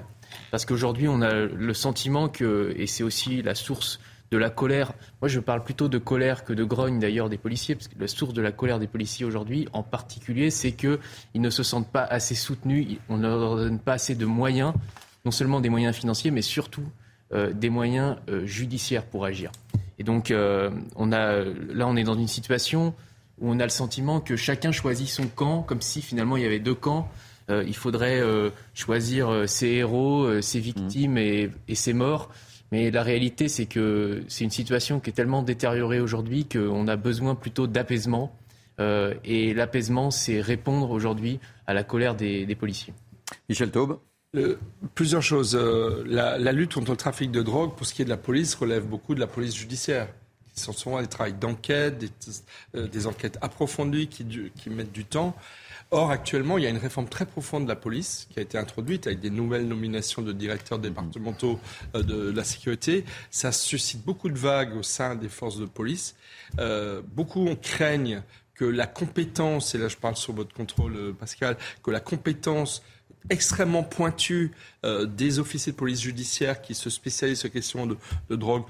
Parce 0.50 0.64
qu'aujourd'hui, 0.64 1.08
on 1.08 1.22
a 1.22 1.32
le 1.32 1.74
sentiment 1.74 2.28
que, 2.28 2.72
et 2.76 2.86
c'est 2.86 3.02
aussi 3.02 3.42
la 3.42 3.54
source 3.54 4.00
de 4.30 4.38
la 4.38 4.50
colère. 4.50 4.92
Moi, 5.20 5.28
je 5.28 5.40
parle 5.40 5.64
plutôt 5.64 5.88
de 5.88 5.98
colère 5.98 6.44
que 6.44 6.52
de 6.52 6.62
grogne 6.64 6.98
d'ailleurs 6.98 7.28
des 7.28 7.38
policiers, 7.38 7.74
parce 7.74 7.88
que 7.88 7.98
la 7.98 8.06
source 8.06 8.32
de 8.32 8.42
la 8.42 8.52
colère 8.52 8.78
des 8.78 8.86
policiers 8.86 9.26
aujourd'hui, 9.26 9.68
en 9.72 9.82
particulier, 9.82 10.50
c'est 10.50 10.72
qu'ils 10.72 10.98
ne 11.34 11.50
se 11.50 11.62
sentent 11.62 11.90
pas 11.90 12.04
assez 12.04 12.34
soutenus, 12.34 12.98
on 13.08 13.16
ne 13.16 13.28
leur 13.28 13.56
donne 13.56 13.78
pas 13.80 13.94
assez 13.94 14.14
de 14.14 14.26
moyens, 14.26 14.72
non 15.24 15.30
seulement 15.30 15.60
des 15.60 15.68
moyens 15.68 15.96
financiers, 15.96 16.30
mais 16.30 16.42
surtout 16.42 16.86
euh, 17.32 17.52
des 17.52 17.70
moyens 17.70 18.16
euh, 18.28 18.46
judiciaires 18.46 19.04
pour 19.04 19.24
agir. 19.24 19.50
Et 19.98 20.04
donc, 20.04 20.30
euh, 20.30 20.70
on 20.96 21.12
a, 21.12 21.42
là, 21.44 21.86
on 21.86 21.96
est 21.96 22.04
dans 22.04 22.14
une 22.14 22.28
situation 22.28 22.94
où 23.40 23.50
on 23.50 23.58
a 23.58 23.64
le 23.64 23.70
sentiment 23.70 24.20
que 24.20 24.36
chacun 24.36 24.70
choisit 24.70 25.08
son 25.08 25.26
camp, 25.26 25.62
comme 25.62 25.80
si 25.80 26.02
finalement 26.02 26.36
il 26.36 26.42
y 26.42 26.46
avait 26.46 26.58
deux 26.58 26.74
camps. 26.74 27.08
il 27.48 27.74
faudrait 27.74 28.22
choisir 28.74 29.48
ses 29.48 29.68
héros, 29.68 30.40
ses 30.42 30.60
victimes 30.60 31.16
et, 31.16 31.50
et 31.66 31.74
ses 31.74 31.94
morts. 31.94 32.30
Mais 32.72 32.90
la 32.90 33.02
réalité, 33.02 33.48
c'est 33.48 33.66
que 33.66 34.22
c'est 34.28 34.44
une 34.44 34.50
situation 34.50 35.00
qui 35.00 35.10
est 35.10 35.12
tellement 35.12 35.42
détériorée 35.42 36.00
aujourd'hui 36.00 36.46
qu'on 36.46 36.86
a 36.86 36.96
besoin 36.96 37.34
plutôt 37.34 37.66
d'apaisement. 37.66 38.36
Euh, 38.78 39.14
et 39.24 39.54
l'apaisement, 39.54 40.10
c'est 40.10 40.40
répondre 40.40 40.90
aujourd'hui 40.90 41.40
à 41.66 41.74
la 41.74 41.82
colère 41.82 42.14
des, 42.14 42.56
policiers. 42.58 42.94
Michel 43.48 43.70
Taube 43.70 43.98
Plusieurs 44.94 45.22
choses. 45.22 45.56
Euh, 45.56 46.04
la, 46.06 46.52
lutte 46.52 46.74
contre 46.74 46.92
le 46.92 46.96
trafic 46.96 47.32
de 47.32 47.42
drogue, 47.42 47.74
pour 47.74 47.86
ce 47.86 47.94
qui 47.94 48.02
est 48.02 48.04
de 48.04 48.10
la 48.10 48.16
police, 48.16 48.54
relève 48.54 48.86
beaucoup 48.86 49.14
de 49.16 49.20
la 49.20 49.26
police 49.26 49.56
judiciaire. 49.56 50.08
Ce 50.54 50.64
sont 50.64 50.72
souvent 50.72 51.00
des 51.00 51.08
travaux 51.08 51.32
d'enquête, 51.32 51.98
des, 51.98 52.10
euh, 52.76 52.86
des, 52.86 53.06
enquêtes 53.06 53.38
approfondies 53.40 54.06
qui, 54.06 54.24
qui 54.54 54.70
mettent 54.70 54.92
du 54.92 55.04
temps. 55.04 55.34
Or, 55.92 56.12
actuellement, 56.12 56.56
il 56.56 56.62
y 56.62 56.66
a 56.68 56.70
une 56.70 56.76
réforme 56.76 57.08
très 57.08 57.26
profonde 57.26 57.64
de 57.64 57.68
la 57.68 57.74
police 57.74 58.28
qui 58.30 58.38
a 58.38 58.42
été 58.42 58.56
introduite 58.56 59.08
avec 59.08 59.18
des 59.18 59.30
nouvelles 59.30 59.66
nominations 59.66 60.22
de 60.22 60.32
directeurs 60.32 60.78
départementaux 60.78 61.58
euh, 61.96 62.04
de 62.04 62.30
la 62.30 62.44
sécurité. 62.44 63.04
Ça 63.30 63.50
suscite 63.50 64.04
beaucoup 64.04 64.28
de 64.28 64.38
vagues 64.38 64.76
au 64.76 64.84
sein 64.84 65.16
des 65.16 65.28
forces 65.28 65.58
de 65.58 65.66
police. 65.66 66.14
Euh, 66.60 67.02
beaucoup 67.04 67.48
craignent 67.60 68.22
que 68.54 68.64
la 68.64 68.86
compétence, 68.86 69.74
et 69.74 69.78
là 69.78 69.88
je 69.88 69.96
parle 69.96 70.14
sur 70.14 70.32
votre 70.32 70.54
contrôle, 70.54 70.94
euh, 70.94 71.12
Pascal, 71.12 71.56
que 71.82 71.90
la 71.90 72.00
compétence 72.00 72.84
extrêmement 73.28 73.82
pointu 73.82 74.52
euh, 74.84 75.04
des 75.04 75.38
officiers 75.38 75.72
de 75.72 75.76
police 75.76 76.00
judiciaire 76.00 76.62
qui 76.62 76.74
se 76.74 76.88
spécialisent 76.88 77.40
sur 77.40 77.48
les 77.48 77.52
questions 77.52 77.86
de, 77.86 78.36
drogue 78.36 78.62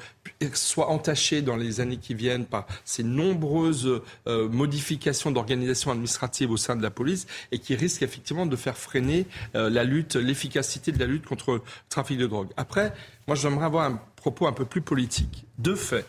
soient 0.55 0.89
entachés 0.89 1.43
dans 1.43 1.57
les 1.57 1.81
années 1.81 1.99
qui 1.99 2.15
viennent 2.15 2.47
par 2.47 2.67
ces 2.85 3.05
nombreuses 3.05 4.03
euh, 4.27 4.49
modifications 4.49 5.31
d'organisation 5.31 5.93
administrative 5.93 6.51
au 6.51 6.57
sein 6.57 6.75
de 6.75 6.83
la 6.83 6.91
police 6.91 7.27
et 7.53 7.59
qui 7.59 7.77
risquent 7.77 8.03
effectivement 8.03 8.47
de 8.47 8.57
faire 8.57 8.77
freiner 8.77 9.27
euh, 9.55 9.71
la 9.71 9.85
lutte, 9.85 10.17
l'efficacité 10.17 10.91
de 10.91 10.99
la 10.99 11.07
lutte 11.07 11.27
contre 11.27 11.55
le 11.55 11.63
trafic 11.89 12.19
de 12.19 12.27
drogue. 12.27 12.49
Après, 12.57 12.93
moi 13.29 13.37
j'aimerais 13.37 13.67
avoir 13.67 13.85
un 13.85 14.01
propos 14.17 14.47
un 14.47 14.53
peu 14.53 14.65
plus 14.65 14.83
politique. 14.83 15.45
De 15.59 15.75
fait, 15.75 16.07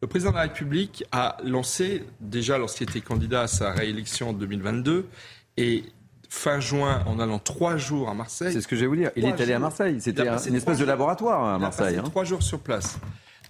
le 0.00 0.08
président 0.08 0.30
de 0.30 0.36
la 0.36 0.42
République 0.42 1.04
a 1.12 1.36
lancé, 1.44 2.04
déjà 2.20 2.58
lorsqu'il 2.58 2.88
était 2.88 3.00
candidat 3.00 3.42
à 3.42 3.46
sa 3.48 3.72
réélection 3.72 4.30
en 4.30 4.32
2022, 4.32 5.06
et 5.56 5.84
fin 6.32 6.60
juin 6.60 7.02
en 7.06 7.20
allant 7.20 7.38
trois 7.38 7.76
jours 7.76 8.08
à 8.08 8.14
Marseille. 8.14 8.54
C'est 8.54 8.62
ce 8.62 8.66
que 8.66 8.74
je 8.74 8.80
vais 8.80 8.86
vous 8.86 8.96
dire. 8.96 9.10
Il 9.16 9.26
est 9.26 9.38
allé 9.38 9.52
à 9.52 9.58
Marseille. 9.58 10.00
C'était 10.00 10.26
une 10.26 10.54
espèce 10.54 10.78
de 10.78 10.84
laboratoire 10.84 11.44
à 11.44 11.58
Marseille. 11.58 11.92
Il 11.92 11.98
a 11.98 12.00
hein. 12.00 12.04
Trois 12.04 12.24
jours 12.24 12.42
sur 12.42 12.58
place. 12.58 12.98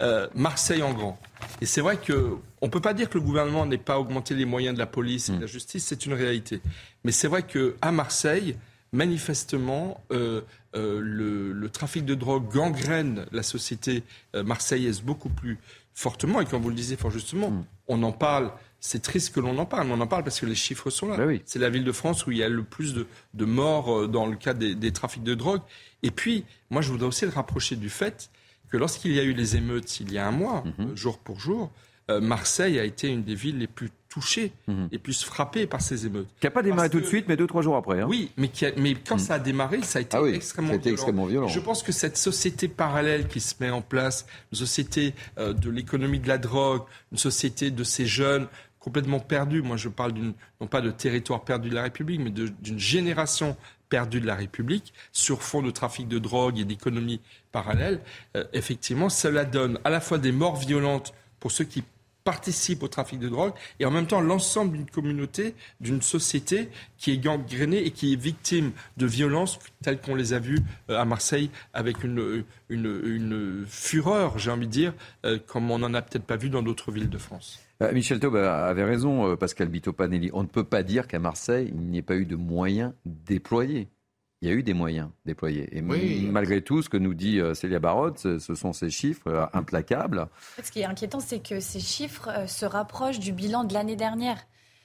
Euh, 0.01 0.27
Marseille 0.35 0.83
en 0.83 0.93
grand. 0.93 1.17
Et 1.61 1.67
c'est 1.67 1.81
vrai 1.81 1.97
que 1.97 2.37
on 2.61 2.69
peut 2.69 2.81
pas 2.81 2.93
dire 2.93 3.09
que 3.09 3.19
le 3.19 3.25
gouvernement 3.25 3.67
n'ait 3.67 3.79
pas 3.79 4.01
augmenté 4.01 4.35
les 4.35 4.45
moyens 4.45 4.75
de 4.75 4.81
la 4.81 4.87
police 4.87 5.29
et 5.29 5.33
de 5.33 5.39
la 5.39 5.45
hmm. 5.45 5.49
justice, 5.49 5.85
c'est 5.85 6.07
une 6.07 6.15
réalité. 6.15 6.61
Mais 7.05 7.13
c'est 7.13 7.29
vrai 7.29 7.45
que 7.45 7.77
à 7.83 7.93
Marseille, 7.93 8.57
manifestement, 8.93 10.01
euh, 10.11 10.41
euh, 10.75 11.01
le, 11.01 11.69
trafic 11.69 12.05
de 12.05 12.17
drogue 12.17 12.51
gangrène 12.53 13.27
la 13.31 13.45
société 13.45 14.03
marseillaise 14.35 15.03
beaucoup 15.03 15.29
plus 15.29 15.59
fortement. 15.95 16.41
Et 16.41 16.47
comme 16.47 16.63
vous 16.63 16.71
le 16.71 16.75
disiez 16.75 16.97
fort 16.97 17.13
justement, 17.13 17.51
hmm. 17.51 17.65
on 17.87 18.03
en 18.03 18.13
parle 18.13 18.51
c'est 18.85 19.01
triste 19.01 19.33
que 19.33 19.39
l'on 19.39 19.57
en 19.59 19.65
parle, 19.65 19.87
mais 19.87 19.95
on 19.95 20.01
en 20.01 20.09
parle 20.09 20.25
parce 20.25 20.41
que 20.41 20.45
les 20.45 20.57
chiffres 20.57 20.91
sont 20.91 21.07
là. 21.07 21.17
Ben 21.17 21.39
c'est 21.47 21.61
la 21.61 21.71
ville 21.71 21.85
de 21.85 21.93
France 21.93 22.27
où 22.27 22.33
il 22.33 22.39
y 22.39 22.43
a 22.43 22.49
le 22.49 22.65
plus 22.65 22.95
de, 22.95 23.45
morts 23.45 23.97
euh, 23.97 24.09
dans 24.09 24.27
le 24.27 24.35
cas 24.35 24.55
des, 24.55 24.93
trafics 24.93 25.23
de 25.23 25.35
drogue. 25.35 25.61
Et 26.03 26.11
puis, 26.11 26.45
moi, 26.69 26.83
je 26.83 26.91
voudrais 26.91 27.07
aussi 27.07 27.25
le 27.25 27.31
rapprocher 27.31 27.77
du 27.77 27.89
fait 27.89 28.29
que 28.71 28.77
lorsqu'il 28.77 29.13
y 29.13 29.21
a 29.21 29.23
eu 29.23 29.35
les 29.35 29.55
émeutes 29.55 30.01
il 30.01 30.13
y 30.13 30.19
a 30.19 30.27
un 30.27 30.33
mois, 30.33 30.65
mhm. 30.79 30.97
jour 30.97 31.19
pour 31.19 31.39
jour, 31.39 31.71
euh, 32.11 32.21
Marseille 32.21 32.81
a 32.81 32.85
été 32.85 33.07
une 33.07 33.23
des 33.23 33.37
villes 33.37 33.59
les 33.59 33.69
plus 33.69 33.91
touchées, 34.09 34.53
mhm. 34.67 34.89
les 34.91 34.99
plus 34.99 35.23
frappées 35.23 35.67
par 35.69 35.81
ces 35.81 36.05
émeutes. 36.05 36.27
Qui 36.41 36.47
n'a 36.47 36.51
pas 36.51 36.63
démarré 36.63 36.91
tout 36.91 37.01
de 37.01 37.07
suite, 37.07 37.27
mais 37.29 37.37
deux, 37.37 37.47
trois 37.47 37.63
jours 37.63 37.77
après. 37.77 38.01
Hein. 38.01 38.07
Oui, 38.09 38.33
mais, 38.37 38.51
mais 38.77 38.95
quand 38.95 39.15
mhm. 39.15 39.21
ça 39.21 39.35
a 39.35 39.39
démarré, 39.39 39.81
ça 39.83 40.01
a 40.01 40.03
été, 40.03 40.17
ah 40.17 40.27
extrêmement, 40.27 40.73
violent. 40.73 40.93
extrêmement, 40.93 41.27
violent. 41.27 41.49
Je 41.49 41.61
pense 41.61 41.85
que 41.85 41.93
cette 41.93 42.17
société 42.17 42.67
parallèle 42.67 43.29
qui 43.29 43.41
se 43.41 43.55
met 43.61 43.71
en 43.71 43.81
place, 43.81 44.27
une 44.51 44.59
société 44.59 45.15
euh, 45.39 45.53
de 45.53 45.71
l'économie 45.71 46.19
de 46.19 46.29
la 46.29 46.39
drogue, 46.39 46.83
une 47.13 47.19
société 47.19 47.71
de 47.71 47.85
ces 47.85 48.07
jeunes 48.07 48.49
complètement 48.83 49.21
perdus, 49.21 49.63
moi 49.63 49.77
je 49.77 49.89
parle 49.89 50.13
non 50.61 50.67
pas 50.67 50.81
de 50.81 50.91
territoire 50.91 51.45
perdu 51.45 51.71
de 51.71 51.75
la 51.75 51.83
République, 51.83 52.21
mais 52.21 52.31
d'une 52.31 52.79
génération 52.79 53.57
perdue 53.89 54.21
de 54.21 54.27
la 54.27 54.35
République 54.35 54.93
sur 55.13 55.43
fond 55.43 55.63
de 55.63 55.71
trafic 55.71 56.09
de 56.09 56.19
drogue 56.19 56.59
et 56.59 56.65
d'économie 56.65 57.21
parallèle, 57.53 58.01
euh, 58.37 58.45
effectivement, 58.53 59.09
cela 59.09 59.45
donne 59.45 59.79
à 59.85 59.91
la 59.91 60.01
fois 60.01 60.19
des 60.19 60.33
morts 60.33 60.57
violentes 60.57 61.15
pour 61.39 61.53
ceux 61.53 61.65
qui 61.65 61.85
participent 62.25 62.83
au 62.83 62.89
trafic 62.89 63.19
de 63.19 63.29
drogue 63.29 63.53
et 63.81 63.85
en 63.85 63.91
même 63.91 64.07
temps 64.07 64.21
l'ensemble 64.21 64.77
d'une 64.77 64.89
communauté, 64.89 65.55
d'une 65.81 66.03
société 66.03 66.69
qui 66.97 67.13
est 67.13 67.19
gangrénée 67.19 67.85
et 67.85 67.91
qui 67.91 68.13
est 68.13 68.17
victime 68.17 68.73
de 68.97 69.07
violences 69.07 69.59
telles 69.83 70.01
qu'on 70.01 70.15
les 70.15 70.33
a 70.33 70.39
vues 70.39 70.61
euh, 70.91 70.99
à 70.99 71.05
Marseille 71.05 71.51
avec 71.75 72.05
une, 72.05 72.45
une, 72.69 73.65
fureur, 73.67 74.39
j'ai 74.39 74.51
envie 74.51 74.67
de 74.67 74.73
dire, 74.73 74.95
euh, 75.25 75.39
comme 75.47 75.71
on 75.71 75.79
n'en 75.79 75.95
a 75.95 76.03
peut-être 76.03 76.25
pas 76.25 76.37
vu 76.37 76.49
dans 76.49 76.63
d'autres 76.63 76.93
villes 76.93 77.11
de 77.11 77.19
France. 77.19 77.61
Euh, 77.83 77.93
Michel 77.93 78.21
Taub 78.21 78.37
avait 78.37 78.85
raison, 78.85 79.37
Pascal 79.37 79.69
Bito-Panelli. 79.69 80.31
On 80.33 80.43
ne 80.43 80.49
peut 80.49 80.65
pas 80.65 80.83
dire 80.83 81.07
qu'à 81.07 81.19
Marseille, 81.19 81.71
il 81.75 81.81
n'y 81.81 81.99
ait 81.99 82.03
pas 82.03 82.17
eu 82.17 82.27
de 82.27 82.37
moyens 82.37 82.93
déployés 83.05 83.91
il 84.43 84.49
y 84.49 84.51
a 84.51 84.55
eu 84.55 84.65
des 84.65 84.75
moyens 84.75 85.09
déployés. 85.25 85.69
Et 85.77 85.81
malgré 85.81 86.63
tout, 86.63 86.83
ce 86.83 86.89
que 86.89 86.97
nous 86.97 87.15
dit 87.15 87.39
euh, 87.39 87.55
Célia 87.55 87.79
Barotte, 87.79 88.19
ce 88.19 88.55
sont 88.57 88.73
ces 88.73 88.91
chiffres 88.91 89.29
euh, 89.29 89.47
implacables. 89.53 90.27
Ce 90.61 90.73
qui 90.73 90.81
est 90.81 90.85
inquiétant, 90.85 91.21
c'est 91.21 91.39
que 91.39 91.61
ces 91.61 91.79
chiffres 91.79 92.29
euh, 92.29 92.47
se 92.49 92.67
rapprochent 92.67 93.21
du 93.21 93.33
bilan 93.33 93.63
de 93.63 93.73
l'année 93.73 93.95
dernière. 93.95 94.39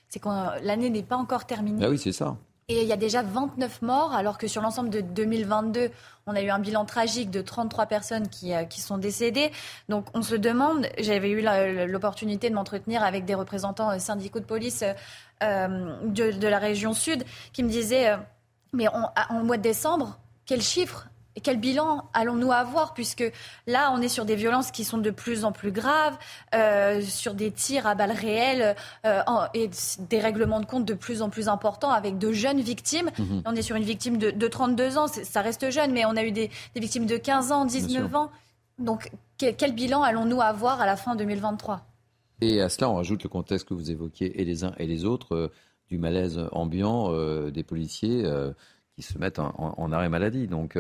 C'est 0.10 0.20
que 0.20 0.30
l'année 0.64 0.92
n'est 0.92 1.04
pas 1.04 1.18
encore 1.18 1.48
terminée. 1.48 1.84
Ah 1.84 1.90
oui, 1.90 1.98
c'est 1.98 2.12
ça. 2.12 2.38
Et 2.70 2.82
il 2.82 2.88
y 2.88 2.92
a 2.92 2.98
déjà 2.98 3.22
29 3.22 3.82
morts, 3.82 4.14
alors 4.14 4.38
que 4.38 4.48
sur 4.48 4.62
l'ensemble 4.62 4.90
de 4.90 5.00
2022, 5.00 5.90
on 6.26 6.36
a 6.36 6.42
eu 6.42 6.50
un 6.50 6.60
bilan 6.60 6.84
tragique 6.84 7.32
de 7.32 7.42
33 7.42 7.86
personnes 7.86 8.28
qui, 8.28 8.52
qui 8.70 8.82
sont 8.82 8.98
décédées. 8.98 9.52
Donc 9.88 10.08
on 10.14 10.22
se 10.22 10.36
demande, 10.36 10.86
j'avais 10.98 11.30
eu 11.30 11.42
l'opportunité 11.88 12.50
de 12.50 12.56
m'entretenir 12.56 13.04
avec 13.04 13.24
des 13.24 13.36
représentants 13.36 13.98
syndicaux 14.00 14.42
de 14.42 14.46
police 14.46 14.84
de, 15.40 16.32
de, 16.38 16.48
la 16.50 16.60
région 16.60 16.94
sud 16.94 17.24
qui 17.54 17.64
me 17.64 17.70
disaient 17.70 18.18
mais 18.74 18.90
en 18.90 19.44
mois 19.46 19.56
de 19.56 19.62
décembre, 19.62 20.20
quel 20.46 20.62
chiffre? 20.62 21.08
Et 21.38 21.40
quel 21.40 21.60
bilan 21.60 22.04
allons-nous 22.14 22.52
avoir 22.52 22.96
Puisque 22.96 23.24
là, 23.68 23.94
on 23.94 24.02
est 24.02 24.08
sur 24.08 24.26
des 24.26 24.36
violences 24.36 24.72
qui 24.72 24.84
sont 24.84 24.98
de 24.98 25.12
plus 25.12 25.46
en 25.46 25.52
plus 25.52 25.72
graves, 25.72 26.18
euh, 26.56 27.00
sur 27.00 27.36
des 27.36 27.52
tirs 27.52 27.86
à 27.86 27.94
balles 27.94 28.12
réelles 28.12 28.76
euh, 29.06 29.22
et 29.54 29.70
des 30.10 30.20
règlements 30.20 30.60
de 30.60 30.66
compte 30.66 30.84
de 30.84 30.96
plus 30.96 31.22
en 31.22 31.30
plus 31.30 31.48
importants 31.48 31.92
avec 31.92 32.18
de 32.18 32.32
jeunes 32.32 32.60
victimes. 32.60 33.12
Mhm. 33.20 33.44
On 33.46 33.56
est 33.56 33.62
sur 33.62 33.76
une 33.76 33.84
victime 33.84 34.18
de, 34.18 34.48
32 34.48 34.98
ans, 34.98 35.06
ça 35.08 35.42
reste 35.42 35.70
jeune, 35.70 35.92
mais 35.92 36.06
on 36.06 36.18
a 36.18 36.24
eu 36.24 36.32
des, 36.32 36.50
victimes 36.76 37.06
de 37.06 37.18
15 37.18 37.52
ans, 37.52 37.66
19 37.66 38.16
ans. 38.16 38.32
Donc, 38.80 39.12
quel, 39.38 39.76
bilan 39.76 40.02
allons-nous 40.02 40.42
avoir 40.42 40.82
à 40.82 40.88
la 40.88 40.96
fin 40.96 41.16
2023 41.16 41.86
Et 42.42 42.62
à 42.62 42.70
cela, 42.70 42.90
on 42.90 42.96
rajoute 42.96 43.22
le 43.22 43.30
contexte 43.30 43.68
que 43.68 43.76
vous 43.76 43.92
évoquiez 43.92 44.42
et 44.42 44.44
les 44.44 44.64
uns 44.64 44.74
et 44.80 44.88
les 44.88 45.06
autres. 45.06 45.36
Euh, 45.36 45.52
du 45.90 46.00
malaise 46.00 46.42
ambiant 46.52 47.14
des 47.50 47.64
policiers 47.64 48.26
qui 48.94 49.04
se 49.04 49.18
mettent 49.18 49.40
en, 49.40 49.92
arrêt 49.94 50.10
maladie. 50.10 50.46
Donc, 50.48 50.78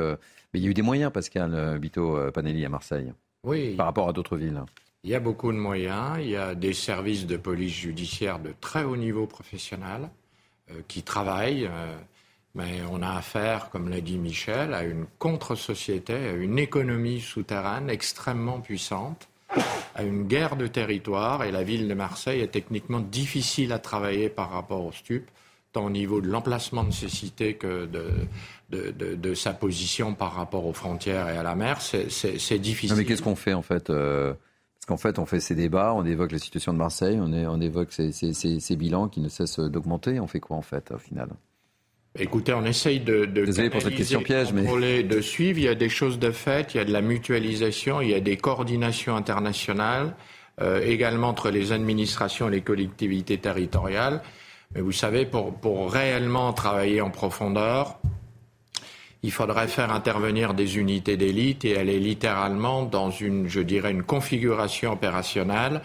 mais 0.53 0.59
il 0.59 0.63
y 0.63 0.67
a 0.67 0.69
eu 0.71 0.73
des 0.73 0.81
moyens, 0.81 1.11
Pascal 1.11 1.77
Bito 1.79 2.31
Panelli, 2.31 2.65
à 2.65 2.69
Marseille, 2.69 3.13
oui. 3.43 3.75
par 3.75 3.85
rapport 3.85 4.09
à 4.09 4.13
d'autres 4.13 4.37
villes. 4.37 4.61
Il 5.03 5.09
y 5.09 5.15
a 5.15 5.19
beaucoup 5.19 5.51
de 5.51 5.57
moyens. 5.57 6.17
Il 6.19 6.29
y 6.29 6.35
a 6.35 6.55
des 6.55 6.73
services 6.73 7.25
de 7.25 7.37
police 7.37 7.73
judiciaire 7.73 8.39
de 8.39 8.53
très 8.59 8.83
haut 8.83 8.97
niveau 8.97 9.27
professionnel 9.27 10.09
qui 10.87 11.03
travaillent. 11.03 11.69
mais 12.55 12.81
on 12.91 13.01
a 13.01 13.11
affaire, 13.11 13.69
comme 13.69 13.89
l'a 13.89 14.01
dit 14.01 14.17
Michel, 14.17 14.73
à 14.73 14.83
une 14.83 15.05
contre-société, 15.19 16.13
à 16.13 16.31
une 16.33 16.59
économie 16.59 17.21
souterraine 17.21 17.89
extrêmement 17.89 18.59
puissante 18.59 19.29
à 19.97 20.03
une 20.03 20.27
guerre 20.27 20.55
de 20.55 20.67
territoire 20.67 21.43
et 21.43 21.51
la 21.51 21.63
ville 21.63 21.87
de 21.87 21.93
Marseille 21.93 22.41
est 22.41 22.49
techniquement 22.51 22.99
difficile 22.99 23.73
à 23.73 23.79
travailler 23.79 24.29
par 24.29 24.51
rapport 24.51 24.85
aux 24.85 24.91
stupes, 24.91 25.29
tant 25.77 25.85
au 25.85 25.89
niveau 25.89 26.21
de 26.21 26.27
l'emplacement 26.27 26.83
de 26.83 26.91
ces 26.91 27.09
cités 27.09 27.53
que 27.53 27.87
de, 28.69 29.33
sa 29.33 29.53
position 29.53 30.13
par 30.13 30.33
rapport 30.33 30.65
aux 30.65 30.73
frontières 30.73 31.29
et 31.29 31.37
à 31.37 31.43
la 31.43 31.55
mer. 31.55 31.81
C'est 31.81 32.59
difficile. 32.59 32.97
mais 32.97 33.05
qu'est-ce 33.05 33.21
qu'on 33.21 33.35
fait 33.35 33.53
en 33.53 33.61
fait 33.61 33.89
euh, 33.89 34.33
Parce 34.75 34.85
qu'en 34.87 34.97
fait, 34.97 35.19
on 35.19 35.25
fait 35.25 35.39
ces 35.39 35.55
débats, 35.55 35.93
on 35.93 36.05
évoque 36.05 36.31
la 36.31 36.39
situation 36.39 36.73
de 36.73 36.77
Marseille, 36.77 37.19
on, 37.21 37.31
on 37.31 37.61
évoque 37.61 37.91
ces, 37.91 38.11
ces 38.11 38.75
bilans 38.75 39.07
qui 39.07 39.19
ne 39.19 39.29
cessent 39.29 39.59
d'augmenter. 39.59 40.19
On 40.19 40.27
fait 40.27 40.39
quoi 40.39 40.57
en 40.57 40.61
fait 40.61 40.91
au 40.91 40.97
final? 40.97 41.29
Écoutez, 42.19 42.53
on 42.53 42.65
essaye 42.65 42.99
de, 42.99 43.25
de 43.25 43.45
Désolé 43.45 43.69
pour 43.69 43.81
cette 43.81 43.95
question 43.95 44.21
piège, 44.21 44.51
mais... 44.51 45.03
de 45.03 45.21
suivre. 45.21 45.59
Il 45.59 45.65
y 45.65 45.67
a 45.67 45.75
des 45.75 45.89
choses 45.89 46.17
de 46.17 46.31
fait, 46.31 46.73
il 46.73 46.77
y 46.77 46.79
a 46.79 46.85
de 46.85 46.91
la 46.91 47.01
mutualisation, 47.01 48.01
il 48.01 48.09
y 48.09 48.15
a 48.15 48.19
des 48.19 48.37
coordinations 48.37 49.15
internationales, 49.15 50.15
euh, 50.59 50.81
également 50.83 51.27
entre 51.27 51.51
les 51.51 51.71
administrations 51.71 52.47
et 52.47 52.51
les 52.51 52.61
collectivités 52.61 53.37
territoriales. 53.37 54.21
Mais 54.75 54.81
vous 54.81 54.91
savez, 54.91 55.25
pour, 55.25 55.53
pour 55.53 55.91
réellement 55.91 56.53
travailler 56.53 57.01
en 57.01 57.09
profondeur, 57.09 57.99
il 59.23 59.31
faudrait 59.31 59.67
faire 59.67 59.91
intervenir 59.91 60.53
des 60.53 60.77
unités 60.77 61.17
d'élite 61.17 61.65
et 61.65 61.77
aller 61.77 61.99
littéralement 61.99 62.83
dans 62.83 63.09
une, 63.09 63.47
je 63.47 63.61
dirais, 63.61 63.91
une 63.91 64.03
configuration 64.03 64.93
opérationnelle 64.93 65.81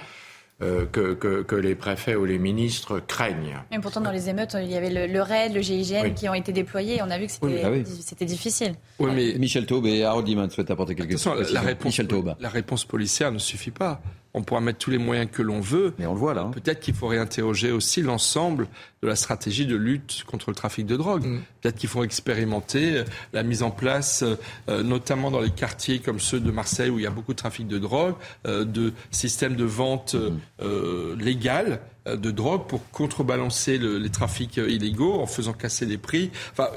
euh, 0.63 0.87
que, 0.87 1.57
les 1.57 1.75
préfets 1.75 2.15
ou 2.15 2.25
les 2.25 2.39
ministres 2.39 3.01
craignent. 3.01 3.59
Mais 3.71 3.81
pourtant, 3.81 4.01
dans 4.01 4.13
les 4.13 4.29
émeutes, 4.29 4.57
il 4.61 4.71
y 4.71 4.77
avait 4.77 5.09
le, 5.09 5.21
RAID, 5.21 5.55
le 5.55 5.61
GIGN 5.61 6.15
qui 6.15 6.29
ont 6.29 6.35
été 6.35 6.53
déployés 6.53 6.99
et 6.99 7.03
on 7.03 7.11
a 7.11 7.19
vu 7.19 7.27
que 7.27 7.33
c'était 7.33 8.25
ah 8.25 8.25
difficile. 8.25 8.75
Oui, 9.01 9.11
mais... 9.13 9.35
Michel 9.39 9.67
Taube 9.67 9.87
et 9.87 10.05
Harold 10.05 10.27
Diman 10.27 10.49
souhaitent 10.51 10.71
apporter 10.71 10.95
quelque 10.95 11.17
chose. 11.17 11.53
La 11.53 11.63
réponse, 11.63 12.01
la 12.39 12.49
réponse 12.49 12.85
policière 12.85 13.33
ne 13.33 13.39
suffit 13.39 13.73
pas 13.73 14.01
on 14.35 14.43
pourra 14.43 14.61
mettre 14.61 14.79
tous 14.79 14.91
les 14.91 14.99
moyens 14.99 15.29
que 15.31 15.43
l'on 15.43 15.61
veut. 15.61 15.95
Mais 15.99 16.07
on 16.07 16.15
le 16.15 16.19
voit 16.19 16.35
là. 16.35 16.43
Hein. 16.43 16.51
Peut-être 16.53 16.81
qu'il 16.81 16.95
faut 16.95 17.09
réinterroger 17.09 17.71
aussi 17.71 18.03
l'ensemble 18.03 18.67
de 19.03 19.09
la 19.09 19.17
stratégie 19.17 19.67
de 19.67 19.77
lutte 19.77 20.25
contre 20.27 20.51
le 20.51 20.55
trafic 20.55 20.87
de 20.87 20.97
drogue. 20.97 21.27
Mm. 21.27 21.41
Peut-être 21.61 21.77
qu'il 21.77 21.89
faut 21.89 22.05
expérimenter 22.05 22.99
euh, 22.99 23.05
la 23.33 23.43
mise 23.43 23.63
en 23.63 23.71
place, 23.71 24.25
euh, 24.69 24.83
notamment 24.83 25.31
dans 25.31 25.41
les 25.41 25.51
quartiers 25.51 25.99
comme 25.99 26.21
ceux 26.21 26.41
de 26.41 26.51
Marseille 26.51 26.91
où 26.91 26.99
il 26.99 27.03
y 27.03 27.07
a 27.07 27.11
beaucoup 27.11 27.33
de 27.33 27.39
trafic 27.39 27.67
de 27.67 27.79
drogue, 27.79 28.15
euh, 28.47 28.65
de 28.65 28.93
systèmes 29.11 29.57
de 29.57 29.65
vente 29.65 30.15
mm. 30.15 31.19
légales 31.19 31.81
euh, 32.09 32.17
de 32.17 32.33
drogue 32.33 32.67
pour 32.67 32.91
contrebalancer 32.91 33.79
les 33.79 34.11
trafics 34.11 34.59
euh, 34.59 34.69
illégaux 34.69 35.21
en 35.21 35.27
faisant 35.27 35.53
casser 35.53 35.87
les 35.87 35.99
prix. 35.99 36.33
Enfin, 36.51 36.69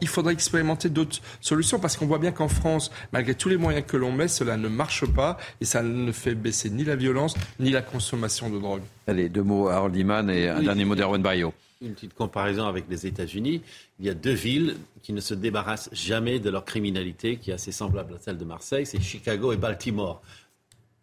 il 0.00 0.08
faudrait 0.08 0.32
expérimenter 0.32 0.88
d'autres 0.88 1.20
solutions 1.40 1.78
parce 1.78 1.96
qu'on 1.96 2.06
voit 2.06 2.18
bien 2.18 2.32
qu'en 2.32 2.48
France, 2.48 2.90
malgré 3.12 3.34
tous 3.36 3.48
les 3.48 3.56
moyens 3.56 3.84
que 3.86 3.96
l'on 3.96 4.10
met, 4.10 4.26
cela 4.26 4.56
ne 4.56 4.66
marche 4.66 5.06
pas 5.06 5.38
et 5.60 5.64
ça 5.64 5.82
ne 5.84 6.10
fait 6.10 6.34
baisser 6.34 6.68
ni 6.68 6.82
la 6.82 6.96
violence 6.96 7.34
ni 7.60 7.70
la 7.70 7.82
consommation 7.82 8.50
de 8.50 8.58
drogue. 8.58 8.82
Allez, 9.06 9.28
deux 9.28 9.42
mots 9.42 9.68
à 9.68 9.74
Harold 9.74 9.94
Iman 9.94 10.28
et 10.30 10.48
un 10.48 10.62
dernier 10.62 10.84
mot 10.84 10.96
d'Erwan 10.96 11.22
Bayo. 11.22 11.52
Une 11.82 11.94
petite 11.94 12.14
comparaison 12.14 12.66
avec 12.66 12.84
les 12.88 13.06
États-Unis. 13.06 13.62
Il 13.98 14.06
y 14.06 14.10
a 14.10 14.14
deux 14.14 14.32
villes 14.32 14.76
qui 15.02 15.12
ne 15.12 15.20
se 15.20 15.34
débarrassent 15.34 15.90
jamais 15.92 16.38
de 16.38 16.50
leur 16.50 16.64
criminalité, 16.64 17.36
qui 17.36 17.50
est 17.50 17.54
assez 17.54 17.72
semblable 17.72 18.14
à 18.14 18.18
celle 18.18 18.38
de 18.38 18.44
Marseille, 18.44 18.86
c'est 18.86 19.00
Chicago 19.00 19.52
et 19.52 19.56
Baltimore. 19.56 20.22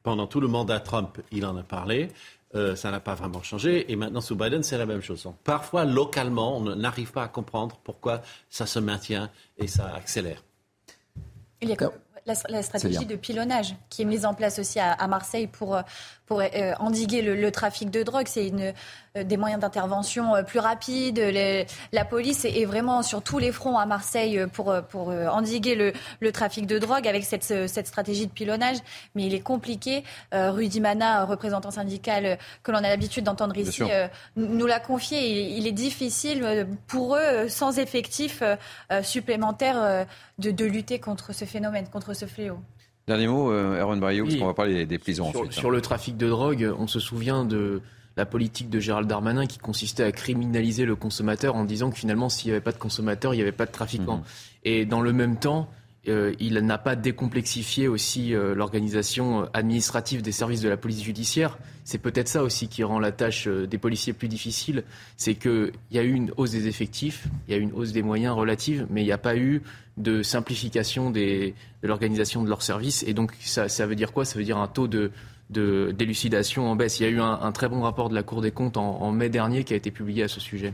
Pendant 0.04 0.28
tout 0.28 0.40
le 0.40 0.48
mandat 0.48 0.80
Trump, 0.80 1.20
il 1.32 1.46
en 1.46 1.58
a 1.58 1.64
parlé. 1.64 2.10
Euh, 2.56 2.76
ça 2.76 2.90
n'a 2.90 3.00
pas 3.00 3.14
vraiment 3.14 3.44
changé. 3.44 3.92
Et 3.92 3.96
maintenant, 3.96 4.22
sous 4.22 4.36
Biden, 4.36 4.64
c'est 4.64 4.78
la 4.78 4.88
même 4.88 5.02
chose. 5.02 5.28
parfois, 5.44 5.86
localement, 5.86 6.58
on 6.58 6.76
n'arrive 6.76 7.12
pas 7.12 7.24
à 7.24 7.28
comprendre 7.28 7.80
pourquoi 7.84 8.22
ça 8.50 8.66
se 8.66 8.80
maintient 8.80 9.30
et 9.58 9.68
ça 9.68 9.94
accélère. 9.94 10.44
Il 11.62 11.70
y 11.70 11.74
a 11.74 11.92
la, 12.26 12.64
stratégie 12.64 13.06
de 13.06 13.16
pilonnage 13.16 13.76
qui 13.90 14.04
est 14.04 14.06
mise 14.06 14.26
en 14.26 14.34
place 14.34 14.60
aussi 14.60 14.80
à, 14.80 15.08
Marseille 15.08 15.48
pour, 15.48 15.76
euh, 15.76 15.82
pour 16.30 16.42
euh, 16.42 16.74
endiguer 16.78 17.24
le, 17.24 17.52
trafic 17.52 17.90
de 17.90 18.04
drogue. 18.04 18.28
C'est 18.28 18.48
une, 18.48 18.72
euh, 19.18 19.24
des 19.24 19.36
moyens 19.36 19.60
d'intervention 19.60 20.44
plus 20.46 20.60
rapides. 20.60 21.20
la 21.92 22.06
police 22.06 22.46
est, 22.46 22.66
vraiment 22.66 23.02
sur 23.02 23.24
tous 23.24 23.40
les 23.40 23.52
fronts 23.52 23.80
à 23.80 23.88
Marseille 23.88 24.46
pour, 24.54 24.76
pour 24.90 25.08
endiguer 25.08 25.74
le, 25.74 25.92
le 26.20 26.32
trafic 26.32 26.68
de 26.68 26.78
drogue 26.78 27.08
avec 27.08 27.26
cette, 27.26 27.44
cette 27.44 27.88
stratégie 27.88 28.28
de 28.28 28.32
pilonnage. 28.32 28.78
Mais 29.16 29.24
il 29.26 29.34
est 29.34 29.40
compliqué. 29.40 30.04
Rudy 30.32 30.80
Mana, 30.80 31.26
représentant 31.26 31.72
syndical 31.72 32.38
que 32.62 32.72
l'on 32.72 32.78
a 32.78 32.90
l'habitude 32.90 33.24
d'entendre 33.24 33.58
ici, 33.58 33.82
nous 34.36 34.68
l'a 34.68 34.80
confié. 34.80 35.58
Il, 35.58 35.66
est 35.66 35.72
difficile 35.72 36.68
pour 36.86 37.16
eux, 37.16 37.50
sans 37.50 37.80
effectifs 37.80 38.44
supplémentaires, 39.02 40.06
de, 40.38 40.52
de 40.52 40.66
lutter 40.66 41.00
contre 41.00 41.34
ce 41.34 41.46
phénomène, 41.46 41.88
contre 41.88 42.14
ce 42.14 42.28
fléau. 42.28 42.60
Dernier 43.10 43.28
mot, 43.28 43.52
euh, 43.52 43.82
Erwan 43.82 44.00
Barrio, 44.00 44.24
parce 44.24 44.36
qu'on 44.36 44.46
va 44.46 44.54
parler 44.54 44.86
des 44.86 45.00
prisons 45.00 45.32
sur, 45.32 45.40
ensuite. 45.40 45.54
Sur 45.54 45.72
le 45.72 45.82
trafic 45.82 46.16
de 46.16 46.30
drogue, 46.30 46.72
on 46.78 46.86
se 46.86 47.00
souvient 47.00 47.44
de 47.44 47.82
la 48.16 48.28
politique 48.28 48.70
de 48.70 48.80
Gérald 48.80 49.08
Darmanin 49.08 49.48
qui 49.48 49.58
consistait 49.58 50.04
à 50.04 50.12
criminaliser 50.12 50.86
le 50.86 50.96
consommateur 50.96 51.56
en 51.56 51.66
disant 51.66 51.90
que 51.90 51.98
finalement, 51.98 52.30
s'il 52.30 52.50
n'y 52.50 52.52
avait 52.52 52.64
pas 52.64 52.72
de 52.72 52.78
consommateur, 52.78 53.34
il 53.34 53.38
n'y 53.38 53.42
avait 53.42 53.52
pas 53.52 53.66
de 53.66 53.72
trafiquant. 53.72 54.18
Mhm. 54.18 54.24
Et 54.66 54.86
dans 54.86 55.02
le 55.02 55.12
même 55.12 55.38
temps, 55.38 55.72
euh, 56.08 56.36
il 56.40 56.54
n'a 56.54 56.78
pas 56.78 56.96
décomplexifié 56.96 57.88
aussi 57.88 58.36
euh, 58.36 58.54
l'organisation 58.54 59.50
administrative 59.56 60.22
des 60.22 60.32
services 60.32 60.62
de 60.62 60.70
la 60.70 60.78
police 60.78 61.02
judiciaire. 61.02 61.58
C'est 61.86 61.98
peut-être 61.98 62.28
ça 62.28 62.44
aussi 62.44 62.68
qui 62.68 62.84
rend 62.84 63.00
la 63.00 63.12
tâche 63.12 63.48
des 63.48 63.78
policiers 63.80 64.14
plus 64.14 64.28
difficile. 64.28 64.84
C'est 65.18 65.34
qu'il 65.34 65.72
y 65.90 65.98
a 65.98 66.04
eu 66.04 66.14
une 66.14 66.32
hausse 66.38 66.52
des 66.52 66.68
effectifs, 66.68 67.26
il 67.48 67.56
y 67.56 67.58
a 67.58 67.58
eu 67.58 67.64
une 67.64 67.74
hausse 67.74 67.92
des 67.92 68.04
moyens 68.04 68.36
relative, 68.36 68.86
mais 68.92 69.02
il 69.02 69.06
n'y 69.06 69.12
a 69.12 69.18
pas 69.18 69.36
eu 69.36 69.64
de 70.00 70.24
simplification 70.24 71.12
de 71.12 71.54
l'organisation 71.84 72.44
de 72.44 72.50
leurs 72.50 72.64
services. 72.64 73.04
Et 73.04 73.14
donc, 73.14 73.34
ça, 73.40 73.70
ça, 73.70 73.86
veut 73.86 73.96
dire 73.96 74.14
quoi? 74.14 74.26
Ça 74.26 74.40
veut 74.40 74.46
dire 74.46 74.58
un 74.58 74.68
taux 74.68 74.88
de 74.88 75.12
d'élucidation 75.50 76.70
en 76.70 76.76
baisse. 76.76 77.00
Il 77.00 77.04
y 77.04 77.06
a 77.08 77.10
eu 77.10 77.20
un, 77.20 77.52
très 77.52 77.68
bon 77.70 77.82
rapport 77.82 78.10
de 78.10 78.14
la 78.14 78.22
Cour 78.22 78.42
des 78.42 78.52
comptes 78.52 78.78
en, 78.78 79.12
mai 79.12 79.30
dernier 79.30 79.64
qui 79.64 79.74
a 79.74 79.78
été 79.78 79.90
publié 79.90 80.24
à 80.24 80.28
ce 80.28 80.40
sujet. 80.40 80.74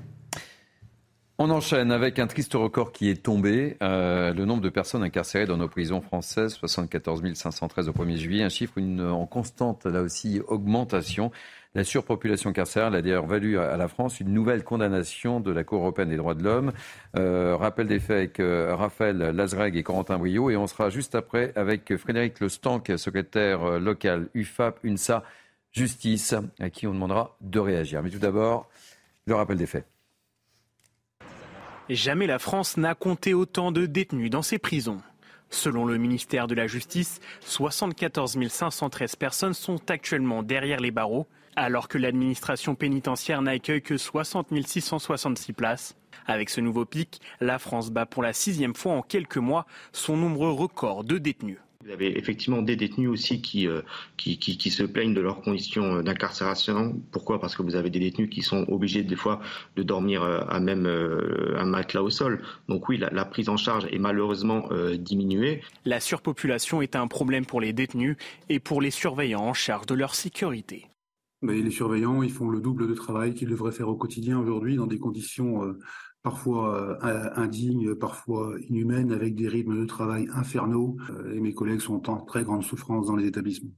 On 1.38 1.50
enchaîne 1.50 1.92
avec 1.92 2.20
un 2.20 2.28
triste 2.28 2.54
record 2.54 2.92
qui 2.92 3.10
est 3.10 3.24
tombé. 3.24 3.78
Euh, 3.82 4.34
le 4.34 4.46
nombre 4.46 4.62
de 4.62 4.70
personnes 4.70 5.04
incarcérées 5.04 5.46
dans 5.46 5.58
nos 5.58 5.68
prisons 5.68 6.02
françaises, 6.02 6.54
74 6.56 7.24
513 7.34 7.90
au 7.90 7.92
1er 7.92 8.18
juillet, 8.18 8.44
un 8.44 8.50
chiffre 8.50 8.80
en 8.82 9.26
constante, 9.26 9.86
là 9.86 10.02
aussi, 10.02 10.42
augmentation. 10.48 11.32
La 11.76 11.84
surpopulation 11.84 12.54
carcérale 12.54 12.96
a 12.96 13.02
d'ailleurs 13.02 13.26
valu 13.26 13.60
à 13.60 13.76
la 13.76 13.90
France 13.90 14.22
une 14.22 14.34
nouvelle 14.34 14.64
condamnation 14.64 15.42
de 15.42 15.52
la 15.52 15.66
Cour 15.66 15.82
européenne 15.82 16.08
des 16.08 16.16
droits 16.16 16.34
de 16.34 16.42
l'homme. 16.42 16.72
Euh, 17.18 17.58
rappel 17.58 17.88
des 17.88 18.00
faits 18.00 18.16
avec 18.16 18.40
euh, 18.40 18.74
Raphaël 18.74 19.18
Lazreg 19.18 19.76
et 19.76 19.84
Corentin 19.84 20.18
Brio. 20.18 20.50
Et 20.50 20.56
on 20.56 20.68
sera 20.68 20.90
juste 20.90 21.16
après 21.16 21.52
avec 21.58 21.98
Frédéric 21.98 22.40
Le 22.40 22.48
Stank, 22.48 22.94
secrétaire 22.96 23.64
euh, 23.64 23.80
local 23.80 24.30
UFAP, 24.34 24.80
UNSA, 24.86 25.24
Justice, 25.74 26.34
à 26.62 26.70
qui 26.70 26.88
on 26.88 26.94
demandera 26.94 27.36
de 27.42 27.60
réagir. 27.60 28.02
Mais 28.02 28.10
tout 28.10 28.20
d'abord, 28.20 28.70
le 29.26 29.36
rappel 29.36 29.58
des 29.58 29.66
faits. 29.66 29.86
Jamais 31.90 32.26
la 32.26 32.40
France 32.40 32.78
n'a 32.78 32.96
compté 32.96 33.34
autant 33.34 33.74
de 33.74 33.86
détenus 33.86 34.30
dans 34.30 34.44
ses 34.44 34.60
prisons. 34.60 35.02
Selon 35.50 35.84
le 35.84 35.98
ministère 35.98 36.48
de 36.48 36.56
la 36.56 36.68
Justice, 36.68 37.20
74 37.42 38.38
513 38.48 39.18
personnes 39.18 39.54
sont 39.54 39.92
actuellement 39.92 40.42
derrière 40.42 40.80
les 40.80 40.92
barreaux, 40.92 41.28
alors 41.56 41.88
que 41.88 41.98
l'administration 41.98 42.76
pénitentiaire 42.76 43.42
n'accueille 43.42 43.82
que 43.82 43.98
60 43.98 44.48
666 44.66 45.54
places. 45.54 45.96
Avec 46.28 46.50
ce 46.50 46.62
nouveau 46.62 46.86
pic, 46.86 47.22
la 47.40 47.60
France 47.60 47.92
bat 47.92 48.06
pour 48.06 48.24
la 48.24 48.34
sixième 48.34 48.76
fois 48.76 48.94
en 48.94 49.02
quelques 49.02 49.38
mois 49.38 49.66
son 49.92 50.18
nombre 50.18 50.48
record 50.50 51.04
de 51.04 51.18
détenus. 51.18 51.60
Vous 51.86 51.92
avez 51.92 52.18
effectivement 52.18 52.64
des 52.64 52.76
détenus 52.76 53.10
aussi 53.10 53.44
qui, 53.44 53.68
euh, 53.68 53.82
qui, 54.18 54.40
qui, 54.40 54.72
se 54.72 54.82
plaignent 54.82 55.14
de 55.14 55.22
leurs 55.22 55.42
conditions 55.42 56.02
d'incarcération. 56.02 57.00
Pourquoi? 57.12 57.40
Parce 57.40 57.56
que 57.56 57.62
vous 57.62 57.76
avez 57.76 57.92
des 57.92 58.00
détenus 58.00 58.28
qui 58.32 58.42
sont 58.42 58.66
obligés 58.70 59.04
des 59.04 59.16
fois 59.16 59.40
de 59.76 59.84
dormir 59.84 60.24
euh, 60.24 60.40
à 60.50 60.60
même 60.60 60.88
euh, 60.88 61.56
un 61.60 61.66
matelas 61.66 62.02
au 62.02 62.10
sol. 62.10 62.42
Donc 62.70 62.90
oui, 62.90 62.98
la, 62.98 63.12
la 63.12 63.24
prise 63.24 63.50
en 63.50 63.58
charge 63.58 63.86
est 63.92 64.00
malheureusement 64.00 64.68
diminuée. 64.98 65.62
La 65.86 66.00
surpopulation 66.00 66.82
est 66.82 66.96
un 66.96 67.08
problème 67.08 67.46
pour 67.46 67.62
les 67.62 67.72
détenus 67.72 68.18
et 68.50 68.60
pour 68.60 68.82
les 68.82 68.92
surveillants 68.92 69.44
en 69.44 69.54
charge 69.54 69.86
de 69.86 69.94
leur 69.94 70.16
sécurité 70.16 70.88
les 71.48 71.72
surveillants, 71.72 72.24
ils 72.24 72.32
font 72.32 72.50
le 72.50 72.60
double 72.60 72.88
de 72.88 72.94
travail 72.94 73.34
qu'ils 73.34 73.50
devraient 73.50 73.72
faire 73.72 73.90
au 73.90 73.96
quotidien 73.96 74.40
aujourd'hui 74.40 74.76
dans 74.76 74.88
des 74.88 75.00
conditions 75.00 75.64
euh, 75.64 75.80
parfois 76.24 77.00
euh, 77.04 77.30
indignes, 77.36 77.96
parfois 77.96 78.56
inhumaines, 78.70 79.12
avec 79.12 79.36
des 79.36 79.48
rythmes 79.48 79.80
de 79.80 79.86
travail 79.86 80.28
infernaux. 80.34 80.98
Euh, 81.12 81.36
et 81.36 81.40
mes 81.40 81.54
collègues 81.54 81.82
sont 81.82 82.10
en 82.10 82.18
très 82.18 82.44
grande 82.44 82.64
souffrance 82.64 83.08
dans 83.08 83.16
les 83.16 83.28
établissements. 83.28 83.72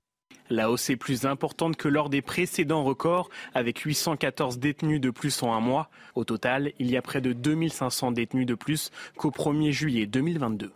La 0.49 0.71
hausse 0.71 0.89
est 0.89 0.95
plus 0.95 1.25
importante 1.25 1.75
que 1.75 1.89
lors 1.89 2.09
des 2.09 2.21
précédents 2.21 2.85
records, 2.85 3.29
avec 3.53 3.79
814 3.79 4.59
détenus 4.59 5.01
de 5.01 5.09
plus 5.09 5.43
en 5.43 5.53
un 5.53 5.59
mois. 5.59 5.89
Au 6.15 6.23
total, 6.23 6.71
il 6.79 6.89
y 6.89 6.95
a 6.95 7.01
près 7.01 7.19
de 7.19 7.33
2500 7.33 8.13
détenus 8.13 8.45
de 8.45 8.55
plus 8.55 8.91
qu'au 9.17 9.29
1er 9.29 9.71
juillet 9.71 10.05
2022. 10.05 10.71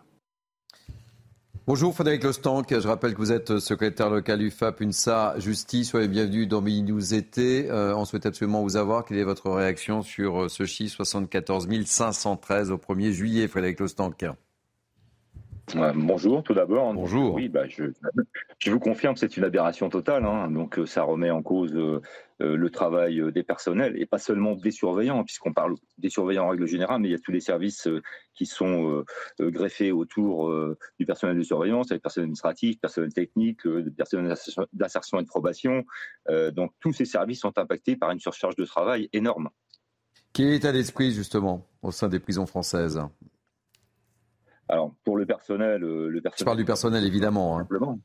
Bonjour 1.72 1.94
Frédéric 1.94 2.26
Lostank, 2.26 2.68
je 2.70 2.86
rappelle 2.86 3.14
que 3.14 3.20
vous 3.20 3.32
êtes 3.32 3.60
secrétaire 3.60 4.10
local 4.10 4.42
UFAP, 4.42 4.82
UNSA, 4.82 5.36
Justice. 5.38 5.92
Soyez 5.92 6.10
bienvenue 6.10 6.46
dans 6.46 6.60
Mini 6.60 6.84
News 6.84 7.14
été. 7.14 7.72
Euh, 7.72 7.96
on 7.96 8.04
souhaite 8.04 8.26
absolument 8.26 8.62
vous 8.62 8.76
avoir. 8.76 9.06
Quelle 9.06 9.20
est 9.20 9.24
votre 9.24 9.50
réaction 9.50 10.02
sur 10.02 10.42
euh, 10.44 10.50
ce 10.50 10.66
chiffre 10.66 10.98
74 10.98 11.70
513 11.86 12.72
au 12.72 12.78
1er 12.78 13.12
juillet, 13.12 13.48
Frédéric 13.48 13.80
Lostank 13.80 14.26
bonjour, 15.96 16.44
tout 16.44 16.54
d'abord. 16.54 16.94
Bonjour. 16.94 17.34
Oui, 17.34 17.50
bah, 17.50 17.68
je, 17.68 17.86
je, 18.60 18.72
vous 18.72 18.80
confirme, 18.80 19.16
c'est 19.16 19.38
une 19.38 19.44
aberration 19.44 19.90
totale. 19.90 20.26
Hein. 20.26 20.50
Donc, 20.50 20.80
euh, 20.80 20.86
ça 20.86 21.04
remet 21.04 21.32
en 21.32 21.42
cause 21.42 21.74
euh, 21.74 22.02
euh, 22.42 22.56
le 22.56 22.70
travail 22.70 23.22
des 23.32 23.44
personnels 23.44 24.00
et 24.00 24.06
pas 24.06 24.18
seulement 24.18 24.56
des 24.56 24.72
surveillants, 24.72 25.24
puisqu'on 25.24 25.54
parle 25.54 25.76
des 25.98 26.10
surveillants 26.10 26.46
en 26.46 26.50
règle 26.50 26.66
générale, 26.66 27.02
mais 27.02 27.10
il 27.10 27.12
y 27.12 27.16
a 27.16 27.20
tous 27.20 27.32
les 27.32 27.40
services 27.40 27.88
qui 28.34 28.46
sont 28.46 29.04
greffés 29.40 29.92
autour 29.92 30.52
du 31.00 31.06
personnel 31.06 31.38
de 31.38 31.44
surveillance, 31.44 31.92
avec 31.92 32.02
personnel 32.02 32.26
administratif, 32.26 32.80
personnel 32.80 33.14
technique, 33.14 33.62
personnel 33.96 34.36
d'insertion 34.74 35.20
et 35.20 35.24
de 35.24 35.28
probation. 35.28 35.84
donc, 36.54 36.72
tous 36.80 36.94
ces 36.94 37.06
services 37.06 37.42
sont 37.42 37.58
impactés 37.58 37.96
par 37.96 38.12
une 38.12 38.20
surcharge 38.20 38.56
de 38.56 38.66
travail 38.66 39.10
énorme. 39.14 39.50
Quel 40.34 40.48
est 40.48 40.52
l'état 40.52 40.72
d'esprit, 40.72 41.12
justement, 41.12 41.68
au 41.82 41.92
sein 41.92 42.08
des 42.08 42.20
prisons 42.20 42.46
françaises? 42.46 43.02
Alors 44.72 44.94
pour 45.04 45.18
le 45.18 45.26
personnel, 45.26 45.84
euh, 45.84 46.08
le 46.08 46.22
personnel. 46.22 46.40
Je 46.40 46.46
parle 46.46 46.58
du 46.58 46.66
personnel 46.66 47.04
évidemment. 47.06 47.58
Hein. 47.58 47.62
Simplement. 47.62 48.00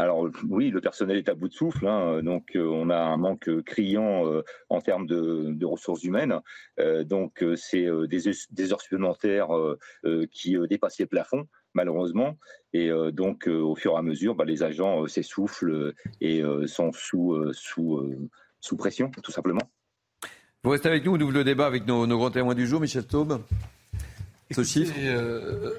Alors 0.00 0.28
oui, 0.48 0.70
le 0.70 0.80
personnel 0.80 1.16
est 1.16 1.28
à 1.28 1.34
bout 1.34 1.48
de 1.48 1.52
souffle, 1.52 1.84
hein, 1.88 2.22
donc 2.22 2.54
euh, 2.54 2.64
on 2.64 2.88
a 2.88 2.96
un 2.96 3.16
manque 3.16 3.50
criant 3.64 4.24
euh, 4.28 4.44
en 4.68 4.80
termes 4.80 5.08
de, 5.08 5.64
ressources 5.64 6.04
humaines. 6.04 6.40
donc 7.04 7.44
c'est 7.56 7.88
des, 8.06 8.72
heures 8.72 8.80
supplémentaires 8.80 9.48
qui 10.30 10.56
dépassent 10.68 11.00
les 11.00 11.06
plafonds, 11.06 11.48
malheureusement. 11.74 12.36
Et 12.72 12.90
donc 13.12 13.48
au 13.48 13.74
fur 13.74 13.94
et 13.94 13.96
à 13.96 14.02
mesure, 14.02 14.36
bah, 14.36 14.44
les 14.44 14.62
agents 14.62 15.08
s'essoufflent 15.08 15.92
et 16.20 16.42
sont 16.66 16.92
sous, 16.92 17.52
sous, 17.52 18.30
sous 18.60 18.76
pression, 18.76 19.10
tout 19.24 19.32
simplement. 19.32 19.62
Vous 20.62 20.70
restez 20.70 20.88
avec 20.88 21.04
nous, 21.04 21.16
on 21.16 21.20
ouvre 21.20 21.32
le 21.32 21.42
débat 21.42 21.66
avec 21.66 21.86
nos, 21.88 22.06
nos 22.06 22.18
grands 22.18 22.30
témoins 22.30 22.54
du 22.54 22.68
jour, 22.68 22.80
Michel 22.80 23.04
Taube. 23.04 23.40
Euh, 24.56 25.74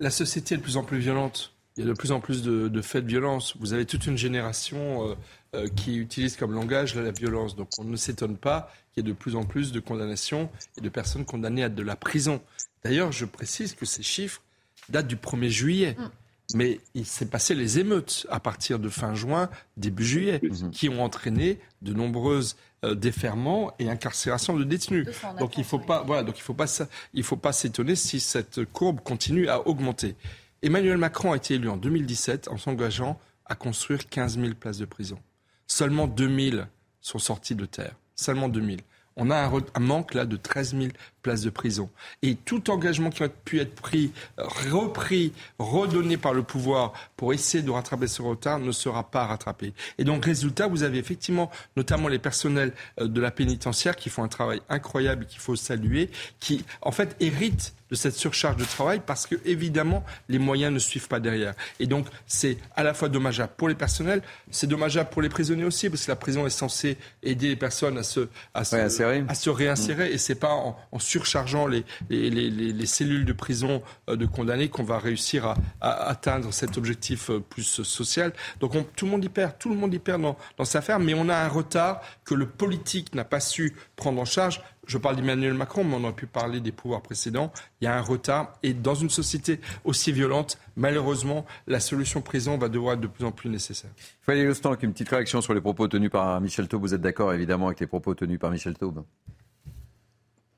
la 0.00 0.10
société 0.10 0.54
est 0.54 0.58
de 0.58 0.62
plus 0.62 0.76
en 0.76 0.84
plus 0.84 0.98
violente. 0.98 1.52
Il 1.76 1.84
y 1.84 1.86
a 1.86 1.88
de 1.88 1.96
plus 1.96 2.10
en 2.10 2.20
plus 2.20 2.42
de, 2.42 2.82
faits 2.82 3.04
de 3.04 3.08
violence. 3.08 3.54
Vous 3.60 3.72
avez 3.72 3.86
toute 3.86 4.06
une 4.06 4.18
génération 4.18 5.08
euh, 5.08 5.14
euh, 5.54 5.68
qui 5.68 5.96
utilise 5.96 6.36
comme 6.36 6.52
langage 6.52 6.96
la 6.96 7.12
violence. 7.12 7.54
Donc 7.54 7.68
on 7.78 7.84
ne 7.84 7.96
s'étonne 7.96 8.36
pas 8.36 8.72
qu'il 8.92 9.04
y 9.04 9.06
ait 9.06 9.08
de 9.08 9.16
plus 9.16 9.36
en 9.36 9.44
plus 9.44 9.70
de 9.70 9.78
condamnations 9.78 10.50
et 10.76 10.80
de 10.80 10.88
personnes 10.88 11.24
condamnées 11.24 11.62
à 11.62 11.68
de 11.68 11.82
la 11.82 11.94
prison. 11.94 12.40
D'ailleurs, 12.82 13.12
je 13.12 13.24
précise 13.24 13.74
que 13.74 13.86
ces 13.86 14.02
chiffres 14.02 14.42
datent 14.88 15.06
du 15.06 15.16
1er 15.16 15.48
juillet. 15.48 15.96
Mm. 15.98 16.10
Mais 16.54 16.80
il 16.94 17.04
s'est 17.04 17.26
passé 17.26 17.54
les 17.54 17.78
émeutes 17.78 18.26
à 18.30 18.40
partir 18.40 18.78
de 18.78 18.88
fin 18.88 19.14
juin, 19.14 19.50
début 19.76 20.04
juillet, 20.04 20.40
qui 20.72 20.88
ont 20.88 21.04
entraîné 21.04 21.58
de 21.82 21.92
nombreuses 21.92 22.56
euh, 22.84 22.94
déferments 22.94 23.72
et 23.78 23.90
incarcérations 23.90 24.56
de 24.56 24.64
détenus. 24.64 25.08
Donc 25.38 25.58
il 25.58 25.64
faut 25.64 25.78
pas, 25.78 26.02
voilà, 26.04 26.22
donc 26.22 26.38
il 26.38 26.42
faut 26.42 26.54
pas, 26.54 26.66
il 27.12 27.24
faut 27.24 27.36
pas 27.36 27.52
s'étonner 27.52 27.96
si 27.96 28.20
cette 28.20 28.64
courbe 28.66 29.00
continue 29.00 29.48
à 29.48 29.66
augmenter. 29.66 30.14
Emmanuel 30.62 30.96
Macron 30.96 31.32
a 31.32 31.36
été 31.36 31.54
élu 31.54 31.68
en 31.68 31.76
2017 31.76 32.48
en 32.48 32.56
s'engageant 32.56 33.18
à 33.46 33.54
construire 33.54 34.08
15 34.08 34.38
000 34.38 34.54
places 34.54 34.78
de 34.78 34.84
prison. 34.84 35.18
Seulement 35.66 36.06
2 36.06 36.50
000 36.50 36.62
sont 37.00 37.18
sorties 37.18 37.54
de 37.54 37.66
terre. 37.66 37.94
Seulement 38.14 38.48
2 38.48 38.60
000. 38.60 38.76
On 39.16 39.30
a 39.30 39.36
un, 39.36 39.52
un 39.74 39.80
manque 39.80 40.14
là 40.14 40.24
de 40.24 40.36
13 40.36 40.76
000 40.76 40.88
places 41.28 41.42
de 41.42 41.50
prison. 41.50 41.90
Et 42.22 42.36
tout 42.36 42.70
engagement 42.70 43.10
qui 43.10 43.22
a 43.22 43.28
pu 43.28 43.60
être 43.60 43.74
pris, 43.74 44.12
repris, 44.38 45.34
redonné 45.58 46.16
par 46.16 46.32
le 46.32 46.42
pouvoir 46.42 46.94
pour 47.18 47.34
essayer 47.34 47.62
de 47.62 47.70
rattraper 47.70 48.06
ce 48.06 48.22
retard 48.22 48.58
ne 48.58 48.72
sera 48.72 49.10
pas 49.10 49.26
rattrapé. 49.26 49.74
Et 49.98 50.04
donc, 50.04 50.24
résultat, 50.24 50.68
vous 50.68 50.84
avez 50.84 50.96
effectivement 50.96 51.50
notamment 51.76 52.08
les 52.08 52.18
personnels 52.18 52.72
euh, 52.98 53.08
de 53.08 53.20
la 53.20 53.30
pénitentiaire 53.30 53.94
qui 53.94 54.08
font 54.08 54.22
un 54.22 54.28
travail 54.28 54.62
incroyable 54.70 55.24
et 55.24 55.26
qu'il 55.26 55.40
faut 55.40 55.54
saluer, 55.54 56.08
qui 56.40 56.64
en 56.80 56.92
fait 56.92 57.14
héritent 57.20 57.74
de 57.90 57.94
cette 57.94 58.14
surcharge 58.14 58.56
de 58.56 58.64
travail 58.64 59.00
parce 59.04 59.26
que 59.26 59.36
évidemment 59.44 60.04
les 60.28 60.38
moyens 60.38 60.72
ne 60.72 60.78
suivent 60.78 61.08
pas 61.08 61.20
derrière. 61.20 61.54
Et 61.80 61.86
donc 61.86 62.06
c'est 62.26 62.58
à 62.76 62.82
la 62.82 62.94
fois 62.94 63.08
dommageable 63.08 63.52
pour 63.56 63.68
les 63.68 63.74
personnels, 63.74 64.22
c'est 64.50 64.66
dommageable 64.66 65.10
pour 65.10 65.22
les 65.22 65.28
prisonniers 65.28 65.64
aussi 65.64 65.88
parce 65.88 66.04
que 66.04 66.10
la 66.10 66.16
prison 66.16 66.46
est 66.46 66.50
censée 66.50 66.98
aider 67.22 67.48
les 67.48 67.56
personnes 67.56 67.98
à 67.98 68.02
se 68.02 68.28
à 68.54 68.64
se, 68.64 68.76
à 68.76 69.34
se 69.34 69.50
réinsérer 69.50 70.10
mmh. 70.10 70.12
et 70.12 70.18
c'est 70.18 70.34
pas 70.34 70.52
en, 70.52 70.78
en 70.92 70.98
surchargeant 71.18 71.66
les 71.66 71.84
les, 72.10 72.30
les, 72.30 72.50
les, 72.50 72.86
cellules 72.86 73.24
de 73.24 73.32
prison 73.32 73.82
euh, 74.08 74.16
de 74.16 74.24
condamnés 74.24 74.68
qu'on 74.68 74.84
va 74.84 74.98
réussir 74.98 75.54
à, 75.80 75.90
atteindre 76.08 76.52
cet 76.52 76.78
objectif 76.78 77.30
euh, 77.30 77.40
plus 77.40 77.82
social. 77.82 78.32
Donc 78.60 78.74
on, 78.74 78.84
tout 78.84 79.04
le 79.04 79.10
monde 79.10 79.24
y 79.24 79.28
perd, 79.28 79.58
tout 79.58 79.68
le 79.68 79.74
monde 79.74 79.92
y 79.92 79.98
perd 79.98 80.22
dans, 80.22 80.36
cette 80.64 80.76
affaire, 80.76 81.00
mais 81.00 81.14
on 81.14 81.28
a 81.28 81.36
un 81.36 81.48
retard 81.48 82.00
que 82.24 82.34
le 82.34 82.46
politique 82.46 83.14
n'a 83.14 83.24
pas 83.24 83.40
su 83.40 83.74
prendre 83.96 84.20
en 84.20 84.24
charge 84.24 84.60
je 84.86 84.96
parle 84.96 85.16
d'Emmanuel 85.16 85.52
Macron, 85.52 85.84
mais 85.84 85.96
on 85.96 86.04
aurait 86.04 86.14
pu 86.14 86.26
parler 86.26 86.60
des 86.60 86.72
pouvoirs 86.72 87.02
précédents. 87.02 87.52
Il 87.82 87.84
y 87.84 87.88
a 87.88 87.94
un 87.94 88.00
retard. 88.00 88.54
Et 88.62 88.72
dans 88.72 88.94
une 88.94 89.10
société 89.10 89.60
aussi 89.84 90.12
violente, 90.12 90.56
malheureusement, 90.76 91.44
la 91.66 91.78
solution 91.78 92.22
prison 92.22 92.56
va 92.56 92.70
devoir 92.70 92.94
être 92.94 93.00
de 93.00 93.06
plus 93.06 93.26
en 93.26 93.30
plus 93.30 93.50
nécessaire. 93.50 93.90
Fallait 94.22 94.44
une 94.44 94.92
petite 94.92 95.10
réaction 95.10 95.42
sur 95.42 95.52
les 95.52 95.60
propos 95.60 95.88
tenus 95.88 96.10
par 96.10 96.40
Michel 96.40 96.68
Taube. 96.68 96.80
Vous 96.80 96.94
êtes 96.94 97.02
d'accord 97.02 97.34
évidemment 97.34 97.66
avec 97.66 97.80
les 97.80 97.86
propos 97.86 98.14
tenus 98.14 98.38
par 98.38 98.50
Michel 98.50 98.78
Taube 98.78 99.04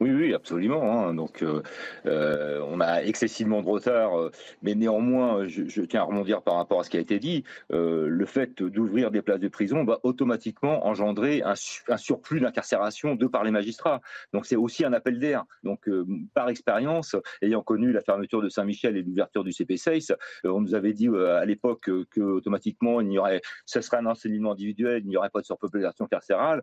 oui, 0.00 0.10
oui, 0.12 0.34
absolument. 0.34 0.82
Hein. 0.82 1.14
Donc, 1.14 1.42
euh, 1.42 1.62
euh, 2.06 2.64
on 2.66 2.80
a 2.80 3.02
excessivement 3.02 3.60
de 3.60 3.66
retard, 3.66 4.18
euh, 4.18 4.30
mais 4.62 4.74
néanmoins, 4.74 5.46
je, 5.46 5.82
tiens 5.82 6.00
à 6.00 6.04
rebondir 6.04 6.40
par 6.40 6.54
rapport 6.54 6.80
à 6.80 6.84
ce 6.84 6.90
qui 6.90 6.96
a 6.96 7.00
été 7.00 7.18
dit. 7.18 7.44
le 7.68 8.24
fait 8.26 8.62
d'ouvrir 8.62 9.10
des 9.10 9.20
places 9.20 9.40
de 9.40 9.48
prison 9.48 9.84
va 9.84 10.00
automatiquement 10.02 10.86
engendrer 10.86 11.42
un, 11.42 11.54
surplus 11.96 12.40
d'incarcération 12.40 13.14
de 13.14 13.26
par 13.26 13.44
les 13.44 13.50
magistrats. 13.50 14.00
Donc, 14.32 14.46
c'est 14.46 14.56
aussi 14.56 14.86
un 14.86 14.94
appel 14.94 15.18
d'air. 15.18 15.44
Donc, 15.64 15.88
par 16.32 16.48
expérience, 16.48 17.14
ayant 17.42 17.62
connu 17.62 17.92
la 17.92 18.00
fermeture 18.00 18.40
de 18.40 18.48
Saint-Michel 18.48 18.96
et 18.96 19.02
l'ouverture 19.02 19.44
du 19.44 19.50
CP6, 19.50 20.14
on 20.44 20.62
nous 20.62 20.74
avait 20.74 20.94
dit 20.94 21.08
à 21.08 21.44
l'époque 21.44 21.90
que 22.10 22.20
automatiquement, 22.20 23.02
il 23.02 23.12
y 23.12 23.18
aurait, 23.18 23.42
ce 23.66 23.82
serait 23.82 23.98
un 23.98 24.06
enseignement 24.06 24.52
individuel, 24.52 25.02
il 25.04 25.08
n'y 25.08 25.16
aurait 25.18 25.30
pas 25.30 25.40
de 25.40 25.46
surpopulation 25.46 26.06
carcérale 26.06 26.62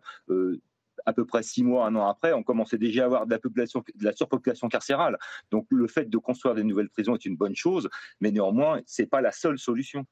à 1.08 1.12
peu 1.14 1.24
près 1.24 1.42
six 1.42 1.64
mois, 1.64 1.86
un 1.86 1.96
an 1.96 2.06
après, 2.06 2.32
on 2.34 2.42
commençait 2.42 2.78
déjà 2.78 3.02
à 3.02 3.06
avoir 3.06 3.26
de 3.26 3.30
la, 3.30 3.38
population, 3.38 3.82
de 3.94 4.04
la 4.04 4.12
surpopulation 4.12 4.68
carcérale. 4.68 5.16
Donc 5.50 5.66
le 5.70 5.88
fait 5.88 6.08
de 6.08 6.18
construire 6.18 6.54
des 6.54 6.64
nouvelles 6.64 6.90
prisons 6.90 7.14
est 7.14 7.24
une 7.24 7.36
bonne 7.36 7.56
chose, 7.56 7.88
mais 8.20 8.30
néanmoins, 8.30 8.80
ce 8.86 9.02
n'est 9.02 9.08
pas 9.08 9.22
la 9.22 9.32
seule 9.32 9.58
solution. 9.58 10.04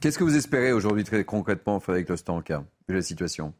Qu'est-ce 0.00 0.18
que 0.18 0.24
vous 0.24 0.36
espérez 0.36 0.72
aujourd'hui 0.72 1.04
très 1.04 1.24
concrètement, 1.24 1.80
Frédéric 1.80 2.08
Lostanka, 2.08 2.64
de 2.88 2.94
la 2.94 3.02
situation? 3.02 3.52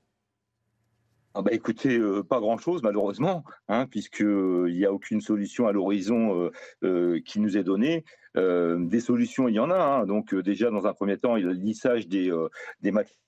Ah 1.34 1.42
bah 1.42 1.50
écoutez, 1.52 1.98
euh, 1.98 2.22
pas 2.22 2.40
grand-chose 2.40 2.82
malheureusement, 2.82 3.44
hein, 3.68 3.86
puisqu'il 3.86 4.72
n'y 4.72 4.86
a 4.86 4.92
aucune 4.92 5.20
solution 5.20 5.66
à 5.66 5.72
l'horizon 5.72 6.40
euh, 6.40 6.50
euh, 6.82 7.20
qui 7.20 7.40
nous 7.40 7.58
est 7.58 7.64
donnée. 7.64 8.04
des 8.34 9.00
solutions, 9.00 9.46
il 9.46 9.54
y 9.54 9.58
en 9.58 9.70
a. 9.70 9.76
Hein. 9.76 10.06
donc 10.06 10.34
déjà, 10.34 10.70
dans 10.70 10.86
un 10.86 10.94
premier 10.94 11.18
temps, 11.18 11.36
il 11.36 11.44
y 11.44 11.46
a 11.46 11.52
le 11.52 11.58
lissage 11.58 12.08
des, 12.08 12.32
des 12.80 12.92
matières 12.92 13.18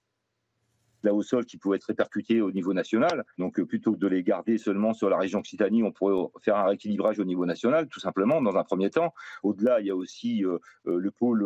là 1.02 1.14
au 1.14 1.22
sol 1.22 1.44
qui 1.44 1.56
pouvaient 1.56 1.76
être 1.76 1.84
répercutés 1.84 2.40
au 2.40 2.50
niveau 2.50 2.72
national. 2.72 3.24
Donc 3.38 3.58
euh, 3.58 3.66
plutôt 3.66 3.92
que 3.92 3.98
de 3.98 4.06
les 4.06 4.22
garder 4.22 4.58
seulement 4.58 4.94
sur 4.94 5.08
la 5.08 5.18
région 5.18 5.38
Occitanie, 5.40 5.82
on 5.82 5.92
pourrait 5.92 6.14
faire 6.42 6.56
un 6.56 6.64
rééquilibrage 6.64 7.18
au 7.18 7.24
niveau 7.24 7.46
national, 7.46 7.88
tout 7.88 8.00
simplement, 8.00 8.42
dans 8.42 8.56
un 8.56 8.64
premier 8.64 8.90
temps. 8.90 9.14
Au-delà, 9.42 9.80
il 9.80 9.86
y 9.86 9.90
a 9.90 9.96
aussi 9.96 10.44
euh, 10.44 10.58
euh, 10.86 10.98
le 10.98 11.10
pôle 11.10 11.38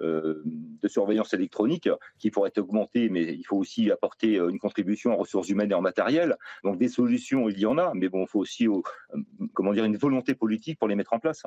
de 0.00 0.88
surveillance 0.88 1.34
électronique 1.34 1.88
qui 2.18 2.30
pourrait 2.30 2.48
être 2.48 2.58
augmenté, 2.58 3.08
mais 3.08 3.34
il 3.34 3.44
faut 3.44 3.56
aussi 3.56 3.90
apporter 3.90 4.36
une 4.36 4.58
contribution 4.58 5.12
en 5.12 5.16
ressources 5.16 5.48
humaines 5.48 5.70
et 5.70 5.74
en 5.74 5.80
matériel. 5.80 6.36
Donc 6.64 6.78
des 6.78 6.88
solutions, 6.88 7.48
il 7.48 7.58
y 7.58 7.66
en 7.66 7.78
a, 7.78 7.92
mais 7.94 8.08
bon, 8.08 8.22
il 8.22 8.28
faut 8.28 8.40
aussi 8.40 8.66
comment 9.54 9.72
dire, 9.72 9.84
une 9.84 9.96
volonté 9.96 10.34
politique 10.34 10.78
pour 10.78 10.88
les 10.88 10.94
mettre 10.94 11.12
en 11.12 11.18
place. 11.18 11.42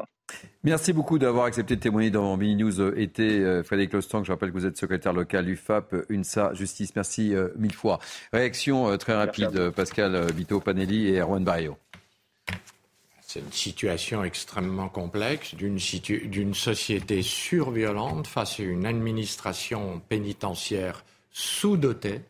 Merci 0.64 0.94
beaucoup 0.94 1.20
d'avoir 1.20 1.46
accepté 1.46 1.76
de 1.76 1.82
témoigner 1.82 2.12
dans 2.12 2.36
Mini 2.38 2.56
News 2.58 2.98
été. 2.98 3.64
Frédéric 3.64 3.94
Lostang, 3.94 4.24
je 4.24 4.32
rappelle 4.32 4.52
que 4.52 4.58
vous 4.58 4.66
êtes 4.66 4.78
secrétaire 4.78 5.14
local 5.14 5.50
UFAP, 5.50 5.96
UNSA, 6.10 6.54
Justice. 6.54 6.96
Merci 6.96 7.34
mille 7.58 7.74
fois. 7.74 8.00
Réaction 8.32 8.90
euh, 8.90 8.98
très 8.98 9.16
rapide, 9.16 9.70
Pascal 9.72 10.16
euh, 10.16 10.28
Vito 10.28 10.60
Panelli 10.60 11.08
et 11.08 11.20
Erwan 11.20 11.44
Barrio. 11.44 11.78
C'est 13.22 13.40
une 13.40 13.52
situation 13.52 14.24
extrêmement 14.24 14.90
complexe 14.90 15.56
d'une 15.56 16.54
société 16.54 17.24
surviolente 17.24 18.28
face 18.28 18.60
à 18.60 18.64
une 18.64 18.86
administration 18.86 20.02
pénitentiaire 20.08 21.04
sous-dotée. 21.32 22.22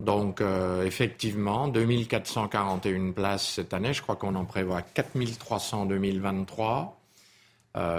Donc, 0.00 0.42
euh, 0.42 0.84
effectivement, 0.84 1.68
2441 1.68 3.12
places 3.12 3.48
cette 3.48 3.72
année. 3.72 3.94
Je 3.94 4.02
crois 4.02 4.16
qu'on 4.16 4.34
en 4.34 4.44
prévoit 4.44 4.82
4300 4.82 5.82
en 5.82 5.86
2023. 5.86 7.00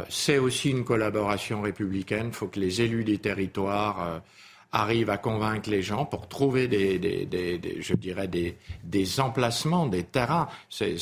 c'est 0.10 0.38
aussi 0.38 0.70
une 0.70 0.86
collaboration 0.86 1.62
républicaine. 1.62 2.28
Il 2.28 2.34
faut 2.34 2.48
que 2.48 2.60
les 2.60 2.82
élus 2.82 3.04
des 3.04 3.18
territoires 3.18 4.22
arrive 4.72 5.10
à 5.10 5.18
convaincre 5.18 5.70
les 5.70 5.82
gens 5.82 6.06
pour 6.06 6.28
trouver 6.28 6.68
des, 6.68 7.28
je 7.80 7.94
dirais 7.94 8.28
des, 8.28 9.20
emplacements, 9.20 9.86
des 9.88 10.04
terrains. 10.04 10.48
C'est 10.70 10.98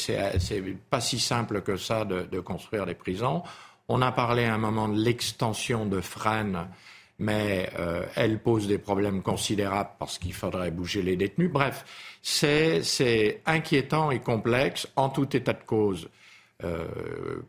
pas 0.90 1.02
si 1.02 1.20
simple 1.20 1.62
que 1.62 1.78
ça 1.78 2.06
de, 2.06 2.24
de, 2.24 2.40
construire 2.40 2.86
des 2.86 2.94
prisons. 2.94 3.44
On 3.88 4.02
a 4.02 4.12
parlé 4.12 4.46
à 4.46 4.54
un 4.54 4.58
moment 4.58 4.88
de 4.88 5.00
l'extension 5.00 5.86
de 5.86 6.02
Fresnes, 6.02 6.68
mais 7.20 7.70
euh, 7.80 8.06
elle 8.16 8.40
pose 8.40 8.68
des 8.68 8.78
problèmes 8.78 9.22
considérables 9.22 9.92
parce 10.00 10.18
qu'il 10.18 10.34
faudrait 10.34 10.72
bouger 10.72 11.02
les 11.02 11.16
détenus. 11.16 11.52
Bref, 11.52 11.86
c'est 12.22 13.42
inquiétant 13.46 14.12
et 14.12 14.20
complexe 14.20 14.88
en 14.96 15.10
tout 15.10 15.36
état 15.36 15.54
de 15.54 15.64
cause. 15.64 16.10
Euh, 16.64 16.86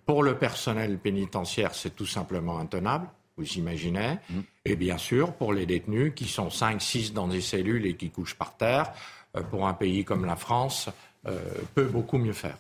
pour 0.07 0.23
le 0.23 0.37
personnel 0.39 0.99
pénitentiaire, 0.99 1.75
c'est 1.75 1.95
tout 1.95 2.07
simplement 2.07 2.59
intenable 2.59 3.09
vous 3.37 3.47
imaginez. 3.55 4.19
Mmh. 4.31 4.41
Et 4.65 4.77
bien 4.77 4.99
sûr, 4.99 5.33
pour 5.33 5.53
les 5.53 5.67
détenus 5.67 6.13
qui 6.15 6.27
sont 6.27 6.51
5, 6.51 6.81
6 6.81 7.13
dans 7.13 7.29
des 7.29 7.41
cellules 7.41 7.87
et 7.87 7.97
qui 7.97 8.11
couchent 8.11 8.37
par 8.37 8.57
terre, 8.57 8.93
euh, 9.37 9.43
pour 9.43 9.67
un 9.67 9.75
pays 9.75 10.05
comme 10.05 10.25
la 10.25 10.37
France, 10.37 10.89
euh, 11.27 11.41
peut 11.75 11.87
beaucoup 11.87 12.19
mieux 12.19 12.33
faire. 12.33 12.59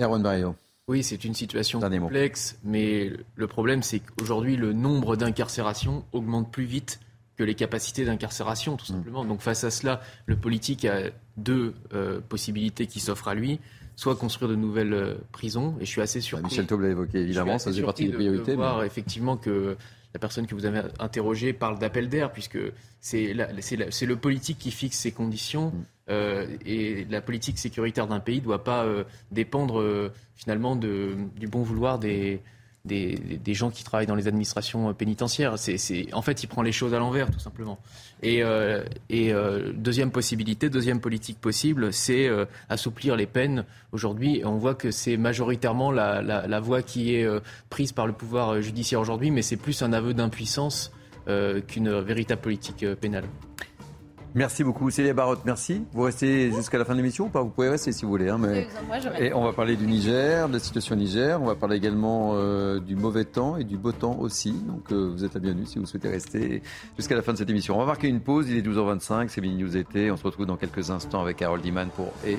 Erwan 0.00 0.22
Barrio. 0.22 0.54
Oui, 0.86 1.02
c'est 1.02 1.24
une 1.24 1.34
situation 1.34 1.80
complexe, 1.80 2.58
mais 2.62 3.10
le 3.36 3.46
problème, 3.46 3.82
c'est 3.82 4.00
qu'aujourd'hui, 4.00 4.56
le 4.56 4.74
nombre 4.74 5.16
d'incarcérations 5.16 6.04
augmente 6.12 6.52
plus 6.52 6.66
vite 6.66 7.00
que 7.36 7.42
les 7.42 7.54
capacités 7.54 8.04
d'incarcération, 8.04 8.76
tout 8.76 8.92
mmh. 8.92 8.96
simplement. 8.96 9.24
Donc 9.24 9.40
face 9.40 9.64
à 9.64 9.70
cela, 9.70 10.00
le 10.26 10.36
politique 10.36 10.84
a 10.84 11.10
deux 11.36 11.74
euh, 11.92 12.20
possibilités 12.20 12.86
qui 12.86 13.00
s'offrent 13.00 13.28
à 13.28 13.34
lui 13.34 13.60
soit 13.96 14.16
construire 14.16 14.50
de 14.50 14.56
nouvelles 14.56 14.92
euh, 14.92 15.14
prisons. 15.32 15.74
Et 15.80 15.84
je 15.84 15.90
suis 15.90 16.00
assez 16.00 16.20
surpris. 16.20 16.42
Bah, 16.42 16.48
Michel 16.50 16.66
Taub 16.66 16.80
l'a 16.80 16.88
évoqué, 16.88 17.18
évidemment, 17.18 17.58
ça 17.58 17.70
faisait 17.70 17.82
partie 17.82 18.06
des 18.06 18.12
priorités. 18.12 18.52
De 18.52 18.56
voir 18.56 18.84
effectivement 18.84 19.36
que 19.36 19.76
la 20.12 20.20
personne 20.20 20.46
que 20.46 20.54
vous 20.54 20.66
avez 20.66 20.82
interrogée 20.98 21.52
parle 21.52 21.78
d'appel 21.78 22.08
d'air, 22.08 22.32
puisque 22.32 22.58
c'est 23.00 23.32
le 23.34 24.14
politique 24.16 24.58
qui 24.58 24.70
fixe 24.70 24.98
ces 24.98 25.12
conditions. 25.12 25.68
Mm. 25.68 25.84
Euh, 26.10 26.46
et 26.66 27.06
la 27.08 27.22
politique 27.22 27.58
sécuritaire 27.58 28.06
d'un 28.06 28.20
pays 28.20 28.40
ne 28.40 28.44
doit 28.44 28.62
pas 28.62 28.84
euh, 28.84 29.04
dépendre 29.30 30.10
finalement 30.36 30.76
de, 30.76 31.14
du 31.36 31.48
bon 31.48 31.62
vouloir 31.62 31.98
des, 31.98 32.42
des, 32.84 33.54
gens 33.54 33.70
qui 33.70 33.82
travaillent 33.82 34.06
dans 34.06 34.14
les 34.14 34.28
administrations 34.28 34.92
pénitentiaires. 34.92 35.58
C'est, 35.58 36.12
en 36.12 36.22
fait, 36.22 36.42
il 36.42 36.46
prend 36.46 36.62
les 36.62 36.72
choses 36.72 36.92
à 36.92 36.98
l'envers, 36.98 37.30
tout 37.30 37.38
simplement. 37.38 37.78
Et, 38.22 38.42
euh, 38.42 38.82
euh, 39.12 39.72
deuxième 39.74 40.10
possibilité, 40.10 40.68
deuxième 40.68 41.00
politique 41.00 41.40
possible, 41.40 41.92
c'est 41.92 42.28
euh, 42.28 42.44
assouplir 42.68 43.16
les 43.16 43.26
peines. 43.26 43.64
Aujourd'hui, 43.92 44.42
on 44.44 44.56
voit 44.56 44.74
que 44.74 44.90
c'est 44.90 45.16
majoritairement 45.16 45.90
la, 45.90 46.60
voie 46.60 46.82
qui 46.82 47.14
est 47.14 47.26
prise 47.70 47.92
par 47.92 48.06
le 48.06 48.12
pouvoir 48.12 48.60
judiciaire 48.60 49.00
aujourd'hui, 49.00 49.30
mais 49.30 49.42
c'est 49.42 49.56
plus 49.56 49.82
un 49.82 49.92
aveu 49.92 50.14
d'impuissance 50.14 50.92
qu'une 51.68 52.00
véritable 52.00 52.42
politique 52.42 52.84
pénale. 53.00 53.24
Merci 54.34 54.64
beaucoup. 54.64 54.90
Célia 54.90 55.14
Barotte, 55.14 55.42
merci. 55.44 55.84
Vous 55.92 56.02
restez 56.02 56.50
jusqu'à 56.50 56.76
la 56.76 56.84
fin 56.84 56.92
de 56.94 56.96
l'émission 56.98 57.26
ou 57.26 57.28
pas? 57.28 57.42
Vous 57.42 57.50
pouvez 57.50 57.68
rester 57.68 57.92
si 57.92 58.04
vous 58.04 58.10
voulez. 58.10 58.28
Hein, 58.28 58.38
mais... 58.38 58.66
Et 59.20 59.32
on 59.32 59.44
va 59.44 59.52
parler 59.52 59.76
du 59.76 59.86
Niger, 59.86 60.48
de 60.48 60.54
la 60.54 60.58
situation 60.58 60.96
au 60.96 60.98
Niger. 60.98 61.40
On 61.40 61.46
va 61.46 61.54
parler 61.54 61.76
également 61.76 62.32
euh, 62.34 62.80
du 62.80 62.96
mauvais 62.96 63.24
temps 63.24 63.56
et 63.56 63.62
du 63.62 63.76
beau 63.76 63.92
temps 63.92 64.18
aussi. 64.18 64.50
Donc 64.52 64.90
euh, 64.90 65.12
vous 65.12 65.24
êtes 65.24 65.34
la 65.34 65.40
bienvenue 65.40 65.66
si 65.66 65.78
vous 65.78 65.86
souhaitez 65.86 66.08
rester 66.08 66.62
jusqu'à 66.96 67.14
la 67.14 67.22
fin 67.22 67.32
de 67.32 67.38
cette 67.38 67.50
émission. 67.50 67.76
On 67.76 67.78
va 67.78 67.86
marquer 67.86 68.08
une 68.08 68.20
pause. 68.20 68.50
Il 68.50 68.56
est 68.56 68.62
12h25. 68.62 69.28
C'est 69.28 69.40
Mini 69.40 69.62
News 69.62 69.76
été. 69.76 70.10
On 70.10 70.16
se 70.16 70.24
retrouve 70.24 70.46
dans 70.46 70.56
quelques 70.56 70.90
instants 70.90 71.22
avec 71.22 71.40
Harold 71.40 71.64
Iman 71.64 71.88
pour 71.94 72.12
et, 72.26 72.36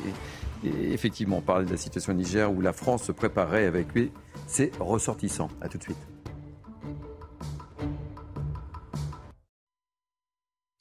effectivement 0.92 1.40
parler 1.40 1.66
de 1.66 1.72
la 1.72 1.78
situation 1.78 2.12
au 2.12 2.16
Niger 2.16 2.52
où 2.52 2.60
la 2.60 2.74
France 2.74 3.04
se 3.04 3.14
préparerait 3.14 3.68
avec 3.68 3.94
lui 3.94 4.12
ses 4.48 4.72
ressortissants. 4.82 5.50
À 5.62 5.70
tout 5.70 5.78
de 5.78 5.84
suite. 5.84 6.15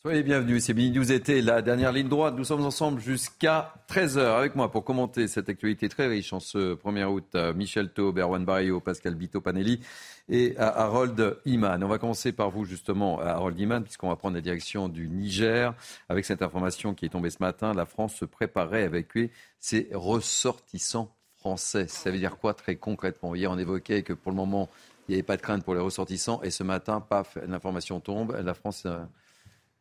Soyez 0.07 0.23
bienvenus, 0.23 0.63
c'est 0.63 0.75
Mini 0.75 0.91
News 0.91 1.13
été, 1.13 1.41
la 1.41 1.63
dernière 1.63 1.91
ligne 1.91 2.11
droite. 2.11 2.35
Nous 2.37 2.45
sommes 2.45 2.67
ensemble 2.67 3.01
jusqu'à 3.01 3.73
13h 3.89 4.37
avec 4.37 4.55
moi 4.55 4.71
pour 4.71 4.85
commenter 4.85 5.29
cette 5.29 5.49
actualité 5.49 5.89
très 5.89 6.09
riche 6.09 6.35
en 6.35 6.41
ce 6.41 6.75
1er 6.75 7.07
août. 7.07 7.35
Michel 7.57 7.91
Taube, 7.91 8.19
Erwan 8.19 8.45
Barrio, 8.45 8.81
Pascal 8.81 9.15
Bito 9.15 9.41
Panelli 9.41 9.81
et 10.29 10.59
Harold 10.59 11.39
Iman. 11.47 11.83
On 11.83 11.89
va 11.89 11.97
commencer 11.97 12.33
par 12.33 12.51
vous 12.51 12.67
justement, 12.67 13.19
Harold 13.19 13.59
Iman, 13.59 13.83
puisqu'on 13.83 14.11
va 14.11 14.17
prendre 14.17 14.35
la 14.35 14.43
direction 14.43 14.91
du 14.91 15.09
Niger. 15.09 15.73
Avec 16.11 16.27
cette 16.27 16.43
information 16.43 16.93
qui 16.93 17.07
est 17.07 17.09
tombée 17.09 17.31
ce 17.31 17.39
matin, 17.41 17.73
la 17.73 17.87
France 17.87 18.15
se 18.15 18.27
préparait 18.27 18.83
à 18.83 18.85
évacuer 18.85 19.31
ses 19.59 19.89
ressortissants 19.95 21.17
français. 21.39 21.89
Ça 21.89 22.11
veut 22.11 22.19
dire 22.19 22.37
quoi 22.37 22.53
très 22.53 22.77
concrètement? 22.77 23.35
Hier, 23.35 23.51
on 23.51 23.57
évoquait 23.57 24.03
que 24.03 24.13
pour 24.13 24.33
le 24.33 24.37
moment, 24.37 24.69
il 25.09 25.13
n'y 25.13 25.15
avait 25.15 25.23
pas 25.23 25.39
de 25.39 25.43
crainte 25.43 25.65
pour 25.65 25.75
les 25.75 25.81
ressortissants. 25.81 26.43
Et 26.43 26.51
ce 26.51 26.63
matin, 26.63 27.01
paf, 27.01 27.39
l'information 27.49 28.01
tombe. 28.01 28.39
La 28.45 28.53
France 28.53 28.83
euh, 28.85 28.99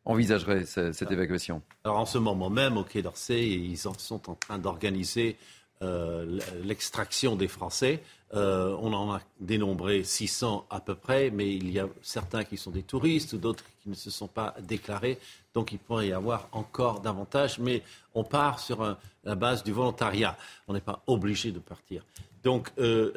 envisagerait 0.04 0.64
cette 0.66 1.10
évacuation 1.10 1.62
Alors 1.84 1.98
en 1.98 2.06
ce 2.06 2.18
moment 2.18 2.50
même, 2.50 2.76
au 2.76 2.84
Quai 2.84 3.02
d'Orsay, 3.02 3.48
ils 3.48 3.78
sont 3.78 4.30
en 4.30 4.34
train 4.34 4.58
d'organiser 4.58 5.36
euh, 5.82 6.38
l'extraction 6.62 7.36
des 7.36 7.48
Français. 7.48 8.00
Euh, 8.32 8.76
on 8.80 8.92
en 8.92 9.12
a 9.12 9.20
dénombré 9.40 10.02
600 10.02 10.66
à 10.70 10.80
peu 10.80 10.94
près, 10.94 11.30
mais 11.30 11.54
il 11.54 11.70
y 11.70 11.78
a 11.78 11.88
certains 12.02 12.44
qui 12.44 12.56
sont 12.56 12.70
des 12.70 12.82
touristes 12.82 13.32
ou 13.32 13.38
d'autres 13.38 13.64
qui 13.82 13.90
ne 13.90 13.94
se 13.94 14.10
sont 14.10 14.28
pas 14.28 14.54
déclarés. 14.60 15.18
Donc 15.52 15.72
il 15.72 15.78
pourrait 15.78 16.08
y 16.08 16.12
avoir 16.12 16.48
encore 16.52 17.00
davantage, 17.00 17.58
mais 17.58 17.82
on 18.14 18.24
part 18.24 18.60
sur 18.60 18.96
la 19.24 19.34
base 19.34 19.62
du 19.62 19.72
volontariat. 19.72 20.36
On 20.68 20.72
n'est 20.72 20.80
pas 20.80 21.02
obligé 21.06 21.52
de 21.52 21.60
partir. 21.60 22.04
Donc 22.42 22.70
euh, 22.78 23.12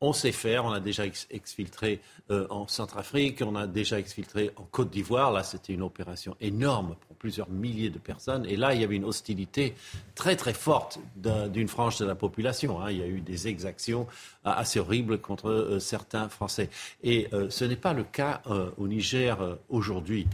on 0.00 0.12
sait 0.12 0.32
faire, 0.32 0.64
on 0.64 0.72
a 0.72 0.80
déjà 0.80 1.04
exfiltré 1.06 2.00
euh, 2.30 2.46
en 2.50 2.68
Centrafrique, 2.68 3.42
on 3.44 3.56
a 3.56 3.66
déjà 3.66 3.98
exfiltré 3.98 4.52
en 4.56 4.62
Côte 4.62 4.90
d'Ivoire. 4.90 5.32
Là, 5.32 5.42
c'était 5.42 5.72
une 5.72 5.82
opération 5.82 6.36
énorme 6.40 6.94
pour 7.06 7.16
plusieurs 7.16 7.50
milliers 7.50 7.90
de 7.90 7.98
personnes. 7.98 8.46
Et 8.46 8.56
là, 8.56 8.74
il 8.74 8.80
y 8.80 8.84
avait 8.84 8.96
une 8.96 9.04
hostilité 9.04 9.74
très 10.14 10.36
très 10.36 10.54
forte 10.54 11.00
d'une 11.16 11.68
frange 11.68 11.98
de 11.98 12.04
la 12.04 12.14
population. 12.14 12.80
Hein. 12.80 12.90
Il 12.90 12.98
y 12.98 13.02
a 13.02 13.06
eu 13.06 13.20
des 13.20 13.48
exactions 13.48 14.06
euh, 14.46 14.50
assez 14.50 14.78
horribles 14.78 15.18
contre 15.18 15.50
euh, 15.50 15.80
certains 15.80 16.28
Français. 16.28 16.70
Et 17.02 17.28
ce 17.50 17.64
n'est 17.64 17.76
pas 17.76 17.92
le 17.92 18.04
cas 18.04 18.42
au 18.76 18.88
Niger 18.88 19.38
aujourd'hui. 19.68 20.26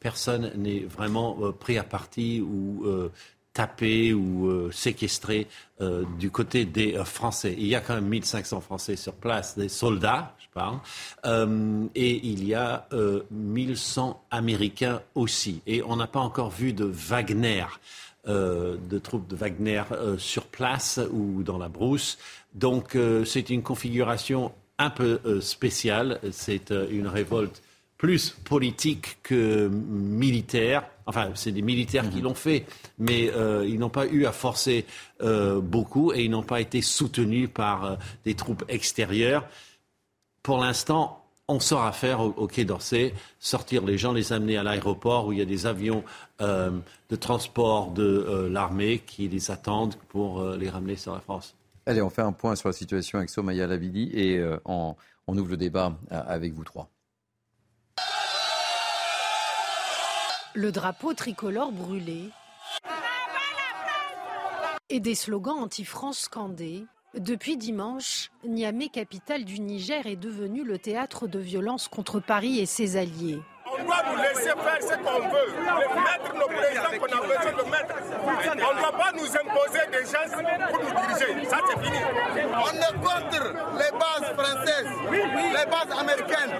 personne 0.00 0.52
n'est 0.56 0.80
vraiment 0.80 1.52
pris 1.52 1.78
à 1.78 1.84
partie 1.84 2.40
ou 2.40 2.84
tapés 3.52 4.12
ou 4.12 4.46
euh, 4.46 4.70
séquestrés 4.72 5.46
euh, 5.80 6.04
du 6.18 6.30
côté 6.30 6.64
des 6.64 6.94
euh, 6.94 7.04
Français. 7.04 7.54
Il 7.58 7.66
y 7.66 7.74
a 7.74 7.80
quand 7.80 7.94
même 7.94 8.06
1500 8.06 8.60
Français 8.60 8.96
sur 8.96 9.14
place, 9.14 9.58
des 9.58 9.68
soldats, 9.68 10.36
je 10.38 10.46
parle, 10.52 10.78
et 11.94 12.26
il 12.26 12.44
y 12.44 12.54
a 12.54 12.88
1100 13.30 14.24
Américains 14.30 15.00
aussi. 15.14 15.62
Et 15.66 15.82
on 15.82 15.96
n'a 15.96 16.06
pas 16.06 16.20
encore 16.20 16.50
vu 16.50 16.72
de 16.72 16.84
Wagner. 16.84 17.66
de 18.26 18.98
troupes 18.98 19.28
de 19.28 19.36
Wagner 19.36 19.84
sur 20.18 20.46
place 20.46 20.98
ou 21.12 21.42
dans 21.44 21.58
la 21.58 21.68
brousse. 21.68 22.18
Donc 22.52 22.98
c'est 23.24 23.50
une 23.50 23.62
configuration 23.62 24.52
un 24.78 24.90
peu 24.90 25.40
spéciale. 25.40 26.20
C'est 26.32 26.70
une 26.90 27.06
révolte 27.06 27.62
plus 27.96 28.30
politique 28.30 29.18
que 29.22 29.68
militaire. 29.68 30.84
Enfin, 31.10 31.30
c'est 31.34 31.50
des 31.50 31.60
militaires 31.60 32.08
qui 32.08 32.18
mhm. 32.18 32.22
l'ont 32.22 32.34
fait, 32.36 32.66
mais 32.96 33.32
euh, 33.34 33.66
ils 33.66 33.80
n'ont 33.80 33.90
pas 33.90 34.06
eu 34.06 34.26
à 34.26 34.32
forcer 34.32 34.86
euh, 35.22 35.60
beaucoup 35.60 36.12
et 36.12 36.22
ils 36.22 36.30
n'ont 36.30 36.44
pas 36.44 36.60
été 36.60 36.82
soutenus 36.82 37.50
par 37.52 37.84
euh, 37.84 37.96
des 38.24 38.34
troupes 38.34 38.64
extérieures. 38.68 39.44
Pour 40.44 40.58
l'instant, 40.58 41.24
on 41.48 41.58
saura 41.58 41.90
faire 41.90 42.20
au, 42.20 42.46
Quai 42.46 42.64
d'Orsay, 42.64 43.12
sortir 43.40 43.84
les 43.84 43.98
gens, 43.98 44.12
les 44.12 44.32
amener 44.32 44.56
à 44.56 44.62
l'aéroport 44.62 45.26
où 45.26 45.32
il 45.32 45.40
y 45.40 45.42
a 45.42 45.46
des 45.46 45.66
avions 45.66 46.04
de 46.38 47.16
transport 47.16 47.90
de 47.90 48.48
l'armée 48.48 49.02
qui 49.04 49.26
les 49.26 49.50
attendent 49.50 49.96
pour 50.10 50.44
les 50.44 50.70
ramener 50.70 50.94
sur 50.94 51.12
la 51.12 51.20
France. 51.20 51.56
Allez, 51.86 52.00
on 52.02 52.08
fait 52.08 52.22
un 52.22 52.30
point 52.30 52.54
sur 52.54 52.68
la 52.68 52.72
situation 52.72 53.18
avec 53.18 53.30
Somaya 53.30 53.66
Labidi 53.66 54.10
et 54.14 54.40
on 54.64 54.94
ouvre 55.26 55.50
le 55.50 55.56
débat 55.56 55.92
avec 56.08 56.54
vous 56.54 56.62
trois. 56.62 56.88
Le 60.54 60.72
drapeau 60.72 61.14
tricolore 61.14 61.70
brûlé 61.70 62.30
et 64.88 64.98
des 64.98 65.14
slogans 65.14 65.60
anti-France 65.60 66.18
scandés. 66.18 66.86
Depuis 67.14 67.56
dimanche, 67.56 68.30
Niamey, 68.44 68.88
capitale 68.88 69.44
du 69.44 69.60
Niger, 69.60 70.06
est 70.06 70.16
devenu 70.16 70.64
le 70.64 70.78
théâtre 70.78 71.28
de 71.28 71.38
violences 71.38 71.86
contre 71.86 72.18
Paris 72.18 72.58
et 72.58 72.66
ses 72.66 72.96
alliés. 72.96 73.38
On 73.72 73.84
doit 73.84 74.02
nous 74.10 74.22
laisser 74.22 74.50
faire 74.50 74.80
ce 74.80 74.94
qu'on 74.96 75.20
veut, 75.28 75.50
mettre 75.62 76.34
nos 76.34 76.46
présidents 76.48 76.98
qu'on 76.98 77.16
a 77.16 77.20
besoin 77.20 77.52
de 77.64 77.70
mettre. 77.70 77.94
On 78.26 78.74
ne 78.74 78.80
doit 78.80 78.98
pas 78.98 79.12
nous 79.14 79.30
imposer 79.30 79.84
des 79.92 80.04
gens 80.10 80.26
pour 80.70 80.80
nous 80.80 80.94
diriger. 81.00 81.48
Ça, 81.48 81.58
c'est 81.68 81.84
fini. 81.84 81.98
On 82.50 82.72
est 82.74 82.96
contre 83.00 83.54
les 83.78 83.92
bases 83.98 84.30
françaises, 84.34 84.90
les 85.12 85.70
bases 85.70 85.98
américaines, 85.98 86.54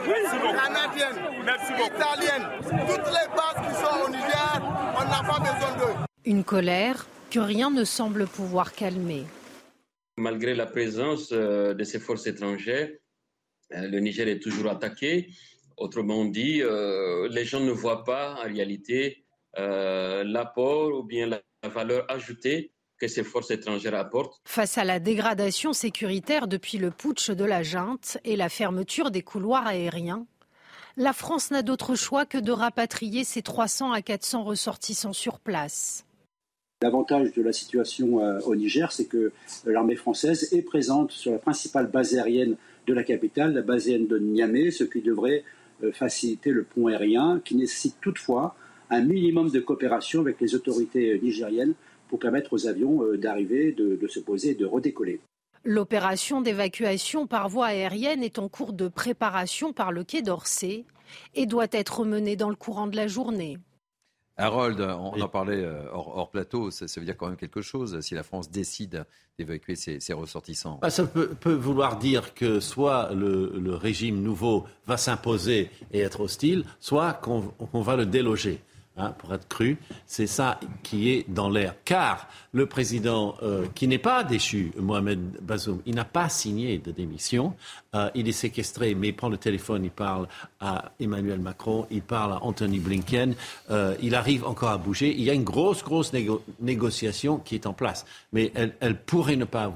canadiennes, 0.54 1.20
italiennes. 1.78 2.48
Toutes 2.86 3.06
les 3.06 3.28
bases 3.34 3.60
qui 3.66 3.74
sont 3.74 4.04
au 4.04 4.08
Niger, 4.08 4.62
on 4.96 5.04
n'a 5.04 5.22
pas 5.26 5.40
besoin 5.40 5.76
d'eux. 5.78 5.94
Une 6.24 6.44
colère 6.44 7.06
que 7.30 7.40
rien 7.40 7.70
ne 7.70 7.84
semble 7.84 8.26
pouvoir 8.26 8.72
calmer. 8.72 9.24
Malgré 10.16 10.54
la 10.54 10.66
présence 10.66 11.30
euh, 11.32 11.74
de 11.74 11.84
ces 11.84 11.98
forces 11.98 12.26
étrangères, 12.26 12.90
euh, 13.72 13.88
le 13.88 14.00
Niger 14.00 14.28
est 14.28 14.40
toujours 14.40 14.70
attaqué. 14.70 15.28
Autrement 15.80 16.26
dit, 16.26 16.60
euh, 16.60 17.26
les 17.30 17.46
gens 17.46 17.60
ne 17.60 17.70
voient 17.72 18.04
pas 18.04 18.34
en 18.34 18.44
réalité 18.46 19.24
euh, 19.58 20.22
l'apport 20.24 20.92
ou 20.92 21.02
bien 21.02 21.26
la, 21.26 21.40
valeur 21.68 22.04
ajoutée 22.10 22.70
que 22.98 23.08
ces 23.08 23.24
forces 23.24 23.50
étrangères 23.50 23.94
apportent. 23.94 24.40
Face 24.46 24.76
à 24.76 24.84
la 24.84 24.98
dégradation 25.00 25.72
sécuritaire 25.72 26.48
depuis 26.48 26.76
le 26.76 26.90
putsch 26.90 27.30
de 27.30 27.44
la 27.44 27.62
junte 27.62 28.18
et 28.24 28.36
la 28.36 28.50
fermeture 28.50 29.10
des 29.10 29.22
couloirs 29.22 29.66
aériens, 29.66 30.26
la 30.98 31.14
France 31.14 31.50
n'a 31.50 31.62
d'autre 31.62 31.94
choix 31.94 32.26
que 32.26 32.36
de 32.36 32.52
rapatrier 32.52 33.24
ses 33.24 33.40
300 33.40 33.92
à 33.92 34.02
400 34.02 34.44
ressortissants 34.44 35.14
sur 35.14 35.38
place. 35.40 36.04
L'avantage 36.82 37.32
de 37.32 37.42
la 37.42 37.52
situation 37.54 38.20
euh, 38.22 38.38
au 38.40 38.54
Niger, 38.54 38.92
c'est 38.92 39.06
que 39.06 39.32
l'armée 39.64 39.96
française 39.96 40.52
est 40.52 40.62
présente 40.62 41.10
sur 41.12 41.32
la 41.32 41.38
principale 41.38 41.86
base 41.86 42.14
aérienne 42.14 42.56
de 42.86 42.92
la 42.92 43.02
capitale, 43.02 43.54
la 43.54 43.62
base 43.62 43.86
aérienne 43.86 44.06
de 44.08 44.18
Niamey, 44.18 44.70
ce 44.70 44.84
qui 44.84 45.00
devrait 45.00 45.42
faciliter 45.92 46.50
le 46.50 46.64
pont 46.64 46.86
aérien, 46.86 47.40
qui 47.44 47.56
nécessite 47.56 47.96
toutefois 48.00 48.54
un 48.90 49.02
minimum 49.02 49.50
de 49.50 49.60
coopération 49.60 50.20
avec 50.20 50.40
les 50.40 50.54
autorités 50.54 51.18
nigériennes 51.22 51.74
pour 52.08 52.18
permettre 52.18 52.52
aux 52.52 52.66
avions 52.66 53.04
euh, 53.04 53.16
d'arriver, 53.16 53.72
de, 53.72 54.06
se 54.08 54.18
poser 54.18 54.50
et 54.50 54.54
de 54.54 54.66
redécoller. 54.66 55.20
L'opération 55.64 56.40
d'évacuation 56.40 57.26
par 57.26 57.48
voie 57.48 57.66
aérienne 57.66 58.22
est 58.22 58.38
en 58.38 58.48
cours 58.48 58.72
de 58.72 58.88
préparation 58.88 59.72
par 59.72 59.92
le 59.92 60.04
Quai 60.04 60.22
d'Orsay 60.22 60.84
et 61.34 61.46
doit 61.46 61.68
être 61.70 62.04
menée 62.04 62.36
dans 62.36 62.50
le 62.50 62.56
courant 62.56 62.88
de 62.88 62.96
la 62.96 63.06
journée. 63.06 63.58
Harold, 64.40 64.80
on 64.80 65.20
en 65.20 65.28
parlait 65.28 65.62
euh, 65.62 65.82
hors, 65.92 66.30
plateau, 66.30 66.70
ça, 66.70 66.86
veut 66.96 67.04
dire 67.04 67.16
quand 67.16 67.28
même 67.28 67.36
quelque 67.36 67.60
chose 67.60 68.00
si 68.00 68.14
la 68.14 68.22
France 68.22 68.50
décide 68.50 69.04
d'évacuer 69.38 69.76
ses, 69.76 70.12
ressortissants. 70.12 70.78
Bah, 70.82 70.90
ça 70.90 71.04
peut, 71.04 71.52
vouloir 71.52 71.98
dire 71.98 72.34
que 72.34 72.60
soit 72.60 73.12
le, 73.14 73.74
régime 73.74 74.22
nouveau 74.22 74.64
va 74.86 74.96
s'imposer 74.96 75.70
et 75.92 76.00
être 76.00 76.20
hostile, 76.20 76.64
soit 76.80 77.12
qu'on 77.14 77.80
va 77.82 77.96
le 77.96 78.06
déloger. 78.06 78.60
Hein, 79.00 79.14
pour 79.16 79.32
être 79.32 79.48
cru, 79.48 79.78
c'est 80.04 80.26
ça 80.26 80.60
qui 80.82 81.10
est 81.10 81.24
dans 81.26 81.48
l'air. 81.48 81.74
Car 81.86 82.28
le 82.52 82.66
président, 82.66 83.34
euh, 83.42 83.64
qui 83.74 83.88
n'est 83.88 83.98
pas 83.98 84.24
déchu, 84.24 84.72
Mohamed 84.76 85.38
Bazoum, 85.40 85.80
il 85.86 85.94
n'a 85.94 86.04
pas 86.04 86.28
signé 86.28 86.76
de 86.76 86.90
démission. 86.90 87.54
Euh, 87.94 88.10
il 88.14 88.28
est 88.28 88.32
séquestré, 88.32 88.94
mais 88.94 89.08
il 89.08 89.16
prend 89.16 89.30
le 89.30 89.38
téléphone, 89.38 89.84
il 89.84 89.90
parle 89.90 90.28
à 90.60 90.92
Emmanuel 91.00 91.40
Macron, 91.40 91.86
il 91.90 92.02
parle 92.02 92.34
à 92.34 92.44
Anthony 92.44 92.78
Blinken. 92.78 93.34
Euh, 93.70 93.94
il 94.02 94.14
arrive 94.14 94.44
encore 94.44 94.68
à 94.68 94.76
bouger. 94.76 95.14
Il 95.16 95.22
y 95.22 95.30
a 95.30 95.34
une 95.34 95.44
grosse, 95.44 95.82
grosse 95.82 96.12
négociation 96.60 97.38
qui 97.38 97.54
est 97.54 97.66
en 97.66 97.72
place. 97.72 98.04
Mais 98.34 98.52
elle, 98.54 99.00
pourrait 99.00 99.36
ne 99.36 99.46
pas 99.46 99.72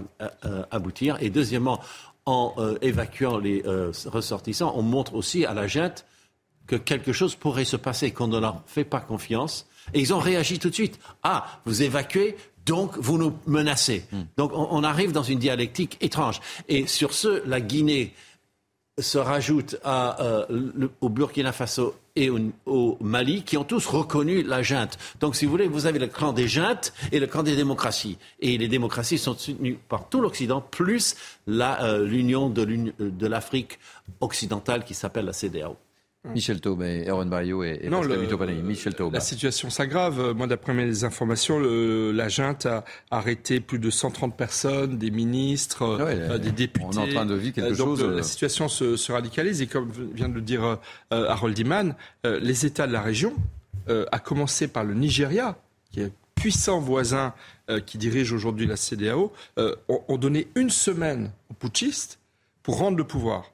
aboutir. 0.70 1.16
Et 1.20 1.30
deuxièmement, 1.30 1.80
en 2.26 2.54
évacuant 2.82 3.38
les 3.38 3.62
ressortissants, 4.06 4.74
on 4.76 4.82
montre 4.82 5.14
aussi 5.14 5.46
à 5.46 5.54
la 5.54 5.66
junte 5.66 6.04
que 6.66 6.76
quelque 6.76 7.12
chose 7.12 7.34
pourrait 7.34 7.64
se 7.64 7.76
passer, 7.76 8.10
qu'on 8.12 8.28
ne 8.28 8.38
leur 8.38 8.62
fait 8.66 8.84
pas 8.84 9.00
confiance. 9.00 9.66
Et 9.92 10.00
ils 10.00 10.14
ont 10.14 10.18
réagi 10.18 10.58
tout 10.58 10.70
de 10.70 10.74
suite. 10.74 10.98
Ah, 11.22 11.60
vous 11.66 11.82
évacuez, 11.82 12.36
donc 12.64 12.96
vous 12.96 13.18
nous 13.18 13.34
menacez. 13.46 14.04
Hmm. 14.12 14.22
Donc 14.36 14.52
on, 14.54 14.82
arrive 14.82 15.12
dans 15.12 15.22
une 15.22 15.38
dialectique 15.38 15.98
étrange. 16.00 16.40
Et 16.68 16.86
sur 16.86 17.12
ce, 17.12 17.46
la 17.46 17.60
Guinée 17.60 18.14
se 18.98 19.18
rajoute 19.18 19.76
à, 19.82 20.22
euh, 20.22 20.88
au 21.00 21.08
Burkina 21.08 21.52
Faso 21.52 21.96
et 22.16 22.30
au, 22.30 22.96
Mali, 23.00 23.42
qui 23.42 23.56
ont 23.56 23.64
tous 23.64 23.84
reconnu 23.86 24.44
la 24.44 24.62
junte. 24.62 24.98
Donc, 25.18 25.34
si 25.34 25.44
vous 25.46 25.50
voulez, 25.50 25.66
vous 25.66 25.86
avez 25.86 25.98
le 25.98 26.06
clan 26.06 26.32
des 26.32 26.46
juntes 26.46 26.92
et 27.10 27.18
le 27.18 27.26
clan 27.26 27.42
des 27.42 27.56
démocraties. 27.56 28.18
Et 28.38 28.56
les 28.56 28.68
démocraties 28.68 29.18
sont 29.18 29.36
soutenues 29.36 29.78
par 29.88 30.08
tout 30.08 30.20
l'Occident, 30.20 30.60
plus 30.60 31.16
euh, 31.48 32.06
l'union 32.06 32.50
de 32.50 33.26
l'Afrique 33.26 33.80
occidentale 34.20 34.84
qui 34.84 34.94
s'appelle 34.94 35.24
la 35.24 35.32
CDAO. 35.32 35.76
Michel 36.32 36.60
Taube 36.60 36.82
et 36.82 37.06
Erwan 37.06 37.28
Barrio 37.28 37.62
et, 37.64 37.80
et 37.82 37.90
non, 37.90 38.00
Pascal 38.00 38.54
Michel 38.62 38.94
Taube. 38.94 39.12
La 39.12 39.20
situation 39.20 39.68
s'aggrave. 39.68 40.32
Moi, 40.34 40.46
d'après 40.46 40.72
mes 40.72 41.04
informations, 41.04 41.58
le, 41.58 42.12
la 42.12 42.28
junte 42.28 42.66
a 42.66 42.84
arrêté 43.10 43.60
plus 43.60 43.78
de 43.78 43.90
130 43.90 44.36
personnes, 44.36 44.96
des 44.96 45.10
ministres, 45.10 45.82
euh, 46.00 46.38
des 46.38 46.50
députés. 46.50 46.86
On 46.86 46.92
est 46.92 46.98
en 46.98 47.14
train 47.14 47.26
de 47.26 47.34
vivre 47.34 47.54
quelque 47.54 47.72
euh, 47.72 47.76
chose. 47.76 48.02
la 48.02 48.22
situation 48.22 48.68
se, 48.68 48.96
se, 48.96 49.12
radicalise 49.12 49.60
et 49.60 49.66
comme 49.66 49.90
vient 50.14 50.28
de 50.28 50.34
le 50.34 50.40
dire 50.40 50.78
Harold 51.10 51.58
Iman, 51.58 51.94
les 52.24 52.66
États 52.66 52.86
de 52.86 52.92
la 52.92 53.02
région, 53.02 53.34
à 53.88 54.18
commencer 54.18 54.68
par 54.68 54.84
le 54.84 54.94
Nigeria, 54.94 55.56
qui 55.92 56.00
est 56.00 56.12
puissant 56.34 56.80
voisin 56.80 57.34
qui 57.86 57.98
dirige 57.98 58.32
aujourd'hui 58.32 58.66
la 58.66 58.76
CDAO, 58.76 59.32
ont, 59.58 60.00
ont 60.08 60.18
donné 60.18 60.48
une 60.54 60.70
semaine 60.70 61.30
aux 61.50 61.54
putschistes 61.54 62.18
pour 62.62 62.78
rendre 62.78 62.96
le 62.96 63.04
pouvoir 63.04 63.53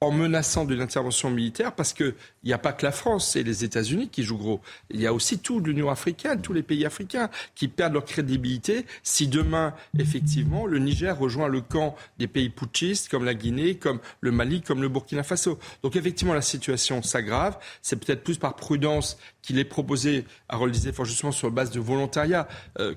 en 0.00 0.12
menaçant 0.12 0.64
de 0.64 0.76
l'intervention 0.76 1.28
militaire, 1.28 1.74
parce 1.74 1.92
qu'il 1.92 2.14
n'y 2.44 2.52
a 2.52 2.58
pas 2.58 2.72
que 2.72 2.86
la 2.86 2.92
France 2.92 3.34
et 3.34 3.42
les 3.42 3.64
États-Unis 3.64 4.08
qui 4.08 4.22
jouent 4.22 4.38
gros. 4.38 4.60
Il 4.90 5.00
y 5.00 5.06
a 5.08 5.12
aussi 5.12 5.40
toute 5.40 5.66
l'Union 5.66 5.90
africaine, 5.90 6.40
tous 6.40 6.52
les 6.52 6.62
pays 6.62 6.86
africains 6.86 7.30
qui 7.56 7.66
perdent 7.66 7.94
leur 7.94 8.04
crédibilité 8.04 8.86
si 9.02 9.26
demain, 9.26 9.74
effectivement, 9.98 10.66
le 10.66 10.78
Niger 10.78 11.18
rejoint 11.18 11.48
le 11.48 11.62
camp 11.62 11.96
des 12.18 12.28
pays 12.28 12.48
putschistes 12.48 13.08
comme 13.08 13.24
la 13.24 13.34
Guinée, 13.34 13.74
comme 13.74 13.98
le 14.20 14.30
Mali, 14.30 14.62
comme 14.62 14.82
le 14.82 14.88
Burkina 14.88 15.24
Faso. 15.24 15.58
Donc 15.82 15.96
effectivement, 15.96 16.34
la 16.34 16.42
situation 16.42 17.02
s'aggrave. 17.02 17.58
C'est 17.82 17.96
peut-être 17.96 18.22
plus 18.22 18.38
par 18.38 18.54
prudence 18.54 19.18
qu'il 19.42 19.58
est 19.58 19.64
proposé, 19.64 20.26
Harold 20.48 20.72
disait 20.72 20.92
fort 20.92 21.06
justement, 21.06 21.32
sur 21.32 21.50
base 21.50 21.70
de 21.72 21.80
volontariat, 21.80 22.46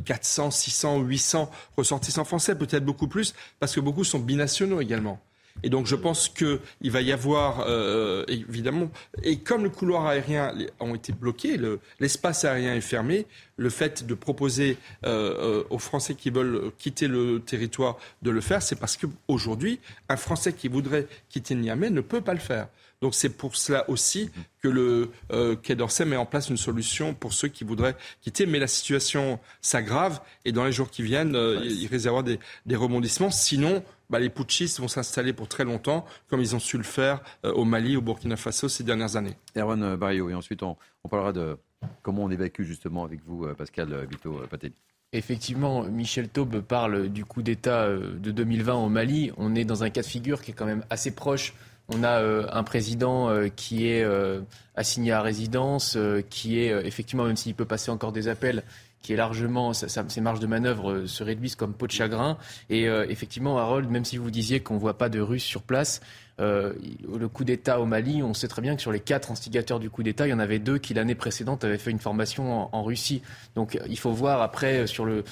400, 0.05 0.51
600, 0.51 0.99
800 0.99 1.49
ressortissants 1.77 2.25
français, 2.25 2.55
peut-être 2.55 2.85
beaucoup 2.85 3.07
plus, 3.07 3.33
parce 3.59 3.73
que 3.73 3.79
beaucoup 3.79 4.03
sont 4.03 4.19
binationaux 4.19 4.81
également. 4.81 5.19
Et 5.63 5.69
donc 5.69 5.85
je 5.85 5.95
pense 5.95 6.29
qu'il 6.29 6.91
va 6.91 7.01
y 7.01 7.11
avoir, 7.11 7.65
euh, 7.67 8.23
évidemment, 8.27 8.89
et 9.23 9.39
comme 9.39 9.63
le 9.63 9.69
couloir 9.69 10.07
aérien 10.07 10.53
ont 10.79 10.95
été 10.95 11.13
bloqués, 11.13 11.59
l'espace 11.99 12.45
aérien 12.45 12.75
est 12.75 12.81
fermé, 12.81 13.25
le 13.57 13.69
fait 13.69 14.05
de 14.05 14.13
proposer 14.13 14.77
euh, 15.05 15.59
euh, 15.61 15.63
aux 15.69 15.77
Français 15.77 16.15
qui 16.15 16.29
veulent 16.29 16.71
quitter 16.77 17.07
le 17.07 17.39
territoire 17.39 17.97
de 18.21 18.31
le 18.31 18.41
faire, 18.41 18.61
c'est 18.61 18.75
parce 18.75 18.97
qu'aujourd'hui, 18.97 19.79
un 20.09 20.17
Français 20.17 20.53
qui 20.53 20.67
voudrait 20.67 21.07
quitter 21.29 21.55
Niamey 21.55 21.89
ne 21.89 22.01
peut 22.01 22.21
pas 22.21 22.33
le 22.33 22.39
faire. 22.39 22.67
Donc 23.01 23.15
c'est 23.15 23.29
pour 23.29 23.55
cela 23.55 23.89
aussi 23.89 24.29
que 24.61 24.67
le 24.67 25.09
euh, 25.31 25.55
Quai 25.55 25.75
d'Orsay 25.75 26.05
met 26.05 26.17
en 26.17 26.27
place 26.27 26.49
une 26.49 26.57
solution 26.57 27.15
pour 27.15 27.33
ceux 27.33 27.47
qui 27.47 27.63
voudraient 27.63 27.95
quitter. 28.21 28.45
Mais 28.45 28.59
la 28.59 28.67
situation 28.67 29.39
s'aggrave 29.61 30.21
et 30.45 30.51
dans 30.51 30.63
les 30.65 30.71
jours 30.71 30.91
qui 30.91 31.01
viennent, 31.01 31.35
euh, 31.35 31.59
il 31.63 31.87
risque 31.87 32.03
d'y 32.03 32.07
avoir 32.07 32.23
des, 32.23 32.39
des, 32.67 32.75
rebondissements. 32.75 33.31
Sinon, 33.31 33.83
bah, 34.11 34.19
les 34.19 34.29
putschistes 34.29 34.79
vont 34.79 34.87
s'installer 34.87 35.33
pour 35.33 35.47
très 35.47 35.63
longtemps, 35.63 36.05
comme 36.27 36.41
ils 36.41 36.55
ont 36.55 36.59
su 36.59 36.77
le 36.77 36.83
faire 36.83 37.21
euh, 37.45 37.51
au 37.53 37.65
Mali, 37.65 37.97
au 37.97 38.01
Burkina 38.01 38.35
Faso 38.35 38.69
ces 38.69 38.83
dernières 38.83 39.15
années. 39.15 39.35
Erwan 39.57 39.95
Barrio, 39.95 40.29
et 40.29 40.35
ensuite 40.35 40.61
on, 40.61 40.77
on, 41.03 41.09
parlera 41.09 41.33
de 41.33 41.57
comment 42.03 42.23
on 42.23 42.29
évacue 42.29 42.63
justement 42.63 43.03
avec 43.03 43.21
vous, 43.25 43.47
Pascal 43.55 44.05
Vito 44.09 44.41
Patelli. 44.49 44.75
Effectivement, 45.13 45.83
Michel 45.83 46.29
Taube 46.29 46.61
parle 46.61 47.09
du 47.09 47.25
coup 47.25 47.41
d'État 47.41 47.89
de 47.89 48.31
2020 48.31 48.75
au 48.75 48.87
Mali. 48.87 49.31
On 49.37 49.55
est 49.55 49.65
dans 49.65 49.83
un 49.83 49.89
cas 49.89 50.01
de 50.01 50.07
figure 50.07 50.41
qui 50.41 50.51
est 50.51 50.53
quand 50.53 50.65
même 50.65 50.85
assez 50.89 51.11
proche 51.11 51.53
on 51.93 52.03
a 52.03 52.21
euh, 52.21 52.47
un 52.51 52.63
président 52.63 53.29
euh, 53.29 53.49
qui 53.49 53.87
est 53.87 54.03
euh, 54.03 54.41
assigné 54.75 55.11
à 55.11 55.21
résidence, 55.21 55.97
qui 56.29 56.59
est 56.59 56.69
effectivement, 56.85 57.25
même 57.25 57.35
s'il 57.35 57.55
peut 57.55 57.65
passer 57.65 57.91
encore 57.91 58.11
des 58.11 58.27
appels, 58.27 58.63
qui 59.01 59.13
est 59.13 59.15
largement, 59.15 59.73
ses 59.73 60.21
marges 60.21 60.39
de 60.39 60.47
manœuvre 60.47 61.05
se 61.05 61.23
réduisent 61.23 61.55
comme 61.55 61.73
peau 61.73 61.87
de 61.87 61.91
chagrin. 61.91 62.37
Et 62.69 62.85
effectivement, 62.85 63.57
Harold, 63.57 63.89
même 63.89 64.05
si 64.05 64.17
vous 64.17 64.29
disiez 64.29 64.59
qu'on 64.59 64.75
ne 64.75 64.79
voit 64.79 64.97
pas 64.97 65.09
de 65.09 65.19
Russes 65.19 65.43
sur 65.43 65.63
place, 65.63 66.01
le 66.37 67.25
coup 67.27 67.43
d'État 67.43 67.79
au 67.79 67.85
Mali, 67.85 68.21
on 68.21 68.33
sait 68.33 68.47
très 68.47 68.61
bien 68.61 68.75
que 68.75 68.81
sur 68.81 68.91
les 68.91 68.99
quatre 68.99 69.31
instigateurs 69.31 69.79
du 69.79 69.89
coup 69.89 70.03
d'État, 70.03 70.27
il 70.27 70.29
y 70.29 70.33
en 70.33 70.39
avait 70.39 70.59
deux 70.59 70.77
qui 70.77 70.93
l'année 70.93 71.15
précédente 71.15 71.63
avaient 71.63 71.77
fait 71.77 71.91
une 71.91 71.99
formation 71.99 72.69
en, 72.75 72.83
Russie. 72.83 73.21
Donc 73.55 73.79
il 73.89 73.97
faut 73.97 74.11
voir 74.11 74.41
après 74.41 74.85
sur 74.85 75.05
le 75.05 75.23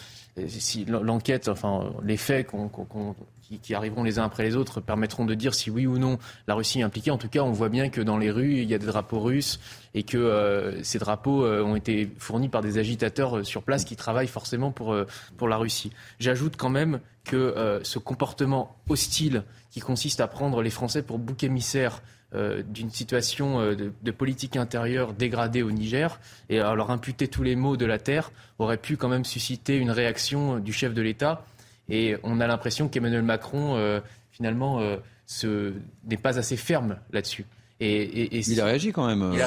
si 0.47 0.85
l'enquête, 0.85 1.47
enfin 1.47 1.91
les 2.03 2.17
faits 2.17 2.47
qu'on 2.47 2.69
qui, 3.57 3.73
arriveront 3.73 4.03
les 4.03 4.19
uns 4.19 4.23
après 4.23 4.43
les 4.43 4.55
autres 4.55 4.81
permettront 4.81 5.25
de 5.25 5.33
dire 5.33 5.53
si 5.53 5.69
oui 5.69 5.87
ou 5.87 5.97
non 5.97 6.19
la 6.47 6.53
Russie 6.53 6.79
est 6.79 6.83
impliquée. 6.83 7.11
En 7.11 7.17
tout 7.17 7.29
cas, 7.29 7.41
on 7.41 7.51
voit 7.51 7.69
bien 7.69 7.89
que 7.89 8.01
dans 8.01 8.17
les 8.17 8.31
rues, 8.31 8.57
il 8.57 8.69
y 8.69 8.73
a 8.73 8.77
des 8.77 8.85
drapeaux 8.85 9.19
russes 9.19 9.59
et 9.93 10.03
que 10.03 10.17
euh, 10.17 10.83
ces 10.83 10.99
drapeaux 10.99 11.45
euh, 11.45 11.63
ont 11.63 11.75
été 11.75 12.11
fournis 12.17 12.49
par 12.49 12.61
des 12.61 12.77
agitateurs 12.77 13.37
euh, 13.37 13.43
sur 13.43 13.63
place 13.63 13.85
qui 13.85 13.95
travaillent 13.95 14.27
forcément 14.27 14.71
pour, 14.71 14.95
pour 15.37 15.47
la 15.47 15.57
Russie. 15.57 15.91
J'ajoute 16.19 16.55
quand 16.57 16.69
même 16.69 16.99
que 17.23 17.79
ce 17.83 17.99
comportement 17.99 18.75
hostile 18.87 19.43
qui 19.69 19.81
consiste 19.81 20.19
à 20.19 20.27
prendre 20.27 20.63
les 20.63 20.71
Français 20.71 21.03
pour 21.03 21.19
bouc 21.19 21.43
émissaire 21.43 22.01
d'une 22.33 22.89
situation 22.89 23.59
de, 23.75 23.91
de, 24.01 24.11
politique 24.11 24.55
intérieure 24.55 25.13
dégradée 25.13 25.61
au 25.61 25.71
Niger 25.71 26.19
et 26.49 26.59
à 26.59 26.73
leur 26.73 26.89
imputer 26.89 27.27
tous 27.27 27.43
les 27.43 27.55
maux 27.55 27.77
de 27.77 27.85
la 27.85 27.99
terre 27.99 28.31
aurait 28.57 28.77
pu 28.77 28.97
quand 28.97 29.09
même 29.09 29.25
susciter 29.25 29.77
une 29.77 29.91
réaction 29.91 30.57
du 30.57 30.73
chef 30.73 30.93
de 30.93 31.01
l'État 31.01 31.43
et 31.89 32.17
on 32.23 32.39
a 32.39 32.47
l'impression 32.47 32.87
qu'Emmanuel 32.87 33.23
Macron, 33.23 33.75
euh, 33.75 33.99
finalement, 34.31 34.79
euh, 34.79 35.71
n'est 36.07 36.17
pas 36.17 36.37
assez 36.37 36.57
ferme 36.57 36.97
là-dessus. 37.11 37.45
Et, 37.81 38.41
il 38.45 38.59
a 38.59 38.65
réagi 38.65 38.91
quand 38.91 39.07
même. 39.07 39.31
Il 39.33 39.41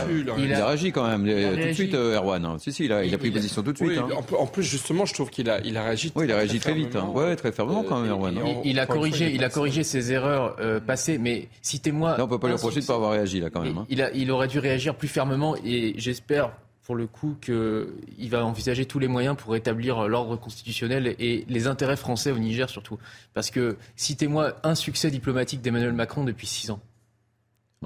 a, 0.55 0.67
réagi 0.67 0.91
quand 0.91 1.07
même 1.07 1.27
tout 1.27 1.69
de 1.69 1.73
suite, 1.75 1.93
euh, 1.93 2.17
Erwan. 2.17 2.43
Hein. 2.47 2.57
Si, 2.59 2.73
si, 2.73 2.87
il 2.87 2.93
a, 2.93 3.05
il 3.05 3.15
a 3.15 3.19
pris 3.19 3.31
position 3.31 3.63
tout 3.63 3.73
de 3.73 3.77
suite. 3.77 3.99
Hein. 3.99 4.09
En, 4.39 4.47
plus, 4.47 4.63
justement, 4.63 5.05
je 5.05 5.13
trouve 5.13 5.29
qu'il 5.29 5.51
a, 5.51 5.61
il 5.61 5.77
a 5.77 5.83
réagi. 5.85 6.11
Oui, 6.15 6.25
il 6.25 6.33
a 6.33 6.37
réagi 6.37 6.59
très, 6.59 6.73
vite. 6.73 6.97
Hein. 6.97 7.11
Ouais, 7.13 7.37
très 7.37 7.53
fermement 7.53 7.85
quand 7.85 8.01
même, 8.01 8.11
Erwan. 8.11 8.35
Il, 8.65 8.79
a 8.79 8.87
corrigé, 8.87 9.35
il 9.35 9.45
a 9.45 9.51
corrigé 9.51 9.85
ses 9.85 10.13
erreurs 10.13 10.57
passées, 10.87 11.19
mais 11.19 11.49
citez-moi. 11.61 12.17
Non, 12.17 12.25
on 12.25 12.29
peut 12.29 12.39
pas 12.39 12.49
lui 12.49 12.55
reprocher 12.55 12.81
de 12.81 12.87
pas 12.87 12.95
avoir 12.95 13.13
réagi 13.13 13.39
là 13.41 13.51
quand 13.51 13.61
même. 13.61 13.85
Il, 13.91 14.01
a, 14.01 14.11
il 14.13 14.31
aurait 14.31 14.49
dû 14.49 14.59
réagir 14.59 14.95
plus 14.95 15.09
fermement, 15.09 15.55
et 15.63 15.93
j'espère 15.99 16.53
pour 16.85 16.97
le 16.97 17.07
coup 17.07 17.37
qu'il 17.41 18.31
va 18.31 18.45
envisager 18.45 18.87
tous 18.87 18.99
les 18.99 19.09
moyens 19.09 19.37
pour 19.37 19.53
rétablir 19.53 20.09
l'ordre 20.09 20.37
constitutionnel 20.37 21.15
et 21.19 21.45
les 21.49 21.67
intérêts 21.67 21.97
français 21.97 22.33
au 22.33 22.39
Niger 22.39 22.69
surtout. 22.69 22.99
Parce 23.35 23.51
que 23.51 23.77
citez-moi 23.97 24.57
un 24.65 24.75
succès 24.75 25.11
diplomatique 25.11 25.63
d'Emmanuel 25.63 25.93
Macron 25.93 26.25
depuis 26.25 26.47
six 26.47 26.71
ans. 26.71 26.81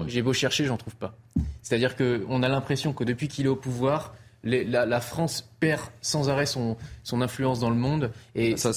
J'ai 0.05 0.21
beau 0.21 0.33
chercher, 0.33 0.65
j'en 0.65 0.77
trouve 0.77 0.95
pas. 0.95 1.17
C'est-à-dire 1.63 1.95
qu'on 1.95 2.43
a 2.43 2.47
l'impression 2.47 2.93
que 2.93 3.03
depuis 3.03 3.27
qu'il 3.27 3.45
est 3.45 3.49
au 3.49 3.55
pouvoir, 3.55 4.13
la, 4.43 5.01
France 5.01 5.49
perd 5.59 5.81
sans 6.01 6.29
arrêt 6.29 6.45
son, 6.45 6.77
son 7.03 7.21
influence 7.21 7.59
dans 7.59 7.69
le 7.69 7.75
monde 7.75 8.11
et, 8.35 8.55
Ça, 8.57 8.71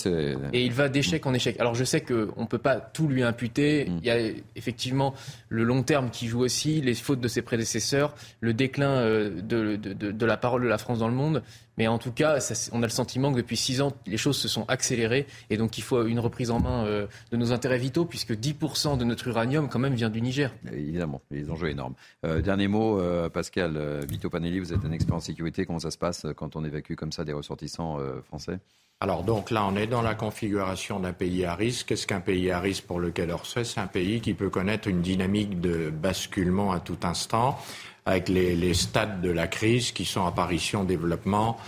et 0.52 0.64
il 0.64 0.72
va 0.72 0.88
d'échec 0.88 1.24
en 1.26 1.34
échec. 1.34 1.58
Alors 1.60 1.74
je 1.74 1.84
sais 1.84 2.00
qu'on 2.00 2.42
ne 2.42 2.46
peut 2.46 2.58
pas 2.58 2.76
tout 2.76 3.08
lui 3.08 3.22
imputer. 3.22 3.86
Mm. 3.86 3.98
Il 4.02 4.06
y 4.06 4.10
a 4.10 4.18
effectivement 4.56 5.14
le 5.48 5.64
long 5.64 5.82
terme 5.82 6.10
qui 6.10 6.26
joue 6.26 6.40
aussi, 6.40 6.80
les 6.80 6.94
fautes 6.94 7.20
de 7.20 7.28
ses 7.28 7.42
prédécesseurs, 7.42 8.14
le 8.40 8.54
déclin 8.54 8.90
euh, 8.90 9.30
de, 9.42 9.76
de, 9.76 10.12
de, 10.12 10.26
la 10.26 10.36
parole 10.36 10.62
de 10.62 10.68
la 10.68 10.78
France 10.78 11.00
dans 11.00 11.08
le 11.08 11.14
monde. 11.14 11.42
Mais 11.80 11.88
en 11.88 11.96
tout 11.96 12.12
cas, 12.12 12.38
on 12.72 12.82
a 12.82 12.86
le 12.86 12.90
sentiment 12.90 13.32
que 13.32 13.38
depuis 13.38 13.56
six 13.56 13.80
ans, 13.80 13.94
les 14.06 14.18
choses 14.18 14.36
se 14.36 14.48
sont 14.48 14.66
accélérées 14.68 15.26
et 15.48 15.56
donc 15.56 15.78
il 15.78 15.80
faut 15.80 16.04
une 16.04 16.18
reprise 16.20 16.50
en 16.50 16.60
main 16.60 16.84
euh, 16.84 17.06
de 17.32 17.38
nos 17.38 17.52
intérêts 17.52 17.78
vitaux 17.78 18.04
puisque 18.04 18.32
10% 18.32 18.98
de 18.98 19.04
notre 19.04 19.28
uranium 19.28 19.66
quand 19.70 19.78
même 19.78 19.94
vient 19.94 20.10
du 20.10 20.20
Niger. 20.20 20.52
Évidemment, 20.70 21.22
les 21.30 21.50
enjeux 21.50 21.70
énormes. 21.70 21.94
Euh, 22.26 22.42
dernier 22.42 22.68
mot, 22.68 23.00
Pascal 23.32 24.04
Vito 24.06 24.28
Panelli, 24.28 24.58
vous 24.58 24.74
êtes 24.74 24.84
un 24.84 24.92
expert 24.92 25.16
en 25.16 25.20
sécurité. 25.20 25.64
Comment 25.64 25.78
ça 25.78 25.90
se 25.90 25.96
passe 25.96 26.26
quand 26.36 26.54
on 26.54 26.66
évacue 26.66 26.96
comme 26.96 27.12
ça 27.12 27.24
des 27.24 27.32
ressortissants 27.32 27.96
français? 28.24 28.58
Alors 29.02 29.24
donc 29.24 29.50
là, 29.50 29.64
on 29.64 29.76
est 29.76 29.86
dans 29.86 30.02
la 30.02 30.14
configuration 30.14 31.00
d'un 31.00 31.14
pays 31.14 31.46
à 31.46 31.54
risque. 31.54 31.86
Qu'est-ce 31.86 32.06
qu'un 32.06 32.20
pays 32.20 32.50
à 32.50 32.60
risque 32.60 32.84
pour 32.84 33.00
lequel 33.00 33.30
Orsay 33.30 33.64
C'est 33.64 33.80
un 33.80 33.86
pays 33.86 34.20
qui 34.20 34.34
peut 34.34 34.50
connaître 34.50 34.88
une 34.88 35.00
dynamique 35.00 35.58
de 35.58 35.88
basculement 35.88 36.70
à 36.72 36.80
tout 36.80 36.98
instant, 37.04 37.58
avec 38.06 38.28
les, 38.28 38.74
stades 38.74 39.20
de 39.20 39.30
la 39.30 39.46
crise 39.46 39.92
qui 39.92 40.04
sont 40.04 40.26
apparition, 40.26 40.84
développement, 40.84 41.58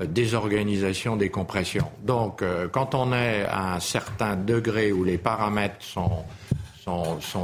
euh, 0.00 0.06
désorganisation, 0.06 1.16
décompression. 1.16 1.90
Donc 2.02 2.42
euh, 2.42 2.68
quand 2.68 2.94
on 2.94 3.12
est 3.12 3.44
à 3.44 3.74
un 3.74 3.80
certain 3.80 4.36
degré 4.36 4.92
où 4.92 5.04
les 5.04 5.18
paramètres 5.18 5.82
sont, 5.82 6.24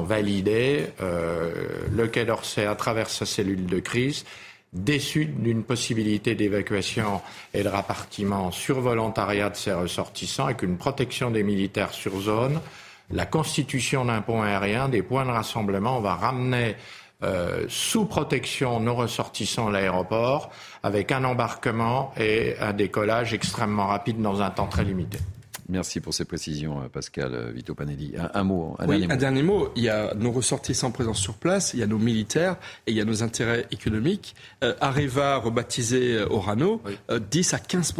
validés, 0.02 0.86
euh, 1.00 1.52
le 1.94 2.08
Quai 2.08 2.24
d'Orsay, 2.24 2.66
à 2.66 2.74
travers 2.74 3.10
sa 3.10 3.26
cellule 3.26 3.66
de 3.66 3.78
crise, 3.78 4.24
déçu 4.72 5.26
d'une 5.26 5.62
possibilité 5.62 6.34
d'évacuation 6.34 7.20
et 7.54 7.62
de 7.62 7.68
rapartiment 7.68 8.50
sur 8.50 8.80
volontariat 8.80 9.50
de 9.50 9.56
ses 9.56 9.72
ressortissants 9.72 10.46
avec 10.46 10.62
une 10.62 10.76
protection 10.76 11.30
des 11.30 11.42
militaires 11.42 11.92
sur 11.92 12.20
zone, 12.20 12.60
la 13.10 13.26
constitution 13.26 14.04
d'un 14.04 14.20
pont 14.20 14.42
aérien, 14.42 14.88
des 14.88 15.02
points 15.02 15.24
de 15.24 15.30
rassemblement. 15.30 15.98
On 15.98 16.00
va 16.00 16.14
ramener 16.14 16.76
euh, 17.22 17.64
sous 17.68 18.04
protection 18.04 18.78
nos 18.78 18.94
ressortissants 18.94 19.68
à 19.68 19.70
l'aéroport 19.70 20.50
avec 20.82 21.12
un 21.12 21.24
embarquement 21.24 22.12
et 22.18 22.56
un 22.60 22.74
décollage 22.74 23.32
extrêmement 23.32 23.86
rapide 23.86 24.20
dans 24.20 24.42
un 24.42 24.50
temps 24.50 24.66
très 24.66 24.84
limité. 24.84 25.18
Merci 25.70 26.00
pour 26.00 26.12
ces 26.12 26.26
précisions, 26.26 26.82
euh, 26.82 26.88
Pascal 26.88 27.34
euh, 27.34 27.50
Vito 27.52 27.74
Panelli. 27.74 28.12
Un, 28.34 28.44
mot, 28.44 28.76
un, 28.78 28.86
dernier 28.86 29.06
mot. 29.06 29.12
un 29.12 29.16
dernier 29.16 29.42
mot. 29.42 29.68
Il 29.76 29.82
y 29.84 29.88
a 29.88 30.12
nos 30.14 30.30
ressortissants 30.30 30.90
présents 30.90 31.14
sur 31.14 31.34
place, 31.34 31.72
il 31.72 31.80
y 31.80 31.82
a 31.82 31.86
nos 31.86 31.98
militaires 31.98 32.56
et 32.86 32.90
il 32.90 32.96
y 32.96 33.00
a 33.00 33.06
nos 33.06 33.22
intérêts 33.22 33.66
économiques. 33.70 34.34
Euh, 34.62 34.74
Areva, 34.82 35.38
rebaptisé 35.38 36.20
Orano, 36.28 36.82
10 37.08 37.54
à 37.54 37.58
15 37.58 37.94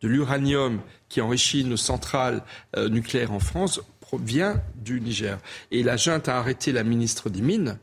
de 0.00 0.08
l'uranium 0.08 0.80
qui 1.10 1.20
enrichit 1.20 1.64
nos 1.64 1.76
centrales 1.76 2.42
nucléaires 2.88 3.32
en 3.32 3.38
France 3.38 3.82
provient 4.00 4.62
du 4.76 5.00
Niger. 5.00 5.38
Et 5.70 5.82
la 5.82 5.98
junte 5.98 6.28
a 6.28 6.38
arrêté 6.38 6.72
la 6.72 6.84
ministre 6.84 7.28
des 7.28 7.42
Mines 7.42 7.78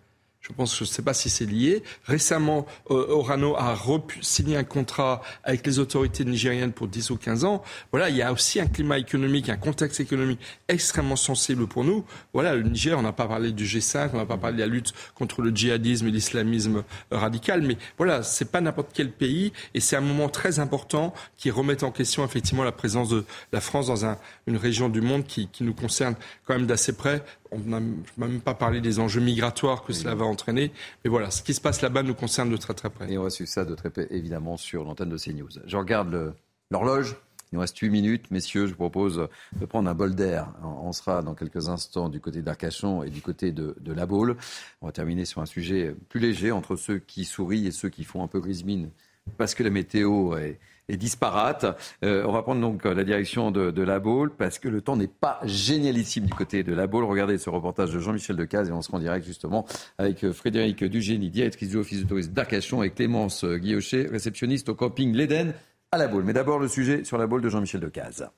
Je 0.48 0.53
pense, 0.53 0.78
je 0.78 0.84
ne 0.84 0.88
sais 0.88 1.02
pas 1.02 1.14
si 1.14 1.30
c'est 1.30 1.45
lié. 1.45 1.84
Récemment, 2.06 2.65
euh, 2.90 3.07
Orano 3.10 3.56
a 3.57 3.76
signé 4.22 4.56
un 4.56 4.64
contrat 4.64 5.22
avec 5.44 5.65
les 5.68 5.80
autorités 5.80 6.24
nigériennes 6.24 6.72
pour 6.72 6.88
10 6.88 7.10
ou 7.10 7.18
15 7.18 7.44
ans. 7.44 7.64
Voilà, 7.91 8.10
il 8.10 8.15
y 8.15 8.22
a 8.22 8.32
aussi 8.32 8.61
un 8.61 8.68
climat 8.68 8.98
économique, 8.98 9.49
un 9.49 9.57
contexte 9.57 9.99
économique 9.99 10.40
extrêmement 10.69 11.18
sensible 11.18 11.68
pour 11.68 11.84
nous. 11.84 12.06
Voilà, 12.34 12.56
le 12.56 12.64
Niger, 12.64 12.98
on 12.98 13.02
n'a 13.02 13.11
pas 13.11 13.28
parlé 13.28 13.52
du 13.52 13.65
G5, 13.65 14.11
on 14.14 14.18
n'a 14.18 14.26
pas 14.26 14.38
parlé 14.38 14.56
de 14.56 14.61
la 14.61 14.68
lutte 14.68 14.94
contre 15.15 15.41
le 15.41 15.53
djihadisme 15.53 16.07
et 16.07 16.11
l'islamisme 16.11 16.84
radical, 17.11 17.61
mais 17.61 17.78
voilà, 17.98 18.24
c'est 18.24 18.49
pas 18.49 18.61
n'importe 18.61 18.91
quel 18.94 19.11
pays 19.11 19.52
et 19.74 19.82
c'est 19.82 19.98
un 19.98 20.02
moment 20.02 20.30
très 20.30 20.60
important 20.60 21.14
qui 21.36 21.52
remet 21.52 21.84
en 21.84 21.91
question 21.91 22.24
effectivement 22.24 22.64
la 22.64 22.72
présence 22.72 23.10
de 23.10 23.26
la 23.52 23.60
France 23.60 23.88
dans 23.88 24.06
un, 24.06 24.18
une 24.48 24.57
région 24.57 24.88
du 24.88 25.02
monde 25.02 25.26
qui, 25.26 25.49
qui 25.49 25.65
nous 25.65 25.74
concerne 25.74 26.15
quand 26.45 26.53
même 26.53 26.68
d'assez 26.68 26.94
près. 26.94 27.22
On 27.52 27.60
n'a 27.60 27.80
même 28.18 28.41
pas 28.41 28.53
parlé 28.53 28.82
des 28.82 28.99
enjeux 28.99 29.22
migratoires 29.22 29.84
que 29.84 29.94
cela 29.94 30.15
va 30.15 30.26
entraîner. 30.26 30.72
Mais 31.03 31.10
voilà, 31.10 31.32
ce 31.32 31.41
qui 31.41 31.53
se 31.53 31.61
passe 31.61 31.82
là-bas 31.82 32.03
nous 32.03 32.14
concerne 32.14 32.49
de 32.49 32.57
très 32.57 32.74
très 32.74 32.90
près. 32.90 33.11
Et 33.11 33.18
on 33.18 33.24
va 33.24 33.30
suivre 33.30 33.49
ça 33.49 33.65
de 33.65 33.76
très 33.76 33.90
près, 33.90 34.07
évidemment, 34.11 34.57
sur 34.57 34.84
l'antenne 34.84 35.10
de 35.10 35.18
CNews. 35.18 35.49
Je 35.65 35.78
regarde 35.78 36.34
l'horloge. 36.72 37.15
Il 37.52 37.56
nous 37.56 37.61
reste 37.61 37.78
8 37.78 37.90
minutes. 37.90 38.30
Messieurs, 38.30 38.65
je 38.65 38.72
vous 38.72 38.78
propose 38.78 39.30
de 39.57 39.65
prendre 39.65 39.90
un 39.90 39.94
bol 39.94 40.15
d'air. 40.15 40.52
On 40.64 40.91
sera 40.91 41.22
dans 41.22 41.34
quelques 41.34 41.69
instants 41.69 42.10
du 42.10 42.19
côté 42.19 42.41
d'Arcachon 42.41 43.03
et 43.03 43.10
du 43.10 43.22
côté 43.22 43.53
de, 43.53 43.74
de 43.80 43.94
La 43.94 44.06
Baule. 44.06 44.36
On 44.82 44.88
va 44.88 44.91
terminer 44.91 45.24
sur 45.24 45.41
un 45.41 45.45
sujet 45.45 45.95
plus 46.10 46.19
léger 46.19 46.52
entre 46.52 46.76
ceux 46.76 46.99
qui 46.99 47.24
sourient 47.24 47.68
et 47.68 47.72
ceux 47.72 47.88
qui 47.88 48.03
font 48.03 48.22
un 48.22 48.28
peu 48.28 48.41
grise 48.41 48.65
mine 48.65 48.90
parce 49.38 49.56
que 49.56 49.64
la 49.64 49.69
météo 49.69 50.38
est, 50.38 50.60
est 50.89 50.97
disparate. 50.97 51.65
Euh, 52.03 52.23
on 52.26 52.31
va 52.31 52.41
prendre 52.41 52.61
donc 52.61 52.85
la 52.85 53.03
direction 53.03 53.51
de, 53.51 53.72
de, 53.72 53.81
la 53.84 53.99
Baule 53.99 54.31
parce 54.31 54.59
que 54.59 54.68
le 54.68 54.81
temps 54.81 54.95
n'est 54.95 55.07
pas 55.07 55.39
génialissime 55.43 56.26
du 56.26 56.34
côté 56.34 56.64
de 56.64 56.73
la 56.73 56.88
Baule. 56.88 57.05
Regardez 57.05 57.38
ce 57.38 57.49
reportage 57.49 57.91
de 57.91 57.99
Jean-Michel 57.99 58.35
Decaze 58.35 58.69
et 58.69 58.72
on 58.72 58.81
se 58.81 58.91
rend 58.91 58.99
direct 58.99 59.26
justement 59.26 59.65
avec 59.97 60.23
euh, 60.23 60.34
Frédéric 60.34 60.84
Dugénie, 60.84 61.30
directrice 61.30 61.69
du 61.69 61.77
Office 61.77 62.03
de 62.03 62.07
tourisme 62.07 62.31
d'Arcachon 62.31 62.84
et 62.84 62.89
Clémence 62.89 63.45
Guillochet, 63.45 64.07
réceptionniste 64.09 64.69
au 64.69 64.76
camping 64.76 65.14
L'Éden 65.14 65.53
à 65.91 65.97
la 65.97 66.07
Baule. 66.07 66.23
Mais 66.23 66.34
d'abord 66.34 66.59
le 66.59 66.68
sujet 66.68 67.03
sur 67.03 67.18
la 67.18 67.27
Baule 67.27 67.41
de 67.41 67.49
Jean-Michel 67.49 67.81
Decaze. 67.81 68.30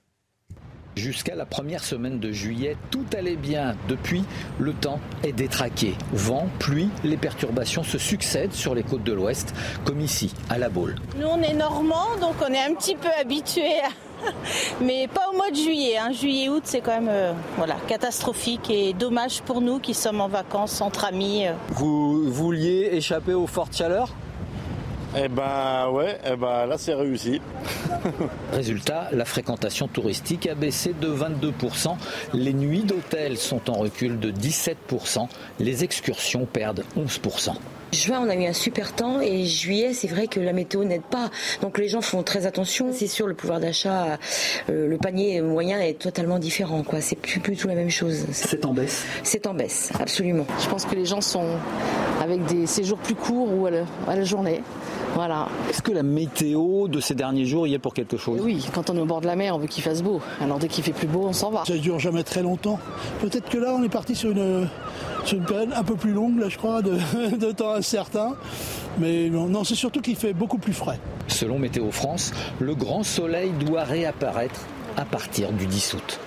Jusqu'à 1.00 1.34
la 1.34 1.46
première 1.46 1.82
semaine 1.82 2.20
de 2.20 2.34
juillet, 2.34 2.76
tout 2.92 3.06
allait 3.18 3.38
bien. 3.38 3.78
Depuis, 3.88 4.26
le 4.60 4.74
temps 4.74 5.00
est 5.24 5.32
détraqué. 5.32 5.96
Vent, 6.12 6.50
pluie, 6.60 6.90
les 7.06 7.16
perturbations 7.16 7.84
se 7.84 7.98
succèdent 7.98 8.52
sur 8.52 8.76
les 8.76 8.84
côtes 8.84 9.06
de 9.06 9.14
l'Ouest, 9.14 9.56
comme 9.86 10.02
ici, 10.02 10.34
à 10.50 10.58
La 10.58 10.68
Baule. 10.68 10.96
Nous, 11.18 11.26
on 11.26 11.42
est 11.42 11.54
normands, 11.54 12.18
donc 12.20 12.36
on 12.46 12.52
est 12.54 12.60
un 12.60 12.76
petit 12.76 12.98
peu 12.98 13.08
habitués 13.18 13.80
mais 14.82 15.08
pas 15.08 15.30
au 15.32 15.38
mois 15.38 15.50
de 15.52 15.56
juillet. 15.56 15.98
Hein. 15.98 16.12
Juillet-août, 16.12 16.64
c'est 16.66 16.82
quand 16.82 17.00
même 17.00 17.08
euh, 17.10 17.32
voilà, 17.56 17.78
catastrophique 17.88 18.70
et 18.70 18.92
dommage 18.92 19.42
pour 19.44 19.62
nous 19.62 19.80
qui 19.80 19.94
sommes 19.94 20.20
en 20.20 20.28
vacances 20.28 20.82
entre 20.82 21.06
amis. 21.06 21.48
Euh. 21.48 21.54
Vous 21.70 22.30
vouliez 22.30 22.90
échapper 22.92 23.34
aux 23.34 23.48
fortes 23.48 23.74
chaleurs? 23.74 24.10
Eh 25.18 25.28
ben 25.28 25.90
ouais, 25.90 26.18
eh 26.24 26.36
ben 26.36 26.66
là 26.66 26.78
c'est 26.78 26.94
réussi. 26.94 27.42
Résultat, 28.54 29.10
la 29.12 29.26
fréquentation 29.26 29.88
touristique 29.88 30.48
a 30.48 30.56
baissé 30.56 30.94
de 31.00 31.10
22%, 31.10 31.96
les 32.34 32.54
nuits 32.54 32.84
d'hôtel 32.84 33.38
sont 33.38 33.70
en 33.70 33.74
recul 33.74 34.20
de 34.20 34.32
17%, 34.32 35.28
les 35.60 35.84
excursions 35.84 36.46
perdent 36.46 36.84
11%. 36.98 37.54
Juin, 37.92 38.22
on 38.24 38.30
a 38.30 38.36
eu 38.36 38.46
un 38.46 38.54
super 38.54 38.94
temps 38.94 39.20
et 39.20 39.46
juillet, 39.46 39.94
c'est 39.94 40.08
vrai 40.08 40.28
que 40.28 40.40
la 40.40 40.54
météo 40.54 40.84
n'aide 40.84 41.02
pas. 41.02 41.32
Donc 41.64 41.80
les 41.80 41.88
gens 41.88 42.02
font 42.02 42.22
très 42.22 42.46
attention. 42.46 42.92
C'est 42.94 43.08
sûr, 43.08 43.26
le 43.26 43.34
pouvoir 43.34 43.60
d'achat, 43.60 44.20
euh, 44.70 44.88
le 44.88 44.98
panier 44.98 45.42
moyen 45.42 45.80
est 45.80 46.00
totalement 46.00 46.38
différent. 46.38 46.84
Quoi. 46.84 47.02
C'est 47.02 47.16
plus, 47.16 47.40
plus 47.40 47.56
tout 47.56 47.68
la 47.68 47.74
même 47.74 47.90
chose. 47.90 48.28
C'est 48.32 48.64
en 48.64 48.74
baisse? 48.74 49.06
C'est 49.24 49.48
en 49.48 49.56
baisse, 49.56 49.92
absolument. 50.00 50.46
Je 50.62 50.70
pense 50.70 50.86
que 50.86 50.94
les 50.94 51.06
gens 51.06 51.22
sont 51.22 51.48
avec 52.22 52.46
des 52.46 52.68
séjours 52.68 53.00
plus 53.00 53.16
courts 53.16 53.52
ou 53.52 53.66
à 53.66 54.16
la 54.16 54.24
journée. 54.24 54.62
Voilà. 55.16 55.48
Est-ce 55.70 55.82
que 55.82 55.92
la 55.92 56.04
météo 56.04 56.88
de 56.88 57.00
ces 57.00 57.16
derniers 57.16 57.46
jours 57.46 57.68
y 57.68 57.74
est 57.74 57.80
pour 57.80 57.94
quelque 57.94 58.18
chose? 58.18 58.42
Oui, 58.44 58.66
quand 58.74 58.90
on 58.90 58.98
est 58.98 59.02
au 59.02 59.06
bord 59.06 59.22
de 59.22 59.28
la 59.28 59.36
mer, 59.36 59.56
on 59.56 59.60
veut 59.60 59.68
qu'il 59.68 59.84
fasse 59.84 60.02
beau. 60.02 60.22
Alors 60.42 60.60
dès 60.60 60.68
qu'il 60.68 60.84
fait 60.84 60.94
plus 60.94 61.08
beau, 61.08 61.26
on 61.28 61.34
s'en 61.34 61.52
va. 61.52 61.64
Ça 61.66 61.74
ne 61.74 61.80
dure 61.80 62.00
jamais 62.00 62.24
très 62.24 62.42
longtemps. 62.42 62.80
Peut-être 63.22 63.50
que 63.50 63.58
là, 63.58 63.74
on 63.78 63.84
est 63.84 63.90
parti 63.90 64.16
sur 64.16 64.32
une, 64.32 64.68
une 65.32 65.46
période 65.46 65.74
un 65.76 65.84
peu 65.84 65.96
plus 65.96 66.12
longue, 66.12 66.40
là, 66.40 66.50
je 66.50 66.58
crois, 66.58 66.82
de, 66.82 66.98
de 67.38 67.52
temps 67.52 67.74
incertain. 67.74 68.36
Mais 68.98 69.30
non, 69.30 69.48
non 69.48 69.64
c'est 69.64 69.76
surtout 69.76 70.02
qu'il 70.02 70.16
fait 70.16 70.34
beaucoup 70.34 70.58
plus 70.58 70.74
frais. 70.74 71.00
Selon 71.28 71.60
Météo 71.60 71.92
France, 71.92 72.32
le 72.60 72.76
grand 72.76 73.04
soleil 73.04 73.52
doit 73.52 73.84
réapparaître 73.84 74.62
à 74.98 75.06
partir 75.06 75.52
du 75.52 75.66
10 75.66 75.94
août. 75.94 76.20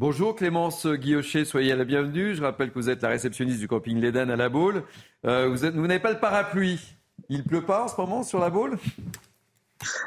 Bonjour 0.00 0.34
Clémence 0.34 0.88
Guillochet, 0.88 1.44
soyez 1.44 1.72
la 1.76 1.84
bienvenue. 1.84 2.34
Je 2.34 2.42
rappelle 2.42 2.70
que 2.70 2.74
vous 2.74 2.90
êtes 2.90 3.00
la 3.02 3.10
réceptionniste 3.10 3.60
du 3.60 3.68
camping 3.68 4.00
L'Eden 4.00 4.28
à 4.28 4.34
La 4.34 4.48
Baule. 4.48 4.82
Euh, 5.24 5.46
vous, 5.48 5.70
vous 5.70 5.86
n'avez 5.86 6.00
pas 6.00 6.10
le 6.10 6.18
parapluie. 6.18 6.80
Il 7.28 7.44
pleut 7.44 7.62
pas 7.62 7.84
en 7.84 7.88
ce 7.88 7.94
moment 8.00 8.24
sur 8.24 8.40
La 8.40 8.50
Baule? 8.50 8.76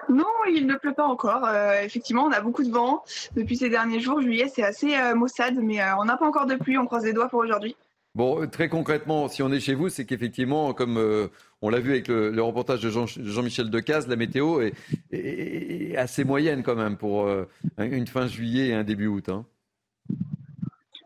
Non, 0.09 0.25
il 0.53 0.67
ne 0.67 0.75
pleut 0.75 0.93
pas 0.93 1.05
encore. 1.05 1.45
Euh, 1.45 1.81
effectivement, 1.83 2.25
on 2.25 2.31
a 2.33 2.41
beaucoup 2.41 2.65
de 2.65 2.69
vent 2.69 3.05
depuis 3.37 3.55
ces 3.55 3.69
derniers 3.69 4.01
jours. 4.01 4.21
Juillet, 4.21 4.51
c'est 4.53 4.63
assez 4.63 4.93
euh, 4.93 5.15
maussade, 5.15 5.55
mais 5.61 5.79
on 5.97 6.03
n'a 6.03 6.17
pas 6.17 6.27
encore 6.27 6.47
de 6.47 6.55
pluie. 6.55 6.77
On 6.77 6.85
croise 6.85 7.05
les 7.05 7.13
doigts 7.13 7.29
pour 7.29 7.39
aujourd'hui. 7.39 7.77
Bon, 8.13 8.45
très 8.45 8.67
concrètement, 8.67 9.29
si 9.29 9.41
on 9.41 9.53
est 9.53 9.61
chez 9.61 9.73
vous, 9.73 9.87
c'est 9.87 10.03
qu'effectivement, 10.03 10.73
comme 10.73 11.29
on 11.61 11.69
l'a 11.69 11.79
vu 11.79 11.91
avec 11.91 12.09
le, 12.09 12.41
reportage 12.41 12.81
de 12.81 12.89
Jean-Michel 12.89 13.69
Decaze, 13.69 14.09
la 14.09 14.17
météo 14.17 14.59
est, 15.11 15.95
assez 15.95 16.25
moyenne 16.25 16.61
quand 16.61 16.75
même 16.75 16.97
pour 16.97 17.29
une 17.77 18.07
fin 18.07 18.27
juillet 18.27 18.69
et 18.69 18.73
un 18.73 18.83
début 18.83 19.07
août. 19.07 19.29
Hein. 19.29 19.45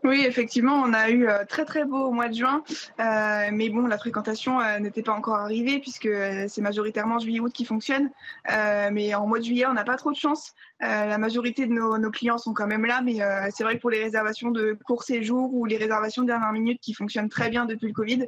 Oui, 0.03 0.26
effectivement, 0.26 0.82
on 0.84 0.94
a 0.94 1.11
eu 1.11 1.28
euh, 1.28 1.45
très 1.45 1.64
très 1.64 1.86
beau 1.86 2.06
au 2.06 2.11
mois 2.11 2.28
de 2.28 2.34
juin, 2.34 2.64
euh, 2.99 3.49
mais 3.53 3.69
bon, 3.69 3.86
la 3.86 3.99
fréquentation 3.99 4.60
euh, 4.60 4.80
n'était 4.80 5.03
pas 5.03 5.14
encore 5.14 5.36
arrivée 5.36 5.80
puisque 5.80 6.10
c'est 6.48 6.61
majoritairement 6.61 7.19
juillet-août 7.19 7.53
qui 7.53 7.65
fonctionne. 7.65 8.10
mais 8.48 9.14
en 9.14 9.28
mois 9.28 9.38
de 9.38 9.44
juillet, 9.44 9.68
on 9.68 9.73
n'a 9.73 9.84
pas 9.84 9.98
trop 9.98 10.11
de 10.11 10.18
chance. 10.18 10.53
la 10.80 11.18
majorité 11.19 11.68
de 11.68 11.73
nos, 11.73 12.11
clients 12.11 12.40
sont 12.40 12.53
quand 12.53 12.65
même 12.65 12.86
là, 12.86 13.02
mais 13.02 13.19
c'est 13.52 13.64
vrai 13.64 13.76
que 13.76 13.82
pour 13.82 13.91
les 13.91 14.02
réservations 14.02 14.49
de 14.49 14.78
court 14.86 15.03
séjour 15.03 15.53
ou 15.53 15.65
les 15.65 15.78
réservations 15.78 16.23
de 16.23 16.28
dernière 16.28 16.52
minute 16.52 16.80
qui 16.82 16.94
fonctionnent 16.94 17.30
très 17.30 17.49
bien 17.49 17.65
depuis 17.65 17.88
le 17.88 17.94
Covid, 17.94 18.26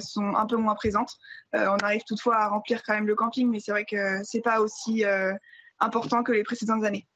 sont 0.00 0.34
un 0.34 0.46
peu 0.46 0.56
moins 0.56 0.74
présentes. 0.74 1.12
on 1.52 1.76
arrive 1.82 2.04
toutefois 2.06 2.36
à 2.36 2.48
remplir 2.48 2.82
quand 2.82 2.94
même 2.94 3.06
le 3.06 3.14
camping, 3.14 3.50
mais 3.50 3.60
c'est 3.60 3.72
vrai 3.72 3.84
que 3.84 4.22
c'est 4.24 4.42
pas 4.42 4.60
aussi 4.60 5.04
important 5.78 6.22
que 6.22 6.32
les 6.32 6.42
précédentes 6.42 6.84
années. 6.84 7.06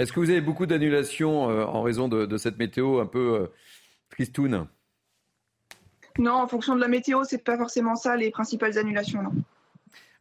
Est-ce 0.00 0.12
que 0.12 0.20
vous 0.20 0.30
avez 0.30 0.40
beaucoup 0.40 0.64
d'annulations 0.64 1.50
euh, 1.50 1.64
en 1.64 1.82
raison 1.82 2.08
de, 2.08 2.36
cette 2.38 2.58
météo 2.58 3.00
un 3.00 3.06
peu 3.06 3.34
euh, 3.34 3.46
tristoune? 4.10 4.66
Non, 6.18 6.32
en 6.32 6.46
fonction 6.46 6.74
de 6.74 6.80
la 6.80 6.88
météo, 6.88 7.22
c'est 7.24 7.44
pas 7.44 7.58
forcément 7.58 7.96
ça 7.96 8.16
les 8.16 8.30
principales 8.30 8.78
annulations, 8.78 9.22
non. 9.22 9.32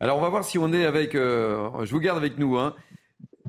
Alors 0.02 0.18
on 0.18 0.22
va 0.22 0.30
voir 0.30 0.44
si 0.44 0.58
on 0.58 0.72
est 0.72 0.86
avec. 0.86 1.16
Euh, 1.16 1.70
je 1.84 1.92
vous 1.92 2.00
garde 2.00 2.18
avec 2.18 2.38
nous. 2.38 2.58
Hein. 2.58 2.76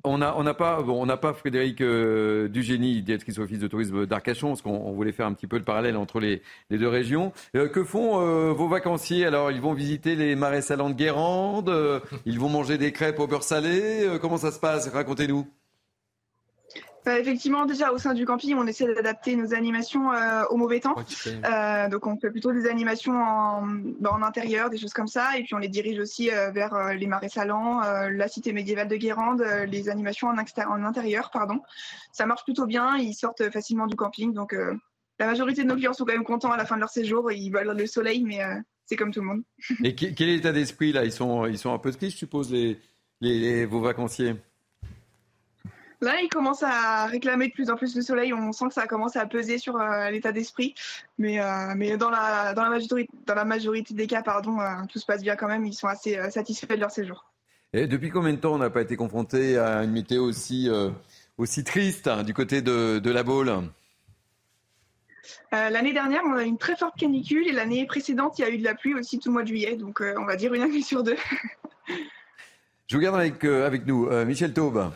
On 0.03 0.19
n'a 0.19 0.37
on 0.39 0.55
pas, 0.55 0.83
bon, 0.83 1.07
pas 1.19 1.35
Frédéric 1.35 1.83
Dugénie, 1.83 3.03
directrice 3.03 3.39
office 3.39 3.59
de 3.59 3.69
tourisme 3.69 4.07
d'Arcachon, 4.07 4.49
parce 4.49 4.63
qu'on 4.63 4.93
voulait 4.93 5.13
faire 5.13 5.27
un 5.27 5.35
petit 5.35 5.47
peu 5.47 5.59
le 5.59 5.65
parallèle 5.65 5.97
entre 5.97 6.21
les, 6.21 6.43
deux 6.71 6.89
régions. 6.89 7.33
que 7.53 7.85
font 7.85 8.53
vos 8.55 8.67
vacanciers? 8.67 9.27
Alors, 9.27 9.51
ils 9.51 9.61
vont 9.61 9.75
visiter 9.75 10.17
les 10.17 10.37
marais 10.37 10.63
salants 10.63 10.89
de 10.89 10.95
Guérande, 10.95 11.71
ils 12.25 12.41
vont 12.41 12.49
manger 12.49 12.79
des 12.79 12.93
crêpes 12.93 13.21
au 13.21 13.27
beurre 13.27 13.43
salé. 13.43 14.09
comment 14.23 14.39
ça 14.39 14.53
se 14.53 14.59
passe? 14.59 14.89
Racontez-nous. 14.89 15.47
Bah, 17.05 17.19
effectivement, 17.19 17.65
déjà 17.65 17.93
au 17.93 17.99
sein 17.99 18.13
du 18.13 18.27
camping, 18.27 18.55
on 18.57 18.67
essaie 18.67 18.93
d'adapter 18.93 19.35
nos 19.35 19.55
animations 19.55 20.13
euh, 20.13 20.45
au 20.51 20.57
mauvais 20.57 20.81
temps. 20.81 20.95
Euh, 21.27 21.89
donc 21.89 22.07
on 22.07 22.19
fait 22.19 22.31
plutôt 22.31 22.53
des 22.53 22.67
animations 22.67 23.15
en, 23.15 23.63
bah, 24.01 24.11
en, 24.13 24.23
intérieur, 24.23 24.69
des 24.69 24.77
choses 24.77 24.93
comme 24.93 25.07
ça, 25.07 25.39
et 25.39 25.43
puis 25.43 25.55
on 25.55 25.59
les 25.59 25.69
dirige 25.69 25.99
aussi 25.99 26.31
euh, 26.31 26.51
vers 26.51 26.93
les 26.95 27.07
marais 27.07 27.29
salants, 27.29 27.81
la 27.81 28.29
cité 28.29 28.53
médiévale 28.53 28.89
de 28.89 28.97
Guérande, 28.97 29.45
les 29.69 29.89
animations 29.89 30.29
en, 30.29 30.37
en, 30.37 30.85
intérieur, 30.85 31.31
pardon. 31.31 31.61
Ça 32.13 32.27
marche 32.27 32.45
plutôt 32.45 32.67
bien, 32.67 32.97
ils 32.97 33.15
sortent 33.15 33.51
facilement 33.51 33.87
du 33.87 33.97
camping, 33.97 34.35
donc 34.35 34.55
la 35.19 35.27
majorité 35.27 35.63
de 35.63 35.69
nos 35.69 35.77
clients 35.77 35.93
sont 35.93 36.05
quand 36.05 36.13
même 36.13 36.25
contents 36.25 36.53
à 36.53 36.57
la 36.57 36.67
fin 36.67 36.75
de 36.75 36.81
leur 36.81 36.91
séjour, 36.91 37.31
ils 37.33 37.51
veulent 37.51 37.77
le 37.77 37.87
soleil, 37.87 38.25
mais 38.25 38.41
c'est 38.85 38.97
comme 38.97 39.13
tout 39.13 39.21
le 39.21 39.27
monde. 39.27 39.43
et 39.85 39.95
quel 39.95 40.29
est 40.29 40.37
l'état 40.37 40.53
d'esprit 40.53 40.93
là? 40.93 41.05
Ils 41.05 41.13
sont, 41.13 41.47
ils 41.47 41.59
sont 41.59 41.73
un 41.73 41.79
peu 41.79 41.93
tristes, 41.93 42.15
je 42.15 42.19
suppose, 42.19 42.51
les, 42.51 42.79
les 43.21 43.65
vos 43.65 43.81
vacanciers? 43.81 44.35
Là, 46.03 46.19
il 46.23 46.29
commence 46.29 46.63
à 46.63 47.07
réclamer 47.07 47.49
de 47.49 47.53
plus 47.53 47.69
en 47.69 47.77
plus 47.77 47.95
de 47.95 48.01
soleil. 48.01 48.33
On 48.33 48.53
sent 48.53 48.69
que 48.69 48.75
ça 48.75 48.87
commence 48.87 49.17
à 49.17 49.27
peser 49.27 49.59
sur 49.59 49.77
euh, 49.77 50.11
l'état 50.11 50.33
d'esprit. 50.33 50.75
Mais, 51.19 51.41
euh, 51.41 51.75
mais 51.77 51.99
dans, 51.99 52.09
la, 52.09 52.55
dans, 52.55 52.63
la 52.63 52.71
majorité, 52.71 53.11
dans 53.27 53.35
la 53.35 53.45
majorité 53.45 53.93
des 53.93 54.07
cas, 54.07 54.23
pardon, 54.23 54.61
euh, 54.61 54.65
tout 54.89 54.99
se 54.99 55.05
passe 55.05 55.23
bien 55.23 55.37
quand 55.37 55.49
même. 55.49 55.67
Ils 55.67 55.75
sont 55.75 55.89
assez 55.89 56.19
satisfaits 56.31 56.75
de 56.75 56.81
leur 56.81 56.91
séjour. 56.91 57.27
Et 57.75 57.87
depuis 57.87 58.09
combien 58.09 58.33
de 58.33 58.39
temps 58.39 58.55
on 58.55 58.59
n'a 58.59 58.71
pas 58.71 58.81
été 58.81 58.97
confronté 58.97 59.59
à 59.59 59.85
une 59.85 59.93
météo 59.93 60.25
aussi, 60.25 60.69
aussi 61.39 61.63
triste 61.63 62.09
hein, 62.09 62.25
du 62.25 62.35
côté 62.35 62.63
de, 62.63 62.99
de 62.99 63.11
la 63.11 63.23
Baule? 63.23 63.53
L'année 65.53 65.93
dernière, 65.93 66.23
on 66.27 66.33
a 66.33 66.43
eu 66.43 66.47
une 66.47 66.59
très 66.59 66.77
forte 66.77 66.99
canicule 66.99 67.47
et 67.47 67.53
l'année 67.53 67.87
précédente, 67.87 68.39
il 68.39 68.43
y 68.43 68.45
a 68.45 68.51
eu 68.51 68.59
de 68.59 68.65
la 68.65 68.75
pluie 68.75 68.95
aussi 68.95 69.21
tout 69.21 69.29
le 69.29 69.35
mois 69.35 69.43
de 69.43 69.49
juillet. 69.49 69.77
Donc, 69.77 70.01
on 70.01 70.25
va 70.25 70.35
dire 70.35 70.53
une 70.53 70.63
année 70.63 70.83
sur 70.83 71.05
deux. 71.05 71.17
Je 72.91 72.97
vous 72.97 73.03
garde 73.03 73.15
avec, 73.15 73.45
euh, 73.45 73.69
avec 73.69 73.87
nous. 73.87 74.09
Euh, 74.09 74.25
Michel 74.25 74.53
Taube. 74.53 74.91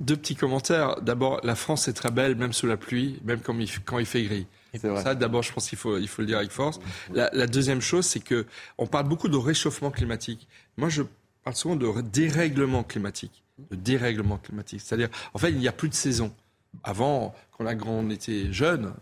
deux 0.00 0.16
petits 0.16 0.34
commentaires. 0.34 1.00
D'abord, 1.00 1.40
la 1.44 1.54
France 1.54 1.86
est 1.86 1.92
très 1.92 2.10
belle, 2.10 2.34
même 2.34 2.52
sous 2.52 2.66
la 2.66 2.76
pluie, 2.76 3.20
même 3.24 3.38
quand 3.38 3.56
il, 3.56 3.70
quand 3.84 4.00
il 4.00 4.06
fait 4.06 4.24
gris. 4.24 4.48
Ça, 4.74 5.14
d'abord, 5.14 5.44
je 5.44 5.52
pense 5.52 5.68
qu'il 5.68 5.78
faut, 5.78 5.96
il 5.96 6.08
faut 6.08 6.22
le 6.22 6.26
dire 6.26 6.38
avec 6.38 6.50
force. 6.50 6.80
La, 7.14 7.30
la 7.32 7.46
deuxième 7.46 7.80
chose, 7.80 8.04
c'est 8.04 8.18
que 8.18 8.46
on 8.78 8.88
parle 8.88 9.06
beaucoup 9.06 9.28
de 9.28 9.36
réchauffement 9.36 9.92
climatique. 9.92 10.48
Moi, 10.76 10.88
je 10.88 11.04
parle 11.44 11.54
souvent 11.54 11.76
de 11.76 12.00
dérèglement 12.00 12.82
climatique. 12.82 13.44
De 13.70 13.76
dérèglement 13.76 14.38
climatique. 14.38 14.80
C'est-à-dire, 14.84 15.08
en 15.32 15.38
fait, 15.38 15.50
il 15.50 15.58
n'y 15.58 15.68
a 15.68 15.72
plus 15.72 15.88
de 15.88 15.94
saison. 15.94 16.34
Avant, 16.82 17.32
quand 17.56 17.64
on 17.86 18.10
était 18.10 18.52
jeune, 18.52 18.92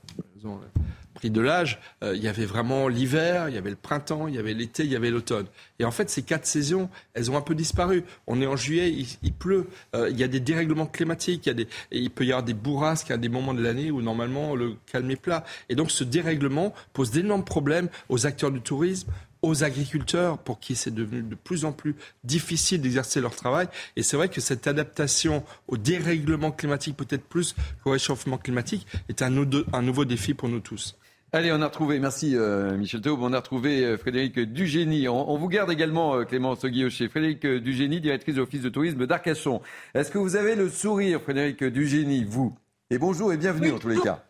pris 1.14 1.30
de 1.30 1.40
l'âge, 1.40 1.78
euh, 2.02 2.14
il 2.14 2.22
y 2.22 2.28
avait 2.28 2.44
vraiment 2.44 2.88
l'hiver, 2.88 3.48
il 3.48 3.54
y 3.54 3.58
avait 3.58 3.70
le 3.70 3.76
printemps, 3.76 4.28
il 4.28 4.34
y 4.34 4.38
avait 4.38 4.52
l'été, 4.52 4.84
il 4.84 4.92
y 4.92 4.96
avait 4.96 5.10
l'automne. 5.10 5.46
Et 5.78 5.84
en 5.84 5.90
fait, 5.90 6.10
ces 6.10 6.22
quatre 6.22 6.44
saisons, 6.44 6.90
elles 7.14 7.30
ont 7.30 7.36
un 7.36 7.40
peu 7.40 7.54
disparu. 7.54 8.04
On 8.26 8.40
est 8.42 8.46
en 8.46 8.56
juillet, 8.56 8.92
il, 9.22 9.32
pleut, 9.32 9.66
euh, 9.94 10.10
il 10.10 10.18
y 10.18 10.24
a 10.24 10.28
des 10.28 10.40
dérèglements 10.40 10.86
climatiques, 10.86 11.46
il, 11.46 11.48
y 11.48 11.52
a 11.52 11.54
des, 11.54 11.68
il 11.90 12.10
peut 12.10 12.24
y 12.24 12.32
avoir 12.32 12.42
des 12.42 12.54
bourrasques 12.54 13.10
à 13.10 13.16
des 13.16 13.28
moments 13.28 13.54
de 13.54 13.62
l'année 13.62 13.90
où 13.90 14.02
normalement 14.02 14.54
le 14.54 14.76
calme 14.86 15.10
est 15.10 15.16
plat. 15.16 15.44
Et 15.68 15.74
donc 15.74 15.90
ce 15.90 16.04
dérèglement 16.04 16.74
pose 16.92 17.10
d'énormes 17.10 17.44
problèmes 17.44 17.88
aux 18.08 18.26
acteurs 18.26 18.50
du 18.50 18.60
tourisme, 18.60 19.10
aux 19.42 19.62
agriculteurs 19.62 20.38
pour 20.38 20.58
qui 20.58 20.74
c'est 20.74 20.92
devenu 20.92 21.22
de 21.22 21.34
plus 21.34 21.64
en 21.64 21.72
plus 21.72 21.94
difficile 22.24 22.80
d'exercer 22.80 23.20
leur 23.20 23.36
travail. 23.36 23.68
Et 23.96 24.02
c'est 24.02 24.16
vrai 24.16 24.28
que 24.28 24.40
cette 24.40 24.66
adaptation 24.66 25.44
au 25.68 25.76
dérèglement 25.76 26.50
climatique, 26.50 26.96
peut-être 26.96 27.24
plus 27.24 27.54
qu'au 27.82 27.90
réchauffement 27.90 28.38
climatique, 28.38 28.86
est 29.08 29.22
un 29.22 29.30
nouveau 29.30 30.04
défi 30.04 30.34
pour 30.34 30.48
nous 30.48 30.60
tous. 30.60 30.96
Allez, 31.34 31.50
on 31.50 31.60
a 31.62 31.66
retrouvé, 31.66 31.98
merci 31.98 32.36
euh, 32.36 32.76
Michel 32.76 33.00
Théo, 33.00 33.18
on 33.20 33.32
a 33.32 33.38
retrouvé 33.38 33.84
euh, 33.84 33.98
Frédéric 33.98 34.38
Dugénie. 34.38 35.08
On, 35.08 35.36
vous 35.36 35.48
garde 35.48 35.68
également, 35.68 36.14
euh, 36.14 36.22
Clémence 36.22 36.64
Guillochet. 36.64 37.08
Frédéric 37.08 37.44
Dugénie, 37.44 38.00
directrice 38.00 38.36
de 38.36 38.40
l'Office 38.40 38.62
de 38.62 38.68
tourisme 38.68 39.04
d'Arcachon. 39.04 39.60
Est-ce 39.94 40.12
que 40.12 40.18
vous 40.18 40.36
avez 40.36 40.54
le 40.54 40.70
sourire, 40.70 41.20
Frédéric 41.20 41.64
Dugénie, 41.64 42.22
vous? 42.22 42.56
Et 42.88 42.98
bonjour 42.98 43.32
et 43.32 43.36
bienvenue 43.36 43.72
en 43.72 43.80
tous 43.80 43.88
les 43.88 43.98
cas. 43.98 44.22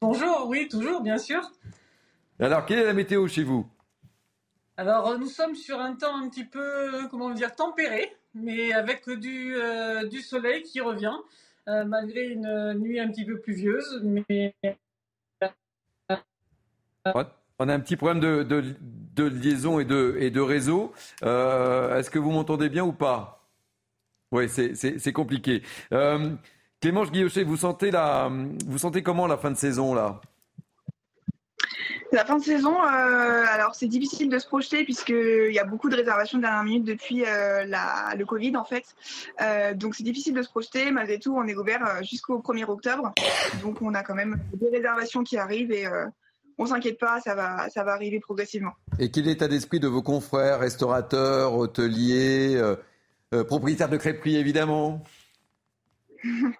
Bonjour, 0.00 0.46
oui, 0.48 0.66
toujours, 0.66 1.02
bien 1.02 1.18
sûr. 1.18 1.42
Alors, 2.40 2.64
quelle 2.64 2.78
est 2.78 2.86
la 2.86 2.94
météo 2.94 3.28
chez 3.28 3.42
vous? 3.42 3.66
Alors, 4.78 5.18
nous 5.18 5.28
sommes 5.28 5.54
sur 5.54 5.78
un 5.78 5.94
temps 5.94 6.16
un 6.16 6.30
petit 6.30 6.44
peu, 6.44 7.06
comment 7.10 7.32
dire, 7.32 7.54
tempéré, 7.54 8.16
mais 8.34 8.72
avec 8.72 9.10
du, 9.10 9.56
du 10.08 10.22
soleil 10.22 10.62
qui 10.62 10.80
revient, 10.80 11.18
malgré 11.66 12.28
une 12.28 12.78
nuit 12.78 12.98
un 12.98 13.10
petit 13.10 13.26
peu 13.26 13.38
pluvieuse. 13.40 14.00
Mais... 14.02 14.54
On 17.58 17.68
a 17.68 17.74
un 17.74 17.80
petit 17.80 17.96
problème 17.96 18.20
de, 18.20 19.22
liaison 19.22 19.78
et 19.80 19.84
de, 19.84 20.40
réseau. 20.40 20.92
Est-ce 21.22 22.10
que 22.10 22.18
vous 22.18 22.30
m'entendez 22.30 22.68
bien 22.68 22.84
ou 22.84 22.92
pas? 22.92 23.46
Oui, 24.32 24.48
c'est 24.48 25.12
compliqué. 25.12 25.62
Clémence 26.80 27.10
Guillochet, 27.10 27.44
vous 27.44 27.56
sentez, 27.56 27.90
comment 29.02 29.26
la 29.26 29.38
fin 29.38 29.50
de 29.50 29.56
saison 29.56 29.94
là? 29.94 30.20
La 32.12 32.24
fin 32.24 32.36
de 32.36 32.44
saison, 32.44 32.74
euh, 32.74 33.44
alors 33.50 33.74
c'est 33.74 33.88
difficile 33.88 34.28
de 34.28 34.38
se 34.38 34.46
projeter 34.46 34.84
puisqu'il 34.84 35.50
y 35.50 35.58
a 35.58 35.64
beaucoup 35.64 35.88
de 35.88 35.96
réservations 35.96 36.38
de 36.38 36.42
dernière 36.42 36.62
minute 36.62 36.84
depuis 36.84 37.24
euh, 37.24 37.64
la, 37.64 38.14
le 38.16 38.24
Covid 38.24 38.56
en 38.56 38.64
fait. 38.64 38.84
Euh, 39.40 39.74
donc 39.74 39.96
c'est 39.96 40.04
difficile 40.04 40.34
de 40.34 40.42
se 40.42 40.48
projeter. 40.48 40.92
Malgré 40.92 41.18
tout, 41.18 41.34
on 41.34 41.46
est 41.48 41.56
ouvert 41.56 42.04
jusqu'au 42.04 42.38
1er 42.38 42.66
octobre. 42.66 43.14
Donc 43.62 43.82
on 43.82 43.94
a 43.94 44.02
quand 44.02 44.14
même 44.14 44.38
des 44.52 44.68
réservations 44.68 45.24
qui 45.24 45.38
arrivent 45.38 45.72
on 46.58 46.66
s'inquiète 46.66 46.98
pas, 46.98 47.20
ça 47.20 47.34
va, 47.34 47.68
ça 47.70 47.84
va 47.84 47.92
arriver 47.92 48.20
progressivement. 48.20 48.72
Et 48.98 49.10
quel 49.10 49.24
est 49.24 49.30
l'état 49.30 49.48
d'esprit 49.48 49.80
de 49.80 49.88
vos 49.88 50.02
confrères, 50.02 50.60
restaurateurs, 50.60 51.54
hôteliers, 51.54 52.60
propriétaires 53.46 53.88
de 53.88 53.96
crêperies 53.96 54.36
évidemment? 54.36 55.02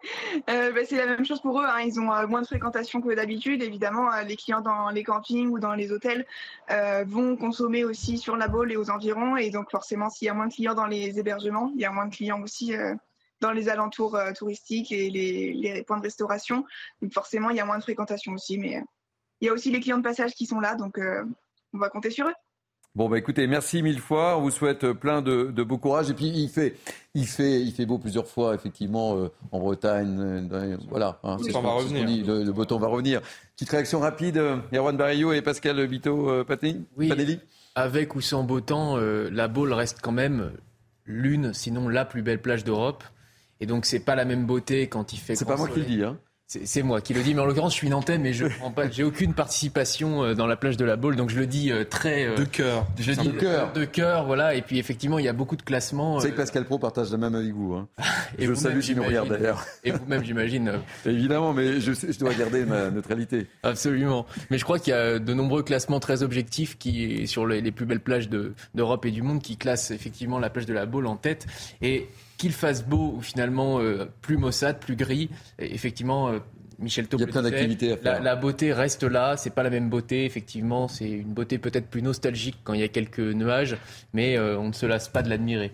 Euh, 0.50 0.72
bah, 0.72 0.80
c'est 0.84 0.96
la 0.96 1.06
même 1.06 1.24
chose 1.24 1.40
pour 1.40 1.60
eux. 1.60 1.64
Hein. 1.66 1.80
Ils 1.86 1.98
ont 2.00 2.12
euh, 2.12 2.26
moins 2.26 2.42
de 2.42 2.46
fréquentation 2.46 3.00
que 3.00 3.14
d'habitude. 3.14 3.62
Évidemment, 3.62 4.12
euh, 4.12 4.22
les 4.22 4.36
clients 4.36 4.60
dans 4.60 4.90
les 4.90 5.04
campings 5.04 5.48
ou 5.48 5.58
dans 5.58 5.74
les 5.74 5.92
hôtels 5.92 6.26
vont 7.06 7.36
consommer 7.36 7.84
aussi 7.84 8.18
sur 8.18 8.36
la 8.36 8.48
Baule 8.48 8.72
et 8.72 8.76
aux 8.76 8.90
environs. 8.90 9.36
Et 9.36 9.50
donc, 9.50 9.70
forcément, 9.70 10.10
s'il 10.10 10.26
y 10.26 10.28
a 10.28 10.34
moins 10.34 10.48
de 10.48 10.52
clients 10.52 10.74
dans 10.74 10.86
les 10.86 11.18
hébergements, 11.18 11.70
il 11.74 11.80
y 11.80 11.84
a 11.84 11.90
moins 11.90 12.06
de 12.06 12.14
clients 12.14 12.42
aussi 12.42 12.74
dans 13.40 13.52
les 13.52 13.68
alentours 13.68 14.18
touristiques 14.36 14.92
et 14.92 15.08
les, 15.10 15.52
les, 15.54 15.82
points 15.82 15.98
de 15.98 16.02
restauration. 16.02 16.64
Donc, 17.00 17.12
forcément, 17.12 17.50
il 17.50 17.56
y 17.56 17.60
a 17.60 17.64
moins 17.64 17.78
de 17.78 17.82
fréquentation 17.82 18.32
aussi. 18.32 18.58
Mais 18.58 18.82
il 19.40 19.46
y 19.46 19.48
a 19.48 19.52
aussi 19.52 19.70
les 19.70 19.80
clients 19.80 19.98
de 19.98 20.02
passage 20.02 20.32
qui 20.34 20.46
sont 20.46 20.60
là. 20.60 20.74
Donc, 20.74 20.98
on 21.72 21.78
va 21.78 21.88
compter 21.88 22.10
sur 22.10 22.26
eux. 22.26 22.34
Bon, 22.94 23.08
bah 23.08 23.18
écoutez, 23.18 23.48
merci 23.48 23.82
mille 23.82 23.98
fois. 23.98 24.38
On 24.38 24.42
vous 24.42 24.52
souhaite 24.52 24.92
plein 24.92 25.20
de, 25.20 25.50
de 25.50 25.62
beau 25.64 25.78
courage. 25.78 26.10
Et 26.10 26.14
puis, 26.14 26.28
il 26.28 26.48
fait, 26.48 26.76
il 27.14 27.26
fait, 27.26 27.60
il 27.60 27.72
fait 27.72 27.86
beau 27.86 27.98
plusieurs 27.98 28.28
fois, 28.28 28.54
effectivement, 28.54 29.16
euh, 29.16 29.32
en 29.50 29.58
Bretagne. 29.58 30.16
Euh, 30.20 30.76
voilà. 30.88 31.18
Hein, 31.24 31.38
le, 31.44 31.52
temps 31.52 31.60
va 31.60 31.72
revenir. 31.72 32.24
le, 32.24 32.52
beau 32.52 32.64
temps 32.64 32.78
va 32.78 32.86
revenir. 32.86 33.20
Petite 33.56 33.70
réaction 33.70 33.98
rapide, 33.98 34.36
euh, 34.38 34.58
Erwan 34.72 34.96
Barrio 34.96 35.32
et 35.32 35.42
Pascal 35.42 35.84
Bito 35.88 36.44
Panelli 36.44 36.86
oui, 36.96 37.10
Avec 37.74 38.14
ou 38.14 38.20
sans 38.20 38.44
beau 38.44 38.60
temps, 38.60 38.96
la 38.96 39.48
Baule 39.48 39.72
reste 39.72 39.98
quand 40.00 40.12
même 40.12 40.52
l'une, 41.04 41.52
sinon 41.52 41.88
la 41.88 42.04
plus 42.04 42.22
belle 42.22 42.40
plage 42.40 42.62
d'Europe. 42.62 43.02
Et 43.58 43.66
donc, 43.66 43.86
c'est 43.86 44.04
pas 44.04 44.14
la 44.14 44.24
même 44.24 44.46
beauté 44.46 44.88
quand 44.88 45.12
il 45.12 45.18
fait. 45.18 45.34
C'est 45.34 45.44
pas 45.44 45.56
moi 45.56 45.68
qui 45.68 45.80
le 45.80 45.84
dis, 45.84 46.04
hein. 46.04 46.16
C'est 46.64 46.82
moi 46.82 47.00
qui 47.00 47.14
le 47.14 47.22
dis, 47.22 47.34
mais 47.34 47.40
en 47.40 47.46
l'occurrence, 47.46 47.72
je 47.72 47.78
suis 47.78 47.88
nantais, 47.88 48.18
mais 48.18 48.32
je 48.32 48.46
prends 48.46 48.70
pas, 48.70 48.88
j'ai 48.88 49.02
aucune 49.02 49.34
participation 49.34 50.24
euh, 50.24 50.34
dans 50.34 50.46
la 50.46 50.56
plage 50.56 50.76
de 50.76 50.84
la 50.84 50.96
Baule, 50.96 51.16
donc 51.16 51.30
je 51.30 51.38
le 51.38 51.46
dis 51.46 51.72
euh, 51.72 51.84
très 51.84 52.26
euh, 52.26 52.36
de 52.36 52.44
cœur. 52.44 52.86
Je 52.98 53.12
dis 53.12 53.28
de 53.28 53.32
cœur, 53.32 53.72
de 53.72 53.84
cœur, 53.84 54.24
voilà. 54.24 54.54
Et 54.54 54.62
puis 54.62 54.78
effectivement, 54.78 55.18
il 55.18 55.24
y 55.24 55.28
a 55.28 55.32
beaucoup 55.32 55.56
de 55.56 55.62
classements. 55.62 56.14
Vous 56.14 56.20
savez 56.20 56.32
que 56.32 56.36
Pascal 56.36 56.64
Pro 56.64 56.78
partage 56.78 57.10
la 57.10 57.18
même 57.18 57.34
avec 57.34 57.52
vous. 57.52 57.74
Hein. 57.74 57.88
et 58.38 58.44
je 58.44 58.50
le 58.50 58.54
salue 58.54 58.80
s'il 58.80 58.96
nous 58.96 59.02
regarde 59.02 59.28
d'ailleurs. 59.28 59.64
Et 59.82 59.90
vous-même, 59.90 60.24
j'imagine. 60.24 60.72
Évidemment, 61.06 61.52
mais 61.52 61.80
je, 61.80 61.92
je, 61.92 62.18
dois 62.18 62.34
garder 62.34 62.64
ma 62.64 62.90
neutralité. 62.90 63.46
Absolument. 63.62 64.26
Mais 64.50 64.58
je 64.58 64.64
crois 64.64 64.78
qu'il 64.78 64.92
y 64.92 64.96
a 64.96 65.18
de 65.18 65.34
nombreux 65.34 65.62
classements 65.62 66.00
très 66.00 66.22
objectifs 66.22 66.78
qui 66.78 67.26
sur 67.26 67.46
les, 67.46 67.60
les 67.60 67.72
plus 67.72 67.86
belles 67.86 68.00
plages 68.00 68.28
d'Europe 68.28 69.04
et 69.06 69.10
du 69.10 69.22
monde 69.22 69.42
qui 69.42 69.56
classent 69.56 69.90
effectivement 69.90 70.38
la 70.38 70.50
plage 70.50 70.66
de 70.66 70.74
la 70.74 70.86
Baule 70.86 71.06
en 71.06 71.16
tête. 71.16 71.46
Et 71.82 72.08
qu'il 72.36 72.52
fasse 72.52 72.84
beau 72.84 73.14
ou 73.16 73.20
finalement 73.20 73.80
plus 74.20 74.36
maussade, 74.36 74.78
plus 74.78 74.96
gris, 74.96 75.30
effectivement, 75.58 76.40
Michel 76.78 77.06
Il 77.12 77.20
y 77.20 77.22
a 77.22 77.26
plein 77.26 77.42
d'activités 77.42 77.92
à 77.92 77.96
faire. 77.96 78.22
La, 78.22 78.36
beauté 78.36 78.72
reste 78.72 79.02
là, 79.02 79.36
c'est 79.36 79.50
pas 79.50 79.62
la 79.62 79.70
même 79.70 79.90
beauté, 79.90 80.24
effectivement, 80.24 80.88
c'est 80.88 81.10
une 81.10 81.32
beauté 81.32 81.58
peut-être 81.58 81.88
plus 81.88 82.02
nostalgique 82.02 82.58
quand 82.64 82.74
il 82.74 82.80
y 82.80 82.84
a 82.84 82.88
quelques 82.88 83.20
nuages, 83.20 83.76
mais 84.12 84.36
euh, 84.36 84.58
on 84.58 84.68
ne 84.68 84.72
se 84.72 84.86
lasse 84.86 85.08
pas 85.08 85.22
de 85.22 85.28
l'admirer. 85.28 85.72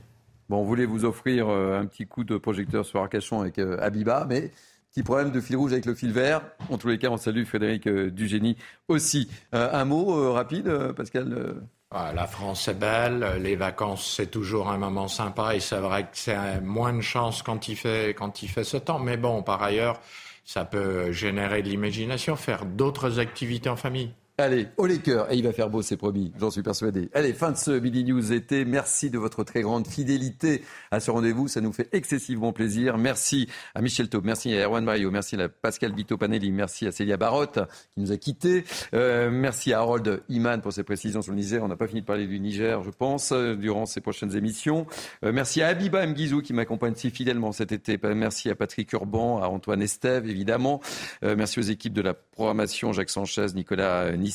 Bon, 0.48 0.58
on 0.58 0.64
voulait 0.64 0.86
vous 0.86 1.04
offrir 1.04 1.48
euh, 1.48 1.78
un 1.78 1.86
petit 1.86 2.06
coup 2.06 2.24
de 2.24 2.36
projecteur 2.36 2.84
sur 2.84 3.00
Arcachon 3.00 3.40
avec 3.40 3.58
euh, 3.58 3.78
Abiba, 3.80 4.26
mais 4.28 4.50
petit 4.90 5.02
problème 5.02 5.30
de 5.30 5.40
fil 5.40 5.56
rouge 5.56 5.72
avec 5.72 5.86
le 5.86 5.94
fil 5.94 6.12
vert. 6.12 6.42
En 6.70 6.78
tous 6.78 6.88
les 6.88 6.98
cas, 6.98 7.08
on 7.10 7.16
salue 7.16 7.44
Frédéric 7.44 7.88
Dugénie 7.88 8.56
aussi. 8.88 9.30
un 9.52 9.84
mot 9.84 10.32
rapide, 10.32 10.92
Pascal 10.96 11.54
ah, 11.92 12.12
la 12.14 12.26
France 12.26 12.68
est 12.68 12.74
belle, 12.74 13.38
les 13.40 13.56
vacances 13.56 14.14
c'est 14.16 14.30
toujours 14.30 14.70
un 14.70 14.78
moment 14.78 15.08
sympa 15.08 15.56
et 15.56 15.60
c'est 15.60 15.80
vrai 15.80 16.04
que 16.04 16.10
c'est 16.12 16.60
moins 16.60 16.92
de 16.92 17.00
chance 17.00 17.42
quand 17.42 17.68
il 17.68 17.76
fait 17.76 18.14
quand 18.16 18.42
il 18.42 18.48
fait 18.48 18.64
ce 18.64 18.76
temps. 18.76 19.00
Mais 19.00 19.16
bon, 19.16 19.42
par 19.42 19.62
ailleurs, 19.62 20.00
ça 20.44 20.64
peut 20.64 21.10
générer 21.12 21.62
de 21.62 21.68
l'imagination, 21.68 22.36
faire 22.36 22.64
d'autres 22.64 23.18
activités 23.18 23.68
en 23.68 23.76
famille. 23.76 24.12
Allez, 24.40 24.68
au 24.78 24.86
les 24.86 25.00
cœurs, 25.00 25.30
et 25.30 25.36
il 25.36 25.44
va 25.44 25.52
faire 25.52 25.68
beau, 25.68 25.82
c'est 25.82 25.98
promis, 25.98 26.32
j'en 26.40 26.50
suis 26.50 26.62
persuadé. 26.62 27.10
Allez, 27.12 27.34
fin 27.34 27.52
de 27.52 27.58
ce 27.58 27.72
Midi 27.72 28.04
News 28.04 28.32
été. 28.32 28.64
Merci 28.64 29.10
de 29.10 29.18
votre 29.18 29.44
très 29.44 29.60
grande 29.60 29.86
fidélité 29.86 30.62
à 30.90 30.98
ce 30.98 31.10
rendez-vous, 31.10 31.46
ça 31.46 31.60
nous 31.60 31.74
fait 31.74 31.90
excessivement 31.92 32.50
plaisir. 32.54 32.96
Merci 32.96 33.48
à 33.74 33.82
Michel 33.82 34.08
Taub, 34.08 34.24
merci 34.24 34.54
à 34.54 34.64
Erwan 34.64 34.82
Mario, 34.82 35.10
merci 35.10 35.36
à 35.36 35.50
Pascal 35.50 35.94
Vito 35.94 36.16
Panelli, 36.16 36.52
merci 36.52 36.86
à 36.86 36.92
Célia 36.92 37.18
Barotte 37.18 37.58
qui 37.92 38.00
nous 38.00 38.12
a 38.12 38.16
quittés, 38.16 38.64
euh, 38.94 39.28
merci 39.30 39.74
à 39.74 39.80
Harold 39.80 40.22
Iman 40.30 40.62
pour 40.62 40.72
ses 40.72 40.84
précisions 40.84 41.20
sur 41.20 41.32
le 41.32 41.38
Niger. 41.38 41.62
On 41.62 41.68
n'a 41.68 41.76
pas 41.76 41.86
fini 41.86 42.00
de 42.00 42.06
parler 42.06 42.26
du 42.26 42.40
Niger, 42.40 42.82
je 42.82 42.90
pense, 42.90 43.32
euh, 43.32 43.54
durant 43.56 43.84
ces 43.84 44.00
prochaines 44.00 44.34
émissions. 44.34 44.86
Euh, 45.22 45.32
merci 45.32 45.60
à 45.60 45.68
Abiba 45.68 46.06
Mguizou 46.06 46.40
qui 46.40 46.54
m'accompagne 46.54 46.94
si 46.94 47.10
fidèlement 47.10 47.52
cet 47.52 47.72
été. 47.72 48.00
Merci 48.14 48.48
à 48.48 48.54
Patrick 48.54 48.90
Urban, 48.94 49.42
à 49.42 49.48
Antoine 49.48 49.82
Estève, 49.82 50.26
évidemment. 50.26 50.80
merci 51.22 51.58
aux 51.58 51.62
équipes 51.62 51.92
de 51.92 52.00
la 52.00 52.14
programmation, 52.14 52.94
Jacques 52.94 53.10
Sanchez, 53.10 53.48
Nicolas 53.54 54.16
Nice 54.16 54.29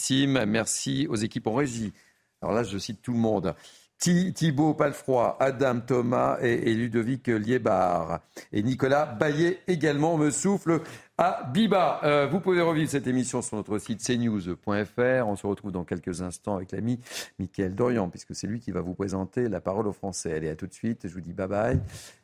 Merci 0.47 1.07
aux 1.09 1.15
équipes 1.15 1.47
en 1.47 1.53
régie. 1.53 1.93
Alors 2.41 2.55
là, 2.55 2.63
je 2.63 2.77
cite 2.77 3.01
tout 3.01 3.13
le 3.13 3.19
monde. 3.19 3.55
Thibaut 3.97 4.73
Palfroy, 4.73 5.37
Adam 5.39 5.79
Thomas 5.79 6.37
et, 6.41 6.73
Ludovic 6.73 7.27
Liébar. 7.27 8.19
Et 8.51 8.61
Nicolas 8.61 9.05
Baillet 9.05 9.61
également 9.67 10.17
me 10.17 10.31
souffle 10.31 10.81
à 11.17 11.49
Biba. 11.51 12.01
Euh, 12.03 12.27
vous 12.27 12.39
pouvez 12.41 12.61
revivre 12.61 12.89
cette 12.89 13.07
émission 13.07 13.41
sur 13.41 13.55
notre 13.55 13.77
site 13.79 14.03
cnews.fr. 14.03 15.27
On 15.27 15.35
se 15.35 15.47
retrouve 15.47 15.71
dans 15.71 15.85
quelques 15.85 16.21
instants 16.21 16.57
avec 16.57 16.71
l'ami 16.71 16.99
Mickaël 17.39 17.73
Dorian, 17.73 18.09
puisque 18.09 18.35
c'est 18.35 18.47
lui 18.47 18.59
qui 18.59 18.71
va 18.71 18.81
vous 18.81 18.93
présenter 18.93 19.47
la 19.47 19.61
parole 19.61 19.87
aux 19.87 19.93
Français. 19.93 20.33
Allez, 20.33 20.49
à 20.49 20.55
tout 20.55 20.67
de 20.67 20.73
suite. 20.73 21.07
Je 21.07 21.13
vous 21.13 21.21
dis 21.21 21.33
bye 21.33 21.47
bye 21.47 21.79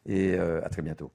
et 0.06 0.34
euh, 0.34 0.64
à 0.64 0.70
très 0.70 0.82
bientôt. 0.82 1.12